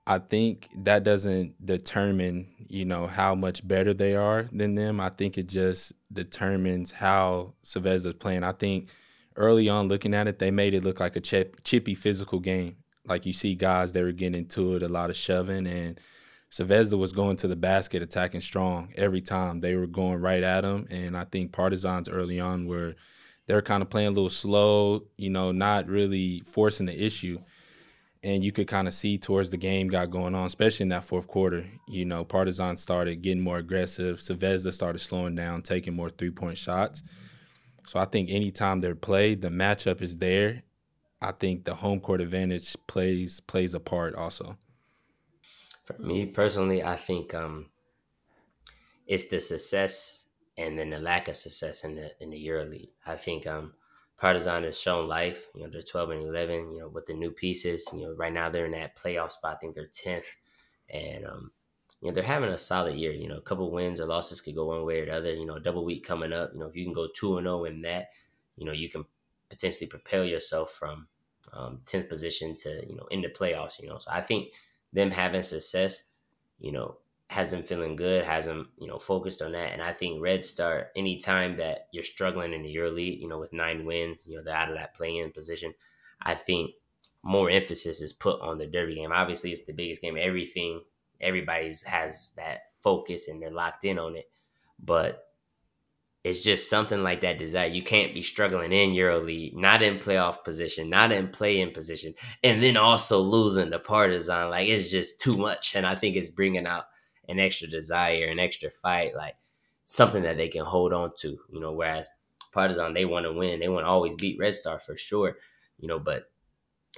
I 0.07 0.18
think 0.18 0.68
that 0.78 1.05
doesn't 1.05 1.64
determine, 1.64 2.48
you 2.68 2.84
know, 2.84 3.07
how 3.07 3.34
much 3.34 3.66
better 3.66 3.94
they 3.94 4.14
are 4.14 4.48
than 4.53 4.74
them. 4.74 4.98
I 4.98 5.11
think 5.11 5.38
it 5.38 5.48
just 5.48 5.92
determines 6.12 6.90
how 6.90 7.55
is 7.62 8.14
playing. 8.14 8.42
I 8.42 8.53
think 8.53 8.88
early 9.36 9.68
on 9.68 9.88
looking 9.88 10.14
at 10.14 10.26
it, 10.26 10.38
they 10.38 10.50
made 10.50 10.74
it 10.74 10.82
look 10.82 10.98
like 10.98 11.14
a 11.14 11.20
chip, 11.20 11.62
chippy 11.62 11.94
physical 11.94 12.40
game. 12.40 12.76
Like 13.07 13.26
you 13.26 13.32
see 13.32 13.55
guys, 13.55 13.92
they 13.92 14.03
were 14.03 14.12
getting 14.12 14.40
into 14.40 14.74
it, 14.74 14.82
a 14.82 14.88
lot 14.88 15.11
of 15.11 15.16
shoving, 15.16 15.66
and 15.66 16.00
Zvezda 16.50 16.98
was 16.98 17.12
going 17.12 17.36
to 17.38 17.48
the 17.48 17.57
basket 17.57 18.03
attacking 18.03 18.42
strong 18.42 18.92
every 18.96 19.20
time. 19.20 19.61
They 19.61 19.74
were 19.74 19.86
going 19.86 20.20
right 20.20 20.42
at 20.42 20.64
him, 20.64 20.86
and 20.90 21.16
I 21.16 21.24
think 21.24 21.53
Partizans 21.53 22.09
early 22.09 22.38
on 22.38 22.66
were 22.66 22.94
they 23.46 23.55
were 23.55 23.62
kind 23.62 23.82
of 23.82 23.90
playing 23.90 24.09
a 24.09 24.12
little 24.12 24.30
slow, 24.30 25.05
you 25.16 25.30
know, 25.30 25.50
not 25.50 25.88
really 25.88 26.42
forcing 26.46 26.86
the 26.86 27.05
issue 27.05 27.40
and 28.24 28.44
you 28.44 28.52
could 28.52 28.68
kind 28.68 28.86
of 28.86 28.94
see 28.94 29.18
towards 29.18 29.50
the 29.50 29.56
game 29.56 29.88
got 29.88 30.10
going 30.10 30.34
on, 30.34 30.46
especially 30.46 30.84
in 30.84 30.90
that 30.90 31.04
fourth 31.04 31.26
quarter. 31.26 31.64
You 31.88 32.04
know, 32.04 32.24
Partizan 32.24 32.76
started 32.76 33.22
getting 33.22 33.42
more 33.42 33.58
aggressive. 33.58 34.18
Zvezda 34.18 34.72
started 34.72 35.00
slowing 35.00 35.34
down, 35.34 35.62
taking 35.62 35.94
more 35.94 36.08
three 36.08 36.30
point 36.30 36.58
shots. 36.58 37.02
So 37.86 37.98
I 37.98 38.04
think 38.04 38.30
anytime 38.30 38.80
they're 38.80 38.94
played, 38.94 39.42
the 39.42 39.48
matchup 39.48 40.02
is 40.02 40.16
there. 40.18 40.62
I 41.20 41.32
think 41.32 41.64
the 41.64 41.74
home 41.74 42.00
court 42.00 42.20
advantage 42.20 42.76
plays 42.86 43.40
plays 43.40 43.74
a 43.74 43.80
part 43.80 44.14
also. 44.14 44.56
For 45.84 45.98
me 45.98 46.26
personally, 46.26 46.82
I 46.82 46.96
think 46.96 47.34
um, 47.34 47.70
it's 49.06 49.28
the 49.28 49.40
success 49.40 50.28
and 50.56 50.78
then 50.78 50.90
the 50.90 50.98
lack 50.98 51.28
of 51.28 51.36
success 51.36 51.84
in 51.84 51.96
the 51.96 52.10
in 52.20 52.30
the 52.30 52.46
EuroLeague. 52.46 52.90
I 53.04 53.16
think 53.16 53.46
um, 53.46 53.74
Partizan 54.22 54.62
has 54.62 54.80
shown 54.80 55.08
life. 55.08 55.48
You 55.52 55.64
know, 55.64 55.70
they're 55.70 55.82
12 55.82 56.10
and 56.10 56.22
11, 56.22 56.74
you 56.74 56.80
know, 56.80 56.88
with 56.88 57.06
the 57.06 57.14
new 57.14 57.32
pieces. 57.32 57.88
You 57.92 58.02
know, 58.02 58.14
right 58.14 58.32
now 58.32 58.50
they're 58.50 58.66
in 58.66 58.72
that 58.72 58.96
playoff 58.96 59.32
spot. 59.32 59.56
I 59.56 59.58
think 59.58 59.74
they're 59.74 59.88
10th. 59.88 60.36
And, 60.88 61.26
um, 61.26 61.50
you 62.00 62.08
know, 62.08 62.14
they're 62.14 62.22
having 62.22 62.50
a 62.50 62.56
solid 62.58 62.94
year. 62.94 63.10
You 63.10 63.28
know, 63.28 63.38
a 63.38 63.42
couple 63.42 63.72
wins 63.72 63.98
or 64.00 64.06
losses 64.06 64.40
could 64.40 64.54
go 64.54 64.66
one 64.66 64.86
way 64.86 65.00
or 65.00 65.06
the 65.06 65.16
other. 65.16 65.34
You 65.34 65.44
know, 65.44 65.58
double 65.58 65.84
week 65.84 66.06
coming 66.06 66.32
up. 66.32 66.52
You 66.52 66.60
know, 66.60 66.66
if 66.66 66.76
you 66.76 66.84
can 66.84 66.92
go 66.94 67.08
2 67.12 67.38
and 67.38 67.46
0 67.46 67.64
in 67.64 67.82
that, 67.82 68.10
you 68.56 68.64
know, 68.64 68.72
you 68.72 68.88
can 68.88 69.04
potentially 69.50 69.88
propel 69.88 70.24
yourself 70.24 70.70
from 70.70 71.08
um, 71.52 71.80
10th 71.86 72.08
position 72.08 72.54
to, 72.58 72.86
you 72.88 72.94
know, 72.94 73.06
in 73.10 73.22
the 73.22 73.28
playoffs, 73.28 73.82
you 73.82 73.88
know. 73.88 73.98
So 73.98 74.10
I 74.12 74.20
think 74.20 74.52
them 74.92 75.10
having 75.10 75.42
success, 75.42 76.10
you 76.60 76.70
know, 76.70 76.98
has 77.33 77.51
them 77.51 77.62
feeling 77.62 77.97
good, 77.97 78.24
has 78.24 78.45
them, 78.45 78.68
you 78.78 78.87
know, 78.87 78.99
focused 78.99 79.41
on 79.41 79.53
that. 79.53 79.72
And 79.72 79.80
I 79.80 79.93
think 79.93 80.22
Red 80.22 80.45
Star, 80.45 80.89
anytime 80.95 81.57
that 81.57 81.89
you're 81.91 82.05
struggling 82.05 82.53
in 82.53 82.62
the 82.62 82.74
EuroLeague, 82.74 83.20
you 83.20 83.26
know, 83.26 83.39
with 83.39 83.53
nine 83.53 83.87
wins, 83.87 84.28
you 84.28 84.37
know, 84.37 84.43
they're 84.43 84.55
out 84.55 84.68
of 84.68 84.76
that 84.76 84.95
playing 84.95 85.16
in 85.16 85.33
position. 85.33 85.72
I 86.20 86.35
think 86.35 86.72
more 87.22 87.49
emphasis 87.49 88.03
is 88.03 88.12
put 88.12 88.41
on 88.43 88.59
the 88.59 88.66
Derby 88.66 88.97
game. 88.97 89.12
Obviously, 89.12 89.51
it's 89.51 89.64
the 89.64 89.72
biggest 89.72 90.03
game. 90.03 90.16
Everything, 90.20 90.83
everybody's 91.20 91.85
has 91.85 92.33
that 92.37 92.61
focus 92.83 93.28
and 93.28 93.41
they're 93.41 93.51
locked 93.51 93.85
in 93.85 93.99
on 93.99 94.14
it. 94.16 94.30
But 94.78 95.24
it's 96.24 96.43
just 96.43 96.68
something 96.68 97.03
like 97.03 97.22
that 97.22 97.39
desire. 97.39 97.66
You 97.66 97.83
can't 97.83 98.14
be 98.14 98.22
struggling 98.22 98.72
in 98.72 98.91
EuroLeague, 98.91 99.57
not 99.57 99.83
in 99.83 99.99
playoff 99.99 100.45
position, 100.45 100.91
not 100.91 101.12
in 101.12 101.28
play-in 101.28 101.72
position, 101.72 102.14
and 102.45 102.62
then 102.62 102.76
also 102.76 103.20
losing 103.20 103.70
the 103.70 103.78
Partizan. 103.78 104.51
Like 104.51 104.68
it's 104.68 104.91
just 104.91 105.20
too 105.20 105.37
much. 105.37 105.74
And 105.74 105.87
I 105.87 105.95
think 105.95 106.14
it's 106.14 106.28
bringing 106.28 106.66
out 106.66 106.85
an 107.28 107.38
extra 107.38 107.68
desire, 107.68 108.26
an 108.26 108.38
extra 108.38 108.70
fight, 108.70 109.14
like 109.14 109.36
something 109.84 110.22
that 110.22 110.36
they 110.36 110.48
can 110.48 110.64
hold 110.64 110.92
on 110.92 111.12
to, 111.18 111.38
you 111.50 111.60
know. 111.60 111.72
Whereas 111.72 112.10
Partizan, 112.52 112.94
they 112.94 113.04
want 113.04 113.24
to 113.24 113.32
win, 113.32 113.60
they 113.60 113.68
want 113.68 113.84
to 113.84 113.90
always 113.90 114.16
beat 114.16 114.38
Red 114.38 114.54
Star 114.54 114.78
for 114.78 114.96
sure, 114.96 115.36
you 115.78 115.88
know. 115.88 115.98
But 115.98 116.30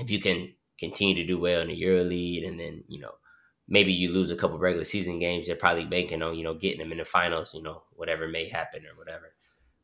if 0.00 0.10
you 0.10 0.18
can 0.18 0.52
continue 0.78 1.14
to 1.14 1.26
do 1.26 1.38
well 1.38 1.60
in 1.60 1.68
the 1.68 1.80
EuroLeague, 1.80 2.46
and 2.46 2.58
then 2.58 2.84
you 2.88 3.00
know 3.00 3.14
maybe 3.66 3.92
you 3.92 4.12
lose 4.12 4.30
a 4.30 4.36
couple 4.36 4.58
regular 4.58 4.84
season 4.84 5.18
games, 5.18 5.46
they're 5.46 5.56
probably 5.56 5.84
banking 5.84 6.22
on 6.22 6.36
you 6.36 6.44
know 6.44 6.54
getting 6.54 6.80
them 6.80 6.92
in 6.92 6.98
the 6.98 7.04
finals, 7.04 7.54
you 7.54 7.62
know, 7.62 7.82
whatever 7.92 8.28
may 8.28 8.48
happen 8.48 8.84
or 8.86 8.96
whatever. 8.98 9.34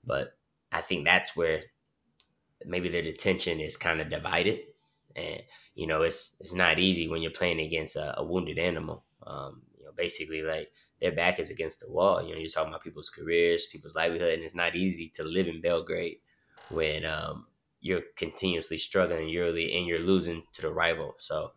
But 0.05 0.37
I 0.73 0.81
think 0.81 1.05
that's 1.05 1.37
where 1.37 1.63
maybe 2.65 2.89
their 2.89 3.03
attention 3.03 3.61
is 3.61 3.77
kind 3.77 4.01
of 4.01 4.11
divided, 4.11 4.61
and 5.17 5.43
you 5.75 5.87
know 5.87 6.03
it's 6.03 6.37
it's 6.41 6.55
not 6.55 6.79
easy 6.79 7.09
when 7.09 7.23
you're 7.23 7.31
playing 7.31 7.61
against 7.61 7.97
a, 7.97 8.19
a 8.19 8.25
wounded 8.25 8.59
animal. 8.59 9.05
Um, 9.27 9.63
know, 9.91 9.95
basically 9.97 10.43
like 10.43 10.71
their 11.01 11.13
back 11.13 11.39
is 11.39 11.51
against 11.51 11.81
the 11.81 11.91
wall. 11.91 12.23
You 12.23 12.35
know, 12.35 12.41
you're 12.41 12.49
talking 12.49 12.71
about 12.71 12.85
people's 12.85 13.11
careers, 13.11 13.67
people's 13.67 13.95
livelihood, 13.95 14.35
and 14.35 14.43
it's 14.43 14.55
not 14.55 14.77
easy 14.77 15.09
to 15.15 15.25
live 15.25 15.49
in 15.49 15.61
Belgrade 15.61 16.19
when 16.69 17.05
um, 17.05 17.47
you're 17.81 18.03
continuously 18.17 18.79
struggling 18.79 19.29
yearly 19.29 19.77
and 19.77 19.87
you're 19.87 19.99
losing 19.99 20.43
to 20.53 20.63
the 20.63 20.73
rival. 20.73 21.15
So, 21.19 21.53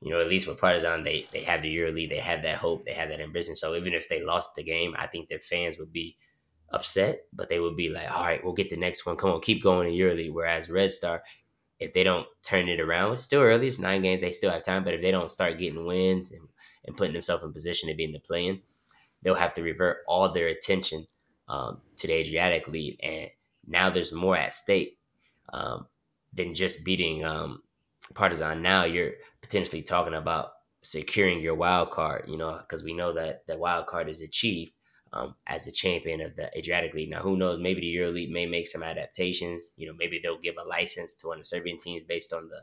you 0.00 0.10
know, 0.10 0.20
at 0.20 0.28
least 0.28 0.46
with 0.46 0.60
Partizan, 0.60 1.04
they 1.04 1.26
they 1.32 1.42
have 1.42 1.62
the 1.62 1.70
yearly, 1.70 2.06
they 2.06 2.18
have 2.18 2.42
that 2.42 2.58
hope, 2.58 2.84
they 2.84 2.92
have 2.92 3.08
that 3.08 3.20
ambition. 3.20 3.56
So 3.56 3.74
even 3.74 3.92
if 3.92 4.08
they 4.08 4.22
lost 4.22 4.54
the 4.54 4.62
game, 4.62 4.94
I 4.96 5.06
think 5.06 5.28
their 5.28 5.40
fans 5.40 5.78
would 5.78 5.92
be 5.92 6.16
upset, 6.70 7.20
but 7.32 7.48
they 7.48 7.60
would 7.60 7.76
be 7.76 7.88
like, 7.88 8.10
all 8.10 8.24
right, 8.24 8.42
we'll 8.42 8.52
get 8.52 8.70
the 8.70 8.76
next 8.76 9.06
one. 9.06 9.16
Come 9.16 9.30
on, 9.30 9.40
keep 9.40 9.62
going 9.62 9.88
in 9.88 9.94
yearly. 9.94 10.30
Whereas 10.30 10.70
Red 10.70 10.92
Star, 10.92 11.22
if 11.78 11.92
they 11.92 12.04
don't 12.04 12.26
turn 12.42 12.68
it 12.68 12.80
around, 12.80 13.12
it's 13.12 13.22
still 13.22 13.42
early. 13.42 13.66
It's 13.66 13.78
nine 13.78 14.02
games. 14.02 14.20
They 14.20 14.32
still 14.32 14.50
have 14.50 14.62
time. 14.62 14.84
But 14.84 14.94
if 14.94 15.02
they 15.02 15.10
don't 15.10 15.30
start 15.30 15.58
getting 15.58 15.86
wins 15.86 16.32
and 16.32 16.48
and 16.86 16.96
putting 16.96 17.12
themselves 17.12 17.42
in 17.42 17.52
position 17.52 17.88
to 17.88 17.94
be 17.94 18.04
in 18.04 18.12
the 18.12 18.18
play-in, 18.18 18.60
they'll 19.22 19.34
have 19.34 19.54
to 19.54 19.62
revert 19.62 19.98
all 20.06 20.32
their 20.32 20.48
attention 20.48 21.06
um, 21.48 21.80
to 21.96 22.06
the 22.06 22.12
Adriatic 22.12 22.68
League, 22.68 22.98
and 23.02 23.30
now 23.66 23.90
there's 23.90 24.12
more 24.12 24.36
at 24.36 24.54
stake 24.54 24.98
um, 25.52 25.86
than 26.32 26.54
just 26.54 26.84
beating 26.84 27.24
um, 27.24 27.62
Partizan. 28.14 28.62
Now 28.62 28.84
you're 28.84 29.12
potentially 29.42 29.82
talking 29.82 30.14
about 30.14 30.52
securing 30.82 31.40
your 31.40 31.54
wild 31.54 31.90
card, 31.90 32.26
you 32.28 32.36
know, 32.36 32.58
because 32.58 32.84
we 32.84 32.94
know 32.94 33.12
that 33.12 33.46
the 33.46 33.56
wild 33.56 33.86
card 33.86 34.08
is 34.08 34.20
achieved 34.20 34.72
um, 35.12 35.34
as 35.46 35.64
the 35.64 35.72
champion 35.72 36.20
of 36.20 36.36
the 36.36 36.56
Adriatic 36.56 36.94
League. 36.94 37.10
Now, 37.10 37.20
who 37.20 37.36
knows? 37.36 37.58
Maybe 37.58 37.80
the 37.80 37.86
Euro 37.88 38.10
League 38.10 38.30
may 38.30 38.46
make 38.46 38.66
some 38.66 38.82
adaptations. 38.82 39.72
You 39.76 39.88
know, 39.88 39.94
maybe 39.96 40.20
they'll 40.22 40.38
give 40.38 40.56
a 40.58 40.68
license 40.68 41.14
to 41.16 41.28
one 41.28 41.38
of 41.38 41.40
the 41.42 41.46
Serbian 41.46 41.78
teams 41.78 42.02
based 42.02 42.32
on 42.32 42.48
the 42.48 42.62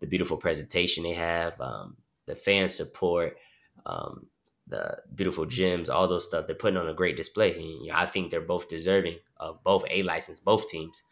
the 0.00 0.06
beautiful 0.06 0.36
presentation 0.36 1.02
they 1.02 1.14
have, 1.14 1.60
um, 1.60 1.96
the 2.26 2.36
fan 2.36 2.68
support, 2.68 3.36
um, 3.86 4.26
the 4.66 4.98
beautiful 5.14 5.46
gyms, 5.46 5.88
all 5.88 6.06
those 6.06 6.26
stuff. 6.26 6.46
They're 6.46 6.56
putting 6.56 6.76
on 6.76 6.88
a 6.88 6.94
great 6.94 7.16
display. 7.16 7.54
And, 7.54 7.64
you 7.64 7.88
know, 7.88 7.94
I 7.96 8.06
think 8.06 8.30
they're 8.30 8.40
both 8.40 8.68
deserving 8.68 9.18
of 9.38 9.62
both 9.64 9.84
a 9.90 10.02
license, 10.02 10.40
both 10.40 10.68
teams. 10.68 11.02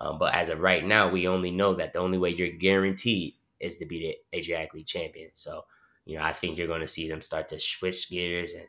Um, 0.00 0.18
but 0.18 0.34
as 0.34 0.48
of 0.48 0.60
right 0.60 0.84
now, 0.84 1.08
we 1.08 1.26
only 1.26 1.50
know 1.50 1.74
that 1.74 1.92
the 1.92 1.98
only 1.98 2.18
way 2.18 2.30
you're 2.30 2.50
guaranteed 2.50 3.34
is 3.60 3.78
to 3.78 3.86
be 3.86 3.98
the 4.32 4.38
Adriatic 4.38 4.74
League 4.74 4.86
champion. 4.86 5.30
So, 5.34 5.64
you 6.04 6.16
know, 6.16 6.24
I 6.24 6.32
think 6.32 6.56
you're 6.56 6.68
going 6.68 6.82
to 6.82 6.86
see 6.86 7.08
them 7.08 7.20
start 7.20 7.48
to 7.48 7.58
switch 7.58 8.08
gears. 8.08 8.52
And, 8.52 8.66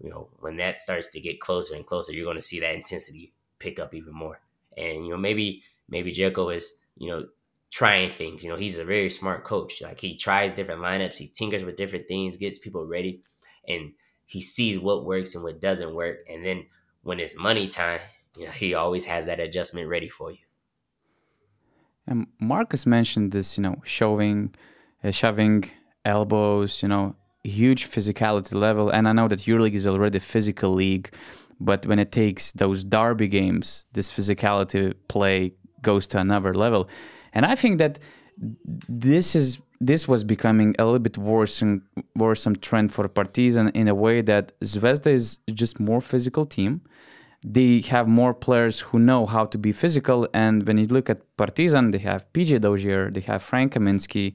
you 0.00 0.10
know, 0.10 0.28
when 0.40 0.56
that 0.56 0.78
starts 0.78 1.08
to 1.12 1.20
get 1.20 1.40
closer 1.40 1.76
and 1.76 1.86
closer, 1.86 2.12
you're 2.12 2.24
going 2.24 2.36
to 2.36 2.42
see 2.42 2.60
that 2.60 2.74
intensity 2.74 3.32
pick 3.58 3.78
up 3.78 3.94
even 3.94 4.12
more. 4.12 4.40
And, 4.76 5.04
you 5.04 5.10
know, 5.10 5.16
maybe, 5.16 5.62
maybe 5.88 6.12
Željko 6.12 6.54
is, 6.56 6.80
you 6.96 7.08
know, 7.08 7.26
trying 7.72 8.10
things. 8.10 8.44
You 8.44 8.50
know, 8.50 8.56
he's 8.56 8.78
a 8.78 8.84
very 8.84 9.10
smart 9.10 9.44
coach. 9.44 9.80
Like 9.82 9.98
he 9.98 10.14
tries 10.14 10.54
different 10.54 10.82
lineups, 10.82 11.16
he 11.16 11.26
tinkers 11.26 11.64
with 11.64 11.76
different 11.76 12.06
things, 12.06 12.36
gets 12.36 12.58
people 12.58 12.86
ready, 12.86 13.22
and 13.66 13.92
he 14.26 14.40
sees 14.42 14.78
what 14.78 15.04
works 15.04 15.34
and 15.34 15.42
what 15.42 15.60
doesn't 15.60 15.94
work. 15.94 16.18
And 16.28 16.44
then 16.44 16.66
when 17.02 17.18
it's 17.18 17.36
money 17.36 17.66
time, 17.66 18.00
you 18.38 18.44
know, 18.44 18.50
he 18.50 18.74
always 18.74 19.06
has 19.06 19.26
that 19.26 19.40
adjustment 19.40 19.88
ready 19.88 20.08
for 20.08 20.30
you. 20.30 20.38
And 22.06 22.26
Marcus 22.38 22.84
mentioned 22.86 23.32
this, 23.32 23.56
you 23.56 23.62
know, 23.62 23.76
shoving, 23.84 24.54
uh, 25.02 25.10
shoving 25.10 25.64
elbows, 26.04 26.82
you 26.82 26.88
know, 26.88 27.16
huge 27.42 27.88
physicality 27.88 28.54
level. 28.54 28.90
And 28.90 29.08
I 29.08 29.12
know 29.12 29.28
that 29.28 29.40
EuroLeague 29.40 29.74
is 29.74 29.86
already 29.86 30.18
a 30.18 30.20
physical 30.20 30.72
league, 30.72 31.14
but 31.58 31.86
when 31.86 31.98
it 31.98 32.12
takes 32.12 32.52
those 32.52 32.84
derby 32.84 33.28
games, 33.28 33.86
this 33.92 34.10
physicality 34.10 34.94
play 35.08 35.54
goes 35.80 36.06
to 36.08 36.18
another 36.18 36.54
level. 36.54 36.88
And 37.32 37.46
I 37.46 37.54
think 37.54 37.78
that 37.78 37.98
this 38.88 39.34
is 39.34 39.60
this 39.80 40.06
was 40.06 40.22
becoming 40.22 40.76
a 40.78 40.84
little 40.84 41.00
bit 41.00 41.18
worse 41.18 41.60
and 41.60 41.82
worrisome 42.14 42.56
trend 42.56 42.92
for 42.92 43.08
Partizan 43.08 43.68
in 43.70 43.88
a 43.88 43.94
way 43.94 44.20
that 44.22 44.52
Zvezda 44.60 45.10
is 45.10 45.38
just 45.52 45.80
more 45.80 46.00
physical 46.00 46.44
team. 46.44 46.82
They 47.44 47.80
have 47.88 48.06
more 48.06 48.32
players 48.32 48.78
who 48.78 49.00
know 49.00 49.26
how 49.26 49.46
to 49.46 49.58
be 49.58 49.72
physical, 49.72 50.28
and 50.32 50.64
when 50.64 50.78
you 50.78 50.86
look 50.86 51.10
at 51.10 51.18
Partizan, 51.36 51.90
they 51.90 51.98
have 51.98 52.32
PJ 52.32 52.60
Dozier, 52.60 53.10
they 53.10 53.22
have 53.22 53.42
Frank 53.42 53.72
Kaminsky, 53.72 54.34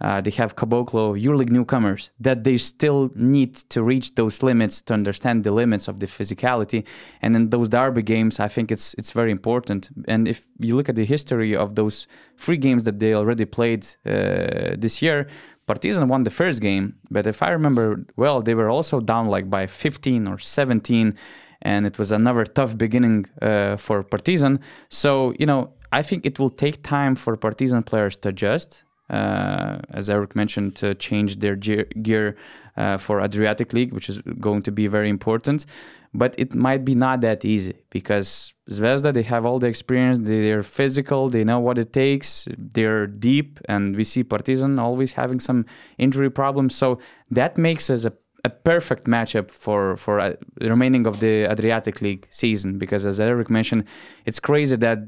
uh, 0.00 0.20
they 0.20 0.30
have 0.32 0.56
Caboclo, 0.56 1.18
EuroLeague 1.18 1.50
newcomers, 1.50 2.10
that 2.20 2.44
they 2.44 2.58
still 2.58 3.10
need 3.14 3.54
to 3.54 3.82
reach 3.82 4.14
those 4.14 4.42
limits 4.42 4.82
to 4.82 4.94
understand 4.94 5.42
the 5.44 5.52
limits 5.52 5.88
of 5.88 6.00
the 6.00 6.06
physicality. 6.06 6.86
And 7.22 7.34
in 7.34 7.50
those 7.50 7.68
derby 7.70 8.02
games, 8.02 8.38
I 8.38 8.48
think 8.48 8.70
it's 8.70 8.94
it's 8.94 9.12
very 9.12 9.30
important. 9.30 9.90
And 10.06 10.28
if 10.28 10.46
you 10.60 10.76
look 10.76 10.88
at 10.88 10.96
the 10.96 11.04
history 11.04 11.56
of 11.56 11.74
those 11.74 12.06
three 12.36 12.58
games 12.58 12.84
that 12.84 12.98
they 12.98 13.14
already 13.14 13.46
played 13.46 13.86
uh, 14.04 14.76
this 14.78 15.00
year, 15.00 15.28
Partizan 15.66 16.08
won 16.08 16.22
the 16.22 16.30
first 16.30 16.60
game, 16.60 16.94
but 17.10 17.26
if 17.26 17.42
I 17.42 17.50
remember 17.50 18.04
well, 18.16 18.40
they 18.42 18.54
were 18.54 18.70
also 18.70 19.00
down 19.00 19.26
like 19.26 19.50
by 19.50 19.66
15 19.66 20.28
or 20.28 20.38
17, 20.38 21.14
and 21.62 21.86
it 21.86 21.98
was 21.98 22.12
another 22.12 22.44
tough 22.44 22.78
beginning 22.78 23.26
uh, 23.42 23.76
for 23.76 24.04
Partizan. 24.04 24.60
So 24.90 25.34
you 25.40 25.46
know, 25.46 25.72
I 25.90 26.02
think 26.02 26.26
it 26.26 26.38
will 26.38 26.50
take 26.50 26.82
time 26.82 27.16
for 27.16 27.36
Partizan 27.36 27.82
players 27.82 28.16
to 28.18 28.28
adjust 28.28 28.85
uh, 29.08 29.78
as 29.90 30.10
Eric 30.10 30.34
mentioned, 30.34 30.82
change 30.98 31.38
their 31.38 31.56
gear 31.56 32.36
uh, 32.76 32.96
for 32.96 33.20
Adriatic 33.20 33.72
League, 33.72 33.92
which 33.92 34.08
is 34.08 34.20
going 34.40 34.62
to 34.62 34.72
be 34.72 34.86
very 34.86 35.08
important. 35.08 35.66
But 36.12 36.34
it 36.38 36.54
might 36.54 36.84
be 36.84 36.94
not 36.94 37.20
that 37.20 37.44
easy 37.44 37.74
because 37.90 38.54
Zvezda, 38.70 39.12
they 39.12 39.22
have 39.24 39.44
all 39.44 39.58
the 39.58 39.66
experience, 39.66 40.18
they're 40.22 40.62
physical, 40.62 41.28
they 41.28 41.44
know 41.44 41.60
what 41.60 41.78
it 41.78 41.92
takes, 41.92 42.48
they're 42.56 43.06
deep, 43.06 43.60
and 43.68 43.94
we 43.94 44.04
see 44.04 44.24
Partizan 44.24 44.78
always 44.78 45.12
having 45.12 45.40
some 45.40 45.66
injury 45.98 46.30
problems. 46.30 46.74
So 46.74 46.98
that 47.30 47.58
makes 47.58 47.90
us 47.90 48.04
a 48.04 48.12
a 48.44 48.48
perfect 48.48 49.04
matchup 49.06 49.50
for 49.50 49.96
for 49.96 50.20
uh, 50.20 50.34
the 50.60 50.68
remaining 50.70 51.04
of 51.06 51.18
the 51.18 51.50
Adriatic 51.50 52.00
League 52.00 52.24
season 52.30 52.78
because 52.78 53.04
as 53.04 53.18
Eric 53.18 53.50
mentioned, 53.50 53.82
it's 54.24 54.40
crazy 54.40 54.76
that 54.76 54.98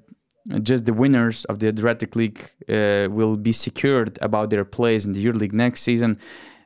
just 0.63 0.85
the 0.85 0.93
winners 0.93 1.45
of 1.47 1.59
the 1.59 1.69
Adriatic 1.69 2.17
League 2.17 2.51
uh, 2.69 3.09
will 3.11 3.37
be 3.37 3.53
secured 3.53 4.19
about 4.23 4.51
their 4.51 4.65
place 4.65 5.05
in 5.05 5.13
the 5.13 5.25
EuroLeague 5.25 5.53
next 5.53 5.83
season. 5.83 6.19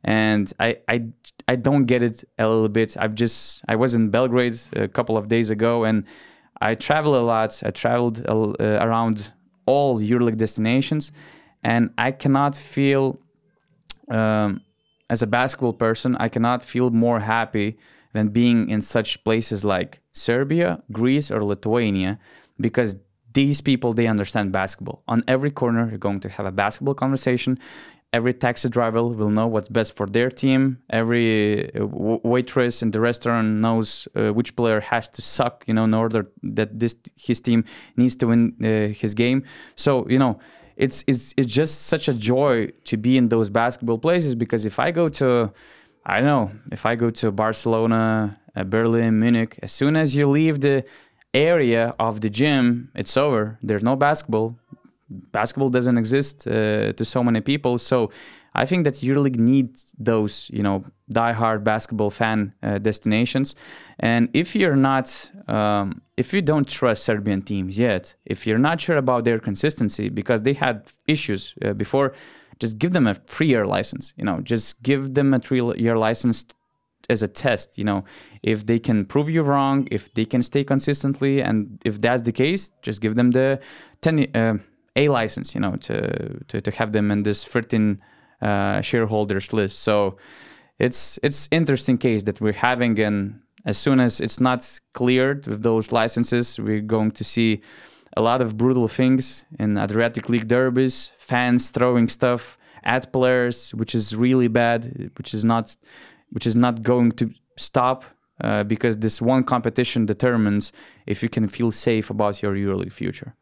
And 0.05 0.53
I, 0.59 0.79
I, 0.89 1.07
I 1.49 1.57
don't 1.57 1.85
get 1.85 2.03
it 2.03 2.25
a 2.39 2.49
little 2.49 2.69
bit. 2.69 2.97
I've 2.99 3.15
just 3.15 3.63
I 3.69 3.77
was 3.77 3.95
in 3.95 4.11
Belgrade 4.11 4.59
a 4.75 4.89
couple 4.89 5.17
of 5.17 5.29
days 5.29 5.51
ago, 5.51 5.85
and 5.85 6.05
I 6.61 6.75
travel 6.75 7.17
a 7.17 7.23
lot. 7.23 7.63
I 7.65 7.71
traveled 7.71 8.25
uh, 8.29 8.57
around 8.61 9.33
all 9.67 10.01
EuroLeague 10.01 10.39
destinations, 10.39 11.13
and 11.63 11.91
I 11.99 12.11
cannot 12.13 12.57
feel, 12.57 13.19
um, 14.09 14.61
as 15.09 15.23
a 15.23 15.27
basketball 15.27 15.73
person, 15.73 16.17
I 16.17 16.29
cannot 16.29 16.63
feel 16.63 16.91
more 16.91 17.21
happy 17.21 17.79
than 18.13 18.29
being 18.29 18.69
in 18.69 18.83
such 18.83 19.23
places 19.25 19.65
like 19.65 20.01
Serbia, 20.13 20.83
Greece, 20.91 21.31
or 21.31 21.45
Lithuania, 21.45 22.19
because 22.59 22.97
these 23.33 23.61
people 23.61 23.93
they 23.93 24.07
understand 24.07 24.53
basketball. 24.53 25.03
On 25.09 25.23
every 25.29 25.51
corner 25.51 25.89
you're 25.89 25.99
going 25.99 26.21
to 26.21 26.29
have 26.29 26.47
a 26.47 26.53
basketball 26.53 26.95
conversation. 26.95 27.59
Every 28.13 28.35
taxi 28.35 28.69
driver 28.69 29.03
will 29.03 29.31
know 29.31 29.47
what's 29.47 29.71
best 29.71 29.97
for 29.97 30.07
their 30.07 30.31
team. 30.31 30.83
Every 30.91 31.75
uh, 31.75 31.87
waitress 31.87 32.83
in 32.83 32.91
the 32.91 33.01
restaurant 33.01 33.49
knows 33.61 34.07
uh, 34.15 34.35
which 34.35 34.55
player 34.55 34.81
has 34.81 35.09
to 35.11 35.23
suck 35.23 35.65
you 35.67 35.75
know 35.75 35.85
in 35.85 35.95
order 35.95 36.31
that 36.43 36.79
this 36.79 36.97
his 37.17 37.41
team 37.41 37.65
needs 37.97 38.15
to 38.17 38.27
win 38.27 38.55
uh, 38.61 38.93
his 38.93 39.15
game. 39.15 39.45
So 39.77 40.07
you 40.09 40.19
know 40.19 40.39
it's 40.77 41.05
it's 41.07 41.35
it's 41.37 41.53
just 41.53 41.87
such 41.87 42.09
a 42.09 42.15
joy 42.15 42.69
to 42.85 42.97
be 42.97 43.17
in 43.17 43.29
those 43.29 43.51
basketball 43.51 43.99
places 43.99 44.35
because 44.35 44.65
if 44.65 44.79
i 44.79 44.91
go 44.91 45.09
to 45.09 45.53
i 46.07 46.19
don't 46.19 46.27
know 46.27 46.51
if 46.71 46.87
i 46.87 46.95
go 46.95 47.11
to 47.11 47.31
barcelona 47.31 48.39
uh, 48.57 48.65
berlin 48.65 49.19
munich 49.19 49.59
as 49.63 49.73
soon 49.73 49.97
as 49.97 50.17
you 50.17 50.29
leave 50.29 50.61
the 50.61 50.85
area 51.35 51.95
of 51.99 52.21
the 52.21 52.31
gym, 52.31 52.91
it's 52.95 53.17
over. 53.17 53.59
There's 53.63 53.83
no 53.83 53.97
basketball. 53.97 54.57
Basketball 55.09 55.69
doesn't 55.69 55.99
exist 55.99 56.47
uh, 56.47 56.93
to 56.93 57.05
so 57.05 57.23
many 57.23 57.41
people. 57.41 57.79
So 57.79 58.11
I 58.55 58.67
think 58.67 58.85
that 58.85 58.95
EuroLeague 58.95 59.39
needs 59.39 59.95
those, 59.99 60.51
you 60.53 60.63
know, 60.63 60.85
die-hard 61.11 61.65
basketball 61.65 62.11
fan 62.11 62.53
uh, 62.63 62.79
destinations. 62.79 63.55
And 63.99 64.29
if 64.35 64.55
you're 64.55 64.77
not, 64.77 65.31
um, 65.49 66.03
if 66.17 66.33
you 66.33 66.43
don't 66.43 66.69
trust 66.69 67.05
Serbian 67.05 67.43
teams 67.43 67.79
yet, 67.79 68.15
if 68.25 68.47
you're 68.47 68.59
not 68.59 68.81
sure 68.81 68.97
about 68.97 69.25
their 69.25 69.39
consistency 69.39 70.09
because 70.09 70.43
they 70.43 70.55
had 70.55 70.91
issues 71.07 71.55
uh, 71.65 71.73
before, 71.75 72.15
just 72.59 72.79
give 72.79 72.93
them 72.93 73.07
a 73.07 73.15
three-year 73.15 73.67
license. 73.67 74.15
You 74.17 74.25
know, 74.25 74.41
just 74.41 74.83
give 74.83 75.15
them 75.15 75.35
a 75.35 75.39
three-year 75.39 75.97
license 75.97 76.47
as 77.09 77.23
a 77.23 77.29
test 77.29 77.79
you 77.79 77.85
know 77.85 78.05
if 78.43 78.67
they 78.67 78.79
can 78.79 79.05
prove 79.05 79.29
you 79.29 79.43
wrong 79.43 79.87
if 79.91 80.13
they 80.15 80.25
can 80.25 80.43
stay 80.43 80.65
consistently 80.65 81.43
and 81.43 81.81
if 81.85 82.01
that's 82.01 82.23
the 82.23 82.33
case 82.33 82.71
just 82.83 83.01
give 83.01 83.15
them 83.15 83.31
the 83.33 83.61
10 84.01 84.27
uh, 84.35 84.57
a 84.97 85.09
license 85.09 85.55
you 85.55 85.61
know 85.61 85.77
to, 85.77 86.45
to 86.49 86.61
to 86.61 86.71
have 86.71 86.93
them 86.93 87.11
in 87.11 87.23
this 87.23 87.45
13 87.45 87.99
uh, 88.43 88.81
shareholders 88.81 89.53
list. 89.53 89.79
So 89.79 90.17
it's 90.79 91.19
it's 91.23 91.49
interesting 91.53 91.97
case 91.97 92.25
that 92.25 92.41
we're 92.41 92.53
having 92.53 92.99
and 92.99 93.41
as 93.65 93.79
soon 93.79 94.01
as 94.01 94.21
it's 94.21 94.41
not 94.41 94.69
cleared 94.95 95.47
with 95.47 95.63
those 95.63 95.93
licenses 95.93 96.59
we're 96.59 96.81
going 96.81 97.13
to 97.13 97.23
see 97.23 97.63
a 98.17 98.21
lot 98.21 98.43
of 98.43 98.57
brutal 98.57 98.89
things 98.89 99.45
in 99.61 99.79
adriatic 99.79 100.29
league 100.29 100.49
derbies 100.49 101.13
fans 101.17 101.71
throwing 101.71 102.09
stuff 102.09 102.59
at 102.83 103.13
players 103.13 103.73
which 103.75 103.95
is 103.95 104.17
really 104.17 104.49
bad 104.49 105.11
which 105.17 105.33
is 105.35 105.45
not 105.45 105.77
which 106.33 106.47
is 106.47 106.57
not 106.57 106.83
going 106.83 107.13
to 107.13 107.31
stop 107.57 108.05
uh, 108.41 108.65
because 108.65 108.97
this 108.97 109.23
one 109.23 109.45
competition 109.45 110.07
determines 110.07 110.73
if 111.07 111.23
you 111.23 111.29
can 111.29 111.47
feel 111.49 111.71
safe 111.71 112.11
about 112.11 112.43
your 112.43 112.55
EuroLeague 112.55 112.93
future. 112.93 113.35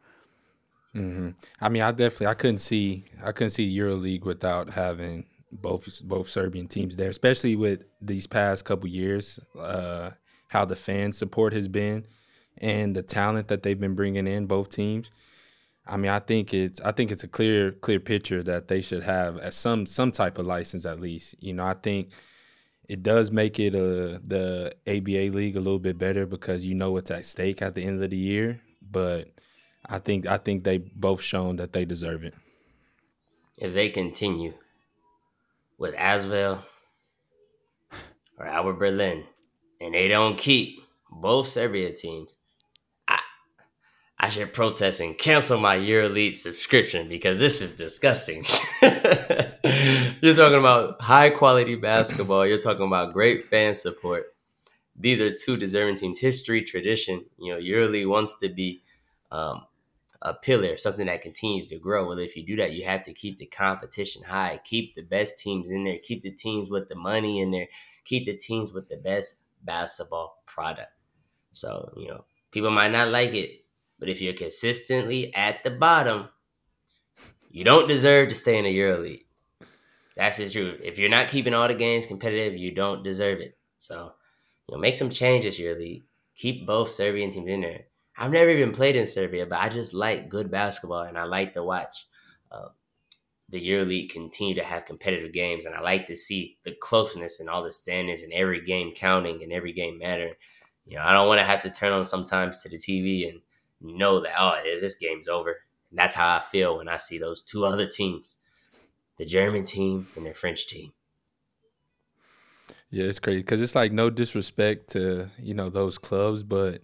Mm-hmm. 0.94 1.30
I 1.60 1.68
mean, 1.68 1.82
I 1.82 1.92
definitely 1.92 2.26
I 2.26 2.34
couldn't 2.34 2.58
see 2.58 3.04
I 3.22 3.32
couldn't 3.32 3.50
see 3.50 3.76
EuroLeague 3.76 4.24
without 4.24 4.70
having 4.70 5.26
both 5.52 6.02
both 6.04 6.28
Serbian 6.28 6.66
teams 6.66 6.96
there, 6.96 7.10
especially 7.10 7.56
with 7.56 7.84
these 8.00 8.26
past 8.26 8.64
couple 8.64 8.88
years, 8.88 9.38
uh, 9.58 10.10
how 10.50 10.64
the 10.64 10.76
fan 10.76 11.12
support 11.12 11.52
has 11.52 11.68
been 11.68 12.06
and 12.58 12.94
the 12.94 13.02
talent 13.02 13.48
that 13.48 13.62
they've 13.62 13.80
been 13.80 13.94
bringing 13.94 14.26
in 14.26 14.46
both 14.46 14.70
teams. 14.70 15.10
I 15.86 15.96
mean, 15.96 16.10
I 16.10 16.18
think 16.18 16.52
it's 16.52 16.80
I 16.80 16.92
think 16.92 17.10
it's 17.10 17.24
a 17.24 17.28
clear 17.28 17.72
clear 17.72 18.00
picture 18.00 18.42
that 18.42 18.68
they 18.68 18.80
should 18.80 19.02
have 19.04 19.38
as 19.38 19.54
some 19.54 19.86
some 19.86 20.10
type 20.10 20.38
of 20.38 20.46
license 20.46 20.86
at 20.86 21.00
least. 21.00 21.36
You 21.42 21.54
know, 21.54 21.64
I 21.64 21.74
think 21.74 22.10
it 22.90 23.04
does 23.04 23.30
make 23.30 23.60
it 23.60 23.72
uh, 23.72 24.18
the 24.26 24.74
ABA 24.84 25.32
league 25.36 25.56
a 25.56 25.60
little 25.60 25.78
bit 25.78 25.96
better 25.96 26.26
because 26.26 26.64
you 26.64 26.74
know 26.74 26.90
what's 26.90 27.12
at 27.12 27.24
stake 27.24 27.62
at 27.62 27.76
the 27.76 27.84
end 27.84 28.02
of 28.02 28.10
the 28.10 28.16
year. 28.16 28.60
But 28.82 29.28
I 29.86 30.00
think 30.00 30.26
I 30.26 30.38
think 30.38 30.64
they 30.64 30.78
both 30.78 31.22
shown 31.22 31.54
that 31.56 31.72
they 31.72 31.84
deserve 31.84 32.24
it. 32.24 32.36
If 33.56 33.74
they 33.74 33.90
continue 33.90 34.54
with 35.78 35.94
Asvel 35.94 36.64
or 38.36 38.46
Alba 38.46 38.72
Berlin, 38.72 39.24
and 39.80 39.94
they 39.94 40.08
don't 40.08 40.36
keep 40.36 40.80
both 41.12 41.46
Serbia 41.46 41.92
teams, 41.92 42.38
I 44.22 44.28
should 44.28 44.52
protest 44.52 45.00
and 45.00 45.16
cancel 45.16 45.58
my 45.58 45.78
EuroLeague 45.78 46.36
subscription 46.36 47.08
because 47.08 47.38
this 47.38 47.62
is 47.62 47.78
disgusting. 47.78 48.44
You're 48.82 50.34
talking 50.34 50.58
about 50.58 51.00
high 51.00 51.30
quality 51.30 51.74
basketball. 51.76 52.46
You're 52.46 52.58
talking 52.58 52.86
about 52.86 53.14
great 53.14 53.46
fan 53.46 53.74
support. 53.74 54.34
These 54.94 55.22
are 55.22 55.34
two 55.34 55.56
deserving 55.56 55.96
teams. 55.96 56.18
History, 56.18 56.60
tradition. 56.60 57.24
You 57.38 57.54
know, 57.54 57.60
EuroLeague 57.60 58.10
wants 58.10 58.38
to 58.40 58.50
be 58.50 58.82
um, 59.32 59.64
a 60.20 60.34
pillar, 60.34 60.76
something 60.76 61.06
that 61.06 61.22
continues 61.22 61.68
to 61.68 61.78
grow. 61.78 62.06
Well, 62.06 62.18
if 62.18 62.36
you 62.36 62.44
do 62.44 62.56
that, 62.56 62.72
you 62.72 62.84
have 62.84 63.02
to 63.04 63.14
keep 63.14 63.38
the 63.38 63.46
competition 63.46 64.22
high, 64.22 64.60
keep 64.62 64.94
the 64.94 65.02
best 65.02 65.38
teams 65.38 65.70
in 65.70 65.84
there, 65.84 65.96
keep 66.02 66.22
the 66.22 66.30
teams 66.30 66.68
with 66.68 66.90
the 66.90 66.94
money 66.94 67.40
in 67.40 67.52
there, 67.52 67.68
keep 68.04 68.26
the 68.26 68.36
teams 68.36 68.70
with 68.70 68.90
the 68.90 68.98
best 68.98 69.44
basketball 69.62 70.42
product. 70.44 70.92
So, 71.52 71.94
you 71.96 72.08
know, 72.08 72.26
people 72.50 72.70
might 72.70 72.92
not 72.92 73.08
like 73.08 73.32
it, 73.32 73.64
but 74.00 74.08
if 74.08 74.20
you're 74.20 74.32
consistently 74.32 75.32
at 75.34 75.62
the 75.62 75.70
bottom, 75.70 76.30
you 77.50 77.62
don't 77.62 77.86
deserve 77.86 78.30
to 78.30 78.34
stay 78.34 78.58
in 78.58 78.64
the 78.64 78.76
EuroLeague. 78.76 79.24
That's 80.16 80.38
the 80.38 80.48
truth. 80.48 80.80
If 80.84 80.98
you're 80.98 81.08
not 81.10 81.28
keeping 81.28 81.54
all 81.54 81.68
the 81.68 81.74
games 81.74 82.06
competitive, 82.06 82.58
you 82.58 82.72
don't 82.72 83.04
deserve 83.04 83.40
it. 83.40 83.56
So, 83.78 84.14
you 84.66 84.74
know, 84.74 84.80
make 84.80 84.96
some 84.96 85.10
changes 85.10 85.58
EuroLeague. 85.58 86.02
Keep 86.34 86.66
both 86.66 86.88
Serbian 86.90 87.30
teams 87.30 87.48
in 87.48 87.60
there. 87.60 87.84
I've 88.16 88.32
never 88.32 88.50
even 88.50 88.72
played 88.72 88.96
in 88.96 89.06
Serbia, 89.06 89.46
but 89.46 89.60
I 89.60 89.68
just 89.68 89.94
like 89.94 90.28
good 90.28 90.50
basketball 90.50 91.02
and 91.02 91.16
I 91.16 91.24
like 91.24 91.54
to 91.54 91.62
watch 91.62 92.06
uh, 92.50 92.68
the 93.48 93.66
EuroLeague 93.66 94.10
continue 94.10 94.54
to 94.54 94.64
have 94.64 94.84
competitive 94.84 95.32
games. 95.32 95.64
And 95.64 95.74
I 95.74 95.80
like 95.80 96.06
to 96.06 96.16
see 96.16 96.58
the 96.64 96.72
closeness 96.72 97.40
and 97.40 97.48
all 97.48 97.62
the 97.62 97.72
standings 97.72 98.22
and 98.22 98.32
every 98.32 98.62
game 98.62 98.92
counting 98.94 99.42
and 99.42 99.52
every 99.52 99.72
game 99.72 99.98
mattering. 99.98 100.34
You 100.86 100.96
know, 100.96 101.02
I 101.04 101.12
don't 101.12 101.28
want 101.28 101.40
to 101.40 101.46
have 101.46 101.60
to 101.62 101.70
turn 101.70 101.92
on 101.92 102.04
sometimes 102.04 102.62
to 102.62 102.68
the 102.68 102.76
TV 102.76 103.28
and 103.28 103.40
know 103.80 104.20
that, 104.20 104.34
oh, 104.38 104.60
this 104.64 104.96
game's 104.96 105.28
over. 105.28 105.56
And 105.90 105.98
that's 105.98 106.14
how 106.14 106.36
I 106.36 106.40
feel 106.40 106.78
when 106.78 106.88
I 106.88 106.96
see 106.96 107.18
those 107.18 107.42
two 107.42 107.64
other 107.64 107.86
teams 107.86 108.40
the 109.20 109.26
German 109.26 109.66
team 109.66 110.06
and 110.16 110.24
the 110.24 110.32
French 110.32 110.66
team. 110.66 110.94
Yeah, 112.88 113.04
it's 113.04 113.18
crazy 113.18 113.40
because 113.40 113.60
it's 113.60 113.74
like 113.74 113.92
no 113.92 114.08
disrespect 114.08 114.88
to 114.92 115.28
you 115.38 115.52
know 115.52 115.68
those 115.68 115.98
clubs, 115.98 116.42
but 116.42 116.80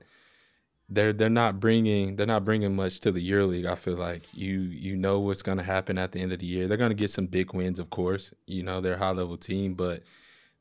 they're 0.89 1.15
they're 1.15 1.31
not 1.31 1.59
bringing 1.59 2.17
they're 2.17 2.27
not 2.27 2.45
bringing 2.45 2.77
much 2.77 3.01
to 3.01 3.11
the 3.11 3.27
EuroLeague. 3.27 3.67
I 3.67 3.75
feel 3.75 3.97
like 3.97 4.25
you 4.35 4.61
you 4.61 4.97
know 4.97 5.19
what's 5.19 5.43
going 5.43 5.57
to 5.57 5.65
happen 5.65 5.97
at 5.97 6.13
the 6.13 6.21
end 6.21 6.31
of 6.31 6.41
the 6.41 6.47
year. 6.47 6.69
They're 6.69 6.77
going 6.77 6.91
to 6.91 6.95
get 6.95 7.11
some 7.11 7.27
big 7.27 7.55
wins, 7.55 7.79
of 7.79 7.89
course. 7.89 8.35
You 8.47 8.63
know 8.63 8.83
they're 8.83 8.95
a 8.95 8.99
high 8.99 9.13
level 9.13 9.39
team, 9.39 9.73
but 9.73 10.03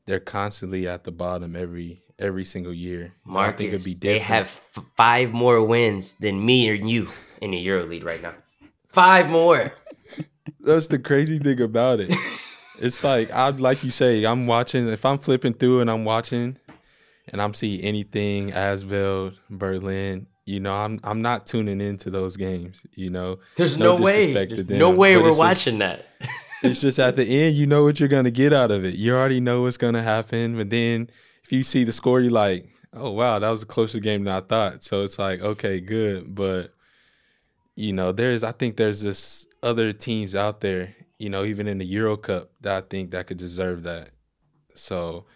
they're 0.06 0.18
constantly 0.18 0.88
at 0.88 1.04
the 1.04 1.12
bottom 1.12 1.54
every 1.54 2.02
every 2.18 2.44
single 2.44 2.72
year. 2.72 3.12
Marcus, 3.24 3.54
I 3.54 3.56
think 3.56 3.72
it'd 3.72 3.84
be 3.84 3.94
different. 3.94 4.02
They 4.02 4.18
have 4.18 4.48
five 4.96 5.32
more 5.32 5.62
wins 5.62 6.14
than 6.18 6.44
me 6.44 6.70
or 6.70 6.74
you 6.74 7.08
in 7.40 7.50
the 7.50 7.66
EuroLeague 7.66 8.04
right 8.04 8.22
now. 8.22 8.34
Five 8.88 9.28
more. 9.28 9.72
That's 10.60 10.86
the 10.88 10.98
crazy 10.98 11.38
thing 11.38 11.60
about 11.60 12.00
it. 12.00 12.14
it's 12.80 13.02
like 13.04 13.30
I 13.30 13.50
like 13.50 13.84
you 13.84 13.90
say, 13.90 14.24
I'm 14.24 14.46
watching. 14.46 14.88
If 14.88 15.04
I'm 15.04 15.18
flipping 15.18 15.54
through 15.54 15.80
and 15.80 15.90
I'm 15.90 16.04
watching, 16.04 16.58
and 17.28 17.42
I'm 17.42 17.54
seeing 17.54 17.80
anything 17.82 18.52
Asvel, 18.52 19.34
Berlin, 19.50 20.26
you 20.44 20.60
know, 20.60 20.74
I'm 20.74 20.98
I'm 21.02 21.22
not 21.22 21.46
tuning 21.46 21.80
into 21.80 22.10
those 22.10 22.36
games. 22.36 22.86
You 22.94 23.10
know, 23.10 23.38
there's 23.56 23.78
no, 23.78 23.96
no 23.96 24.02
way, 24.02 24.32
there's 24.32 24.68
no 24.68 24.90
way 24.90 25.16
we're 25.16 25.36
watching 25.36 25.78
just, 25.78 26.02
that. 26.20 26.30
it's 26.62 26.80
just 26.80 26.98
at 26.98 27.16
the 27.16 27.24
end, 27.24 27.56
you 27.56 27.66
know 27.66 27.84
what 27.84 27.98
you're 27.98 28.08
gonna 28.08 28.30
get 28.30 28.52
out 28.52 28.70
of 28.70 28.84
it. 28.84 28.94
You 28.94 29.14
already 29.14 29.40
know 29.40 29.62
what's 29.62 29.76
gonna 29.76 30.02
happen, 30.02 30.56
but 30.56 30.70
then 30.70 31.10
if 31.46 31.52
you 31.52 31.62
see 31.62 31.84
the 31.84 31.92
score, 31.92 32.20
you're 32.20 32.32
like, 32.32 32.68
oh 32.92 33.12
wow, 33.12 33.38
that 33.38 33.48
was 33.48 33.62
a 33.62 33.66
closer 33.66 34.00
game 34.00 34.24
than 34.24 34.34
I 34.34 34.40
thought. 34.40 34.82
So 34.82 35.04
it's 35.04 35.16
like, 35.16 35.40
okay, 35.40 35.78
good, 35.78 36.34
but 36.34 36.72
you 37.76 37.92
know, 37.92 38.10
there's 38.10 38.42
I 38.42 38.50
think 38.50 38.76
there's 38.76 39.00
this 39.00 39.46
other 39.62 39.92
teams 39.92 40.34
out 40.34 40.60
there, 40.60 40.96
you 41.20 41.30
know, 41.30 41.44
even 41.44 41.68
in 41.68 41.78
the 41.78 41.84
Euro 41.84 42.16
Cup 42.16 42.50
that 42.62 42.76
I 42.76 42.80
think 42.80 43.12
that 43.12 43.28
could 43.28 43.36
deserve 43.36 43.84
that. 43.84 44.10
So 44.74 45.26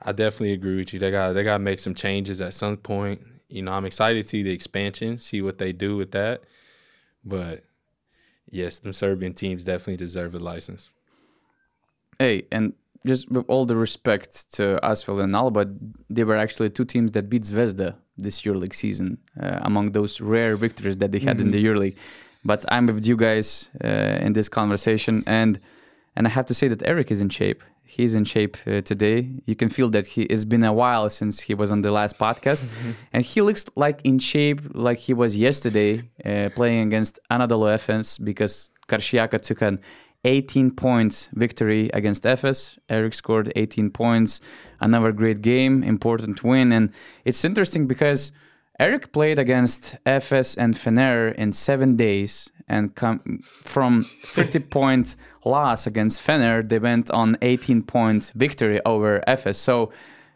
I 0.00 0.12
definitely 0.12 0.54
agree 0.54 0.76
with 0.76 0.94
you. 0.94 1.00
They 1.00 1.10
got 1.10 1.34
they 1.34 1.44
got 1.44 1.58
to 1.58 1.62
make 1.62 1.80
some 1.80 1.94
changes 1.94 2.40
at 2.40 2.54
some 2.54 2.78
point. 2.78 3.20
You 3.50 3.60
know, 3.60 3.72
I'm 3.72 3.84
excited 3.84 4.22
to 4.22 4.28
see 4.28 4.42
the 4.42 4.52
expansion, 4.52 5.18
see 5.18 5.42
what 5.42 5.58
they 5.58 5.74
do 5.74 5.98
with 5.98 6.12
that. 6.12 6.44
But 7.22 7.64
yes, 8.50 8.78
them 8.78 8.94
Serbian 8.94 9.34
teams 9.34 9.64
definitely 9.64 9.98
deserve 9.98 10.34
a 10.34 10.38
license. 10.38 10.88
Hey, 12.18 12.46
and 12.50 12.72
just 13.06 13.30
with 13.30 13.44
all 13.48 13.64
the 13.64 13.76
respect 13.76 14.52
to 14.54 14.78
Asvel 14.82 15.22
and 15.22 15.34
Alba, 15.34 15.66
they 16.10 16.24
were 16.24 16.36
actually 16.36 16.70
two 16.70 16.84
teams 16.84 17.12
that 17.12 17.28
beat 17.28 17.42
Zvezda 17.42 17.94
this 18.16 18.42
EuroLeague 18.42 18.74
season, 18.74 19.18
uh, 19.40 19.60
among 19.62 19.92
those 19.92 20.20
rare 20.20 20.56
victories 20.56 20.98
that 20.98 21.12
they 21.12 21.20
had 21.20 21.36
mm-hmm. 21.36 21.46
in 21.46 21.50
the 21.52 21.64
EuroLeague. 21.64 21.96
But 22.44 22.64
I'm 22.68 22.86
with 22.86 23.06
you 23.06 23.16
guys 23.16 23.70
uh, 23.82 23.88
in 24.26 24.32
this 24.32 24.48
conversation, 24.48 25.22
and 25.26 25.58
and 26.16 26.26
I 26.26 26.30
have 26.30 26.46
to 26.46 26.54
say 26.54 26.68
that 26.68 26.82
Eric 26.84 27.10
is 27.10 27.20
in 27.20 27.28
shape. 27.28 27.62
He's 27.84 28.14
in 28.14 28.24
shape 28.24 28.56
uh, 28.66 28.80
today. 28.82 29.30
You 29.46 29.56
can 29.56 29.68
feel 29.68 29.88
that 29.90 30.06
he 30.06 30.22
it's 30.22 30.44
been 30.44 30.64
a 30.64 30.72
while 30.72 31.08
since 31.10 31.40
he 31.40 31.54
was 31.54 31.70
on 31.70 31.82
the 31.82 31.92
last 31.92 32.18
podcast, 32.18 32.62
mm-hmm. 32.62 32.90
and 33.12 33.24
he 33.24 33.40
looks 33.40 33.64
like 33.76 34.00
in 34.04 34.18
shape 34.18 34.60
like 34.74 34.98
he 34.98 35.14
was 35.14 35.36
yesterday 35.36 36.02
uh, 36.24 36.50
playing 36.54 36.86
against 36.88 37.18
Anadolu 37.30 37.72
Efes 37.72 38.18
because 38.18 38.70
Karşıyaka 38.88 39.40
took 39.40 39.62
an 39.62 39.78
18 40.24 40.72
points 40.72 41.30
victory 41.32 41.90
against 41.94 42.24
Efes. 42.24 42.78
Eric 42.88 43.14
scored 43.14 43.52
18 43.54 43.90
points. 43.90 44.40
Another 44.80 45.12
great 45.12 45.42
game, 45.42 45.82
important 45.82 46.42
win. 46.42 46.72
And 46.72 46.92
it's 47.24 47.44
interesting 47.44 47.86
because 47.86 48.32
Eric 48.78 49.12
played 49.12 49.38
against 49.38 49.96
Efes 50.04 50.56
and 50.56 50.74
Fener 50.74 51.34
in 51.34 51.52
seven 51.52 51.96
days. 51.96 52.50
And 52.70 52.94
come 52.94 53.40
from 53.42 54.02
30 54.02 54.58
point 54.70 55.16
loss 55.44 55.86
against 55.86 56.20
Fener, 56.20 56.68
they 56.68 56.78
went 56.78 57.10
on 57.10 57.36
18 57.40 57.82
point 57.82 58.32
victory 58.34 58.80
over 58.84 59.22
Efes. 59.26 59.56
So, 59.56 59.90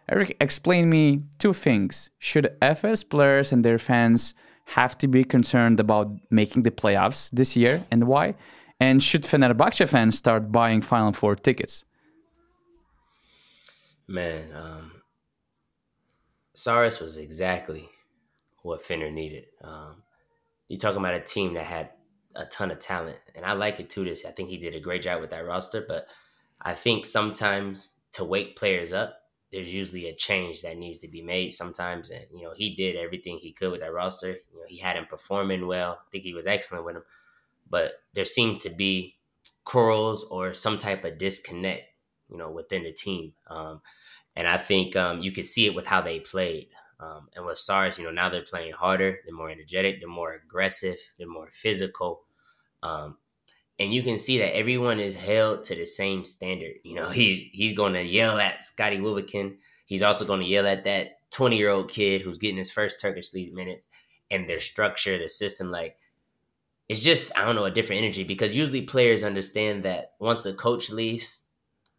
Eric, 0.08 0.36
explain 0.40 0.88
me 0.88 1.24
two 1.38 1.52
things. 1.52 2.10
Should 2.18 2.56
Efes 2.62 3.08
players 3.08 3.52
and 3.52 3.64
their 3.64 3.78
fans 3.78 4.34
have 4.64 4.96
to 4.98 5.08
be 5.08 5.24
concerned 5.24 5.78
about 5.78 6.10
making 6.30 6.62
the 6.62 6.70
playoffs 6.70 7.30
this 7.32 7.54
year 7.56 7.84
and 7.90 8.06
why? 8.08 8.34
And 8.82 9.00
should 9.00 9.22
Fenerbahce 9.22 9.88
fans 9.88 10.18
start 10.18 10.50
buying 10.50 10.82
Final 10.82 11.12
Four 11.12 11.36
tickets? 11.36 11.84
Man, 14.08 14.52
um, 14.52 15.02
Saras 16.56 17.00
was 17.00 17.16
exactly 17.16 17.88
what 18.64 18.82
Fener 18.82 19.12
needed. 19.12 19.44
Um, 19.62 20.02
you're 20.66 20.80
talking 20.80 20.98
about 20.98 21.14
a 21.14 21.20
team 21.20 21.54
that 21.54 21.62
had 21.62 21.90
a 22.34 22.44
ton 22.46 22.72
of 22.72 22.80
talent, 22.80 23.20
and 23.36 23.46
I 23.46 23.52
like 23.52 23.78
it 23.78 23.88
too. 23.88 24.02
This 24.02 24.26
I 24.26 24.32
think 24.32 24.48
he 24.48 24.56
did 24.56 24.74
a 24.74 24.80
great 24.80 25.02
job 25.02 25.20
with 25.20 25.30
that 25.30 25.46
roster, 25.46 25.84
but 25.86 26.08
I 26.60 26.74
think 26.74 27.06
sometimes 27.06 28.00
to 28.14 28.24
wake 28.24 28.56
players 28.56 28.92
up, 28.92 29.16
there's 29.52 29.72
usually 29.72 30.08
a 30.08 30.12
change 30.16 30.62
that 30.62 30.76
needs 30.76 30.98
to 30.98 31.08
be 31.08 31.22
made 31.22 31.54
sometimes. 31.54 32.10
And 32.10 32.26
you 32.34 32.42
know, 32.42 32.52
he 32.52 32.74
did 32.74 32.96
everything 32.96 33.38
he 33.38 33.52
could 33.52 33.70
with 33.70 33.82
that 33.82 33.94
roster. 33.94 34.32
You 34.32 34.58
know, 34.58 34.66
he 34.66 34.78
had 34.78 34.96
him 34.96 35.06
performing 35.06 35.68
well. 35.68 36.00
I 36.00 36.10
think 36.10 36.24
he 36.24 36.34
was 36.34 36.48
excellent 36.48 36.84
with 36.84 36.96
him 36.96 37.04
but 37.72 37.94
there 38.12 38.26
seemed 38.26 38.60
to 38.60 38.68
be 38.68 39.16
quarrels 39.64 40.24
or 40.24 40.52
some 40.52 40.76
type 40.76 41.04
of 41.04 41.16
disconnect, 41.16 41.84
you 42.28 42.36
know, 42.36 42.50
within 42.50 42.82
the 42.84 42.92
team. 42.92 43.32
Um, 43.48 43.80
and 44.36 44.46
I 44.46 44.58
think 44.58 44.94
um, 44.94 45.22
you 45.22 45.32
could 45.32 45.46
see 45.46 45.66
it 45.66 45.74
with 45.74 45.86
how 45.86 46.02
they 46.02 46.20
played. 46.20 46.68
Um, 47.00 47.28
and 47.34 47.46
with 47.46 47.56
Saras, 47.56 47.98
you 47.98 48.04
know, 48.04 48.10
now 48.10 48.28
they're 48.28 48.42
playing 48.42 48.74
harder, 48.74 49.18
they're 49.24 49.34
more 49.34 49.50
energetic, 49.50 50.00
they're 50.00 50.08
more 50.08 50.34
aggressive, 50.34 50.96
they're 51.18 51.26
more 51.26 51.48
physical. 51.50 52.24
Um, 52.82 53.16
and 53.78 53.92
you 53.92 54.02
can 54.02 54.18
see 54.18 54.38
that 54.38 54.54
everyone 54.54 55.00
is 55.00 55.16
held 55.16 55.64
to 55.64 55.74
the 55.74 55.86
same 55.86 56.26
standard. 56.26 56.74
You 56.84 56.94
know, 56.94 57.08
he 57.10 57.50
he's 57.54 57.74
going 57.74 57.94
to 57.94 58.02
yell 58.02 58.38
at 58.38 58.62
Scotty 58.62 59.00
Wilbekin. 59.00 59.56
He's 59.86 60.02
also 60.02 60.26
going 60.26 60.40
to 60.40 60.46
yell 60.46 60.66
at 60.66 60.84
that 60.84 61.08
20 61.30 61.56
year 61.56 61.70
old 61.70 61.90
kid 61.90 62.20
who's 62.20 62.38
getting 62.38 62.58
his 62.58 62.70
first 62.70 63.00
Turkish 63.00 63.32
league 63.32 63.54
minutes 63.54 63.88
and 64.30 64.48
their 64.48 64.60
structure, 64.60 65.16
their 65.16 65.28
system. 65.28 65.70
Like 65.70 65.96
it's 66.92 67.00
just 67.02 67.36
I 67.38 67.46
don't 67.46 67.56
know 67.56 67.64
a 67.64 67.70
different 67.70 68.02
energy 68.02 68.22
because 68.22 68.54
usually 68.54 68.82
players 68.82 69.24
understand 69.24 69.84
that 69.84 70.12
once 70.20 70.44
a 70.44 70.52
coach 70.52 70.90
leaves, 70.90 71.48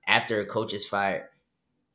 after 0.08 0.39
a 0.39 0.46
coach 0.46 0.72
is 0.72 0.86
fired, 0.86 1.26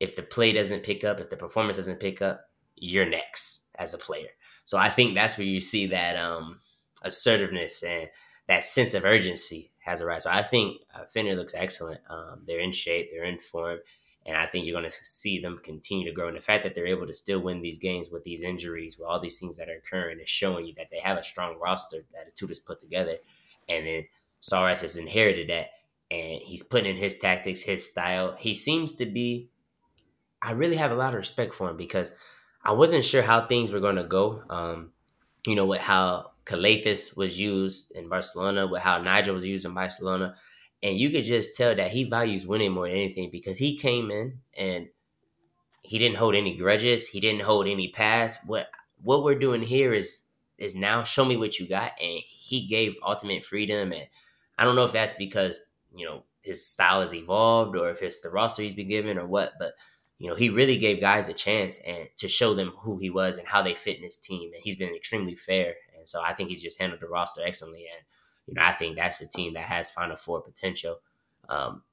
if 0.01 0.17
the 0.17 0.21
play 0.21 0.51
doesn't 0.51 0.83
pick 0.83 1.05
up, 1.05 1.21
if 1.21 1.29
the 1.29 1.37
performance 1.37 1.77
doesn't 1.77 2.01
pick 2.01 2.21
up, 2.21 2.41
you're 2.75 3.05
next 3.05 3.67
as 3.75 3.93
a 3.93 3.97
player. 3.97 4.27
So 4.65 4.77
I 4.77 4.89
think 4.89 5.15
that's 5.15 5.37
where 5.37 5.47
you 5.47 5.61
see 5.61 5.87
that 5.87 6.17
um, 6.17 6.59
assertiveness 7.01 7.83
and 7.83 8.09
that 8.47 8.65
sense 8.65 8.93
of 8.93 9.05
urgency 9.05 9.69
has 9.79 10.01
arrived. 10.01 10.23
So 10.23 10.31
I 10.31 10.43
think 10.43 10.81
uh, 10.93 11.03
Fener 11.15 11.37
looks 11.37 11.55
excellent. 11.55 12.01
Um, 12.09 12.41
they're 12.45 12.59
in 12.59 12.73
shape, 12.73 13.11
they're 13.11 13.23
in 13.23 13.39
form, 13.39 13.79
and 14.29 14.37
I 14.37 14.45
think 14.45 14.63
you're 14.63 14.79
going 14.79 14.89
to 14.89 14.91
see 14.91 15.39
them 15.39 15.59
continue 15.63 16.05
to 16.05 16.13
grow. 16.13 16.27
And 16.27 16.37
the 16.37 16.41
fact 16.41 16.63
that 16.63 16.75
they're 16.75 16.85
able 16.85 17.07
to 17.07 17.13
still 17.13 17.39
win 17.39 17.63
these 17.63 17.79
games 17.79 18.11
with 18.11 18.23
these 18.23 18.43
injuries, 18.43 18.95
with 18.95 19.07
all 19.07 19.19
these 19.19 19.39
things 19.39 19.57
that 19.57 19.69
are 19.69 19.77
occurring, 19.77 20.19
is 20.19 20.29
showing 20.29 20.67
you 20.67 20.73
that 20.77 20.89
they 20.91 20.99
have 20.99 21.17
a 21.17 21.23
strong 21.23 21.57
roster 21.59 22.05
that 22.13 22.35
Itoudis 22.35 22.63
put 22.63 22.77
together. 22.77 23.15
And 23.67 23.87
then 23.87 24.05
Saras 24.39 24.81
has 24.81 24.97
inherited 24.97 25.49
that, 25.49 25.69
and 26.11 26.43
he's 26.43 26.61
putting 26.61 26.91
in 26.91 26.95
his 26.95 27.17
tactics, 27.17 27.63
his 27.63 27.89
style. 27.89 28.35
He 28.37 28.53
seems 28.53 28.95
to 28.97 29.07
be. 29.07 29.49
I 30.43 30.51
really 30.51 30.77
have 30.77 30.91
a 30.91 30.95
lot 30.95 31.13
of 31.13 31.17
respect 31.17 31.55
for 31.55 31.67
him 31.67 31.75
because 31.75 32.15
I 32.63 32.73
wasn't 32.73 33.05
sure 33.05 33.23
how 33.23 33.47
things 33.47 33.71
were 33.71 33.79
going 33.79 33.95
to 33.95 34.03
go. 34.03 34.43
Um, 34.47 34.91
you 35.47 35.55
know, 35.55 35.65
with 35.65 35.81
how 35.81 36.33
Calathes 36.45 37.17
was 37.17 37.39
used 37.39 37.93
in 37.93 38.09
Barcelona, 38.09 38.67
with 38.67 38.83
how 38.83 39.01
Nigel 39.01 39.33
was 39.33 39.47
used 39.47 39.65
in 39.65 39.73
Barcelona 39.73 40.35
and 40.81 40.97
you 40.97 41.09
could 41.09 41.25
just 41.25 41.57
tell 41.57 41.75
that 41.75 41.91
he 41.91 42.03
values 42.05 42.47
winning 42.47 42.71
more 42.71 42.87
than 42.87 42.97
anything 42.97 43.29
because 43.31 43.57
he 43.57 43.77
came 43.77 44.11
in 44.11 44.39
and 44.57 44.89
he 45.81 45.97
didn't 45.97 46.17
hold 46.17 46.35
any 46.35 46.55
grudges. 46.55 47.07
He 47.07 47.19
didn't 47.19 47.41
hold 47.41 47.67
any 47.67 47.89
past. 47.89 48.47
What 48.47 48.69
what 49.01 49.23
we're 49.23 49.39
doing 49.39 49.61
here 49.61 49.93
is 49.93 50.27
is 50.57 50.75
now 50.75 51.03
show 51.03 51.25
me 51.25 51.37
what 51.37 51.59
you 51.59 51.67
got, 51.67 51.93
and 52.01 52.19
he 52.27 52.67
gave 52.67 52.95
ultimate 53.05 53.43
freedom. 53.43 53.91
And 53.91 54.07
I 54.57 54.65
don't 54.65 54.75
know 54.75 54.85
if 54.85 54.91
that's 54.91 55.13
because, 55.13 55.71
you 55.95 56.05
know, 56.05 56.23
his 56.41 56.65
style 56.65 57.01
has 57.01 57.13
evolved 57.13 57.75
or 57.75 57.89
if 57.89 58.01
it's 58.01 58.21
the 58.21 58.29
roster 58.29 58.61
he's 58.61 58.75
been 58.75 58.87
given 58.89 59.17
or 59.17 59.25
what, 59.25 59.53
but 59.59 59.73
you 60.17 60.27
know, 60.27 60.35
he 60.35 60.49
really 60.49 60.77
gave 60.77 60.99
guys 60.99 61.29
a 61.29 61.33
chance 61.33 61.79
and 61.87 62.09
to 62.17 62.27
show 62.27 62.53
them 62.53 62.73
who 62.79 62.97
he 62.97 63.09
was 63.09 63.37
and 63.37 63.47
how 63.47 63.61
they 63.61 63.73
fit 63.73 63.97
in 63.97 64.03
his 64.03 64.17
team. 64.17 64.51
And 64.53 64.61
he's 64.61 64.75
been 64.75 64.93
extremely 64.93 65.35
fair. 65.35 65.75
And 65.97 66.09
so 66.09 66.21
I 66.21 66.33
think 66.33 66.49
he's 66.49 66.61
just 66.61 66.79
handled 66.79 67.01
the 67.01 67.07
roster 67.07 67.41
excellently. 67.45 67.85
And, 67.93 68.05
you 68.49 68.55
know, 68.55 68.63
I 68.63 68.71
think 68.71 68.95
that's 68.95 69.21
a 69.21 69.29
team 69.29 69.53
that 69.53 69.63
has 69.63 69.91
Final 69.91 70.15
Four 70.15 70.41
potential. 70.41 70.97
Um, 71.47 71.83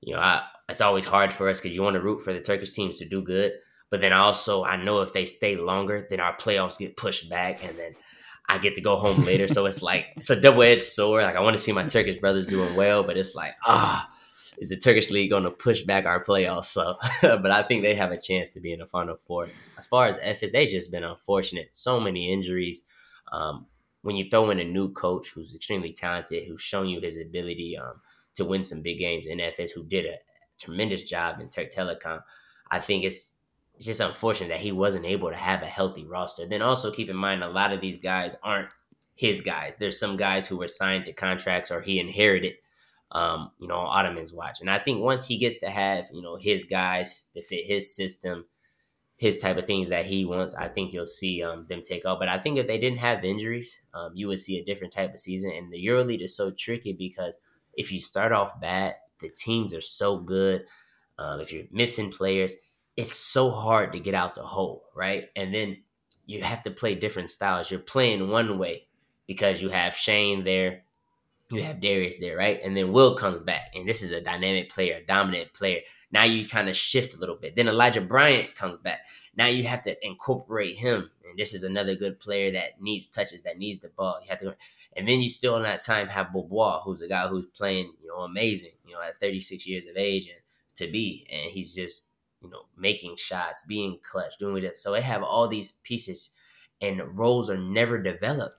you 0.00 0.14
know, 0.14 0.20
I, 0.20 0.42
it's 0.68 0.80
always 0.80 1.04
hard 1.04 1.32
for 1.32 1.48
us 1.48 1.60
because 1.60 1.74
you 1.74 1.82
want 1.82 1.94
to 1.94 2.02
root 2.02 2.22
for 2.22 2.32
the 2.32 2.40
Turkish 2.40 2.72
teams 2.72 2.98
to 2.98 3.08
do 3.08 3.22
good. 3.22 3.52
But 3.90 4.00
then 4.00 4.12
also, 4.12 4.64
I 4.64 4.82
know 4.82 5.02
if 5.02 5.12
they 5.12 5.24
stay 5.24 5.56
longer, 5.56 6.06
then 6.10 6.18
our 6.18 6.36
playoffs 6.36 6.78
get 6.78 6.96
pushed 6.96 7.30
back. 7.30 7.64
And 7.64 7.78
then 7.78 7.92
I 8.48 8.58
get 8.58 8.74
to 8.74 8.80
go 8.80 8.96
home 8.96 9.24
later. 9.24 9.46
so 9.46 9.66
it's 9.66 9.82
like, 9.82 10.06
it's 10.16 10.30
a 10.30 10.40
double 10.40 10.62
edged 10.62 10.82
sword. 10.82 11.22
Like, 11.22 11.36
I 11.36 11.40
want 11.40 11.56
to 11.56 11.62
see 11.62 11.72
my 11.72 11.84
Turkish 11.84 12.16
brothers 12.16 12.48
doing 12.48 12.74
well, 12.74 13.04
but 13.04 13.16
it's 13.16 13.36
like, 13.36 13.54
ah, 13.64 14.10
is 14.58 14.70
the 14.70 14.76
Turkish 14.76 15.10
league 15.10 15.30
going 15.30 15.44
to 15.44 15.50
push 15.50 15.82
back 15.82 16.06
our 16.06 16.22
playoffs? 16.24 16.66
So, 16.66 16.96
but 17.22 17.50
I 17.50 17.62
think 17.62 17.82
they 17.82 17.94
have 17.94 18.10
a 18.10 18.20
chance 18.20 18.50
to 18.50 18.60
be 18.60 18.72
in 18.72 18.80
the 18.80 18.86
final 18.86 19.16
four. 19.16 19.48
As 19.78 19.86
far 19.86 20.06
as 20.06 20.18
Efes, 20.18 20.52
they 20.52 20.66
just 20.66 20.90
been 20.90 21.04
unfortunate. 21.04 21.68
So 21.72 22.00
many 22.00 22.32
injuries. 22.32 22.86
Um, 23.30 23.66
when 24.04 24.16
you 24.16 24.28
throw 24.28 24.50
in 24.50 24.60
a 24.60 24.64
new 24.64 24.92
coach 24.92 25.30
who's 25.30 25.54
extremely 25.54 25.90
talented, 25.90 26.44
who's 26.46 26.60
shown 26.60 26.88
you 26.88 27.00
his 27.00 27.18
ability 27.18 27.76
um, 27.78 28.02
to 28.34 28.44
win 28.44 28.62
some 28.62 28.82
big 28.82 28.98
games 28.98 29.26
in 29.26 29.38
Efes, 29.38 29.70
who 29.74 29.82
did 29.82 30.04
a 30.04 30.18
tremendous 30.60 31.02
job 31.04 31.40
in 31.40 31.48
Türk 31.48 31.72
Telekom, 31.72 32.22
I 32.70 32.80
think 32.80 33.04
it's 33.04 33.38
it's 33.74 33.86
just 33.86 34.00
unfortunate 34.00 34.50
that 34.50 34.60
he 34.60 34.72
wasn't 34.72 35.06
able 35.06 35.30
to 35.30 35.36
have 35.36 35.62
a 35.62 35.66
healthy 35.66 36.04
roster. 36.04 36.46
Then 36.46 36.62
also 36.62 36.92
keep 36.92 37.08
in 37.08 37.16
mind 37.16 37.42
a 37.42 37.48
lot 37.48 37.72
of 37.72 37.80
these 37.80 37.98
guys 37.98 38.36
aren't 38.42 38.68
his 39.16 39.40
guys. 39.40 39.78
There's 39.78 39.98
some 39.98 40.16
guys 40.16 40.46
who 40.46 40.58
were 40.58 40.68
signed 40.68 41.06
to 41.06 41.12
contracts 41.12 41.72
or 41.72 41.80
he 41.80 41.98
inherited 41.98 42.54
um, 43.10 43.52
you 43.58 43.68
know, 43.68 43.76
on 43.76 44.04
Ataman's 44.04 44.32
watch. 44.32 44.60
And 44.60 44.68
I 44.70 44.78
think 44.78 45.00
once 45.00 45.26
he 45.26 45.38
gets 45.38 45.58
to 45.60 45.70
have, 45.70 46.06
you 46.12 46.20
know, 46.22 46.36
his 46.36 46.66
guys 46.66 47.30
to 47.34 47.42
fit 47.42 47.64
his 47.64 47.94
system, 47.94 48.44
his 49.16 49.38
type 49.38 49.56
of 49.56 49.66
things 49.66 49.88
that 49.90 50.04
he 50.04 50.24
wants, 50.24 50.54
I 50.54 50.68
think 50.68 50.92
you'll 50.92 51.06
see 51.06 51.42
um, 51.42 51.66
them 51.68 51.82
take 51.82 52.04
off. 52.04 52.18
But 52.18 52.28
I 52.28 52.38
think 52.38 52.58
if 52.58 52.66
they 52.66 52.78
didn't 52.78 52.98
have 52.98 53.24
injuries, 53.24 53.80
um, 53.92 54.12
you 54.14 54.28
would 54.28 54.40
see 54.40 54.58
a 54.58 54.64
different 54.64 54.92
type 54.92 55.14
of 55.14 55.20
season. 55.20 55.52
And 55.52 55.72
the 55.72 55.84
EuroLeague 55.84 56.22
is 56.22 56.36
so 56.36 56.50
tricky 56.58 56.92
because 56.92 57.36
if 57.74 57.92
you 57.92 58.00
start 58.00 58.32
off 58.32 58.60
bad, 58.60 58.94
the 59.20 59.28
teams 59.28 59.72
are 59.72 59.80
so 59.80 60.18
good. 60.18 60.64
Um, 61.18 61.40
if 61.40 61.52
you're 61.52 61.64
missing 61.70 62.10
players, 62.10 62.54
it's 62.96 63.14
so 63.14 63.50
hard 63.50 63.92
to 63.92 64.00
get 64.00 64.14
out 64.14 64.34
the 64.34 64.42
hole, 64.42 64.84
right? 64.94 65.26
And 65.36 65.54
then 65.54 65.78
you 66.26 66.42
have 66.42 66.62
to 66.64 66.70
play 66.70 66.94
different 66.94 67.30
styles. 67.30 67.70
You're 67.70 67.80
playing 67.80 68.28
one 68.28 68.58
way 68.58 68.88
because 69.26 69.62
you 69.62 69.68
have 69.68 69.94
Shane 69.94 70.44
there 70.44 70.83
you 71.50 71.62
have 71.62 71.80
Darius 71.80 72.18
there, 72.18 72.36
right? 72.36 72.60
And 72.62 72.76
then 72.76 72.92
Will 72.92 73.16
comes 73.16 73.38
back, 73.38 73.72
and 73.74 73.88
this 73.88 74.02
is 74.02 74.12
a 74.12 74.20
dynamic 74.20 74.70
player, 74.70 74.96
a 74.96 75.06
dominant 75.06 75.52
player. 75.52 75.80
Now 76.10 76.24
you 76.24 76.46
kind 76.46 76.68
of 76.68 76.76
shift 76.76 77.14
a 77.14 77.18
little 77.18 77.36
bit. 77.36 77.56
Then 77.56 77.68
Elijah 77.68 78.00
Bryant 78.00 78.54
comes 78.54 78.76
back. 78.76 79.00
Now 79.36 79.46
you 79.46 79.64
have 79.64 79.82
to 79.82 80.06
incorporate 80.06 80.76
him, 80.76 81.10
and 81.28 81.38
this 81.38 81.54
is 81.54 81.62
another 81.62 81.96
good 81.96 82.20
player 82.20 82.52
that 82.52 82.80
needs 82.80 83.08
touches, 83.08 83.42
that 83.42 83.58
needs 83.58 83.80
the 83.80 83.88
ball. 83.88 84.20
You 84.22 84.30
have 84.30 84.40
to, 84.40 84.56
and 84.96 85.08
then 85.08 85.20
you 85.20 85.28
still 85.28 85.56
in 85.56 85.64
that 85.64 85.84
time 85.84 86.08
have 86.08 86.32
Beaubois, 86.32 86.82
who's 86.82 87.02
a 87.02 87.08
guy 87.08 87.26
who's 87.26 87.46
playing, 87.46 87.92
you 88.00 88.08
know, 88.08 88.22
amazing, 88.22 88.72
you 88.86 88.94
know, 88.94 89.02
at 89.02 89.18
36 89.18 89.66
years 89.66 89.86
of 89.86 89.96
age 89.96 90.28
and 90.28 90.38
to 90.76 90.90
be, 90.90 91.26
and 91.32 91.50
he's 91.50 91.74
just, 91.74 92.10
you 92.40 92.50
know, 92.50 92.66
making 92.76 93.16
shots, 93.16 93.64
being 93.66 93.98
clutch, 94.02 94.38
doing 94.38 94.62
that. 94.62 94.76
So 94.76 94.92
they 94.92 95.00
have 95.00 95.22
all 95.22 95.48
these 95.48 95.80
pieces, 95.82 96.36
and 96.80 97.16
roles 97.18 97.50
are 97.50 97.58
never 97.58 98.00
developed 98.00 98.58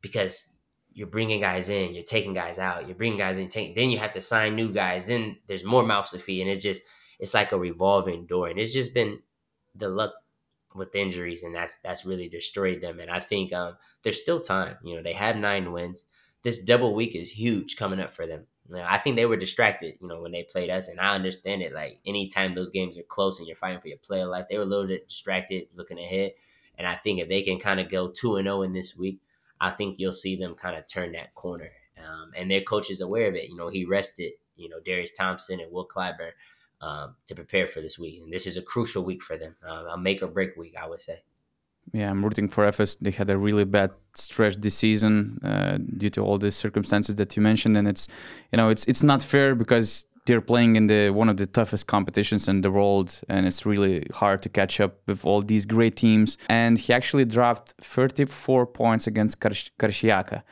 because 0.00 0.51
you're 0.94 1.06
bringing 1.06 1.40
guys 1.40 1.68
in, 1.68 1.94
you're 1.94 2.02
taking 2.02 2.34
guys 2.34 2.58
out, 2.58 2.86
you're 2.86 2.96
bringing 2.96 3.18
guys 3.18 3.38
in, 3.38 3.48
take, 3.48 3.74
then 3.74 3.90
you 3.90 3.98
have 3.98 4.12
to 4.12 4.20
sign 4.20 4.56
new 4.56 4.72
guys. 4.72 5.06
Then 5.06 5.38
there's 5.46 5.64
more 5.64 5.82
mouths 5.82 6.10
to 6.10 6.18
feed, 6.18 6.42
and 6.42 6.50
it's 6.50 6.62
just 6.62 6.82
it's 7.18 7.34
like 7.34 7.52
a 7.52 7.58
revolving 7.58 8.26
door. 8.26 8.48
And 8.48 8.58
it's 8.58 8.72
just 8.72 8.94
been 8.94 9.20
the 9.74 9.88
luck 9.88 10.12
with 10.74 10.94
injuries, 10.94 11.42
and 11.42 11.54
that's 11.54 11.78
that's 11.78 12.04
really 12.04 12.28
destroyed 12.28 12.80
them. 12.80 13.00
And 13.00 13.10
I 13.10 13.20
think 13.20 13.52
um, 13.52 13.76
there's 14.02 14.20
still 14.20 14.40
time. 14.40 14.76
You 14.82 14.96
know, 14.96 15.02
they 15.02 15.12
have 15.12 15.36
nine 15.36 15.72
wins. 15.72 16.06
This 16.42 16.64
double 16.64 16.94
week 16.94 17.14
is 17.14 17.30
huge 17.30 17.76
coming 17.76 18.00
up 18.00 18.10
for 18.10 18.26
them. 18.26 18.46
I 18.74 18.98
think 18.98 19.16
they 19.16 19.26
were 19.26 19.36
distracted, 19.36 19.96
you 20.00 20.08
know, 20.08 20.20
when 20.20 20.32
they 20.32 20.44
played 20.44 20.70
us, 20.70 20.88
and 20.88 21.00
I 21.00 21.14
understand 21.14 21.62
it. 21.62 21.72
Like 21.72 22.00
anytime 22.06 22.54
those 22.54 22.70
games 22.70 22.96
are 22.98 23.02
close 23.02 23.38
and 23.38 23.46
you're 23.46 23.56
fighting 23.56 23.80
for 23.80 23.88
your 23.88 23.98
player 23.98 24.26
life, 24.26 24.46
they 24.48 24.56
were 24.56 24.64
a 24.64 24.66
little 24.66 24.86
bit 24.86 25.08
distracted, 25.08 25.68
looking 25.74 25.98
ahead. 25.98 26.32
And 26.78 26.86
I 26.86 26.94
think 26.94 27.20
if 27.20 27.28
they 27.28 27.42
can 27.42 27.58
kind 27.58 27.80
of 27.80 27.90
go 27.90 28.08
two 28.08 28.36
and 28.36 28.46
zero 28.46 28.58
oh 28.58 28.62
in 28.62 28.72
this 28.72 28.96
week, 28.96 29.20
I 29.62 29.70
think 29.70 29.98
you'll 29.98 30.12
see 30.12 30.34
them 30.36 30.54
kind 30.54 30.76
of 30.76 30.86
turn 30.86 31.12
that 31.12 31.34
corner. 31.34 31.70
Um, 31.96 32.32
and 32.36 32.50
their 32.50 32.62
coach 32.62 32.90
is 32.90 33.00
aware 33.00 33.28
of 33.28 33.36
it. 33.36 33.48
You 33.48 33.56
know, 33.56 33.68
he 33.68 33.84
rested, 33.84 34.32
you 34.56 34.68
know, 34.68 34.80
Darius 34.84 35.12
Thompson 35.12 35.60
and 35.60 35.72
Will 35.72 35.86
Clyburn 35.86 36.32
um, 36.80 37.14
to 37.26 37.34
prepare 37.36 37.68
for 37.68 37.80
this 37.80 37.96
week. 37.96 38.20
And 38.20 38.32
this 38.32 38.46
is 38.46 38.56
a 38.56 38.62
crucial 38.62 39.04
week 39.04 39.22
for 39.22 39.36
them, 39.36 39.54
uh, 39.66 39.84
a 39.94 39.96
make 39.96 40.20
or 40.20 40.26
break 40.26 40.56
week, 40.56 40.74
I 40.82 40.88
would 40.88 41.00
say. 41.00 41.22
Yeah, 41.92 42.10
I'm 42.10 42.24
rooting 42.24 42.48
for 42.48 42.66
Efes. 42.66 42.98
They 43.00 43.12
had 43.12 43.30
a 43.30 43.36
really 43.36 43.64
bad 43.64 43.90
stretch 44.14 44.56
this 44.56 44.76
season 44.76 45.38
uh, 45.44 45.78
due 45.96 46.10
to 46.10 46.22
all 46.22 46.38
the 46.38 46.50
circumstances 46.50 47.14
that 47.16 47.36
you 47.36 47.42
mentioned, 47.42 47.76
and 47.76 47.86
it's, 47.88 48.08
you 48.52 48.56
know, 48.56 48.68
it's 48.68 48.84
it's 48.86 49.02
not 49.02 49.20
fair 49.20 49.54
because 49.54 50.06
they're 50.26 50.40
playing 50.40 50.76
in 50.76 50.86
the 50.86 51.10
one 51.10 51.28
of 51.28 51.36
the 51.36 51.46
toughest 51.46 51.86
competitions 51.86 52.48
in 52.48 52.60
the 52.60 52.70
world 52.70 53.20
and 53.28 53.46
it's 53.46 53.66
really 53.66 54.06
hard 54.12 54.42
to 54.42 54.48
catch 54.48 54.80
up 54.80 54.94
with 55.06 55.24
all 55.24 55.42
these 55.42 55.66
great 55.66 55.96
teams. 55.96 56.38
And 56.48 56.78
he 56.78 56.92
actually 56.92 57.24
dropped 57.24 57.74
34 57.80 58.66
points 58.66 59.06
against 59.06 59.40
Karşıyaka 59.40 60.42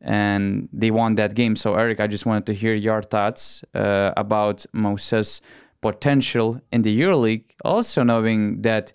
and 0.00 0.68
they 0.72 0.90
won 0.90 1.16
that 1.16 1.34
game. 1.34 1.56
So 1.56 1.74
Errick 1.74 2.00
I 2.00 2.06
just 2.06 2.24
wanted 2.24 2.46
to 2.46 2.54
hear 2.54 2.74
your 2.74 3.02
thoughts 3.02 3.64
uh, 3.74 4.12
about 4.16 4.64
Moses 4.72 5.40
potential 5.80 6.60
in 6.72 6.82
the 6.82 7.00
EuroLeague 7.00 7.44
also 7.64 8.02
knowing 8.02 8.62
that 8.62 8.92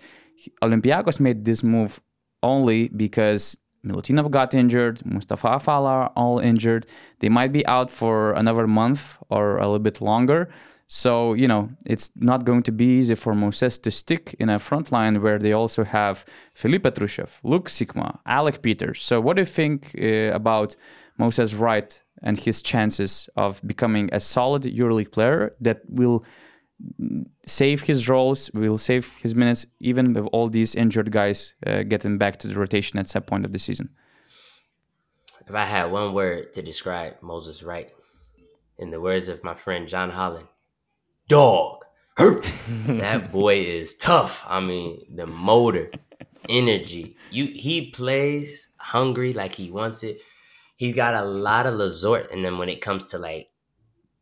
Olympiacos 0.62 1.20
made 1.20 1.46
this 1.46 1.64
move 1.64 2.02
only 2.42 2.90
because 2.90 3.56
Milutinov 3.86 4.32
got 4.32 4.54
injured, 4.54 5.06
Moustapha 5.06 5.60
Fall 5.60 5.86
are 5.86 6.08
all 6.16 6.40
injured. 6.40 6.86
They 7.20 7.30
might 7.30 7.52
be 7.52 7.66
out 7.68 7.90
for 7.90 8.32
another 8.34 8.68
month 8.68 9.18
or 9.30 9.58
a 9.58 9.64
little 9.64 9.80
bit 9.80 10.00
longer. 10.02 10.50
So, 10.88 11.34
you 11.34 11.48
know, 11.48 11.70
it's 11.86 12.12
not 12.16 12.46
going 12.46 12.64
to 12.64 12.72
be 12.72 12.86
easy 13.00 13.16
for 13.16 13.34
Moses 13.34 13.78
to 13.80 13.92
stick 13.92 14.36
in 14.40 14.50
a 14.50 14.60
front 14.60 14.92
line 14.92 15.22
where 15.22 15.40
they 15.40 15.54
also 15.54 15.84
have 15.84 16.26
Filip 16.54 16.84
Petrusev, 16.84 17.40
Luke 17.44 17.70
Sikma, 17.70 18.20
Alec 18.26 18.62
Peters. 18.62 19.02
So, 19.02 19.20
what 19.20 19.36
do 19.36 19.42
you 19.42 19.46
think 19.46 19.96
uh, 20.00 20.36
about 20.36 20.76
Moses 21.18 21.54
Wright 21.54 22.02
and 22.22 22.40
his 22.40 22.62
chances 22.62 23.30
of 23.36 23.62
becoming 23.66 24.10
a 24.12 24.20
solid 24.20 24.64
EuroLeague 24.64 25.12
player 25.12 25.56
that 25.62 25.82
will 25.90 26.24
save 27.46 27.82
his 27.82 28.10
roles, 28.10 28.52
will 28.54 28.78
save 28.78 29.18
his 29.18 29.36
minutes, 29.36 29.66
even 29.80 30.14
with 30.14 30.26
all 30.32 30.50
these 30.50 30.76
injured 30.76 31.12
guys 31.12 31.54
uh, 31.66 31.84
getting 31.84 32.18
back 32.18 32.38
to 32.38 32.48
the 32.48 32.56
rotation 32.56 33.00
at 33.00 33.10
some 33.10 33.24
point 33.24 33.46
of 33.46 33.52
the 33.52 33.60
season. 33.60 33.90
If 35.48 35.54
I 35.54 35.66
had 35.66 35.92
one 35.92 36.14
word 36.14 36.54
to 36.54 36.62
describe 36.62 37.16
Moses 37.22 37.64
Wright, 37.64 37.92
in 38.78 38.90
the 38.90 39.02
words 39.02 39.28
of 39.28 39.44
my 39.44 39.54
friend 39.54 39.88
John 39.88 40.10
Holland, 40.10 40.48
dog. 41.28 41.86
that 42.18 43.32
boy 43.32 43.56
is 43.56 43.98
tough. 43.98 44.46
I 44.48 44.60
mean, 44.60 45.04
the 45.16 45.26
motor, 45.26 45.90
energy. 46.50 47.18
You 47.32 47.46
he 47.46 47.90
plays 47.92 48.70
hungry 48.78 49.34
like 49.34 49.56
he 49.56 49.72
wants 49.72 50.04
it. 50.04 50.20
He's 50.76 50.96
got 50.96 51.16
a 51.16 51.24
lot 51.24 51.66
of 51.66 51.76
Lessort 51.76 52.32
in 52.32 52.44
them 52.44 52.58
when 52.58 52.70
it 52.70 52.82
comes 52.82 53.06
to 53.08 53.18
like 53.18 53.50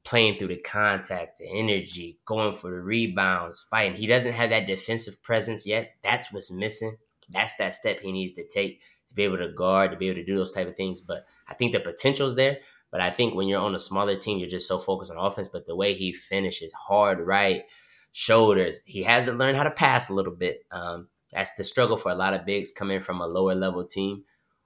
playing 0.04 0.38
through 0.38 0.48
the 0.48 0.58
contact, 0.58 1.38
the 1.38 1.48
energy, 1.50 2.20
going 2.26 2.54
for 2.54 2.72
the 2.72 2.82
rebounds, 2.82 3.66
fighting. 3.70 3.98
He 3.98 4.08
doesn't 4.08 4.34
have 4.34 4.50
that 4.50 4.68
defensive 4.68 5.22
presence 5.22 5.66
yet. 5.68 5.94
That's 6.04 6.34
what's 6.34 6.54
missing. 6.54 6.96
That's 7.30 7.56
that 7.58 7.74
step 7.74 8.00
he 8.00 8.12
needs 8.12 8.34
to 8.34 8.48
take 8.48 8.82
to 9.10 9.16
be 9.16 9.24
able 9.24 9.38
to 9.38 9.50
guard, 9.50 9.92
to 9.92 9.98
be 9.98 10.08
able 10.08 10.20
to 10.20 10.26
do 10.26 10.36
those 10.36 10.54
type 10.54 10.68
of 10.68 10.76
things. 10.76 11.02
But 11.02 11.26
I 11.48 11.54
think 11.54 11.74
the 11.74 11.80
potential's 11.80 12.36
there. 12.36 12.60
But 12.92 13.02
I 13.02 13.10
think 13.10 13.36
when 13.36 13.48
you're 13.48 13.62
on 13.62 13.76
a 13.76 13.80
smaller 13.80 14.16
team, 14.16 14.40
you're 14.40 14.50
just 14.50 14.68
so 14.68 14.78
focused 14.78 15.12
on 15.12 15.18
offense. 15.18 15.48
But 15.48 15.66
the 15.66 15.76
way 15.76 15.94
he 15.94 16.14
finishes, 16.14 16.74
hard 16.74 17.20
right, 17.20 17.64
shoulders, 18.12 18.82
he 18.86 19.04
hasn't 19.04 19.38
learned 19.38 19.58
how 19.58 19.64
to 19.64 19.72
pass 19.72 20.10
a 20.10 20.14
little 20.14 20.34
bit. 20.34 20.66
Um, 20.72 21.08
that's 21.32 21.54
the 21.56 21.64
struggle 21.64 21.96
for 21.96 22.12
a 22.12 22.16
lot 22.16 22.34
of 22.34 22.46
bigs 22.46 22.72
coming 22.72 23.02
from 23.02 23.22
a 23.22 23.28
lower 23.28 23.56
level 23.56 23.86
team 23.86 24.24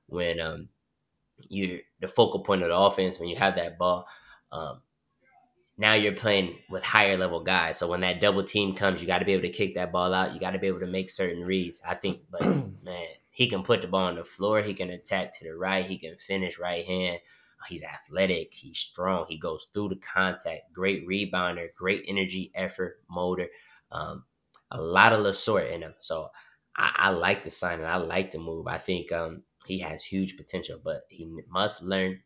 when 0.08 0.40
um, 0.40 0.70
you're 1.50 1.80
the 2.00 2.08
focal 2.08 2.40
point 2.40 2.64
of 2.64 2.70
the 2.70 2.78
offense, 2.78 3.20
when 3.20 3.30
you 3.30 3.36
have 3.36 3.56
that 3.56 3.78
ball. 3.78 4.08
Um, 4.52 4.82
now 5.78 5.94
you're 5.94 6.14
playing 6.14 6.58
with 6.70 6.84
higher 6.84 7.18
level 7.18 7.42
guys. 7.42 7.78
So 7.78 7.90
when 7.90 8.02
that 8.02 8.22
double 8.22 8.44
team 8.44 8.76
comes, 8.76 9.02
you 9.02 9.08
got 9.08 9.20
to 9.20 9.26
be 9.26 9.34
able 9.34 9.44
to 9.44 9.50
kick 9.50 9.76
that 9.76 9.92
ball 9.92 10.14
out. 10.14 10.34
You 10.34 10.40
got 10.40 10.52
to 10.52 10.60
be 10.60 10.68
able 10.68 10.80
to 10.80 10.88
make 10.88 11.10
certain 11.10 11.44
reads. 11.44 11.82
I 11.86 11.96
think, 11.96 12.22
but 12.32 12.42
man, 12.84 13.08
he 13.30 13.48
can 13.48 13.64
put 13.64 13.82
the 13.82 13.88
ball 13.88 14.06
on 14.06 14.16
the 14.16 14.24
floor. 14.24 14.62
He 14.62 14.74
can 14.74 14.90
attack 14.90 15.38
to 15.38 15.46
the 15.46 15.56
right. 15.56 15.86
He 15.86 15.98
can 15.98 16.16
finish 16.18 16.58
right 16.58 16.86
hand. 16.86 17.20
He's 17.68 17.84
athletic. 17.84 18.54
He's 18.54 18.78
strong. 18.78 19.26
He 19.28 19.38
goes 19.38 19.66
through 19.74 19.90
the 19.90 19.96
contact. 19.98 20.72
Great 20.72 21.08
rebounder. 21.08 21.68
Great 21.76 22.06
energy, 22.08 22.52
effort, 22.54 23.02
motor. 23.10 23.48
Um, 23.92 24.24
a 24.72 24.82
lot 24.82 25.14
of 25.14 25.26
Lessort 25.26 25.72
in 25.72 25.82
him. 25.82 25.96
So 26.00 26.30
I, 26.76 26.92
I 26.96 27.10
like 27.10 27.44
the 27.44 27.50
sign 27.50 27.80
and 27.80 27.88
I 27.88 27.98
like 27.98 28.32
the 28.32 28.40
move. 28.40 28.68
I 28.68 28.78
think 28.78 29.12
um, 29.12 29.44
he 29.66 29.80
has 29.80 30.04
huge 30.04 30.38
potential, 30.38 30.80
but 30.84 31.04
he 31.10 31.28
must 31.50 31.82
learn 31.82 32.20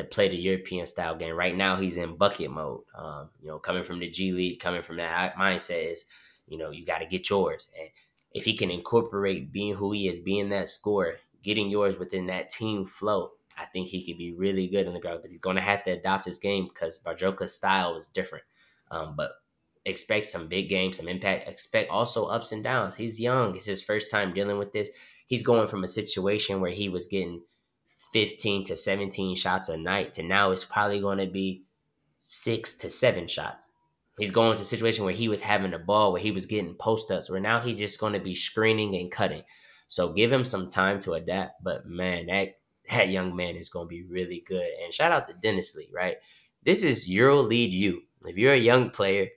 to 0.00 0.08
play 0.08 0.28
the 0.28 0.36
European 0.36 0.86
style 0.86 1.14
game. 1.14 1.34
Right 1.34 1.56
now, 1.56 1.76
he's 1.76 1.96
in 1.96 2.16
bucket 2.16 2.50
mode. 2.50 2.82
Um, 2.96 3.30
you 3.40 3.48
know, 3.48 3.58
coming 3.58 3.84
from 3.84 4.00
the 4.00 4.10
G 4.10 4.32
League, 4.32 4.60
coming 4.60 4.82
from 4.82 4.96
that 4.96 5.36
mindset 5.36 5.92
is, 5.92 6.06
you 6.48 6.58
know, 6.58 6.70
you 6.70 6.84
got 6.84 6.98
to 6.98 7.06
get 7.06 7.28
yours. 7.28 7.70
And 7.78 7.90
if 8.32 8.44
he 8.44 8.56
can 8.56 8.70
incorporate 8.70 9.52
being 9.52 9.74
who 9.74 9.92
he 9.92 10.08
is, 10.08 10.20
being 10.20 10.48
that 10.50 10.68
scorer, 10.68 11.18
getting 11.42 11.70
yours 11.70 11.98
within 11.98 12.26
that 12.26 12.50
team 12.50 12.84
flow, 12.84 13.32
I 13.58 13.66
think 13.66 13.88
he 13.88 14.04
could 14.04 14.18
be 14.18 14.32
really 14.32 14.66
good 14.68 14.86
in 14.86 14.94
the 14.94 15.00
ground. 15.00 15.20
But 15.22 15.30
he's 15.30 15.40
going 15.40 15.56
to 15.56 15.62
have 15.62 15.84
to 15.84 15.92
adopt 15.92 16.24
his 16.24 16.38
game 16.38 16.64
because 16.64 17.02
Bartzokas' 17.02 17.50
style 17.50 17.96
is 17.96 18.08
different. 18.08 18.44
Um, 18.90 19.14
but 19.16 19.32
expect 19.84 20.26
some 20.26 20.48
big 20.48 20.68
games, 20.68 20.96
some 20.96 21.08
impact. 21.08 21.48
Expect 21.48 21.90
also 21.90 22.26
ups 22.26 22.52
and 22.52 22.64
downs. 22.64 22.96
He's 22.96 23.20
young. 23.20 23.56
It's 23.56 23.66
his 23.66 23.82
first 23.82 24.10
time 24.10 24.32
dealing 24.32 24.58
with 24.58 24.72
this. 24.72 24.90
He's 25.26 25.46
going 25.46 25.68
from 25.68 25.84
a 25.84 25.88
situation 25.88 26.60
where 26.60 26.72
he 26.72 26.88
was 26.88 27.06
getting 27.06 27.42
15 28.12 28.64
to 28.64 28.76
17 28.76 29.36
shots 29.36 29.68
a 29.68 29.76
night 29.76 30.14
to 30.14 30.22
now 30.22 30.50
it's 30.50 30.64
probably 30.64 31.00
going 31.00 31.18
to 31.18 31.26
be 31.26 31.62
six 32.20 32.76
to 32.78 32.90
seven 32.90 33.28
shots. 33.28 33.72
He's 34.18 34.30
going 34.30 34.56
to 34.56 34.62
a 34.62 34.66
situation 34.66 35.04
where 35.04 35.14
he 35.14 35.28
was 35.28 35.40
having 35.40 35.70
the 35.70 35.78
ball, 35.78 36.12
where 36.12 36.20
he 36.20 36.30
was 36.30 36.46
getting 36.46 36.74
post 36.74 37.10
ups, 37.10 37.30
where 37.30 37.40
now 37.40 37.60
he's 37.60 37.78
just 37.78 38.00
going 38.00 38.12
to 38.12 38.20
be 38.20 38.34
screening 38.34 38.94
and 38.94 39.10
cutting. 39.10 39.42
So 39.86 40.12
give 40.12 40.32
him 40.32 40.44
some 40.44 40.68
time 40.68 41.00
to 41.00 41.14
adapt. 41.14 41.64
But 41.64 41.86
man, 41.86 42.26
that 42.26 42.58
that 42.90 43.08
young 43.08 43.34
man 43.34 43.56
is 43.56 43.68
going 43.68 43.86
to 43.86 43.88
be 43.88 44.02
really 44.02 44.44
good. 44.46 44.68
And 44.82 44.92
shout 44.92 45.12
out 45.12 45.26
to 45.28 45.34
Denizli, 45.34 45.92
right? 45.92 46.16
This 46.64 46.82
is 46.82 47.08
Euro 47.08 47.36
Lead 47.36 47.72
you. 47.72 48.02
If 48.24 48.36
you're 48.36 48.52
a 48.52 48.58
young 48.58 48.90
player, 48.90 49.28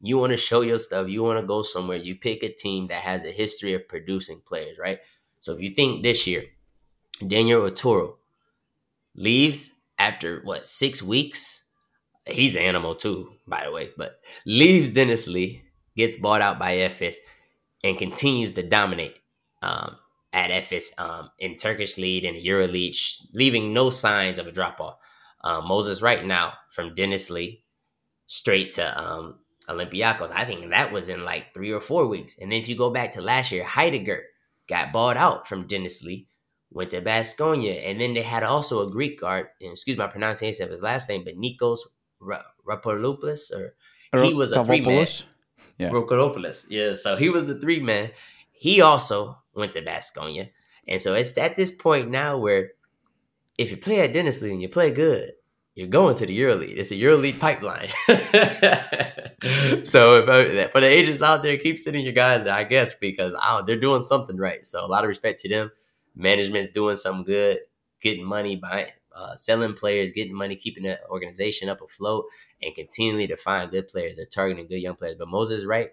you 0.00 0.16
want 0.16 0.32
to 0.32 0.38
show 0.38 0.62
your 0.62 0.78
stuff, 0.78 1.08
you 1.08 1.22
want 1.22 1.38
to 1.40 1.46
go 1.46 1.62
somewhere, 1.62 1.98
you 1.98 2.14
pick 2.14 2.42
a 2.42 2.48
team 2.48 2.86
that 2.88 3.02
has 3.02 3.24
a 3.24 3.30
history 3.30 3.74
of 3.74 3.86
producing 3.86 4.40
players, 4.46 4.78
right? 4.78 5.00
So 5.40 5.52
if 5.52 5.60
you 5.60 5.74
think 5.74 6.02
this 6.02 6.26
year, 6.26 6.44
Daniel 7.26 7.68
Oturu 7.68 8.14
leaves 9.14 9.80
after 9.98 10.40
what 10.42 10.66
six 10.66 11.02
weeks, 11.02 11.70
he's 12.26 12.54
an 12.54 12.62
animal 12.62 12.94
too, 12.94 13.32
by 13.46 13.64
the 13.64 13.72
way, 13.72 13.90
but 13.96 14.20
leaves 14.46 14.92
Denizli, 14.92 15.62
gets 15.96 16.18
bought 16.18 16.40
out 16.40 16.58
by 16.58 16.76
Efes, 16.76 17.16
and 17.82 17.98
continues 17.98 18.52
to 18.52 18.62
dominate 18.62 19.16
um, 19.62 19.96
at 20.32 20.50
Efes 20.50 20.98
um, 20.98 21.30
in 21.38 21.56
Turkish 21.56 21.98
lead 21.98 22.24
and 22.24 22.36
Euro 22.38 22.66
lead, 22.66 22.94
leaving 23.32 23.72
no 23.72 23.90
signs 23.90 24.38
of 24.38 24.46
a 24.46 24.52
drop 24.52 24.80
off. 24.80 24.96
Um, 25.42 25.66
Moses 25.66 26.02
right 26.02 26.24
now 26.24 26.52
from 26.70 26.94
Denizli 26.94 27.62
straight 28.26 28.72
to 28.72 29.00
um, 29.00 29.38
Olympiacos. 29.68 30.30
I 30.30 30.44
think 30.44 30.70
that 30.70 30.92
was 30.92 31.08
in 31.08 31.24
like 31.24 31.54
three 31.54 31.72
or 31.72 31.80
four 31.80 32.06
weeks. 32.06 32.38
And 32.38 32.52
then 32.52 32.60
if 32.60 32.68
you 32.68 32.76
go 32.76 32.90
back 32.90 33.12
to 33.12 33.22
last 33.22 33.50
year, 33.50 33.64
Heidegger 33.64 34.22
got 34.68 34.92
bought 34.92 35.16
out 35.16 35.48
from 35.48 35.66
Denizli, 35.66 36.26
went 36.70 36.90
to 36.90 37.00
Baskonia, 37.00 37.82
and 37.84 38.00
then 38.00 38.14
they 38.14 38.22
had 38.22 38.42
also 38.42 38.86
a 38.86 38.90
Greek 38.90 39.20
guard. 39.20 39.48
And 39.60 39.72
excuse 39.72 39.96
my 39.96 40.06
pronunciation 40.06 40.64
of 40.64 40.70
his 40.70 40.82
last 40.82 41.08
name, 41.08 41.24
but 41.24 41.36
Nikos 41.36 41.80
Rapoulopoulos, 42.22 43.52
or 43.52 43.74
he 44.22 44.34
was 44.34 44.52
a 44.52 44.64
three 44.64 44.80
man. 44.80 45.06
Yeah. 45.78 45.90
Rokoropoulos. 45.90 46.66
Yeah. 46.70 46.94
So 46.94 47.16
he 47.16 47.30
was 47.30 47.46
the 47.46 47.58
three 47.58 47.80
man. 47.80 48.10
He 48.52 48.80
also 48.80 49.38
went 49.54 49.72
to 49.72 49.82
Baskonia. 49.82 50.50
And 50.86 51.00
so 51.00 51.14
it's 51.14 51.36
at 51.38 51.56
this 51.56 51.70
point 51.74 52.10
now 52.10 52.36
where 52.38 52.72
if 53.56 53.70
you 53.70 53.76
play 53.76 54.00
at 54.00 54.12
Denizli 54.12 54.50
and 54.50 54.60
you 54.60 54.68
play 54.68 54.90
good, 54.90 55.32
you're 55.74 55.88
going 55.88 56.16
to 56.16 56.26
the 56.26 56.38
EuroLeague. 56.38 56.76
It's 56.76 56.90
a 56.90 56.94
EuroLeague 56.94 57.38
pipeline. 57.40 57.88
so 59.86 60.18
if 60.18 60.28
I, 60.28 60.68
for 60.68 60.80
the 60.80 60.86
agents 60.86 61.22
out 61.22 61.42
there, 61.42 61.56
keep 61.56 61.78
sending 61.78 62.04
your 62.04 62.12
guys, 62.12 62.46
I 62.46 62.64
guess, 62.64 62.96
because 62.96 63.34
oh, 63.36 63.62
they're 63.66 63.80
doing 63.80 64.02
something 64.02 64.36
right. 64.36 64.66
So 64.66 64.84
a 64.84 64.88
lot 64.88 65.04
of 65.04 65.08
respect 65.08 65.40
to 65.40 65.48
them. 65.48 65.70
Management's 66.20 66.70
doing 66.70 66.96
something 66.96 67.24
good, 67.24 67.58
getting 68.00 68.24
money 68.24 68.56
by 68.56 68.92
uh, 69.14 69.36
selling 69.36 69.74
players, 69.74 70.12
getting 70.12 70.34
money, 70.34 70.56
keeping 70.56 70.84
the 70.84 70.98
organization 71.08 71.68
up 71.68 71.80
afloat, 71.82 72.26
and 72.62 72.74
continually 72.74 73.26
to 73.26 73.36
find 73.36 73.70
good 73.70 73.88
players. 73.88 74.16
They're 74.16 74.26
targeting 74.26 74.66
good 74.66 74.80
young 74.80 74.94
players. 74.94 75.16
But 75.18 75.28
Moses, 75.28 75.64
right? 75.64 75.90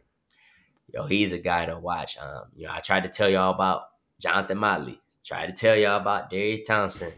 Yo, 0.93 1.05
he's 1.05 1.33
a 1.33 1.37
guy 1.37 1.65
to 1.65 1.77
watch. 1.77 2.17
Um, 2.17 2.43
you 2.55 2.65
know, 2.65 2.73
I 2.73 2.79
tried 2.79 3.03
to 3.03 3.09
tell 3.09 3.29
y'all 3.29 3.53
about 3.53 3.83
Jonathan 4.19 4.57
Motley. 4.57 5.01
Tried 5.23 5.47
to 5.47 5.53
tell 5.53 5.75
y'all 5.75 5.99
about 5.99 6.29
Darius 6.29 6.61
Thompson. 6.65 7.11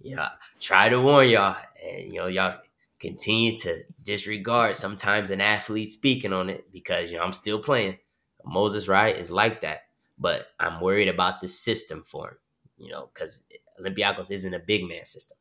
You 0.00 0.16
know, 0.16 0.28
try 0.60 0.88
to 0.88 1.00
warn 1.00 1.28
y'all, 1.28 1.56
and 1.84 2.12
you 2.12 2.20
know, 2.20 2.28
y'all 2.28 2.60
continue 3.00 3.56
to 3.58 3.82
disregard 4.02 4.76
sometimes 4.76 5.30
an 5.30 5.40
athlete 5.40 5.88
speaking 5.88 6.32
on 6.32 6.50
it 6.50 6.72
because 6.72 7.10
you 7.10 7.16
know 7.16 7.24
I'm 7.24 7.32
still 7.32 7.58
playing. 7.58 7.98
Moses 8.44 8.86
Wright 8.88 9.16
is 9.16 9.30
like 9.30 9.60
that, 9.62 9.86
but 10.18 10.48
I'm 10.60 10.80
worried 10.80 11.08
about 11.08 11.40
the 11.40 11.48
system 11.48 12.02
for 12.02 12.28
him. 12.28 12.36
You 12.78 12.92
know, 12.92 13.10
because 13.12 13.44
Olympiacos 13.80 14.30
isn't 14.30 14.54
a 14.54 14.58
big 14.58 14.88
man 14.88 15.04
system, 15.04 15.36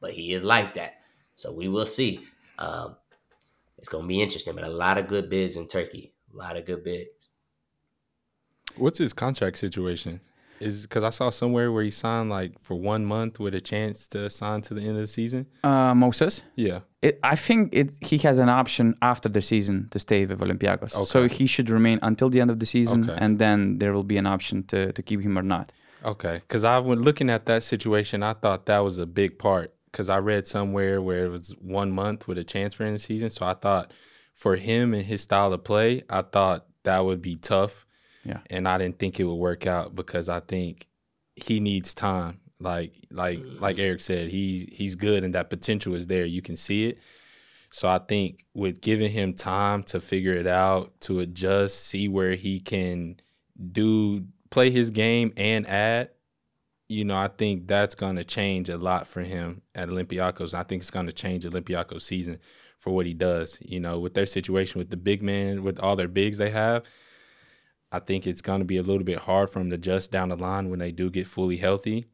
but 0.00 0.12
he 0.12 0.32
is 0.32 0.42
like 0.42 0.74
that. 0.74 1.00
So 1.36 1.52
we 1.52 1.68
will 1.68 1.86
see. 1.86 2.20
Um, 2.58 2.96
it's 3.78 3.88
gonna 3.88 4.06
be 4.06 4.20
interesting, 4.20 4.54
but 4.54 4.64
a 4.64 4.68
lot 4.68 4.98
of 4.98 5.08
good 5.08 5.30
bids 5.30 5.56
in 5.56 5.66
Turkey. 5.66 6.12
A 6.32 6.36
lot 6.36 6.56
of 6.56 6.66
good 6.66 6.84
bids. 6.84 7.28
What's 8.76 8.98
his 8.98 9.12
contract 9.12 9.58
situation? 9.58 10.20
Is 10.60 10.82
because 10.82 11.02
I 11.02 11.08
saw 11.08 11.30
somewhere 11.30 11.72
where 11.72 11.82
he 11.82 11.88
signed 11.88 12.28
like 12.28 12.58
for 12.60 12.74
one 12.74 13.06
month 13.06 13.40
with 13.40 13.54
a 13.54 13.62
chance 13.62 14.06
to 14.08 14.28
sign 14.28 14.60
to 14.62 14.74
the 14.74 14.82
end 14.82 14.90
of 14.90 14.98
the 14.98 15.06
season. 15.06 15.46
Uh, 15.64 15.94
Moses. 15.94 16.42
Yeah, 16.54 16.80
it, 17.00 17.18
I 17.22 17.34
think 17.34 17.74
it. 17.74 17.96
He 18.02 18.18
has 18.18 18.38
an 18.38 18.50
option 18.50 18.94
after 19.00 19.30
the 19.30 19.40
season 19.40 19.88
to 19.92 19.98
stay 19.98 20.26
with 20.26 20.38
Olympiacos, 20.38 20.94
okay. 20.94 21.04
so 21.04 21.28
he 21.28 21.46
should 21.46 21.70
remain 21.70 21.98
until 22.02 22.28
the 22.28 22.42
end 22.42 22.50
of 22.50 22.60
the 22.60 22.66
season, 22.66 23.08
okay. 23.08 23.18
and 23.18 23.38
then 23.38 23.78
there 23.78 23.94
will 23.94 24.04
be 24.04 24.18
an 24.18 24.26
option 24.26 24.64
to 24.64 24.92
to 24.92 25.02
keep 25.02 25.22
him 25.22 25.38
or 25.38 25.42
not. 25.42 25.72
Okay, 26.04 26.36
because 26.36 26.64
I 26.64 26.78
was 26.78 27.00
looking 27.00 27.30
at 27.30 27.46
that 27.46 27.62
situation, 27.62 28.22
I 28.22 28.34
thought 28.34 28.66
that 28.66 28.78
was 28.78 28.98
a 28.98 29.06
big 29.06 29.38
part 29.38 29.74
because 29.90 30.08
I 30.08 30.18
read 30.18 30.46
somewhere 30.46 31.02
where 31.02 31.26
it 31.26 31.28
was 31.28 31.50
one 31.60 31.92
month 31.92 32.26
with 32.26 32.38
a 32.38 32.44
chance 32.44 32.74
for 32.74 32.84
end 32.84 32.94
the 32.94 32.98
season, 32.98 33.30
so 33.30 33.46
I 33.46 33.54
thought 33.54 33.92
for 34.34 34.56
him 34.56 34.94
and 34.94 35.04
his 35.04 35.22
style 35.22 35.52
of 35.52 35.64
play, 35.64 36.02
I 36.08 36.22
thought 36.22 36.66
that 36.84 37.04
would 37.04 37.20
be 37.20 37.36
tough. 37.36 37.86
Yeah. 38.24 38.40
And 38.48 38.66
I 38.66 38.78
didn't 38.78 38.98
think 38.98 39.20
it 39.20 39.24
would 39.24 39.34
work 39.34 39.66
out 39.66 39.94
because 39.94 40.28
I 40.28 40.40
think 40.40 40.88
he 41.36 41.60
needs 41.60 41.92
time. 41.94 42.40
Like 42.58 42.94
like 43.10 43.40
like 43.58 43.76
mm. 43.76 43.84
Errick 43.84 44.00
said, 44.00 44.28
he 44.28 44.68
he's 44.72 44.94
good 44.94 45.24
and 45.24 45.34
that 45.34 45.50
potential 45.50 45.94
is 45.94 46.06
there. 46.06 46.24
You 46.24 46.42
can 46.42 46.56
see 46.56 46.88
it. 46.88 46.98
So 47.70 47.88
I 47.88 47.98
think 47.98 48.44
with 48.54 48.80
giving 48.80 49.10
him 49.10 49.34
time 49.34 49.82
to 49.84 50.00
figure 50.00 50.32
it 50.32 50.46
out, 50.46 50.98
to 51.02 51.20
adjust, 51.20 51.86
see 51.86 52.08
where 52.08 52.34
he 52.34 52.60
can 52.60 53.20
do 53.72 54.24
play 54.50 54.70
his 54.70 54.90
game 54.90 55.32
and 55.36 55.66
add, 55.66 56.10
you 56.88 57.04
know, 57.04 57.16
I 57.16 57.28
think 57.28 57.68
that's 57.68 57.94
going 57.94 58.16
to 58.16 58.24
change 58.24 58.68
a 58.68 58.76
lot 58.76 59.06
for 59.06 59.20
him 59.20 59.62
at 59.74 59.88
Olympiacos. 59.88 60.54
I 60.54 60.64
think 60.64 60.82
it's 60.82 60.90
going 60.90 61.06
to 61.06 61.12
change 61.12 61.44
Olympiacos 61.44 62.02
season 62.02 62.38
for 62.78 62.90
what 62.92 63.06
he 63.06 63.14
does. 63.14 63.58
You 63.60 63.80
know, 63.80 64.00
with 64.00 64.14
their 64.14 64.26
situation 64.26 64.78
with 64.78 64.90
the 64.90 64.96
big 64.96 65.22
man, 65.22 65.62
with 65.62 65.78
all 65.78 65.94
their 65.96 66.08
bigs 66.08 66.38
they 66.38 66.50
have, 66.50 66.84
I 67.92 68.00
think 68.00 68.26
it's 68.26 68.42
going 68.42 68.60
to 68.60 68.64
be 68.64 68.76
a 68.76 68.82
little 68.82 69.04
bit 69.04 69.18
hard 69.18 69.50
for 69.50 69.60
them 69.60 69.70
to 69.70 69.76
adjust 69.76 70.10
down 70.10 70.30
the 70.30 70.36
line 70.36 70.68
when 70.68 70.78
they 70.78 70.92
do 70.92 71.10
get 71.10 71.26
fully 71.26 71.56
healthy. 71.56 72.06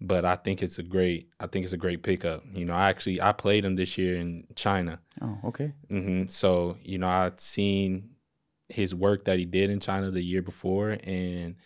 But 0.00 0.24
I 0.24 0.36
think 0.36 0.62
it's 0.62 0.78
a 0.78 0.84
great, 0.84 1.32
I 1.40 1.48
think 1.48 1.64
it's 1.64 1.72
a 1.72 1.78
great 1.78 2.04
pickup. 2.04 2.44
You 2.52 2.64
know, 2.64 2.72
I 2.72 2.88
actually 2.88 3.20
I 3.20 3.32
played 3.32 3.64
him 3.64 3.74
this 3.74 3.98
year 3.98 4.16
in 4.16 4.46
China. 4.54 5.00
Oh, 5.20 5.38
okay. 5.44 5.72
Mm-hmm. 5.90 6.28
So 6.28 6.76
you 6.82 6.98
know, 6.98 7.08
I'd 7.08 7.40
seen 7.40 8.10
his 8.68 8.94
work 8.94 9.24
that 9.24 9.38
he 9.38 9.44
did 9.44 9.70
in 9.70 9.80
China 9.80 10.10
the 10.10 10.22
year 10.22 10.42
before, 10.42 10.96
and 11.02 11.56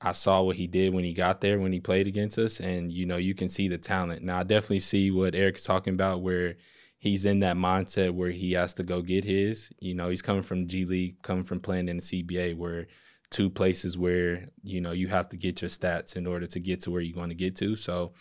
I 0.00 0.12
saw 0.12 0.42
what 0.42 0.56
he 0.56 0.66
did 0.66 0.92
when 0.92 1.04
he 1.04 1.12
got 1.12 1.40
there 1.40 1.58
when 1.58 1.72
he 1.72 1.80
played 1.80 2.06
against 2.06 2.38
us, 2.38 2.60
and 2.60 2.92
you 2.92 3.06
know, 3.06 3.16
you 3.16 3.34
can 3.34 3.48
see 3.48 3.68
the 3.68 3.78
talent. 3.78 4.22
Now, 4.22 4.40
I 4.40 4.42
definitely 4.42 4.80
see 4.80 5.10
what 5.10 5.34
Errick's 5.34 5.64
talking 5.64 5.94
about, 5.94 6.22
where 6.22 6.56
he's 7.04 7.26
in 7.26 7.40
that 7.40 7.56
mindset 7.56 8.12
where 8.12 8.30
he 8.30 8.52
has 8.52 8.72
to 8.74 8.82
go 8.82 9.02
get 9.02 9.24
his. 9.24 9.70
You 9.78 9.94
know, 9.94 10.08
he's 10.08 10.22
coming 10.22 10.42
from 10.42 10.66
G 10.66 10.86
League, 10.86 11.20
coming 11.22 11.44
from 11.44 11.60
playing 11.60 11.88
in 11.88 11.98
the 11.98 12.02
CBA, 12.02 12.56
where 12.56 12.86
two 13.30 13.50
places 13.50 13.98
where 13.98 14.48
you 14.62 14.80
know 14.80 14.92
you 14.92 15.08
have 15.08 15.28
to 15.28 15.36
get 15.36 15.60
your 15.60 15.68
stats 15.68 16.16
in 16.16 16.26
order 16.26 16.46
to 16.46 16.60
get 16.60 16.80
to 16.82 16.90
where 16.90 17.02
you 17.02 17.14
want 17.14 17.30
to 17.30 17.34
get 17.34 17.56
to. 17.56 17.76
So 17.76 18.12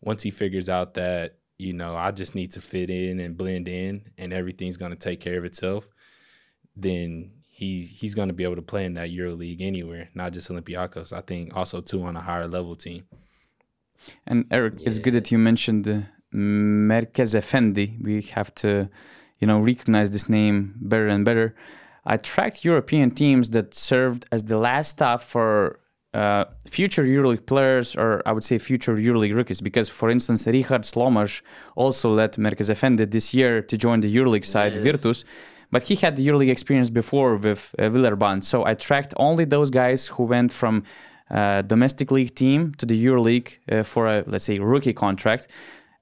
once 0.00 0.22
he 0.22 0.30
figures 0.30 0.68
out 0.68 0.94
that 0.94 1.38
you 1.58 1.72
know 1.72 1.96
I 1.96 2.10
just 2.10 2.34
need 2.34 2.52
to 2.52 2.60
fit 2.60 2.90
in 2.90 3.20
and 3.20 3.36
blend 3.36 3.68
in, 3.68 4.10
and 4.18 4.32
everything's 4.32 4.76
going 4.76 4.92
to 4.92 4.98
take 4.98 5.20
care 5.20 5.38
of 5.38 5.44
itself, 5.44 5.88
then 6.76 7.32
he's 7.60 7.84
he's 8.00 8.14
going 8.18 8.30
to 8.32 8.38
be 8.40 8.44
able 8.48 8.58
to 8.62 8.68
play 8.72 8.84
in 8.88 8.94
that 8.94 9.10
Euro 9.18 9.34
League 9.42 9.62
anywhere, 9.72 10.04
not 10.20 10.32
just 10.36 10.48
Olympiacos. 10.52 11.12
I 11.20 11.22
think 11.30 11.42
also 11.58 11.76
too 11.90 12.02
on 12.08 12.14
a 12.16 12.24
higher 12.28 12.48
level 12.56 12.74
team. 12.86 13.02
And 14.26 14.38
Errick, 14.48 14.76
yeah. 14.80 14.86
it's 14.88 14.98
good 15.04 15.14
that 15.18 15.30
you 15.32 15.38
mentioned 15.50 15.84
the 15.84 15.96
Merkez 16.32 17.32
Efendi. 17.40 17.88
We 18.02 18.14
have 18.36 18.50
to, 18.62 18.88
you 19.40 19.46
know, 19.46 19.58
recognize 19.60 20.10
this 20.10 20.26
name 20.38 20.56
better 20.90 21.08
and 21.14 21.22
better. 21.24 21.48
I 22.12 22.16
tracked 22.16 22.64
European 22.64 23.08
teams 23.22 23.50
that 23.50 23.74
served 23.74 24.22
as 24.32 24.42
the 24.44 24.58
last 24.68 24.88
stop 24.96 25.20
for 25.20 25.80
uh, 26.14 26.44
future 26.66 27.04
EuroLeague 27.04 27.46
players, 27.52 27.94
or 27.94 28.22
I 28.28 28.32
would 28.32 28.42
say 28.42 28.58
future 28.58 28.96
EuroLeague 28.96 29.34
rookies, 29.34 29.60
because, 29.60 29.88
for 29.90 30.08
instance, 30.10 30.46
Rihards 30.46 30.94
Lomažs 31.00 31.42
also 31.76 32.06
led 32.20 32.32
Merkez 32.44 32.70
Efendi 32.74 33.04
this 33.16 33.34
year 33.34 33.62
to 33.70 33.76
join 33.76 34.00
the 34.00 34.10
EuroLeague 34.16 34.46
side, 34.46 34.72
yes. 34.72 34.82
Virtus, 34.82 35.24
but 35.70 35.82
he 35.84 35.94
had 35.94 36.16
the 36.16 36.26
EuroLeague 36.26 36.50
experience 36.50 36.90
before 36.90 37.36
with 37.36 37.74
uh, 37.78 37.82
Villeurbanne. 37.84 38.42
So 38.42 38.64
I 38.64 38.74
tracked 38.74 39.14
only 39.16 39.44
those 39.44 39.70
guys 39.70 40.08
who 40.08 40.24
went 40.24 40.52
from 40.52 40.84
uh, 41.30 41.62
domestic 41.62 42.10
league 42.10 42.34
team 42.34 42.74
to 42.78 42.86
the 42.86 43.06
EuroLeague 43.06 43.58
uh, 43.70 43.82
for 43.82 44.06
a 44.08 44.24
let's 44.26 44.44
say 44.44 44.58
rookie 44.58 44.92
contract. 44.92 45.48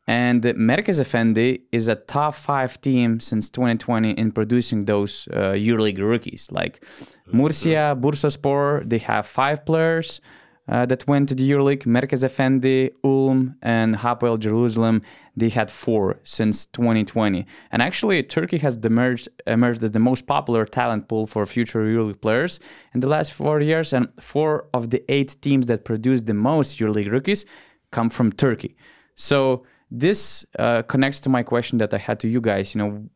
And 0.06 0.42
Merkez 0.42 1.00
Efendi 1.00 1.60
is 1.70 1.86
a 1.88 1.94
top 1.94 2.32
five 2.32 2.80
team 2.80 3.20
since 3.20 3.50
2020 3.50 4.12
in 4.12 4.32
producing 4.32 4.86
those 4.86 5.28
uh, 5.34 5.52
EuroLeague 5.52 5.98
rookies. 5.98 6.48
Like 6.50 6.82
Murcia, 7.30 7.94
Bursaspor, 8.00 8.88
they 8.88 8.98
have 8.98 9.26
five 9.26 9.66
players 9.66 10.22
uh, 10.68 10.84
that 10.86 11.06
went 11.06 11.28
to 11.30 11.34
the 11.34 11.50
EuroLeague. 11.50 11.84
Merkez 11.84 12.22
Efendi, 12.24 12.90
Ulm, 13.02 13.56
and 13.62 13.96
Hapoel 13.96 14.38
Jerusalem, 14.38 15.02
they 15.36 15.48
had 15.48 15.70
four 15.70 16.20
since 16.22 16.66
2020. 16.66 17.46
And 17.72 17.82
actually, 17.82 18.22
Turkey 18.22 18.58
has 18.58 18.76
emerged, 18.76 19.28
emerged 19.46 19.82
as 19.82 19.92
the 19.92 19.98
most 19.98 20.26
popular 20.26 20.64
talent 20.64 21.08
pool 21.08 21.26
for 21.26 21.46
future 21.46 21.80
EuroLeague 21.80 22.20
players 22.20 22.60
in 22.94 23.00
the 23.00 23.08
last 23.08 23.32
four 23.32 23.60
years. 23.60 23.92
And 23.92 24.08
four 24.20 24.66
of 24.74 24.90
the 24.90 25.02
eight 25.10 25.36
teams 25.40 25.66
that 25.66 25.84
produce 25.84 26.22
the 26.22 26.34
most 26.34 26.78
EuroLeague 26.78 27.10
rookies 27.10 27.46
come 27.90 28.10
from 28.10 28.32
Turkey. 28.32 28.76
So 29.14 29.64
this 29.90 30.44
uh, 30.58 30.82
connects 30.82 31.20
to 31.20 31.28
my 31.28 31.42
question 31.42 31.78
that 31.78 31.94
I 31.94 31.98
had 31.98 32.20
to 32.20 32.28
you 32.28 32.40
guys. 32.40 32.74
You 32.74 32.78
know, 32.80 33.08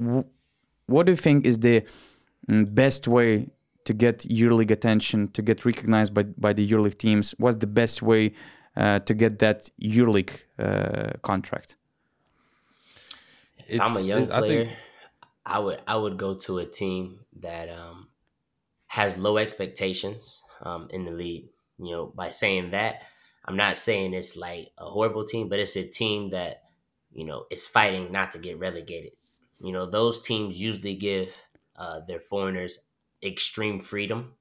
w- 0.00 0.24
what 0.86 1.06
do 1.06 1.12
you 1.12 1.16
think 1.16 1.44
is 1.44 1.58
the 1.58 1.84
mm, 2.48 2.74
best 2.74 3.06
way 3.06 3.48
to 3.84 3.94
get 3.94 4.18
EuroLeague 4.20 4.70
attention, 4.70 5.28
to 5.32 5.42
get 5.42 5.64
recognized 5.64 6.14
by 6.14 6.22
by 6.22 6.52
the 6.52 6.68
EuroLeague 6.68 6.98
teams? 6.98 7.34
What's 7.38 7.56
the 7.56 7.66
best 7.66 8.02
way 8.02 8.32
uh, 8.76 8.98
to 9.00 9.14
get 9.14 9.38
that 9.38 9.70
EuroLeague 9.80 10.42
uh, 10.58 11.18
contract? 11.22 11.76
If 13.68 13.80
I'm 13.80 13.96
a 13.96 14.00
young 14.00 14.26
player, 14.26 14.42
I, 14.42 14.48
think... 14.48 14.70
I, 15.46 15.58
would 15.58 15.80
I 15.86 15.96
would 15.96 16.16
go 16.16 16.34
to 16.34 16.58
a 16.58 16.66
team 16.66 17.20
that 17.40 17.68
um, 17.68 18.08
has 18.88 19.18
low 19.18 19.38
expectations 19.38 20.42
um, 20.62 20.88
in 20.90 21.04
the 21.04 21.12
league. 21.12 21.46
You 21.78 21.92
know, 21.92 22.06
by 22.06 22.30
saying 22.30 22.70
that, 22.70 23.02
I'm 23.44 23.56
not 23.56 23.78
saying 23.78 24.14
it's 24.14 24.36
like 24.36 24.70
a 24.78 24.84
horrible 24.84 25.24
team, 25.24 25.48
but 25.48 25.58
it's 25.58 25.76
a 25.76 25.86
team 25.86 26.30
that, 26.30 26.62
you 27.12 27.24
know, 27.24 27.46
is 27.50 27.66
fighting 27.66 28.12
not 28.12 28.32
to 28.32 28.38
get 28.38 28.58
relegated. 28.58 29.12
You 29.60 29.72
know, 29.72 29.86
those 29.86 30.20
teams 30.20 30.60
usually 30.60 30.94
give 30.94 31.36
uh, 31.76 32.00
their 32.06 32.20
foreigners 32.20 32.86
extreme 33.24 33.80
freedom. 33.80 34.32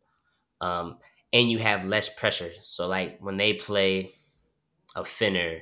Um, 0.61 0.97
and 1.31 1.49
you 1.49 1.57
have 1.57 1.85
less 1.85 2.10
pressure. 2.10 2.51
So 2.64 2.88
like 2.88 3.18
when 3.19 3.38
they 3.38 3.53
play 3.53 4.14
a 4.95 5.01
Fener, 5.01 5.61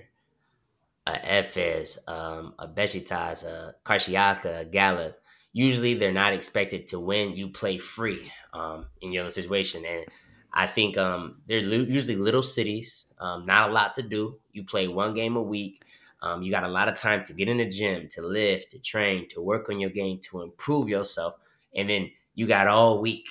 a 1.08 1.14
Efes, 1.14 1.98
um, 2.08 2.54
a 2.60 2.68
Besiktas, 2.68 3.46
a 3.46 3.74
Karşıyaka, 3.86 4.62
a 4.62 4.66
Gala, 4.66 5.14
usually 5.54 5.94
they're 5.94 6.12
not 6.12 6.34
expected 6.34 6.88
to 6.88 7.00
win. 7.00 7.36
You 7.36 7.50
play 7.50 7.78
free 7.78 8.32
um, 8.54 8.88
in 9.02 9.12
your 9.12 9.30
situation. 9.32 9.84
And 9.86 10.06
I 10.54 10.68
think 10.68 10.98
um, 10.98 11.38
they're 11.48 11.60
usually 11.60 12.18
little 12.18 12.44
cities, 12.44 13.08
um, 13.20 13.46
not 13.46 13.70
a 13.70 13.74
lot 13.74 13.96
to 13.96 14.02
do. 14.02 14.40
You 14.52 14.64
play 14.66 14.88
one 14.88 15.14
game 15.14 15.36
a 15.38 15.42
week. 15.42 15.82
Um, 16.22 16.44
you 16.44 16.52
got 16.52 16.64
a 16.64 16.70
lot 16.70 16.88
of 16.88 16.98
time 16.98 17.24
to 17.24 17.34
get 17.34 17.48
in 17.48 17.58
the 17.58 17.68
gym, 17.68 18.08
to 18.10 18.22
lift, 18.22 18.72
to 18.72 18.80
train, 18.80 19.28
to 19.30 19.42
work 19.42 19.70
on 19.70 19.80
your 19.80 19.90
game, 19.90 20.20
to 20.30 20.42
improve 20.42 20.88
yourself. 20.88 21.34
And 21.76 21.90
then 21.90 22.12
you 22.42 22.48
got 22.48 22.68
all 22.68 23.00
week 23.00 23.30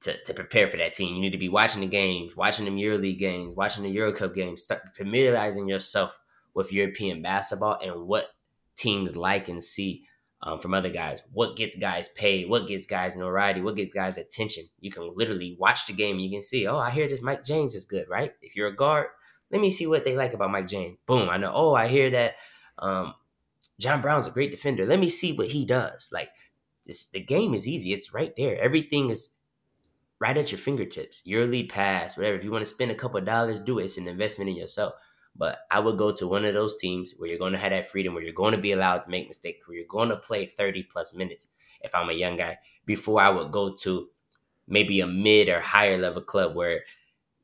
to, 0.00 0.20
to 0.24 0.34
prepare 0.34 0.66
for 0.66 0.76
that 0.78 0.94
team. 0.94 1.14
You 1.14 1.20
need 1.20 1.30
to 1.30 1.38
be 1.38 1.48
watching 1.48 1.80
the 1.80 1.86
games, 1.86 2.34
watching 2.34 2.64
the 2.64 2.72
EuroLeague 2.72 3.20
games, 3.20 3.54
watching 3.54 3.84
the 3.84 3.90
Euro 3.90 4.12
Cup 4.12 4.34
games, 4.34 4.64
start 4.64 4.82
familiarizing 4.96 5.68
yourself 5.68 6.18
with 6.52 6.72
European 6.72 7.22
basketball 7.22 7.78
and 7.80 8.08
what 8.08 8.26
teams 8.74 9.16
like 9.16 9.48
and 9.48 9.62
see 9.62 10.02
um, 10.42 10.58
from 10.58 10.74
other 10.74 10.90
guys. 10.90 11.22
What 11.32 11.54
gets 11.54 11.76
guys 11.76 12.08
paid? 12.08 12.50
What 12.50 12.66
gets 12.66 12.84
guys 12.84 13.16
notoriety? 13.16 13.60
What 13.60 13.76
gets 13.76 13.94
guys 13.94 14.18
attention? 14.18 14.64
You 14.80 14.90
can 14.90 15.12
literally 15.14 15.56
watch 15.60 15.86
the 15.86 15.92
game 15.92 16.18
you 16.18 16.28
can 16.28 16.42
see, 16.42 16.66
oh, 16.66 16.78
I 16.78 16.90
hear 16.90 17.06
this 17.06 17.22
Mike 17.22 17.44
James 17.44 17.76
is 17.76 17.84
good, 17.84 18.08
right? 18.08 18.32
If 18.42 18.56
you're 18.56 18.66
a 18.66 18.74
guard, 18.74 19.06
let 19.52 19.60
me 19.60 19.70
see 19.70 19.86
what 19.86 20.04
they 20.04 20.16
like 20.16 20.32
about 20.32 20.50
Mike 20.50 20.66
James. 20.66 20.98
Boom, 21.06 21.28
I 21.28 21.36
know. 21.36 21.52
Oh, 21.54 21.74
I 21.74 21.86
hear 21.86 22.10
that 22.10 22.34
um, 22.80 23.14
John 23.78 24.02
Brown's 24.02 24.26
a 24.26 24.32
great 24.32 24.50
defender. 24.50 24.84
Let 24.84 24.98
me 24.98 25.10
see 25.10 25.32
what 25.32 25.46
he 25.46 25.64
does. 25.64 26.10
Like 26.12 26.30
this, 26.86 27.06
the 27.06 27.20
game 27.20 27.54
is 27.54 27.66
easy. 27.66 27.92
It's 27.92 28.14
right 28.14 28.32
there. 28.36 28.58
Everything 28.60 29.10
is 29.10 29.34
right 30.18 30.36
at 30.36 30.50
your 30.50 30.58
fingertips. 30.58 31.22
EuroLeague 31.26 31.68
Pass, 31.70 32.16
whatever. 32.16 32.36
If 32.36 32.44
you 32.44 32.50
want 32.50 32.62
to 32.62 32.70
spend 32.70 32.90
a 32.90 32.94
couple 32.94 33.20
dollars, 33.20 33.60
do 33.60 33.78
it. 33.78 33.84
It's 33.84 33.98
an 33.98 34.08
investment 34.08 34.50
in 34.50 34.56
yourself. 34.56 34.94
But 35.38 35.60
I 35.70 35.80
would 35.80 35.98
go 35.98 36.12
to 36.12 36.26
one 36.26 36.44
of 36.44 36.54
those 36.54 36.78
teams 36.78 37.14
where 37.18 37.28
you're 37.28 37.38
going 37.38 37.52
to 37.52 37.58
have 37.58 37.70
that 37.70 37.90
freedom, 37.90 38.14
where 38.14 38.22
you're 38.22 38.32
going 38.32 38.54
to 38.54 38.60
be 38.60 38.72
allowed 38.72 39.00
to 39.00 39.10
make 39.10 39.26
mistakes, 39.26 39.66
where 39.66 39.76
you're 39.76 39.86
going 39.86 40.08
to 40.08 40.16
play 40.16 40.46
30 40.46 40.84
plus 40.84 41.14
minutes 41.14 41.48
if 41.82 41.94
I'm 41.94 42.08
a 42.08 42.14
young 42.14 42.38
guy, 42.38 42.58
before 42.86 43.20
I 43.20 43.28
would 43.28 43.52
go 43.52 43.74
to 43.82 44.08
maybe 44.66 45.00
a 45.00 45.06
mid 45.06 45.48
or 45.48 45.60
higher 45.60 45.98
level 45.98 46.22
club 46.22 46.54
where 46.54 46.82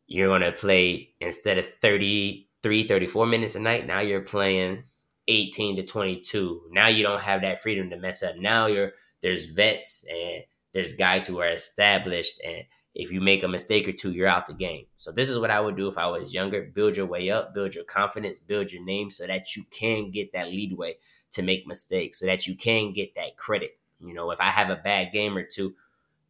you're 0.06 0.28
going 0.28 0.42
to 0.42 0.52
play 0.52 1.14
instead 1.20 1.58
of 1.58 1.66
33, 1.66 2.88
34 2.88 3.26
minutes 3.26 3.54
a 3.54 3.60
night, 3.60 3.86
now 3.86 4.00
you're 4.00 4.22
playing 4.22 4.84
18 5.28 5.76
to 5.76 5.82
22. 5.84 6.62
Now 6.70 6.88
you 6.88 7.02
don't 7.02 7.20
have 7.20 7.42
that 7.42 7.62
freedom 7.62 7.90
to 7.90 7.96
mess 7.96 8.22
up. 8.22 8.36
Now 8.36 8.66
you're 8.66 8.92
there's 9.22 9.46
vets 9.46 10.06
and 10.10 10.44
there's 10.72 10.94
guys 10.94 11.26
who 11.26 11.40
are 11.40 11.48
established 11.48 12.40
and 12.44 12.64
if 12.94 13.10
you 13.10 13.20
make 13.20 13.42
a 13.42 13.48
mistake 13.48 13.88
or 13.88 13.92
two, 13.92 14.12
you're 14.12 14.28
out 14.28 14.46
the 14.46 14.52
game. 14.52 14.84
So 14.96 15.12
this 15.12 15.30
is 15.30 15.38
what 15.38 15.50
I 15.50 15.60
would 15.60 15.76
do 15.76 15.88
if 15.88 15.96
I 15.96 16.08
was 16.08 16.34
younger. 16.34 16.70
Build 16.74 16.96
your 16.96 17.06
way 17.06 17.30
up, 17.30 17.54
build 17.54 17.74
your 17.74 17.84
confidence, 17.84 18.38
build 18.38 18.70
your 18.70 18.84
name 18.84 19.10
so 19.10 19.26
that 19.26 19.56
you 19.56 19.64
can 19.70 20.10
get 20.10 20.32
that 20.32 20.48
leadway 20.48 20.96
to 21.30 21.42
make 21.42 21.66
mistakes, 21.66 22.20
so 22.20 22.26
that 22.26 22.46
you 22.46 22.54
can 22.54 22.92
get 22.92 23.14
that 23.14 23.36
credit. 23.38 23.78
You 23.98 24.12
know, 24.12 24.30
if 24.30 24.40
I 24.40 24.50
have 24.50 24.68
a 24.68 24.76
bad 24.76 25.12
game 25.12 25.36
or 25.36 25.42
two, 25.42 25.74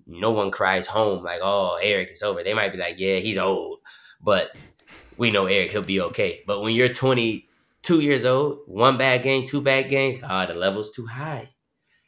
no 0.06 0.31
one 0.31 0.51
cries 0.51 0.86
home 0.86 1.24
like, 1.24 1.40
oh, 1.43 1.81
Errick 1.82 2.12
is 2.12 2.23
over. 2.23 2.44
They 2.44 2.55
might 2.55 2.73
be 2.73 2.78
like, 2.78 2.98
yeah, 2.98 3.16
he's 3.16 3.39
old. 3.39 3.81
But 4.20 4.56
we 5.16 5.32
know 5.32 5.47
Errick, 5.47 5.70
he'll 5.70 5.82
be 5.82 6.01
okay. 6.01 6.43
But 6.47 6.62
when 6.62 6.77
you're 6.77 6.89
22 6.89 8.01
years 8.01 8.24
old, 8.24 8.60
one 8.66 8.98
bad 8.98 9.24
game, 9.24 9.47
two 9.47 9.62
bad 9.62 9.89
games, 9.89 10.20
ah, 10.23 10.44
oh, 10.44 10.52
the 10.52 10.59
level's 10.59 10.93
too 10.93 11.06
high 11.06 11.52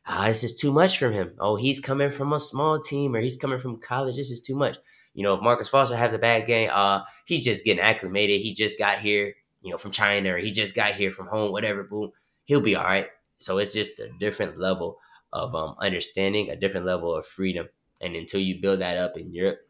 ah, 0.07 0.27
this 0.27 0.45
is 0.45 0.55
too 0.55 0.73
much 0.73 0.99
from 0.99 1.13
him. 1.13 1.35
Oh, 1.39 1.57
he's 1.57 1.81
coming 1.81 2.11
from 2.11 2.33
a 2.33 2.41
small 2.41 2.81
team 2.81 3.15
or 3.15 3.21
he's 3.21 3.37
coming 3.37 3.59
from 3.59 3.81
college. 3.81 4.17
This 4.17 4.31
is 4.31 4.41
too 4.41 4.57
much. 4.57 4.77
You 5.15 5.23
know, 5.23 5.35
if 5.35 5.43
Marcus 5.43 5.69
Foster 5.69 5.97
has 5.97 6.13
a 6.13 6.19
bad 6.19 6.47
game, 6.47 6.71
uh, 6.73 7.03
he's 7.25 7.45
just 7.45 7.65
getting 7.65 7.83
acclimated. 7.83 8.41
He 8.41 8.53
just 8.53 8.79
got 8.79 8.99
here, 8.99 9.35
you 9.63 9.71
know, 9.71 9.79
from 9.79 9.93
China 9.93 10.35
or 10.35 10.39
he 10.39 10.51
just 10.51 10.75
got 10.75 10.93
here 10.95 11.13
from 11.13 11.29
home, 11.29 11.53
whatever, 11.53 11.85
boom, 11.85 12.11
he'll 12.45 12.61
be 12.61 12.75
all 12.75 12.85
right. 12.85 13.09
So 13.39 13.59
it's 13.59 13.73
just 13.73 14.01
a 14.01 14.11
different 14.19 14.59
level 14.59 14.99
of 15.33 15.55
um, 15.55 15.77
understanding, 15.79 16.51
a 16.51 16.57
different 16.57 16.87
level 16.87 17.15
of 17.15 17.27
freedom. 17.27 17.69
And 18.01 18.17
until 18.17 18.41
you 18.41 18.61
build 18.61 18.81
that 18.81 18.97
up 18.97 19.17
in 19.17 19.33
Europe, 19.33 19.61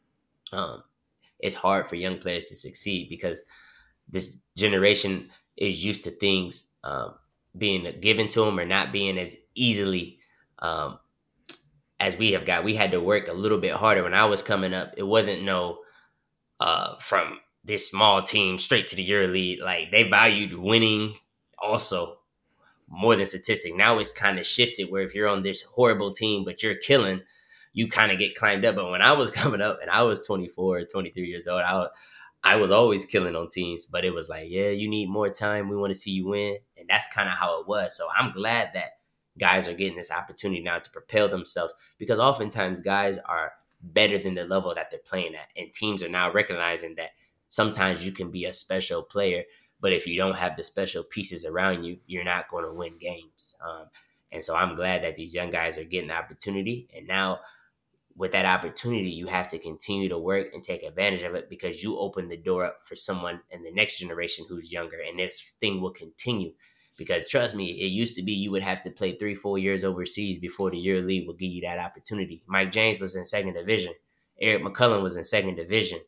um, 0.53 0.83
it's 1.39 1.57
hard 1.57 1.87
for 1.87 1.97
young 1.97 2.19
players 2.19 2.49
to 2.49 2.57
succeed 2.57 3.09
because 3.09 3.45
this 4.09 4.39
generation 4.57 5.31
is 5.57 5.85
used 5.85 6.05
to 6.05 6.11
things 6.11 6.77
um, 6.85 7.15
being 7.57 7.87
given 8.01 8.29
to 8.29 8.45
them 8.45 8.59
or 8.59 8.65
not 8.65 8.93
being 8.93 9.19
as 9.19 9.37
easily 9.55 10.19
um, 10.65 10.99
as 12.01 12.17
we 12.17 12.33
have 12.33 12.47
got. 12.47 12.65
We 12.65 12.75
had 12.75 12.93
to 12.93 13.01
work 13.01 13.29
a 13.29 13.35
little 13.35 13.59
bit 13.59 13.75
harder 13.75 14.03
when 14.03 14.15
I 14.15 14.25
was 14.25 14.43
coming 14.43 14.73
up. 14.73 14.95
It 14.97 15.03
wasn't 15.03 15.45
no 15.45 15.81
uh, 16.59 16.97
from 16.97 17.39
this 17.63 17.89
small 17.91 18.23
team 18.23 18.59
straight 18.59 18.89
to 18.89 18.97
the 18.97 19.09
EuroLeague. 19.09 19.61
Like 19.61 19.91
they 19.91 20.09
valued 20.09 20.55
winning 20.55 21.15
also 21.59 22.19
more 22.89 23.15
than 23.15 23.27
statistic. 23.27 23.77
Now 23.77 23.99
it's 23.99 24.13
kind 24.13 24.39
of 24.39 24.47
shifted 24.47 24.91
where 24.91 25.03
if 25.03 25.15
you're 25.15 25.29
on 25.29 25.43
this 25.43 25.63
horrible 25.63 26.13
team 26.13 26.45
but 26.45 26.63
you're 26.63 26.77
killing, 26.77 27.21
you 27.75 27.87
kind 27.89 28.11
of 28.11 28.19
get 28.19 28.35
climbed 28.35 28.65
up. 28.65 28.77
But 28.77 28.91
when 28.91 29.03
I 29.03 29.13
was 29.13 29.31
coming 29.43 29.61
up 29.61 29.79
and 29.83 29.91
I 29.91 30.03
was 30.03 30.27
24 30.27 30.85
23 30.85 31.25
years 31.25 31.47
old, 31.47 31.61
I, 31.63 31.89
I 32.43 32.57
was 32.57 32.71
always 32.71 33.05
killing 33.05 33.37
on 33.37 33.51
teams. 33.51 33.85
But 33.85 34.07
it 34.07 34.15
was 34.15 34.31
like, 34.31 34.49
yeah, 34.49 34.71
you 34.71 34.89
need 34.89 35.11
more 35.11 35.29
time. 35.29 35.69
We 35.69 35.77
want 35.77 35.91
to 35.91 35.99
see 35.99 36.13
you 36.13 36.29
win. 36.29 36.57
And 36.79 36.89
that's 36.89 37.13
kind 37.13 37.29
of 37.29 37.35
how 37.35 37.61
it 37.61 37.69
was. 37.69 37.97
So 37.97 38.07
I'm 38.17 38.33
glad 38.33 38.71
that 38.73 38.91
guys 39.39 39.69
are 39.69 39.75
getting 39.75 39.97
this 39.97 40.11
opportunity 40.11 40.63
now 40.63 40.79
to 40.79 40.91
propel 40.91 41.29
themselves 41.29 41.75
because 41.99 42.19
oftentimes 42.19 42.81
guys 42.81 43.19
are 43.19 43.53
better 43.83 44.19
than 44.19 44.35
the 44.35 44.45
level 44.47 44.75
that 44.75 44.91
they're 44.91 45.01
playing 45.01 45.35
at. 45.35 45.49
And 45.57 45.73
teams 45.73 46.03
are 46.03 46.09
now 46.09 46.33
recognizing 46.33 46.95
that 46.97 47.11
sometimes 47.49 48.05
you 48.05 48.13
can 48.13 48.31
be 48.31 48.45
a 48.45 48.55
special 48.55 49.03
player, 49.03 49.45
but 49.81 49.93
if 49.93 50.07
you 50.07 50.17
don't 50.17 50.37
have 50.37 50.57
the 50.57 50.65
special 50.65 51.03
pieces 51.03 51.45
around 51.45 51.85
you, 51.85 51.99
you're 52.07 52.25
not 52.25 52.49
going 52.49 52.65
to 52.65 52.73
win 52.73 52.97
games. 52.99 53.57
Um, 53.65 53.87
and 54.33 54.43
so 54.43 54.57
I'm 54.57 54.75
glad 54.75 55.05
that 55.05 55.17
these 55.17 55.35
young 55.35 55.51
guys 55.51 55.79
are 55.79 55.85
getting 55.85 56.09
the 56.09 56.17
opportunity. 56.17 56.89
And 56.97 57.07
now, 57.07 57.41
with 58.17 58.33
that 58.33 58.47
opportunity, 58.47 59.11
you 59.11 59.27
have 59.27 59.49
to 59.49 59.59
continue 59.59 60.09
to 60.09 60.19
work 60.19 60.55
and 60.55 60.63
take 60.63 60.85
advantage 60.85 61.23
of 61.23 61.35
it 61.35 61.51
because 61.51 61.83
you 61.83 61.99
open 61.99 62.29
the 62.29 62.37
door 62.37 62.65
up 62.65 62.81
for 62.81 62.95
someone 62.95 63.41
in 63.51 63.65
the 63.65 63.73
next 63.73 63.99
generation 63.99 64.47
who's 64.49 64.73
younger, 64.73 64.99
and 65.01 65.19
this 65.19 65.53
thing 65.61 65.81
will 65.81 65.91
continue 65.91 66.53
because 66.97 67.29
trust 67.29 67.57
me, 67.57 67.71
it 67.73 67.87
used 67.87 68.17
to 68.17 68.23
be 68.23 68.33
you 68.33 68.51
would 68.51 68.63
have 68.63 68.83
to 68.83 68.91
play 68.91 69.17
three, 69.17 69.35
four 69.35 69.59
years 69.59 69.85
overseas 69.85 70.39
before 70.39 70.71
the 70.71 70.79
year 70.79 71.03
league 71.03 71.27
would 71.27 71.39
give 71.39 71.51
you 71.51 71.63
that 71.63 71.79
opportunity. 71.79 72.43
Mike 72.47 72.71
James 72.71 73.01
was 73.01 73.17
in 73.17 73.27
second 73.27 73.55
division. 73.55 73.93
Errick 74.43 74.63
McCollum 74.63 75.03
was 75.03 75.17
in 75.17 75.25
second 75.25 75.57
division. 75.57 76.01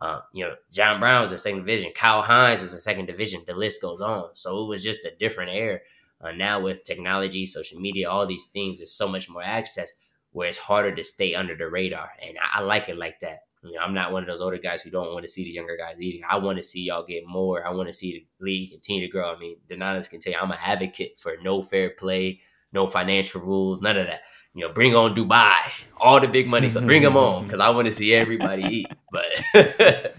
Uh, 0.00 0.20
you 0.32 0.44
know, 0.44 0.54
John 0.72 0.98
Brown 0.98 1.20
was 1.20 1.32
in 1.32 1.38
second 1.38 1.60
division. 1.60 1.92
Kyle 1.94 2.22
Hines 2.22 2.60
was 2.60 2.74
in 2.74 2.80
second 2.80 3.06
division. 3.06 3.42
The 3.46 3.54
list 3.54 3.82
goes 3.82 4.00
on. 4.00 4.30
So 4.34 4.64
it 4.64 4.68
was 4.68 4.82
just 4.82 5.04
a 5.04 5.14
different 5.18 5.52
era. 5.52 5.78
Uh, 6.20 6.32
now 6.32 6.60
with 6.60 6.84
technology, 6.84 7.46
social 7.46 7.80
media, 7.80 8.08
all 8.08 8.26
these 8.26 8.46
things, 8.46 8.78
there's 8.78 8.92
so 8.92 9.08
much 9.08 9.28
more 9.28 9.42
access 9.42 10.04
where 10.30 10.48
it's 10.48 10.58
harder 10.58 10.94
to 10.94 11.04
stay 11.04 11.34
under 11.34 11.56
the 11.56 11.68
radar. 11.68 12.10
And 12.20 12.36
I, 12.38 12.60
I 12.60 12.62
like 12.62 12.88
it 12.88 12.96
like 12.96 13.20
that. 13.20 13.40
You 13.62 13.72
know, 13.72 13.80
I'm 13.80 13.94
not 13.94 14.12
one 14.12 14.22
of 14.22 14.28
those 14.28 14.40
older 14.40 14.58
guys 14.58 14.82
who 14.82 14.90
don't 14.90 15.12
want 15.12 15.24
to 15.24 15.30
see 15.30 15.44
the 15.44 15.50
younger 15.50 15.76
guys 15.76 15.96
eating. 16.00 16.22
I 16.28 16.38
want 16.38 16.58
to 16.58 16.64
see 16.64 16.82
y'all 16.82 17.04
get 17.04 17.24
more. 17.26 17.64
I 17.64 17.70
want 17.70 17.88
to 17.88 17.94
see 17.94 18.12
the 18.40 18.44
league 18.44 18.70
continue 18.70 19.06
to 19.06 19.12
grow. 19.12 19.32
I 19.32 19.38
mean, 19.38 19.56
Donatas 19.68 20.10
can 20.10 20.20
tell 20.20 20.32
you 20.32 20.38
I'm 20.40 20.50
an 20.50 20.58
advocate 20.64 21.18
for 21.18 21.36
no 21.42 21.62
fair 21.62 21.90
play, 21.90 22.40
no 22.72 22.88
financial 22.88 23.40
rules, 23.40 23.80
none 23.80 23.96
of 23.96 24.08
that. 24.08 24.22
You 24.54 24.66
know, 24.66 24.72
bring 24.72 24.94
on 24.94 25.14
Dubai, 25.14 25.54
all 25.98 26.20
the 26.20 26.28
big 26.28 26.48
money, 26.48 26.68
bring 26.70 27.02
them 27.02 27.16
on 27.16 27.44
because 27.44 27.60
I 27.60 27.70
want 27.70 27.86
to 27.86 27.94
see 27.94 28.12
everybody 28.12 28.62
eat. 28.64 28.86
But 29.12 29.26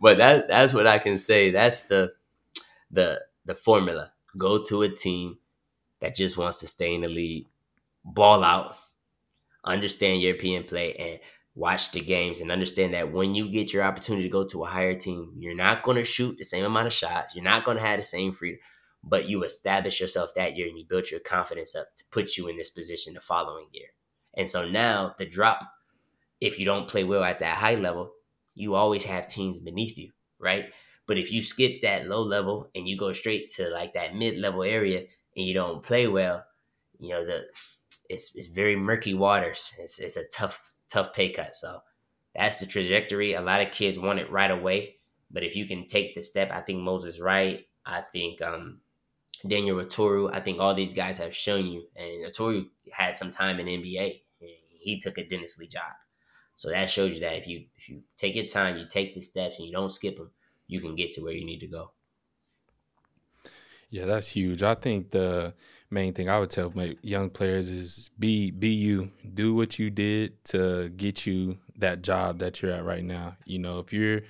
but 0.00 0.18
that 0.18 0.48
that's 0.48 0.74
what 0.74 0.88
I 0.88 0.98
can 0.98 1.16
say. 1.16 1.52
That's 1.52 1.84
the 1.84 2.12
the 2.90 3.22
the 3.44 3.54
formula. 3.54 4.12
Go 4.36 4.62
to 4.64 4.82
a 4.82 4.88
team 4.88 5.38
that 6.00 6.16
just 6.16 6.36
wants 6.36 6.58
to 6.60 6.66
stay 6.66 6.92
in 6.94 7.02
the 7.02 7.08
league, 7.08 7.46
ball 8.04 8.42
out, 8.42 8.76
understand 9.64 10.22
European 10.22 10.64
play, 10.64 10.94
and 10.94 11.20
watch 11.54 11.90
the 11.92 12.00
games 12.00 12.40
and 12.40 12.50
understand 12.50 12.94
that 12.94 13.12
when 13.12 13.34
you 13.34 13.48
get 13.48 13.72
your 13.72 13.82
opportunity 13.82 14.24
to 14.24 14.32
go 14.32 14.46
to 14.46 14.64
a 14.64 14.68
higher 14.68 14.94
team, 14.94 15.34
you're 15.38 15.54
not 15.54 15.82
going 15.82 15.96
to 15.96 16.04
shoot 16.04 16.38
the 16.38 16.44
same 16.44 16.64
amount 16.64 16.86
of 16.86 16.92
shots. 16.92 17.34
You're 17.34 17.44
not 17.44 17.64
going 17.64 17.76
to 17.76 17.82
have 17.82 17.98
the 17.98 18.04
same 18.04 18.32
freedom, 18.32 18.60
but 19.04 19.28
you 19.28 19.42
establish 19.44 20.00
yourself 20.00 20.32
that 20.34 20.56
year 20.56 20.68
and 20.68 20.78
you 20.78 20.86
build 20.88 21.10
your 21.10 21.20
confidence 21.20 21.76
up 21.76 21.86
to 21.96 22.04
put 22.10 22.36
you 22.36 22.48
in 22.48 22.56
this 22.56 22.70
position 22.70 23.14
the 23.14 23.20
following 23.20 23.66
year. 23.72 23.88
And 24.34 24.48
so 24.48 24.68
now 24.68 25.14
the 25.18 25.26
drop, 25.26 25.70
if 26.40 26.58
you 26.58 26.64
don't 26.64 26.88
play 26.88 27.04
well 27.04 27.22
at 27.22 27.40
that 27.40 27.58
high 27.58 27.74
level, 27.74 28.12
you 28.54 28.74
always 28.74 29.04
have 29.04 29.28
teams 29.28 29.60
beneath 29.60 29.98
you, 29.98 30.12
right? 30.38 30.72
But 31.06 31.18
if 31.18 31.30
you 31.32 31.42
skip 31.42 31.82
that 31.82 32.06
low 32.06 32.22
level 32.22 32.70
and 32.74 32.88
you 32.88 32.96
go 32.96 33.12
straight 33.12 33.50
to 33.56 33.68
like 33.68 33.92
that 33.92 34.14
mid 34.14 34.38
level 34.38 34.62
area 34.62 35.00
and 35.36 35.46
you 35.46 35.52
don't 35.52 35.82
play 35.82 36.08
well, 36.08 36.44
you 36.98 37.10
know, 37.10 37.24
the 37.24 37.44
it's, 38.08 38.34
it's 38.34 38.48
very 38.48 38.76
murky 38.76 39.14
waters. 39.14 39.72
It's, 39.78 39.98
it's 40.00 40.16
a 40.16 40.28
tough 40.34 40.71
tough 40.92 41.12
pay 41.14 41.30
cut. 41.30 41.56
So 41.56 41.80
that's 42.34 42.60
the 42.60 42.66
trajectory. 42.66 43.32
A 43.34 43.40
lot 43.40 43.60
of 43.60 43.72
kids 43.72 43.98
want 43.98 44.18
it 44.18 44.30
right 44.30 44.50
away, 44.50 44.96
but 45.30 45.42
if 45.42 45.56
you 45.56 45.66
can 45.66 45.86
take 45.86 46.14
the 46.14 46.22
step, 46.22 46.50
I 46.52 46.60
think 46.60 46.80
Moses 46.80 47.20
Wright. 47.20 47.66
I 47.84 48.00
think 48.00 48.40
um, 48.42 48.80
Daniel 49.46 49.78
Oturu. 49.78 50.30
I 50.32 50.40
think 50.40 50.60
all 50.60 50.74
these 50.74 50.94
guys 50.94 51.18
have 51.18 51.34
shown 51.34 51.66
you, 51.66 51.86
and 51.96 52.26
Oturu 52.26 52.66
had 52.92 53.16
some 53.16 53.30
time 53.30 53.58
in 53.58 53.66
NBA. 53.66 54.22
he 54.38 55.00
took 55.00 55.18
a 55.18 55.24
Denizli 55.24 55.70
job, 55.70 55.92
so 56.54 56.70
that 56.70 56.90
shows 56.90 57.14
you 57.14 57.20
that 57.20 57.36
if 57.36 57.48
you 57.48 57.66
if 57.76 57.88
you 57.88 58.02
take 58.16 58.36
your 58.36 58.46
time, 58.46 58.76
you 58.76 58.84
take 58.88 59.14
the 59.14 59.20
steps, 59.20 59.58
and 59.58 59.66
you 59.66 59.72
don't 59.72 59.90
skip 59.90 60.16
them, 60.16 60.30
you 60.66 60.80
can 60.80 60.94
get 60.94 61.12
to 61.14 61.22
where 61.22 61.32
you 61.32 61.44
need 61.44 61.60
to 61.60 61.66
go. 61.66 61.92
Yeah, 63.90 64.06
that's 64.06 64.28
huge. 64.28 64.62
I 64.62 64.74
think 64.74 65.10
the 65.10 65.54
main 65.92 66.14
thing 66.14 66.28
I 66.28 66.38
would 66.38 66.50
tell 66.50 66.72
my 66.74 66.96
young 67.02 67.30
players 67.30 67.68
is 67.68 68.10
be 68.18 68.50
be 68.50 68.70
you. 68.70 69.12
Do 69.34 69.54
what 69.54 69.78
you 69.78 69.90
did 69.90 70.44
to 70.46 70.88
get 70.88 71.26
you 71.26 71.58
that 71.76 72.02
job 72.02 72.38
that 72.38 72.62
you're 72.62 72.72
at 72.72 72.84
right 72.84 73.04
now. 73.04 73.36
You 73.44 73.58
know, 73.58 73.78
if 73.78 73.92
you're 73.92 74.22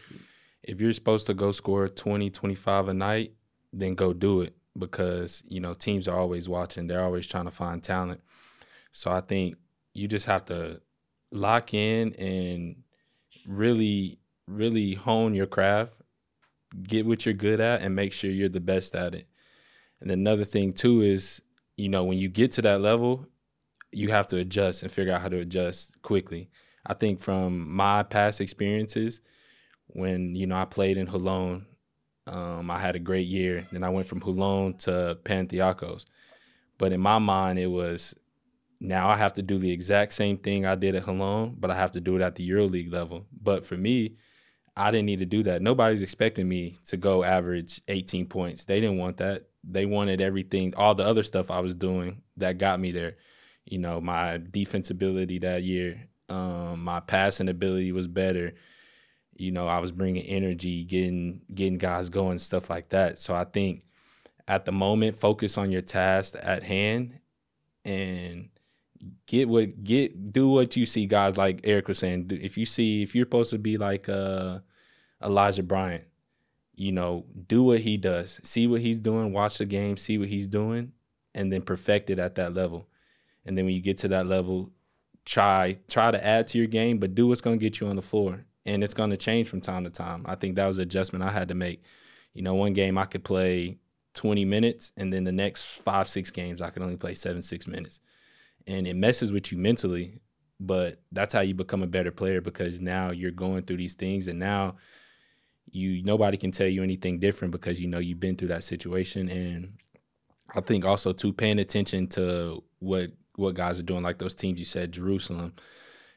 if 0.62 0.80
you're 0.80 0.92
supposed 0.92 1.26
to 1.28 1.34
go 1.34 1.52
score 1.52 1.88
20, 1.88 2.30
25 2.30 2.88
a 2.88 2.94
night, 2.94 3.32
then 3.72 3.94
go 3.94 4.12
do 4.12 4.42
it 4.42 4.54
because, 4.78 5.42
you 5.48 5.60
know, 5.60 5.74
teams 5.74 6.06
are 6.06 6.18
always 6.18 6.48
watching. 6.48 6.86
They're 6.86 7.02
always 7.02 7.26
trying 7.26 7.46
to 7.46 7.50
find 7.50 7.82
talent. 7.82 8.20
So 8.92 9.10
I 9.10 9.20
think 9.20 9.56
you 9.94 10.06
just 10.06 10.26
have 10.26 10.44
to 10.46 10.80
lock 11.30 11.74
in 11.74 12.14
and 12.14 12.76
really 13.46 14.18
really 14.48 14.94
hone 14.94 15.34
your 15.34 15.46
craft, 15.46 15.94
get 16.82 17.06
what 17.06 17.24
you're 17.24 17.34
good 17.34 17.60
at 17.60 17.80
and 17.80 17.94
make 17.94 18.12
sure 18.12 18.30
you're 18.30 18.48
the 18.48 18.60
best 18.60 18.94
at 18.94 19.14
it. 19.14 19.26
And 20.00 20.10
another 20.10 20.44
thing 20.44 20.72
too 20.72 21.02
is, 21.02 21.40
you 21.76 21.88
know, 21.88 22.04
when 22.04 22.18
you 22.18 22.28
get 22.28 22.52
to 22.52 22.62
that 22.62 22.80
level, 22.80 23.26
you 23.92 24.08
have 24.08 24.26
to 24.28 24.38
adjust 24.38 24.82
and 24.82 24.90
figure 24.90 25.12
out 25.12 25.20
how 25.20 25.28
to 25.28 25.38
adjust 25.38 26.00
quickly. 26.02 26.50
I 26.86 26.94
think 26.94 27.20
from 27.20 27.72
my 27.72 28.02
past 28.02 28.40
experiences, 28.40 29.20
when 29.86 30.34
you 30.34 30.46
know 30.46 30.56
I 30.56 30.64
played 30.64 30.96
in 30.96 31.06
Holon, 31.06 31.64
um, 32.26 32.70
I 32.70 32.78
had 32.78 32.96
a 32.96 33.00
great 33.00 33.26
year. 33.26 33.66
Then 33.70 33.84
I 33.84 33.90
went 33.90 34.06
from 34.06 34.20
Holon 34.20 34.78
to 34.80 35.18
Panathinaikos. 35.24 36.04
But 36.78 36.92
in 36.92 37.00
my 37.00 37.18
mind, 37.18 37.58
it 37.58 37.66
was 37.66 38.14
now 38.80 39.08
I 39.08 39.16
have 39.16 39.34
to 39.34 39.42
do 39.42 39.58
the 39.58 39.70
exact 39.70 40.12
same 40.12 40.38
thing 40.38 40.66
I 40.66 40.74
did 40.74 40.96
at 40.96 41.04
Holon, 41.04 41.54
but 41.58 41.70
I 41.70 41.76
have 41.76 41.92
to 41.92 42.00
do 42.00 42.16
it 42.16 42.22
at 42.22 42.34
the 42.34 42.48
EuroLeague 42.48 42.92
level. 42.92 43.26
But 43.40 43.64
for 43.64 43.76
me, 43.76 44.16
I 44.76 44.90
didn't 44.90 45.06
need 45.06 45.18
to 45.20 45.26
do 45.26 45.42
that. 45.44 45.62
Nobody's 45.62 46.02
expecting 46.02 46.48
me 46.48 46.78
to 46.86 46.96
go 46.96 47.22
average 47.22 47.80
18 47.88 48.26
points. 48.26 48.64
They 48.64 48.80
didn't 48.80 48.98
want 48.98 49.18
that 49.18 49.46
they 49.64 49.86
wanted 49.86 50.20
everything, 50.20 50.74
all 50.76 50.94
the 50.94 51.04
other 51.04 51.22
stuff 51.22 51.50
I 51.50 51.60
was 51.60 51.74
doing 51.74 52.22
that 52.36 52.58
got 52.58 52.80
me 52.80 52.92
there. 52.92 53.16
You 53.64 53.78
know, 53.78 54.00
my 54.00 54.40
defense 54.50 54.90
ability 54.90 55.38
that 55.40 55.62
year, 55.62 56.08
um, 56.28 56.82
my 56.82 57.00
passing 57.00 57.48
ability 57.48 57.92
was 57.92 58.08
better. 58.08 58.54
You 59.34 59.52
know, 59.52 59.68
I 59.68 59.78
was 59.78 59.92
bringing 59.92 60.24
energy, 60.24 60.84
getting 60.84 61.42
getting 61.54 61.78
guys 61.78 62.08
going, 62.08 62.38
stuff 62.38 62.68
like 62.70 62.90
that. 62.90 63.18
So 63.18 63.34
I 63.34 63.44
think 63.44 63.82
at 64.48 64.64
the 64.64 64.72
moment, 64.72 65.16
focus 65.16 65.56
on 65.56 65.70
your 65.70 65.82
task 65.82 66.34
at 66.40 66.62
hand, 66.62 67.20
and 67.84 68.48
get 69.26 69.48
what 69.48 69.82
get 69.82 70.32
do 70.32 70.48
what 70.48 70.76
you 70.76 70.86
see 70.86 71.06
guys 71.06 71.36
like 71.36 71.60
Eric 71.64 71.88
was 71.88 71.98
saying. 71.98 72.30
If 72.30 72.58
you 72.58 72.66
see 72.66 73.02
if 73.02 73.14
you're 73.14 73.26
supposed 73.26 73.50
to 73.50 73.58
be 73.58 73.76
like 73.76 74.08
uh, 74.08 74.58
Elijah 75.22 75.62
Bryant, 75.62 76.04
you 76.74 76.92
know, 76.92 77.24
do 77.48 77.62
what 77.62 77.80
he 77.80 77.96
does. 77.96 78.40
See 78.42 78.66
what 78.66 78.80
he's 78.80 78.98
doing, 78.98 79.32
watch 79.32 79.58
the 79.58 79.66
game, 79.66 79.96
see 79.96 80.18
what 80.18 80.28
he's 80.28 80.46
doing, 80.46 80.92
and 81.34 81.52
then 81.52 81.62
perfect 81.62 82.10
it 82.10 82.18
at 82.18 82.36
that 82.36 82.54
level. 82.54 82.88
And 83.44 83.56
then 83.56 83.64
when 83.66 83.74
you 83.74 83.80
get 83.80 83.98
to 83.98 84.08
that 84.08 84.26
level, 84.26 84.70
try 85.24 85.78
try 85.88 86.10
to 86.10 86.24
add 86.24 86.48
to 86.48 86.58
your 86.58 86.66
game, 86.66 86.98
but 86.98 87.14
do 87.14 87.28
what's 87.28 87.40
going 87.40 87.58
to 87.58 87.62
get 87.62 87.80
you 87.80 87.88
on 87.88 87.96
the 87.96 88.02
floor. 88.02 88.44
And 88.64 88.84
it's 88.84 88.94
going 88.94 89.10
to 89.10 89.16
change 89.16 89.48
from 89.48 89.60
time 89.60 89.84
to 89.84 89.90
time. 89.90 90.24
I 90.26 90.36
think 90.36 90.54
that 90.54 90.66
was 90.66 90.78
an 90.78 90.82
adjustment 90.82 91.24
I 91.24 91.32
had 91.32 91.48
to 91.48 91.54
make. 91.54 91.82
You 92.32 92.42
know, 92.42 92.54
one 92.54 92.72
game 92.72 92.96
I 92.96 93.06
could 93.06 93.24
play 93.24 93.78
20 94.14 94.44
minutes, 94.44 94.92
and 94.96 95.12
then 95.12 95.24
the 95.24 95.32
next 95.32 95.64
five, 95.64 96.08
six 96.08 96.30
games 96.30 96.62
I 96.62 96.70
could 96.70 96.82
only 96.82 96.96
play 96.96 97.14
seven, 97.14 97.42
six 97.42 97.66
minutes. 97.66 97.98
And 98.66 98.86
it 98.86 98.94
messes 98.94 99.32
with 99.32 99.50
you 99.50 99.58
mentally, 99.58 100.20
but 100.60 101.00
that's 101.10 101.34
how 101.34 101.40
you 101.40 101.54
become 101.54 101.82
a 101.82 101.88
better 101.88 102.12
player 102.12 102.40
because 102.40 102.80
now 102.80 103.10
you're 103.10 103.32
going 103.32 103.64
through 103.64 103.78
these 103.78 103.94
things, 103.94 104.28
and 104.28 104.38
now– 104.38 104.76
you 105.72 106.02
nobody 106.04 106.36
can 106.36 106.52
tell 106.52 106.68
you 106.68 106.82
anything 106.82 107.18
different 107.18 107.52
because 107.52 107.80
you 107.80 107.88
know 107.88 107.98
you've 107.98 108.20
been 108.20 108.36
through 108.36 108.48
that 108.48 108.64
situation. 108.64 109.28
And 109.28 109.74
I 110.54 110.60
think 110.60 110.84
also 110.84 111.12
too 111.12 111.32
paying 111.32 111.58
attention 111.58 112.06
to 112.08 112.62
what 112.78 113.10
what 113.36 113.54
guys 113.54 113.78
are 113.78 113.82
doing 113.82 114.02
like 114.02 114.18
those 114.18 114.34
teams 114.34 114.58
you 114.58 114.64
said 114.64 114.92
Jerusalem 114.92 115.54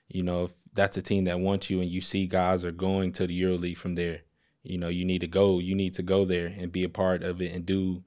you 0.10 0.22
know 0.22 0.44
if 0.44 0.54
that's 0.74 0.98
a 0.98 1.02
team 1.02 1.24
that 1.24 1.40
wants 1.40 1.70
you 1.70 1.82
and 1.82 1.90
you 1.90 2.02
see 2.02 2.28
guys 2.28 2.66
are 2.66 2.72
going 2.72 3.12
to 3.14 3.26
the 3.26 3.42
EuroLeague 3.42 3.78
from 3.78 3.96
there 3.96 4.22
you 4.64 4.78
know 4.78 4.90
you 4.90 5.06
need 5.06 5.22
to 5.22 5.28
go 5.28 5.60
you 5.60 5.76
need 5.76 5.94
to 5.94 6.04
go 6.04 6.26
there 6.26 6.48
and 6.48 6.72
be 6.72 6.84
a 6.84 6.90
part 6.90 7.24
of 7.24 7.42
it 7.42 7.54
and 7.54 7.66
do 7.66 8.04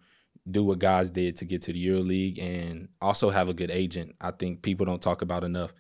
do 0.51 0.65
what 0.65 0.79
guys 0.79 1.11
did 1.11 1.37
to 1.37 1.45
get 1.45 1.63
to 1.63 1.73
the 1.73 1.87
EuroLeague 1.87 2.43
and 2.43 2.89
also 3.03 3.31
have 3.31 3.49
a 3.49 3.55
good 3.55 3.71
agent. 3.71 4.15
I 4.21 4.31
think 4.31 4.63
people 4.63 4.87
don't 4.87 5.03
talk 5.03 5.21
about 5.21 5.45
enough. 5.45 5.75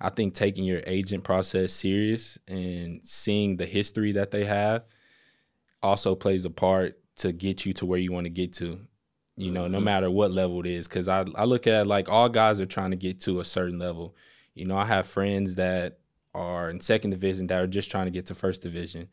I 0.00 0.10
think 0.10 0.34
taking 0.34 0.64
your 0.64 0.82
agent 0.86 1.24
process 1.24 1.72
serious 1.72 2.38
and 2.48 3.00
seeing 3.02 3.56
the 3.56 3.66
history 3.66 4.12
that 4.12 4.30
they 4.30 4.44
have 4.44 4.84
also 5.82 6.14
plays 6.14 6.44
a 6.44 6.50
part 6.50 6.98
to 7.16 7.32
get 7.32 7.66
you 7.66 7.72
to 7.74 7.86
where 7.86 7.98
you 7.98 8.12
want 8.12 8.24
to 8.24 8.30
get 8.30 8.52
to. 8.54 8.80
You 9.36 9.50
know, 9.50 9.66
no 9.66 9.78
mm-hmm. 9.78 9.84
matter 9.84 10.10
what 10.10 10.30
level 10.30 10.60
it 10.60 10.66
is, 10.66 10.86
because 10.86 11.08
I 11.08 11.24
I 11.34 11.44
look 11.44 11.66
at 11.66 11.82
it 11.82 11.86
like 11.86 12.08
all 12.08 12.28
guys 12.28 12.60
are 12.60 12.66
trying 12.66 12.90
to 12.90 12.96
get 12.96 13.20
to 13.22 13.40
a 13.40 13.44
certain 13.44 13.78
level. 13.78 14.14
You 14.54 14.66
know, 14.66 14.76
I 14.76 14.84
have 14.84 15.06
friends 15.06 15.54
that 15.54 15.98
are 16.34 16.70
in 16.70 16.80
second 16.80 17.10
division 17.10 17.46
that 17.46 17.62
are 17.62 17.66
just 17.66 17.90
trying 17.90 18.06
to 18.06 18.10
get 18.10 18.26
to 18.26 18.34
first 18.34 18.62
division. 18.62 19.08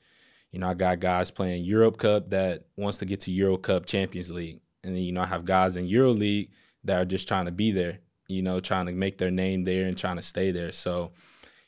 You 0.51 0.59
know, 0.59 0.67
I 0.67 0.73
got 0.73 0.99
guys 0.99 1.31
playing 1.31 1.63
Europe 1.63 1.97
Cup 1.97 2.31
that 2.31 2.65
wants 2.75 2.97
to 2.99 3.05
get 3.05 3.21
to 3.21 3.31
Euro 3.31 3.57
Cup 3.57 3.85
Champions 3.85 4.31
League. 4.31 4.61
And 4.83 4.95
then, 4.95 5.03
you 5.03 5.11
know, 5.11 5.21
I 5.21 5.27
have 5.27 5.45
guys 5.45 5.75
in 5.75 5.85
Euro 5.85 6.11
League 6.11 6.51
that 6.85 7.01
are 7.01 7.05
just 7.05 7.27
trying 7.27 7.45
to 7.45 7.51
be 7.51 7.71
there, 7.71 7.99
you 8.27 8.41
know, 8.41 8.59
trying 8.59 8.87
to 8.87 8.91
make 8.91 9.17
their 9.17 9.31
name 9.31 9.63
there 9.63 9.85
and 9.85 9.97
trying 9.97 10.15
to 10.15 10.21
stay 10.21 10.51
there. 10.51 10.71
So, 10.71 11.11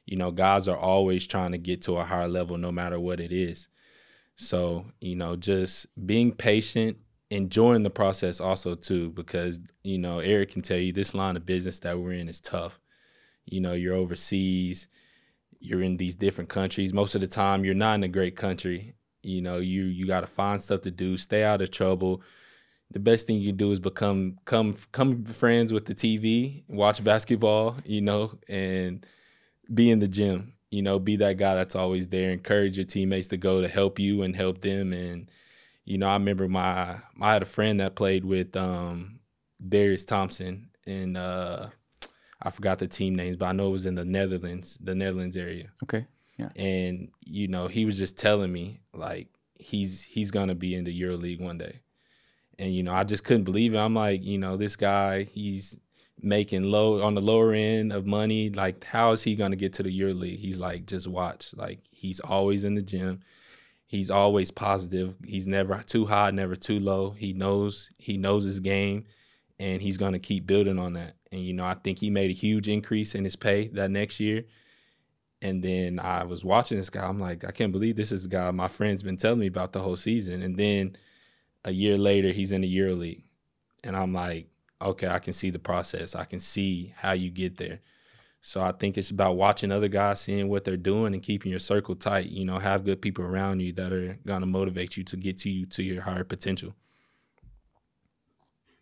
you 0.06 0.18
know, 0.18 0.32
guys 0.32 0.68
are 0.68 0.78
always 0.78 1.28
trying 1.28 1.52
to 1.52 1.58
get 1.58 1.84
to 1.84 1.98
a 1.98 2.04
higher 2.04 2.28
level 2.28 2.58
no 2.58 2.72
matter 2.72 3.00
what 3.00 3.20
it 3.20 3.32
is. 3.32 3.68
So, 4.36 4.86
you 5.00 5.16
know, 5.16 5.36
just 5.36 5.88
being 6.06 6.32
patient, 6.32 6.98
enjoying 7.30 7.84
the 7.84 7.90
process 7.90 8.40
also 8.40 8.76
too, 8.76 9.12
because, 9.12 9.60
you 9.84 9.98
know, 9.98 10.18
Errick 10.18 10.52
can 10.52 10.62
tell 10.62 10.78
you 10.78 10.92
this 10.92 11.14
line 11.14 11.38
of 11.38 11.46
business 11.46 11.80
that 11.80 12.00
we're 12.00 12.14
in 12.14 12.28
is 12.28 12.40
tough. 12.40 12.80
You 13.46 13.62
know, 13.62 13.74
you're 13.74 13.96
overseas, 13.96 14.88
you're 15.60 15.82
in 15.82 15.98
these 15.98 16.16
different 16.16 16.50
countries. 16.50 16.94
Most 16.94 17.16
of 17.16 17.22
the 17.22 17.28
time 17.28 17.64
you're 17.64 17.74
not 17.76 17.96
in 17.96 18.04
a 18.04 18.08
great 18.08 18.36
country. 18.36 18.96
You 19.24 19.42
know, 19.42 19.58
you 19.60 19.84
you 19.84 20.08
gotta 20.08 20.28
find 20.28 20.62
stuff 20.62 20.82
to 20.82 20.92
do, 20.92 21.18
stay 21.18 21.44
out 21.44 21.62
of 21.62 21.70
trouble. 21.70 22.24
The 22.90 23.00
best 23.00 23.28
thing 23.28 23.40
you 23.40 23.52
do 23.52 23.72
is 23.72 23.80
become 23.80 24.38
come 24.46 24.74
come 24.92 25.24
friends 25.26 25.72
with 25.72 25.86
the 25.86 25.94
TV, 25.94 26.64
watch 26.68 27.04
basketball, 27.04 27.78
you 27.86 28.02
know, 28.02 28.34
and 28.50 29.06
be 29.72 29.92
in 29.92 30.00
the 30.00 30.08
gym 30.08 30.54
you 30.72 30.82
know, 30.82 30.98
be 30.98 31.18
that 31.18 31.38
guy 31.38 31.54
that's 31.54 31.76
always 31.76 32.08
there. 32.08 32.32
Encourage 32.32 32.78
your 32.78 32.86
teammates 32.86 33.28
to 33.28 33.38
go 33.38 33.62
to 33.62 33.68
help 33.68 34.00
you 34.00 34.24
and 34.24 34.36
help 34.36 34.62
them. 34.62 34.94
And 34.94 35.30
you 35.84 35.98
know, 35.98 36.08
I 36.08 36.14
remember 36.14 36.48
my 36.48 36.98
I 37.20 37.34
had 37.34 37.42
a 37.42 37.46
friend 37.46 37.80
that 37.82 37.96
played 37.96 38.24
with 38.24 38.56
um, 38.56 39.20
Darius 39.66 40.06
Thompson 40.06 40.70
and 40.88 41.18
uh, 41.18 41.68
I 42.42 42.50
forgot 42.50 42.80
the 42.80 42.88
team 42.88 43.16
names, 43.16 43.36
but 43.36 43.48
I 43.48 43.52
know 43.52 43.68
it 43.68 43.72
was 43.72 43.86
in 43.86 43.96
the 43.96 44.06
Netherlands, 44.06 44.78
the 44.82 44.96
Netherlands 44.96 45.38
area. 45.38 45.72
Okay. 45.84 46.08
Yeah. 46.40 46.50
And 46.56 47.10
you 47.20 47.50
know, 47.50 47.68
he 47.68 47.86
was 47.86 47.98
just 47.98 48.18
telling 48.18 48.52
me 48.52 48.80
like 48.94 49.28
he's 49.56 50.04
he's 50.04 50.32
gonna 50.32 50.56
be 50.56 50.74
in 50.74 50.86
the 50.86 51.02
EuroLeague 51.02 51.42
one 51.42 51.58
day. 51.58 51.82
And 52.58 52.74
you 52.74 52.84
know, 52.84 52.94
I 52.94 53.04
just 53.04 53.26
couldn't 53.26 53.44
believe 53.44 53.74
it. 53.74 53.78
I'm 53.78 53.94
like, 53.94 54.24
you 54.24 54.38
know, 54.38 54.56
this 54.56 54.78
guy, 54.78 55.24
he's 55.24 55.76
making 56.24 56.64
low 56.64 57.02
on 57.02 57.16
the 57.16 57.22
lower 57.22 57.54
end 57.54 57.92
of 57.92 58.06
money. 58.06 58.50
Like, 58.50 58.84
how 58.84 59.12
is 59.12 59.24
he 59.24 59.36
gonna 59.36 59.56
get 59.56 59.74
to 59.74 59.84
the 59.84 60.00
EuroLeague? 60.00 60.40
He's 60.40 60.60
like, 60.60 60.86
just 60.86 61.08
watch. 61.08 61.54
Like, 61.56 61.80
he's 61.92 62.20
always 62.20 62.64
in 62.64 62.76
the 62.76 62.82
gym. 62.82 63.22
He's 63.88 64.10
always 64.10 64.52
positive. 64.52 65.18
He's 65.26 65.48
never 65.48 65.82
too 65.84 66.06
high, 66.06 66.32
never 66.32 66.56
too 66.56 66.80
low. 66.80 67.12
He 67.12 67.34
knows 67.34 67.90
he 67.98 68.18
knows 68.18 68.44
his 68.44 68.60
game, 68.60 69.06
and 69.60 69.82
he's 69.82 69.98
gonna 69.98 70.20
keep 70.20 70.48
building 70.48 70.80
on 70.80 70.94
that. 70.94 71.16
And 71.32 71.42
you 71.42 71.54
know, 71.54 71.66
I 71.66 71.74
think 71.74 72.00
he 72.00 72.10
made 72.10 72.32
a 72.32 72.34
huge 72.34 72.70
increase 72.70 73.16
in 73.16 73.24
his 73.24 73.36
pay 73.36 73.68
that 73.70 73.92
next 73.92 74.20
year. 74.20 74.46
And 75.42 75.64
then 75.64 76.00
I 76.00 76.24
was 76.24 76.46
watching 76.46 76.78
this 76.78 76.92
guy. 76.92 77.06
I'm 77.06 77.20
like, 77.20 77.44
I 77.44 77.52
can't 77.52 77.72
believe 77.72 77.96
this 77.96 78.12
is 78.12 78.24
the 78.24 78.30
guy 78.30 78.52
my 78.52 78.68
friend's 78.68 79.02
been 79.02 79.18
telling 79.18 79.40
me 79.40 79.48
about 79.48 79.74
the 79.74 79.80
whole 79.80 79.96
season. 79.96 80.44
And 80.44 80.56
then 80.56 80.96
a 81.66 81.72
year 81.72 81.98
later, 81.98 82.32
he's 82.32 82.52
in 82.52 82.62
the 82.62 82.78
EuroLeague, 82.78 83.24
and 83.84 83.96
I'm 83.96 84.14
like, 84.14 84.48
okay, 84.82 85.08
I 85.08 85.20
can 85.20 85.34
see 85.34 85.50
the 85.50 85.60
process. 85.60 86.16
I 86.16 86.26
can 86.26 86.40
see 86.40 86.94
how 86.98 87.12
you 87.12 87.30
get 87.30 87.58
there. 87.58 87.80
So 88.42 88.62
I 88.62 88.72
think 88.72 88.98
it's 88.98 89.12
about 89.12 89.36
watching 89.36 89.72
other 89.72 89.88
guys, 89.88 90.22
seeing 90.22 90.50
what 90.50 90.64
they're 90.64 90.76
doing, 90.76 91.14
and 91.14 91.22
keeping 91.22 91.52
your 91.52 91.60
circle 91.60 91.96
tight. 91.96 92.26
You 92.26 92.44
know, 92.44 92.58
have 92.58 92.84
good 92.84 93.02
people 93.02 93.24
around 93.24 93.60
you 93.60 93.72
that 93.74 93.94
are 93.94 94.18
gonna 94.26 94.48
motivate 94.48 94.98
you 94.98 95.04
to 95.06 95.18
get 95.18 95.38
to 95.40 95.50
you 95.50 95.66
to 95.68 95.84
your 95.84 96.02
higher 96.02 96.24
potential. 96.24 96.74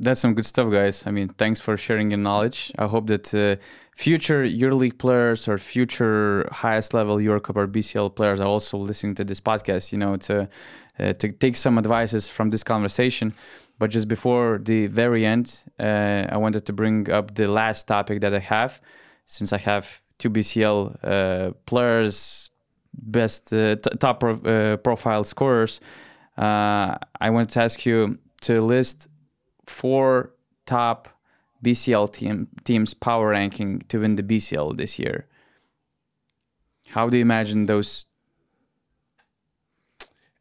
That's 0.01 0.21
some 0.21 0.33
good 0.33 0.45
stuff, 0.45 0.71
guys. 0.71 1.03
I 1.05 1.11
mean, 1.11 1.27
thanks 1.27 1.59
for 1.59 1.75
sharing 1.75 2.11
your 2.11 2.19
knowledge. 2.19 2.71
I 2.79 2.87
hope 2.87 3.07
that 3.07 3.33
uh, 3.35 3.61
future 3.97 4.45
EuroLeague 4.45 4.97
players 4.97 5.49
or 5.49 5.57
future 5.57 6.47
highest 6.53 6.93
level 6.93 7.17
EuroCup 7.17 7.57
or 7.57 7.67
BCL 7.67 8.15
players 8.15 8.39
are 8.39 8.47
also 8.47 8.77
listening 8.77 9.15
to 9.15 9.25
this 9.25 9.41
podcast. 9.41 9.91
You 9.91 9.97
know, 9.97 10.15
to 10.15 10.47
uh, 10.97 11.13
to 11.13 11.31
take 11.33 11.57
some 11.57 11.77
advices 11.77 12.29
from 12.29 12.49
this 12.49 12.63
conversation. 12.63 13.33
But 13.79 13.91
just 13.91 14.09
before 14.09 14.59
the 14.61 14.87
very 14.87 15.25
end, 15.25 15.63
uh, 15.79 16.27
I 16.29 16.37
wanted 16.37 16.65
to 16.65 16.73
bring 16.73 17.09
up 17.09 17.33
the 17.35 17.47
last 17.47 17.87
topic 17.87 18.19
that 18.21 18.33
I 18.33 18.39
have, 18.39 18.81
since 19.25 19.53
I 19.53 19.57
have 19.57 20.01
two 20.17 20.29
BCL 20.29 20.97
uh, 21.01 21.51
players, 21.65 22.51
best 22.93 23.53
uh, 23.53 23.77
t- 23.77 23.97
top 23.97 24.21
uh, 24.23 24.75
profile 24.77 25.23
scorers. 25.23 25.79
Uh, 26.37 26.97
I 27.21 27.29
want 27.29 27.51
to 27.51 27.61
ask 27.61 27.85
you 27.85 28.19
to 28.41 28.61
list 28.61 29.07
four 29.65 30.33
top 30.65 31.07
BCL 31.63 32.11
team 32.11 32.47
teams 32.65 32.93
power 32.93 33.29
ranking 33.29 33.79
to 33.87 33.99
win 33.99 34.17
the 34.17 34.23
BCL 34.23 34.75
this 34.75 34.99
year. 34.99 35.25
How 36.89 37.09
do 37.09 37.17
you 37.17 37.21
imagine 37.21 37.65
those? 37.65 38.07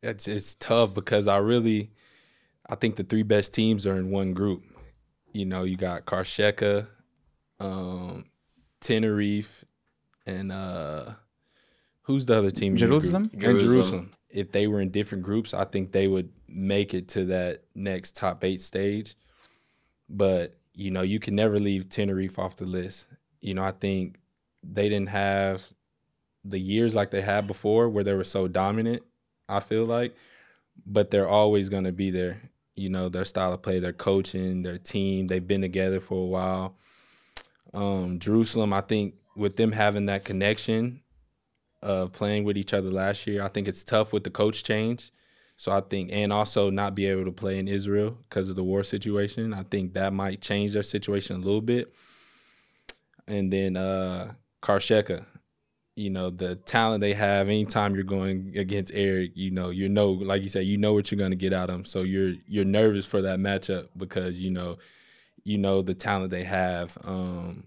It's 0.03 0.27
it's 0.27 0.55
tough 0.57 0.95
because 0.95 1.29
I 1.29 1.37
really 1.39 1.91
I 2.69 2.75
think 2.75 2.97
the 2.97 3.05
three 3.05 3.23
best 3.23 3.55
teams 3.55 3.87
are 3.87 3.97
in 3.97 4.11
one 4.11 4.35
group. 4.35 4.63
You 5.33 5.47
know, 5.47 5.65
you 5.65 5.77
got 5.77 6.05
Karşıyaka, 6.05 6.87
um, 7.61 8.25
Tenerife, 8.81 9.65
and 10.27 10.53
uh, 10.53 11.13
who's 12.03 12.27
the 12.27 12.37
other 12.37 12.51
team? 12.51 12.73
in? 12.73 12.79
Jerusalem? 12.79 13.31
And 13.33 13.41
Jerusalem. 13.41 13.73
Jerusalem. 13.73 14.11
If 14.31 14.53
they 14.53 14.67
were 14.67 14.81
in 14.81 14.91
different 14.91 15.25
groups, 15.25 15.55
I 15.55 15.65
think 15.65 15.93
they 15.93 16.07
would 16.07 16.31
make 16.47 16.93
it 16.93 17.09
to 17.09 17.27
that 17.27 17.63
next 17.75 18.17
top 18.17 18.45
eight 18.45 18.61
stage. 18.61 19.15
But 20.09 20.57
you 20.75 20.91
know, 20.91 21.03
you 21.03 21.19
can 21.19 21.35
never 21.35 21.59
leave 21.59 21.89
Tenerife 21.89 22.39
off 22.39 22.57
the 22.57 22.67
list. 22.67 23.09
You 23.41 23.55
know, 23.55 23.65
I 23.65 23.73
think 23.73 24.19
they 24.63 24.89
didn't 24.89 25.09
have 25.09 25.63
the 26.45 26.59
years 26.59 26.95
like 26.95 27.11
they 27.11 27.21
had 27.21 27.47
before 27.47 27.89
where 27.89 28.05
they 28.05 28.15
were 28.15 28.25
so 28.25 28.49
dominant. 28.49 29.03
I 29.49 29.61
feel 29.61 29.85
like, 29.85 30.15
but 30.87 31.11
they're 31.11 31.29
always 31.29 31.69
going 31.69 31.85
to 31.85 31.93
be 31.93 32.11
there. 32.11 32.51
You 32.79 32.89
know, 32.89 33.09
their 33.09 33.25
style 33.25 33.53
of 33.53 33.63
play, 33.63 33.79
their 33.79 33.93
coaching, 33.93 34.63
their 34.63 34.79
team, 34.79 35.27
they've 35.27 35.47
been 35.47 35.61
together 35.61 36.01
for 36.01 36.23
a 36.23 36.27
while. 36.27 36.77
Um, 37.75 38.19
Jerusalem, 38.19 38.73
I 38.73 38.81
think 38.81 39.15
with 39.37 39.57
them 39.57 39.73
having 39.73 40.07
that 40.07 40.25
connection 40.25 41.03
of 41.83 42.13
playing 42.13 42.45
with 42.45 42.57
each 42.57 42.75
other 42.75 42.91
last 42.91 43.27
year, 43.27 43.43
I 43.43 43.49
think 43.49 43.69
it's 43.69 43.85
tough 43.85 44.13
with 44.13 44.25
the 44.25 44.31
coach 44.31 44.65
change. 44.65 45.11
So 45.57 45.73
I 45.73 45.81
think, 45.81 46.11
and 46.13 46.33
also 46.33 46.71
not 46.71 46.95
be 46.95 47.07
able 47.07 47.25
to 47.25 47.33
play 47.33 47.59
in 47.59 47.67
Israel 47.67 48.17
because 48.23 48.49
of 48.49 48.57
the 48.57 48.63
war 48.63 48.85
situation. 48.85 49.53
I 49.53 49.65
think 49.65 49.95
that 49.95 50.13
might 50.13 50.41
change 50.41 50.73
their 50.73 50.85
situation 50.85 51.37
a 51.37 51.41
little 51.41 51.61
bit. 51.61 51.93
And 53.27 53.53
then 53.53 53.77
uh 53.77 54.35
Karşıyaka, 54.63 55.25
you 55.99 56.11
know, 56.11 56.31
the 56.31 56.55
talent 56.55 57.01
they 57.01 57.13
have. 57.15 57.49
Anytime 57.49 57.95
you're 57.95 58.05
going 58.05 58.55
against 58.57 58.95
Errick, 58.95 59.33
you 59.35 59.51
know, 59.51 59.71
you 59.71 59.89
know, 59.89 60.13
like 60.13 60.43
you 60.43 60.49
said, 60.49 60.65
you 60.65 60.79
know 60.79 60.95
what 60.95 61.11
you're 61.11 61.19
going 61.19 61.33
to 61.33 61.37
get 61.37 61.53
out 61.53 61.71
of 61.71 61.75
them. 61.75 61.85
So 61.85 62.03
you're 62.03 62.35
you're 62.47 62.65
nervous 62.65 63.05
for 63.05 63.21
that 63.23 63.41
matchup 63.41 63.89
because 63.97 64.39
you 64.39 64.51
know, 64.51 64.79
you 65.43 65.59
know 65.59 65.83
the 65.83 65.95
talent 65.95 66.31
they 66.31 66.45
have. 66.45 66.97
Um, 67.03 67.65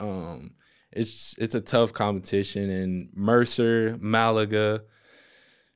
um, 0.00 0.54
it's 0.90 1.36
it's 1.38 1.54
a 1.54 1.60
tough 1.60 1.92
competition, 1.92 2.70
and 2.70 3.10
Murcia, 3.14 3.98
Malaga. 4.00 4.82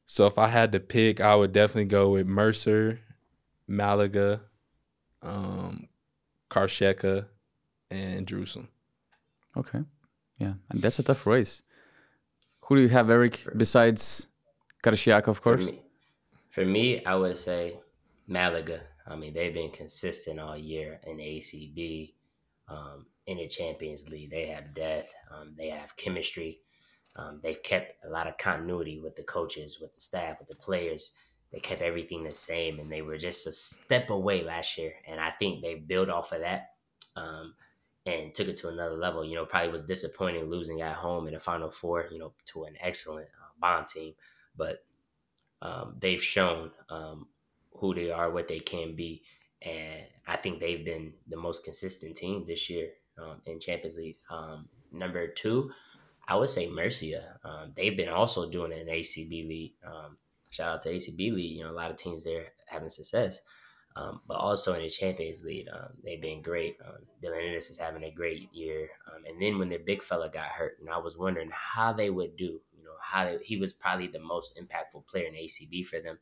So 0.07 0.27
if 0.27 0.39
I 0.39 0.49
had 0.49 0.73
to 0.73 0.81
pick, 0.81 1.21
I 1.21 1.35
would 1.35 1.53
definitely 1.53 1.87
go 1.87 2.11
with 2.11 2.27
Murcia, 2.27 2.99
Malaga, 3.69 4.41
um, 5.23 5.89
Karşıyaka, 6.51 7.27
and 7.91 8.27
Jerusalem. 8.27 8.69
Okay, 9.57 9.81
yeah, 10.45 10.55
and 10.71 10.83
that's 10.83 10.99
a 10.99 11.03
tough 11.03 11.27
race. 11.27 11.63
Who 12.65 12.77
do 12.77 12.83
you 12.83 12.89
have, 12.89 13.07
Errick? 13.07 13.37
Besides 13.57 14.29
Karşıyaka, 14.83 15.29
of 15.29 15.41
course. 15.41 15.65
For 15.67 15.73
me, 15.73 15.83
for 16.51 16.65
me, 16.65 17.05
I 17.05 17.15
would 17.15 17.37
say 17.37 17.81
Malaga. 18.27 18.81
I 19.07 19.17
mean, 19.17 19.35
they've 19.35 19.55
been 19.55 19.71
consistent 19.71 20.41
all 20.41 20.57
year 20.57 21.01
in 21.07 21.19
ACB, 21.19 22.15
um, 22.69 23.07
in 23.27 23.37
the 23.39 23.49
Champions 23.49 24.09
League. 24.11 24.31
They 24.31 24.47
have 24.47 24.75
depth. 24.75 25.15
Um, 25.31 25.55
they 25.59 25.69
have 25.69 25.97
chemistry. 25.97 26.61
Um, 27.17 27.41
they've 27.43 27.63
kept 27.63 28.05
a 28.05 28.09
lot 28.09 28.27
of 28.27 28.39
continuity 28.39 28.99
with 28.99 29.15
the 29.15 29.23
coaches, 29.23 29.79
with 29.81 29.95
the 29.95 30.01
staff, 30.01 30.39
with 30.39 30.49
the 30.49 30.57
players. 30.57 31.15
They 31.53 31.61
kept 31.61 31.83
everything 31.83 32.25
the 32.25 32.35
same, 32.35 32.81
and 32.81 32.91
they 32.91 33.03
were 33.03 33.19
just 33.19 33.47
a 33.47 33.53
step 33.53 34.11
away 34.11 34.43
last 34.43 34.79
year. 34.79 34.95
And 35.07 35.21
I 35.21 35.31
think 35.39 35.63
they 35.63 35.75
built 35.77 36.09
off 36.09 36.33
of 36.33 36.41
that 36.41 36.71
um, 37.17 37.55
and 38.07 38.35
took 38.35 38.49
it 38.49 38.57
to 38.59 38.69
another 38.69 38.97
level. 38.97 39.25
You 39.25 39.37
know, 39.37 39.47
probably 39.47 39.71
was 39.71 39.85
disappointing 39.85 40.51
losing 40.51 40.83
at 40.83 40.97
home 40.97 41.27
in 41.27 41.35
the 41.35 41.41
Final 41.41 41.71
Four. 41.71 42.07
You 42.11 42.19
know, 42.19 42.33
to 42.47 42.65
an 42.65 42.75
excellent 42.81 43.29
uh, 43.29 43.51
Bonn 43.59 43.87
team, 43.87 44.15
but 44.57 44.85
um, 45.63 45.97
they've 45.99 46.23
shown 46.23 46.71
um, 46.91 47.29
who 47.73 47.95
they 47.95 48.11
are, 48.11 48.31
what 48.31 48.49
they 48.49 48.61
can 48.61 48.95
be, 48.95 49.23
and 49.63 50.05
I 50.27 50.37
think 50.37 50.61
they've 50.61 50.85
been 50.85 51.15
the 51.29 51.37
most 51.37 51.65
consistent 51.65 52.17
team 52.17 52.45
this 52.47 52.69
year 52.69 52.91
um, 53.19 53.41
in 53.47 53.61
Champions 53.61 53.97
League. 53.97 54.19
Um, 54.31 54.69
number 54.93 55.27
two, 55.29 55.71
I 56.27 56.37
would 56.37 56.51
say 56.51 56.69
Murcia. 56.69 57.39
Um, 57.45 57.73
they've 57.75 57.97
been 57.97 58.09
also 58.09 58.51
doing 58.51 58.73
in 58.73 58.87
ACB 58.87 59.47
league. 59.47 59.75
Um, 59.85 60.19
shout 60.51 60.75
out 60.75 60.83
to 60.83 60.91
ACB 60.91 61.33
league. 61.33 61.57
You 61.57 61.65
know, 61.65 61.71
a 61.71 61.73
lot 61.73 61.91
of 61.91 61.97
teams 61.97 62.25
there 62.25 62.47
having 62.67 62.89
success. 62.89 63.41
Um, 63.97 64.21
but 64.27 64.35
also 64.35 64.75
in 64.75 64.83
the 64.83 64.91
Champions 64.91 65.45
League, 65.45 65.69
um, 65.73 65.91
they've 66.03 66.21
been 66.21 66.43
great. 66.43 66.77
Um, 66.85 66.99
Dylan 67.23 67.49
Ennis 67.49 67.71
is 67.71 67.79
having 67.79 68.03
a 68.03 68.11
great 68.11 68.53
year. 68.53 68.89
Um, 69.07 69.23
and 69.25 69.41
then 69.41 69.59
when 69.59 69.69
their 69.69 69.79
big 69.79 70.03
fella 70.03 70.29
got 70.29 70.47
hurt, 70.47 70.79
and 70.81 70.91
I 70.91 70.99
was 70.99 71.17
wondering 71.17 71.51
how 71.53 71.93
they 71.93 72.11
would 72.11 72.37
do. 72.37 72.61
You 72.77 72.85
know, 72.85 72.97
how 73.01 73.25
they, 73.25 73.39
he 73.45 73.57
was 73.57 73.73
probably 73.73 74.09
the 74.09 74.19
most 74.19 74.59
impactful 74.59 75.07
player 75.07 75.27
in 75.27 75.35
ACB 75.35 75.87
for 75.87 76.01
them, 76.01 76.19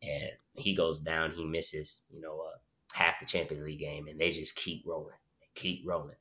and 0.00 0.30
he 0.54 0.74
goes 0.74 1.00
down, 1.00 1.32
he 1.32 1.44
misses. 1.44 2.06
You 2.10 2.20
know, 2.20 2.40
uh, 2.40 2.58
half 2.94 3.18
the 3.18 3.26
Champions 3.26 3.64
League 3.64 3.80
game, 3.80 4.06
and 4.06 4.20
they 4.20 4.30
just 4.30 4.54
keep 4.54 4.84
rolling, 4.86 5.16
keep 5.54 5.82
rolling. 5.84 6.16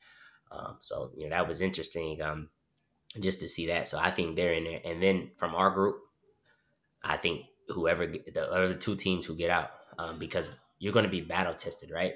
Um, 0.52 0.78
so 0.80 1.12
you 1.16 1.30
know 1.30 1.36
that 1.36 1.48
was 1.48 1.62
interesting. 1.62 2.22
Um, 2.22 2.50
just 3.20 3.40
to 3.40 3.48
see 3.48 3.68
that. 3.68 3.88
So 3.88 4.00
I 4.00 4.12
think 4.12 4.36
they're 4.36 4.54
in 4.54 4.64
there. 4.64 4.82
And 4.84 5.02
then 5.02 5.32
from 5.36 5.56
our 5.56 5.72
group, 5.72 5.98
I 7.04 7.18
think 7.18 7.46
whoever 7.70 8.08
the 8.08 8.52
other 8.52 8.76
two 8.76 8.96
teams 8.96 9.26
who 9.26 9.36
get 9.36 9.50
out, 9.50 9.72
um, 9.98 10.20
because 10.20 10.50
you're 10.80 10.94
going 10.94 11.06
to 11.06 11.12
be 11.12 11.22
battle 11.22 11.54
tested, 11.54 11.92
right? 11.92 12.16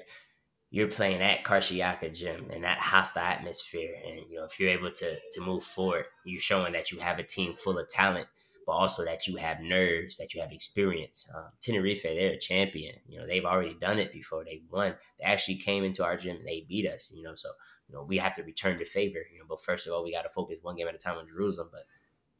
You're 0.70 0.88
playing 0.88 1.20
at 1.20 1.44
Karşıyaka 1.44 2.14
Gym 2.14 2.50
in 2.50 2.62
that 2.62 2.78
hostile 2.78 3.22
atmosphere, 3.22 3.94
and 4.06 4.20
you 4.30 4.38
know 4.38 4.44
if 4.44 4.58
you're 4.58 4.70
able 4.70 4.90
to 4.90 5.18
to 5.32 5.40
move 5.40 5.62
forward, 5.62 6.06
you're 6.24 6.40
showing 6.40 6.72
that 6.72 6.90
you 6.90 6.98
have 6.98 7.18
a 7.18 7.22
team 7.22 7.54
full 7.54 7.78
of 7.78 7.88
talent, 7.88 8.26
but 8.66 8.72
also 8.72 9.04
that 9.04 9.26
you 9.26 9.36
have 9.36 9.60
nerves, 9.60 10.16
that 10.16 10.32
you 10.32 10.40
have 10.40 10.50
experience. 10.50 11.30
Um, 11.36 11.50
Tenerife, 11.60 12.04
they're 12.04 12.32
a 12.32 12.38
champion. 12.38 12.94
You 13.06 13.18
know 13.18 13.26
they've 13.26 13.44
already 13.44 13.74
done 13.78 13.98
it 13.98 14.14
before. 14.14 14.44
They 14.44 14.62
won. 14.70 14.94
They 15.18 15.26
actually 15.26 15.56
came 15.56 15.84
into 15.84 16.04
our 16.04 16.16
gym 16.16 16.36
and 16.36 16.46
they 16.46 16.64
beat 16.66 16.88
us. 16.88 17.10
You 17.14 17.22
know, 17.22 17.34
so 17.34 17.50
you 17.88 17.94
know 17.94 18.04
we 18.04 18.16
have 18.16 18.34
to 18.36 18.42
return 18.42 18.78
the 18.78 18.86
favor. 18.86 19.18
You 19.30 19.40
know, 19.40 19.46
but 19.46 19.62
first 19.62 19.86
of 19.86 19.92
all, 19.92 20.02
we 20.02 20.12
got 20.12 20.22
to 20.22 20.30
focus 20.30 20.58
one 20.62 20.76
game 20.76 20.88
at 20.88 20.94
a 20.94 20.98
time 20.98 21.18
on 21.18 21.28
Jerusalem. 21.28 21.68
But 21.70 21.82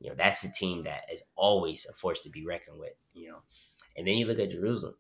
you 0.01 0.09
know 0.09 0.17
that's 0.17 0.43
a 0.45 0.53
team 0.53 0.85
that 0.85 1.05
is 1.13 1.23
always 1.37 1.85
a 1.85 1.93
force 1.93 2.23
to 2.23 2.31
be 2.31 2.47
reckoned 2.47 2.79
with. 2.79 2.95
You 3.13 3.29
know, 3.29 3.39
and 3.95 4.07
then 4.07 4.17
you 4.17 4.25
look 4.25 4.39
at 4.39 4.53
Jerusalem. 4.53 4.95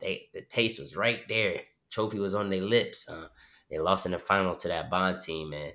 They 0.00 0.28
the 0.32 0.42
taste 0.42 0.80
was 0.80 0.96
right 0.96 1.26
there. 1.28 1.62
Trophy 1.90 2.18
was 2.18 2.34
on 2.34 2.50
their 2.50 2.62
lips. 2.62 3.08
Uh, 3.08 3.28
they 3.70 3.78
lost 3.78 4.06
in 4.06 4.12
the 4.12 4.18
final 4.18 4.54
to 4.54 4.68
that 4.68 4.90
Bonn 4.90 5.18
team, 5.18 5.52
and 5.52 5.72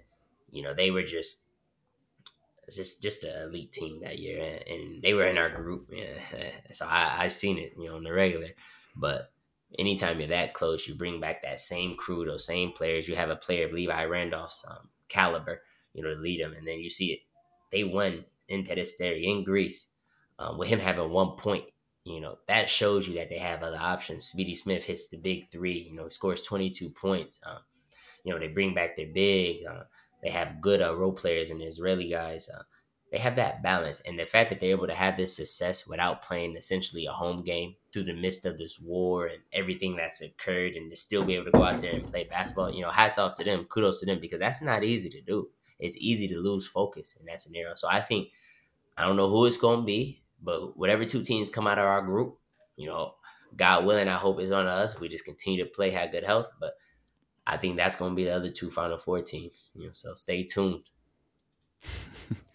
you 0.51 0.63
know 0.63 0.73
they 0.73 0.91
were 0.91 1.03
just 1.03 1.45
just 2.73 3.01
just 3.01 3.23
an 3.23 3.43
elite 3.43 3.71
team 3.71 4.01
that 4.01 4.19
year, 4.19 4.41
and, 4.41 4.67
and 4.67 5.01
they 5.03 5.13
were 5.13 5.25
in 5.25 5.37
our 5.37 5.49
group. 5.49 5.89
Yeah. 5.91 6.05
So 6.71 6.85
I 6.85 7.25
I 7.25 7.27
seen 7.27 7.57
it, 7.57 7.73
you 7.77 7.87
know, 7.87 7.95
on 7.95 8.03
the 8.03 8.11
regular. 8.11 8.49
But 8.95 9.31
anytime 9.77 10.19
you're 10.19 10.27
that 10.29 10.53
close, 10.53 10.87
you 10.87 10.95
bring 10.95 11.19
back 11.19 11.43
that 11.43 11.59
same 11.59 11.95
crew, 11.95 12.25
those 12.25 12.45
same 12.45 12.71
players. 12.71 13.07
You 13.07 13.15
have 13.15 13.29
a 13.29 13.35
player 13.35 13.65
of 13.65 13.73
Levi 13.73 14.05
Randolph's 14.05 14.65
um, 14.69 14.89
caliber, 15.09 15.61
you 15.93 16.03
know, 16.03 16.13
to 16.13 16.19
lead 16.19 16.41
them, 16.41 16.53
and 16.53 16.67
then 16.67 16.79
you 16.79 16.89
see 16.89 17.13
it. 17.13 17.19
They 17.71 17.83
won 17.83 18.25
in 18.47 18.63
Peristeri 18.63 19.23
in 19.23 19.43
Greece 19.43 19.93
um, 20.39 20.57
with 20.57 20.67
him 20.67 20.79
having 20.79 21.09
one 21.09 21.35
point. 21.37 21.65
You 22.05 22.21
know 22.21 22.37
that 22.47 22.69
shows 22.69 23.07
you 23.07 23.15
that 23.15 23.29
they 23.29 23.39
have 23.39 23.63
other 23.63 23.79
options. 23.79 24.25
Speedy 24.25 24.55
Smith 24.55 24.85
hits 24.85 25.07
the 25.07 25.17
big 25.17 25.49
three. 25.51 25.87
You 25.89 25.95
know, 25.95 26.07
scores 26.07 26.41
22 26.41 26.91
points. 26.91 27.41
Um, 27.45 27.57
you 28.23 28.31
know, 28.31 28.39
they 28.39 28.47
bring 28.47 28.73
back 28.73 28.95
their 28.95 29.07
big. 29.07 29.65
Uh, 29.65 29.83
they 30.23 30.29
have 30.29 30.61
good 30.61 30.81
uh, 30.81 30.95
role 30.95 31.13
players 31.13 31.49
and 31.49 31.61
Israeli 31.61 32.09
guys. 32.09 32.47
Uh, 32.49 32.63
they 33.11 33.17
have 33.19 33.35
that 33.35 33.63
balance, 33.63 34.01
and 34.01 34.19
the 34.19 34.25
fact 34.25 34.49
that 34.49 34.59
they're 34.59 34.71
able 34.71 34.87
to 34.87 34.93
have 34.93 35.15
this 35.15 35.35
success 35.35 35.87
without 35.87 36.21
playing 36.21 36.55
essentially 36.55 37.05
a 37.05 37.11
home 37.11 37.43
game 37.43 37.75
through 37.93 38.03
the 38.03 38.13
midst 38.13 38.45
of 38.45 38.57
this 38.57 38.79
war 38.79 39.27
and 39.27 39.41
everything 39.53 39.95
that's 39.95 40.21
occurred, 40.21 40.73
and 40.73 40.91
to 40.91 40.95
still 40.95 41.23
be 41.23 41.35
able 41.35 41.45
to 41.45 41.51
go 41.51 41.63
out 41.63 41.79
there 41.79 41.93
and 41.93 42.07
play 42.07 42.25
basketball, 42.25 42.71
you 42.71 42.81
know, 42.81 42.91
hats 42.91 43.17
off 43.17 43.35
to 43.35 43.43
them, 43.43 43.65
kudos 43.65 43.99
to 43.99 44.05
them 44.05 44.19
because 44.19 44.39
that's 44.39 44.61
not 44.61 44.83
easy 44.83 45.09
to 45.09 45.21
do. 45.21 45.49
It's 45.79 45.97
easy 45.97 46.27
to 46.27 46.39
lose 46.39 46.67
focus 46.67 47.17
in 47.19 47.25
that 47.27 47.41
scenario. 47.41 47.75
So 47.75 47.87
I 47.89 48.01
think 48.01 48.29
I 48.97 49.05
don't 49.05 49.17
know 49.17 49.29
who 49.29 49.45
it's 49.45 49.57
going 49.57 49.81
to 49.81 49.85
be, 49.85 50.23
but 50.45 50.77
whatever 50.77 51.03
two 51.03 51.23
teams 51.23 51.49
come 51.49 51.67
out 51.67 51.79
of 51.79 51.85
our 51.85 52.01
group, 52.01 52.37
you 52.77 52.87
know, 52.87 53.15
God 53.55 53.85
willing, 53.85 54.07
I 54.07 54.15
hope 54.15 54.39
it's 54.39 54.51
on 54.51 54.67
us. 54.67 54.99
We 54.99 55.09
just 55.09 55.25
continue 55.25 55.63
to 55.63 55.69
play, 55.69 55.89
have 55.91 56.11
good 56.11 56.25
health, 56.25 56.51
but 56.59 56.73
I 57.47 57.57
think 57.57 57.77
that's 57.77 57.95
going 57.95 58.11
to 58.11 58.15
be 58.15 58.25
the 58.25 58.35
other 58.35 58.51
two 58.51 58.69
Final 58.69 58.97
Four 58.97 59.21
teams. 59.21 59.71
You 59.75 59.87
know, 59.87 59.93
so 59.93 60.13
stay 60.13 60.43
tuned. 60.43 60.83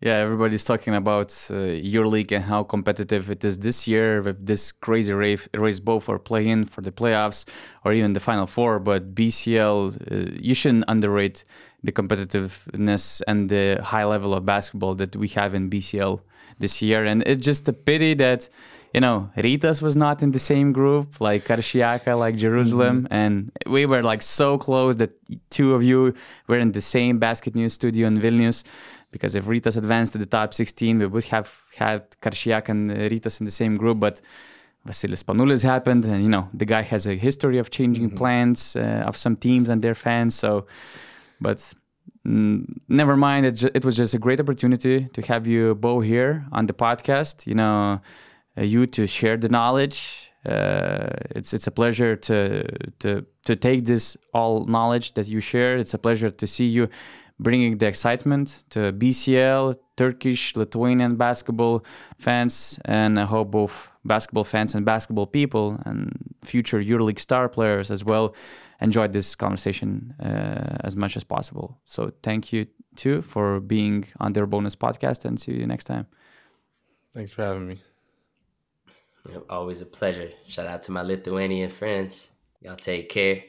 yeah, 0.00 0.14
everybody's 0.14 0.64
talking 0.64 0.94
about 0.94 1.30
uh, 1.50 1.54
EuroLeague 1.94 2.30
and 2.30 2.44
how 2.44 2.62
competitive 2.62 3.30
it 3.30 3.44
is 3.44 3.58
this 3.58 3.88
year 3.88 4.22
with 4.22 4.46
this 4.46 4.70
crazy 4.70 5.12
race, 5.12 5.48
race 5.54 5.80
both 5.80 6.04
for 6.04 6.20
play-in 6.20 6.64
for 6.66 6.82
the 6.82 6.92
playoffs 6.92 7.48
or 7.84 7.92
even 7.92 8.12
the 8.12 8.20
Final 8.20 8.46
Four. 8.46 8.78
But 8.78 9.12
BCL, 9.12 10.12
uh, 10.12 10.38
you 10.40 10.54
shouldn't 10.54 10.84
underrate 10.86 11.42
the 11.82 11.90
competitiveness 11.90 13.22
and 13.26 13.48
the 13.48 13.80
high 13.82 14.04
level 14.04 14.34
of 14.34 14.46
basketball 14.46 14.94
that 14.96 15.16
we 15.16 15.26
have 15.28 15.52
in 15.54 15.68
BCL 15.68 16.20
this 16.60 16.80
year. 16.80 17.04
And 17.04 17.24
it's 17.26 17.44
just 17.44 17.68
a 17.68 17.72
pity 17.72 18.14
that 18.14 18.48
you 18.94 19.00
know, 19.00 19.30
Rytas 19.36 19.82
was 19.82 19.96
not 19.96 20.22
in 20.22 20.32
the 20.32 20.38
same 20.38 20.72
group, 20.72 21.20
like 21.20 21.44
Karşıyaka, 21.44 22.18
like 22.18 22.36
Jerusalem, 22.36 23.02
mm-hmm. 23.02 23.12
and 23.12 23.52
we 23.66 23.84
were 23.84 24.02
like 24.02 24.22
so 24.22 24.56
close 24.56 24.96
that 24.96 25.10
two 25.50 25.74
of 25.74 25.82
you 25.82 26.14
were 26.46 26.58
in 26.58 26.72
the 26.72 26.80
same 26.80 27.18
basket 27.18 27.54
news 27.54 27.74
studio 27.74 28.06
in 28.06 28.18
Vilnius. 28.18 28.64
Because 29.10 29.34
if 29.34 29.44
Rytas 29.46 29.78
advanced 29.78 30.12
to 30.12 30.18
the 30.18 30.26
top 30.26 30.52
16, 30.52 30.98
we 30.98 31.06
would 31.06 31.24
have 31.24 31.50
had 31.76 32.10
Karşıyaka 32.20 32.68
and 32.68 32.90
Ritas 32.90 33.40
in 33.40 33.46
the 33.46 33.50
same 33.50 33.76
group, 33.76 34.00
but 34.00 34.20
Vassilis 34.86 35.22
Spanoulis 35.22 35.62
happened, 35.62 36.04
and 36.04 36.22
you 36.22 36.28
know 36.28 36.48
the 36.54 36.64
guy 36.64 36.82
has 36.82 37.06
a 37.06 37.14
history 37.14 37.58
of 37.58 37.70
changing 37.70 38.08
mm-hmm. 38.08 38.16
plans 38.16 38.76
uh, 38.76 39.04
of 39.06 39.16
some 39.16 39.36
teams 39.36 39.70
and 39.70 39.82
their 39.82 39.94
fans. 39.94 40.34
So, 40.34 40.66
but 41.40 41.58
mm, 42.26 42.64
never 42.88 43.16
mind. 43.16 43.46
It, 43.46 43.52
ju- 43.52 43.70
it 43.74 43.84
was 43.84 43.96
just 43.96 44.14
a 44.14 44.18
great 44.18 44.40
opportunity 44.40 45.08
to 45.12 45.22
have 45.22 45.46
you 45.46 45.74
both 45.74 46.04
here 46.04 46.46
on 46.52 46.66
the 46.66 46.72
podcast. 46.72 47.46
You 47.46 47.54
know 47.54 48.00
uh, 48.56 48.62
you 48.62 48.86
to 48.86 49.06
share 49.06 49.36
the 49.36 49.48
knowledge. 49.48 50.30
Uh, 50.46 51.08
it's 51.30 51.52
it's 51.52 51.66
a 51.66 51.70
pleasure 51.72 52.16
to 52.16 52.64
to 53.00 53.26
to 53.44 53.56
take 53.56 53.84
this 53.84 54.16
all 54.32 54.64
knowledge 54.64 55.14
that 55.14 55.26
you 55.28 55.40
share. 55.40 55.76
It's 55.76 55.92
a 55.92 55.98
pleasure 55.98 56.30
to 56.30 56.46
see 56.46 56.66
you 56.66 56.88
bringing 57.40 57.78
the 57.78 57.86
excitement 57.86 58.64
to 58.70 58.92
BCL, 58.92 59.76
Turkish, 59.96 60.56
Lithuanian 60.56 61.16
basketball 61.16 61.84
fans, 62.18 62.78
and 62.84 63.18
I 63.18 63.24
hope 63.24 63.50
both 63.50 63.90
basketball 64.04 64.44
fans 64.44 64.74
and 64.74 64.84
basketball 64.84 65.26
people 65.26 65.80
and 65.84 66.12
future 66.42 66.80
EuroLeague 66.82 67.18
star 67.18 67.48
players 67.48 67.90
as 67.90 68.04
well 68.04 68.34
enjoyed 68.80 69.12
this 69.12 69.34
conversation 69.34 70.14
uh, 70.20 70.78
as 70.84 70.96
much 70.96 71.16
as 71.16 71.24
possible. 71.24 71.78
So 71.84 72.12
thank 72.22 72.52
you 72.52 72.66
too 72.96 73.22
for 73.22 73.60
being 73.60 74.06
on 74.20 74.32
URBONUS 74.34 74.76
podcast, 74.76 75.24
and 75.24 75.38
see 75.38 75.52
you 75.52 75.66
next 75.66 75.84
time. 75.84 76.06
Thanks 77.14 77.32
for 77.32 77.44
having 77.44 77.68
me. 77.68 77.80
Yep, 79.30 79.44
always 79.50 79.80
a 79.80 79.86
pleasure. 79.86 80.30
Shout 80.46 80.66
out 80.66 80.82
to 80.84 80.92
my 80.92 81.02
Lithuanian 81.02 81.70
friends. 81.70 82.30
Y'all 82.60 82.76
take 82.76 83.08
care. 83.08 83.44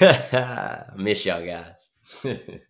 miss 0.96 1.26
y'all 1.26 1.44
guys. 1.44 2.60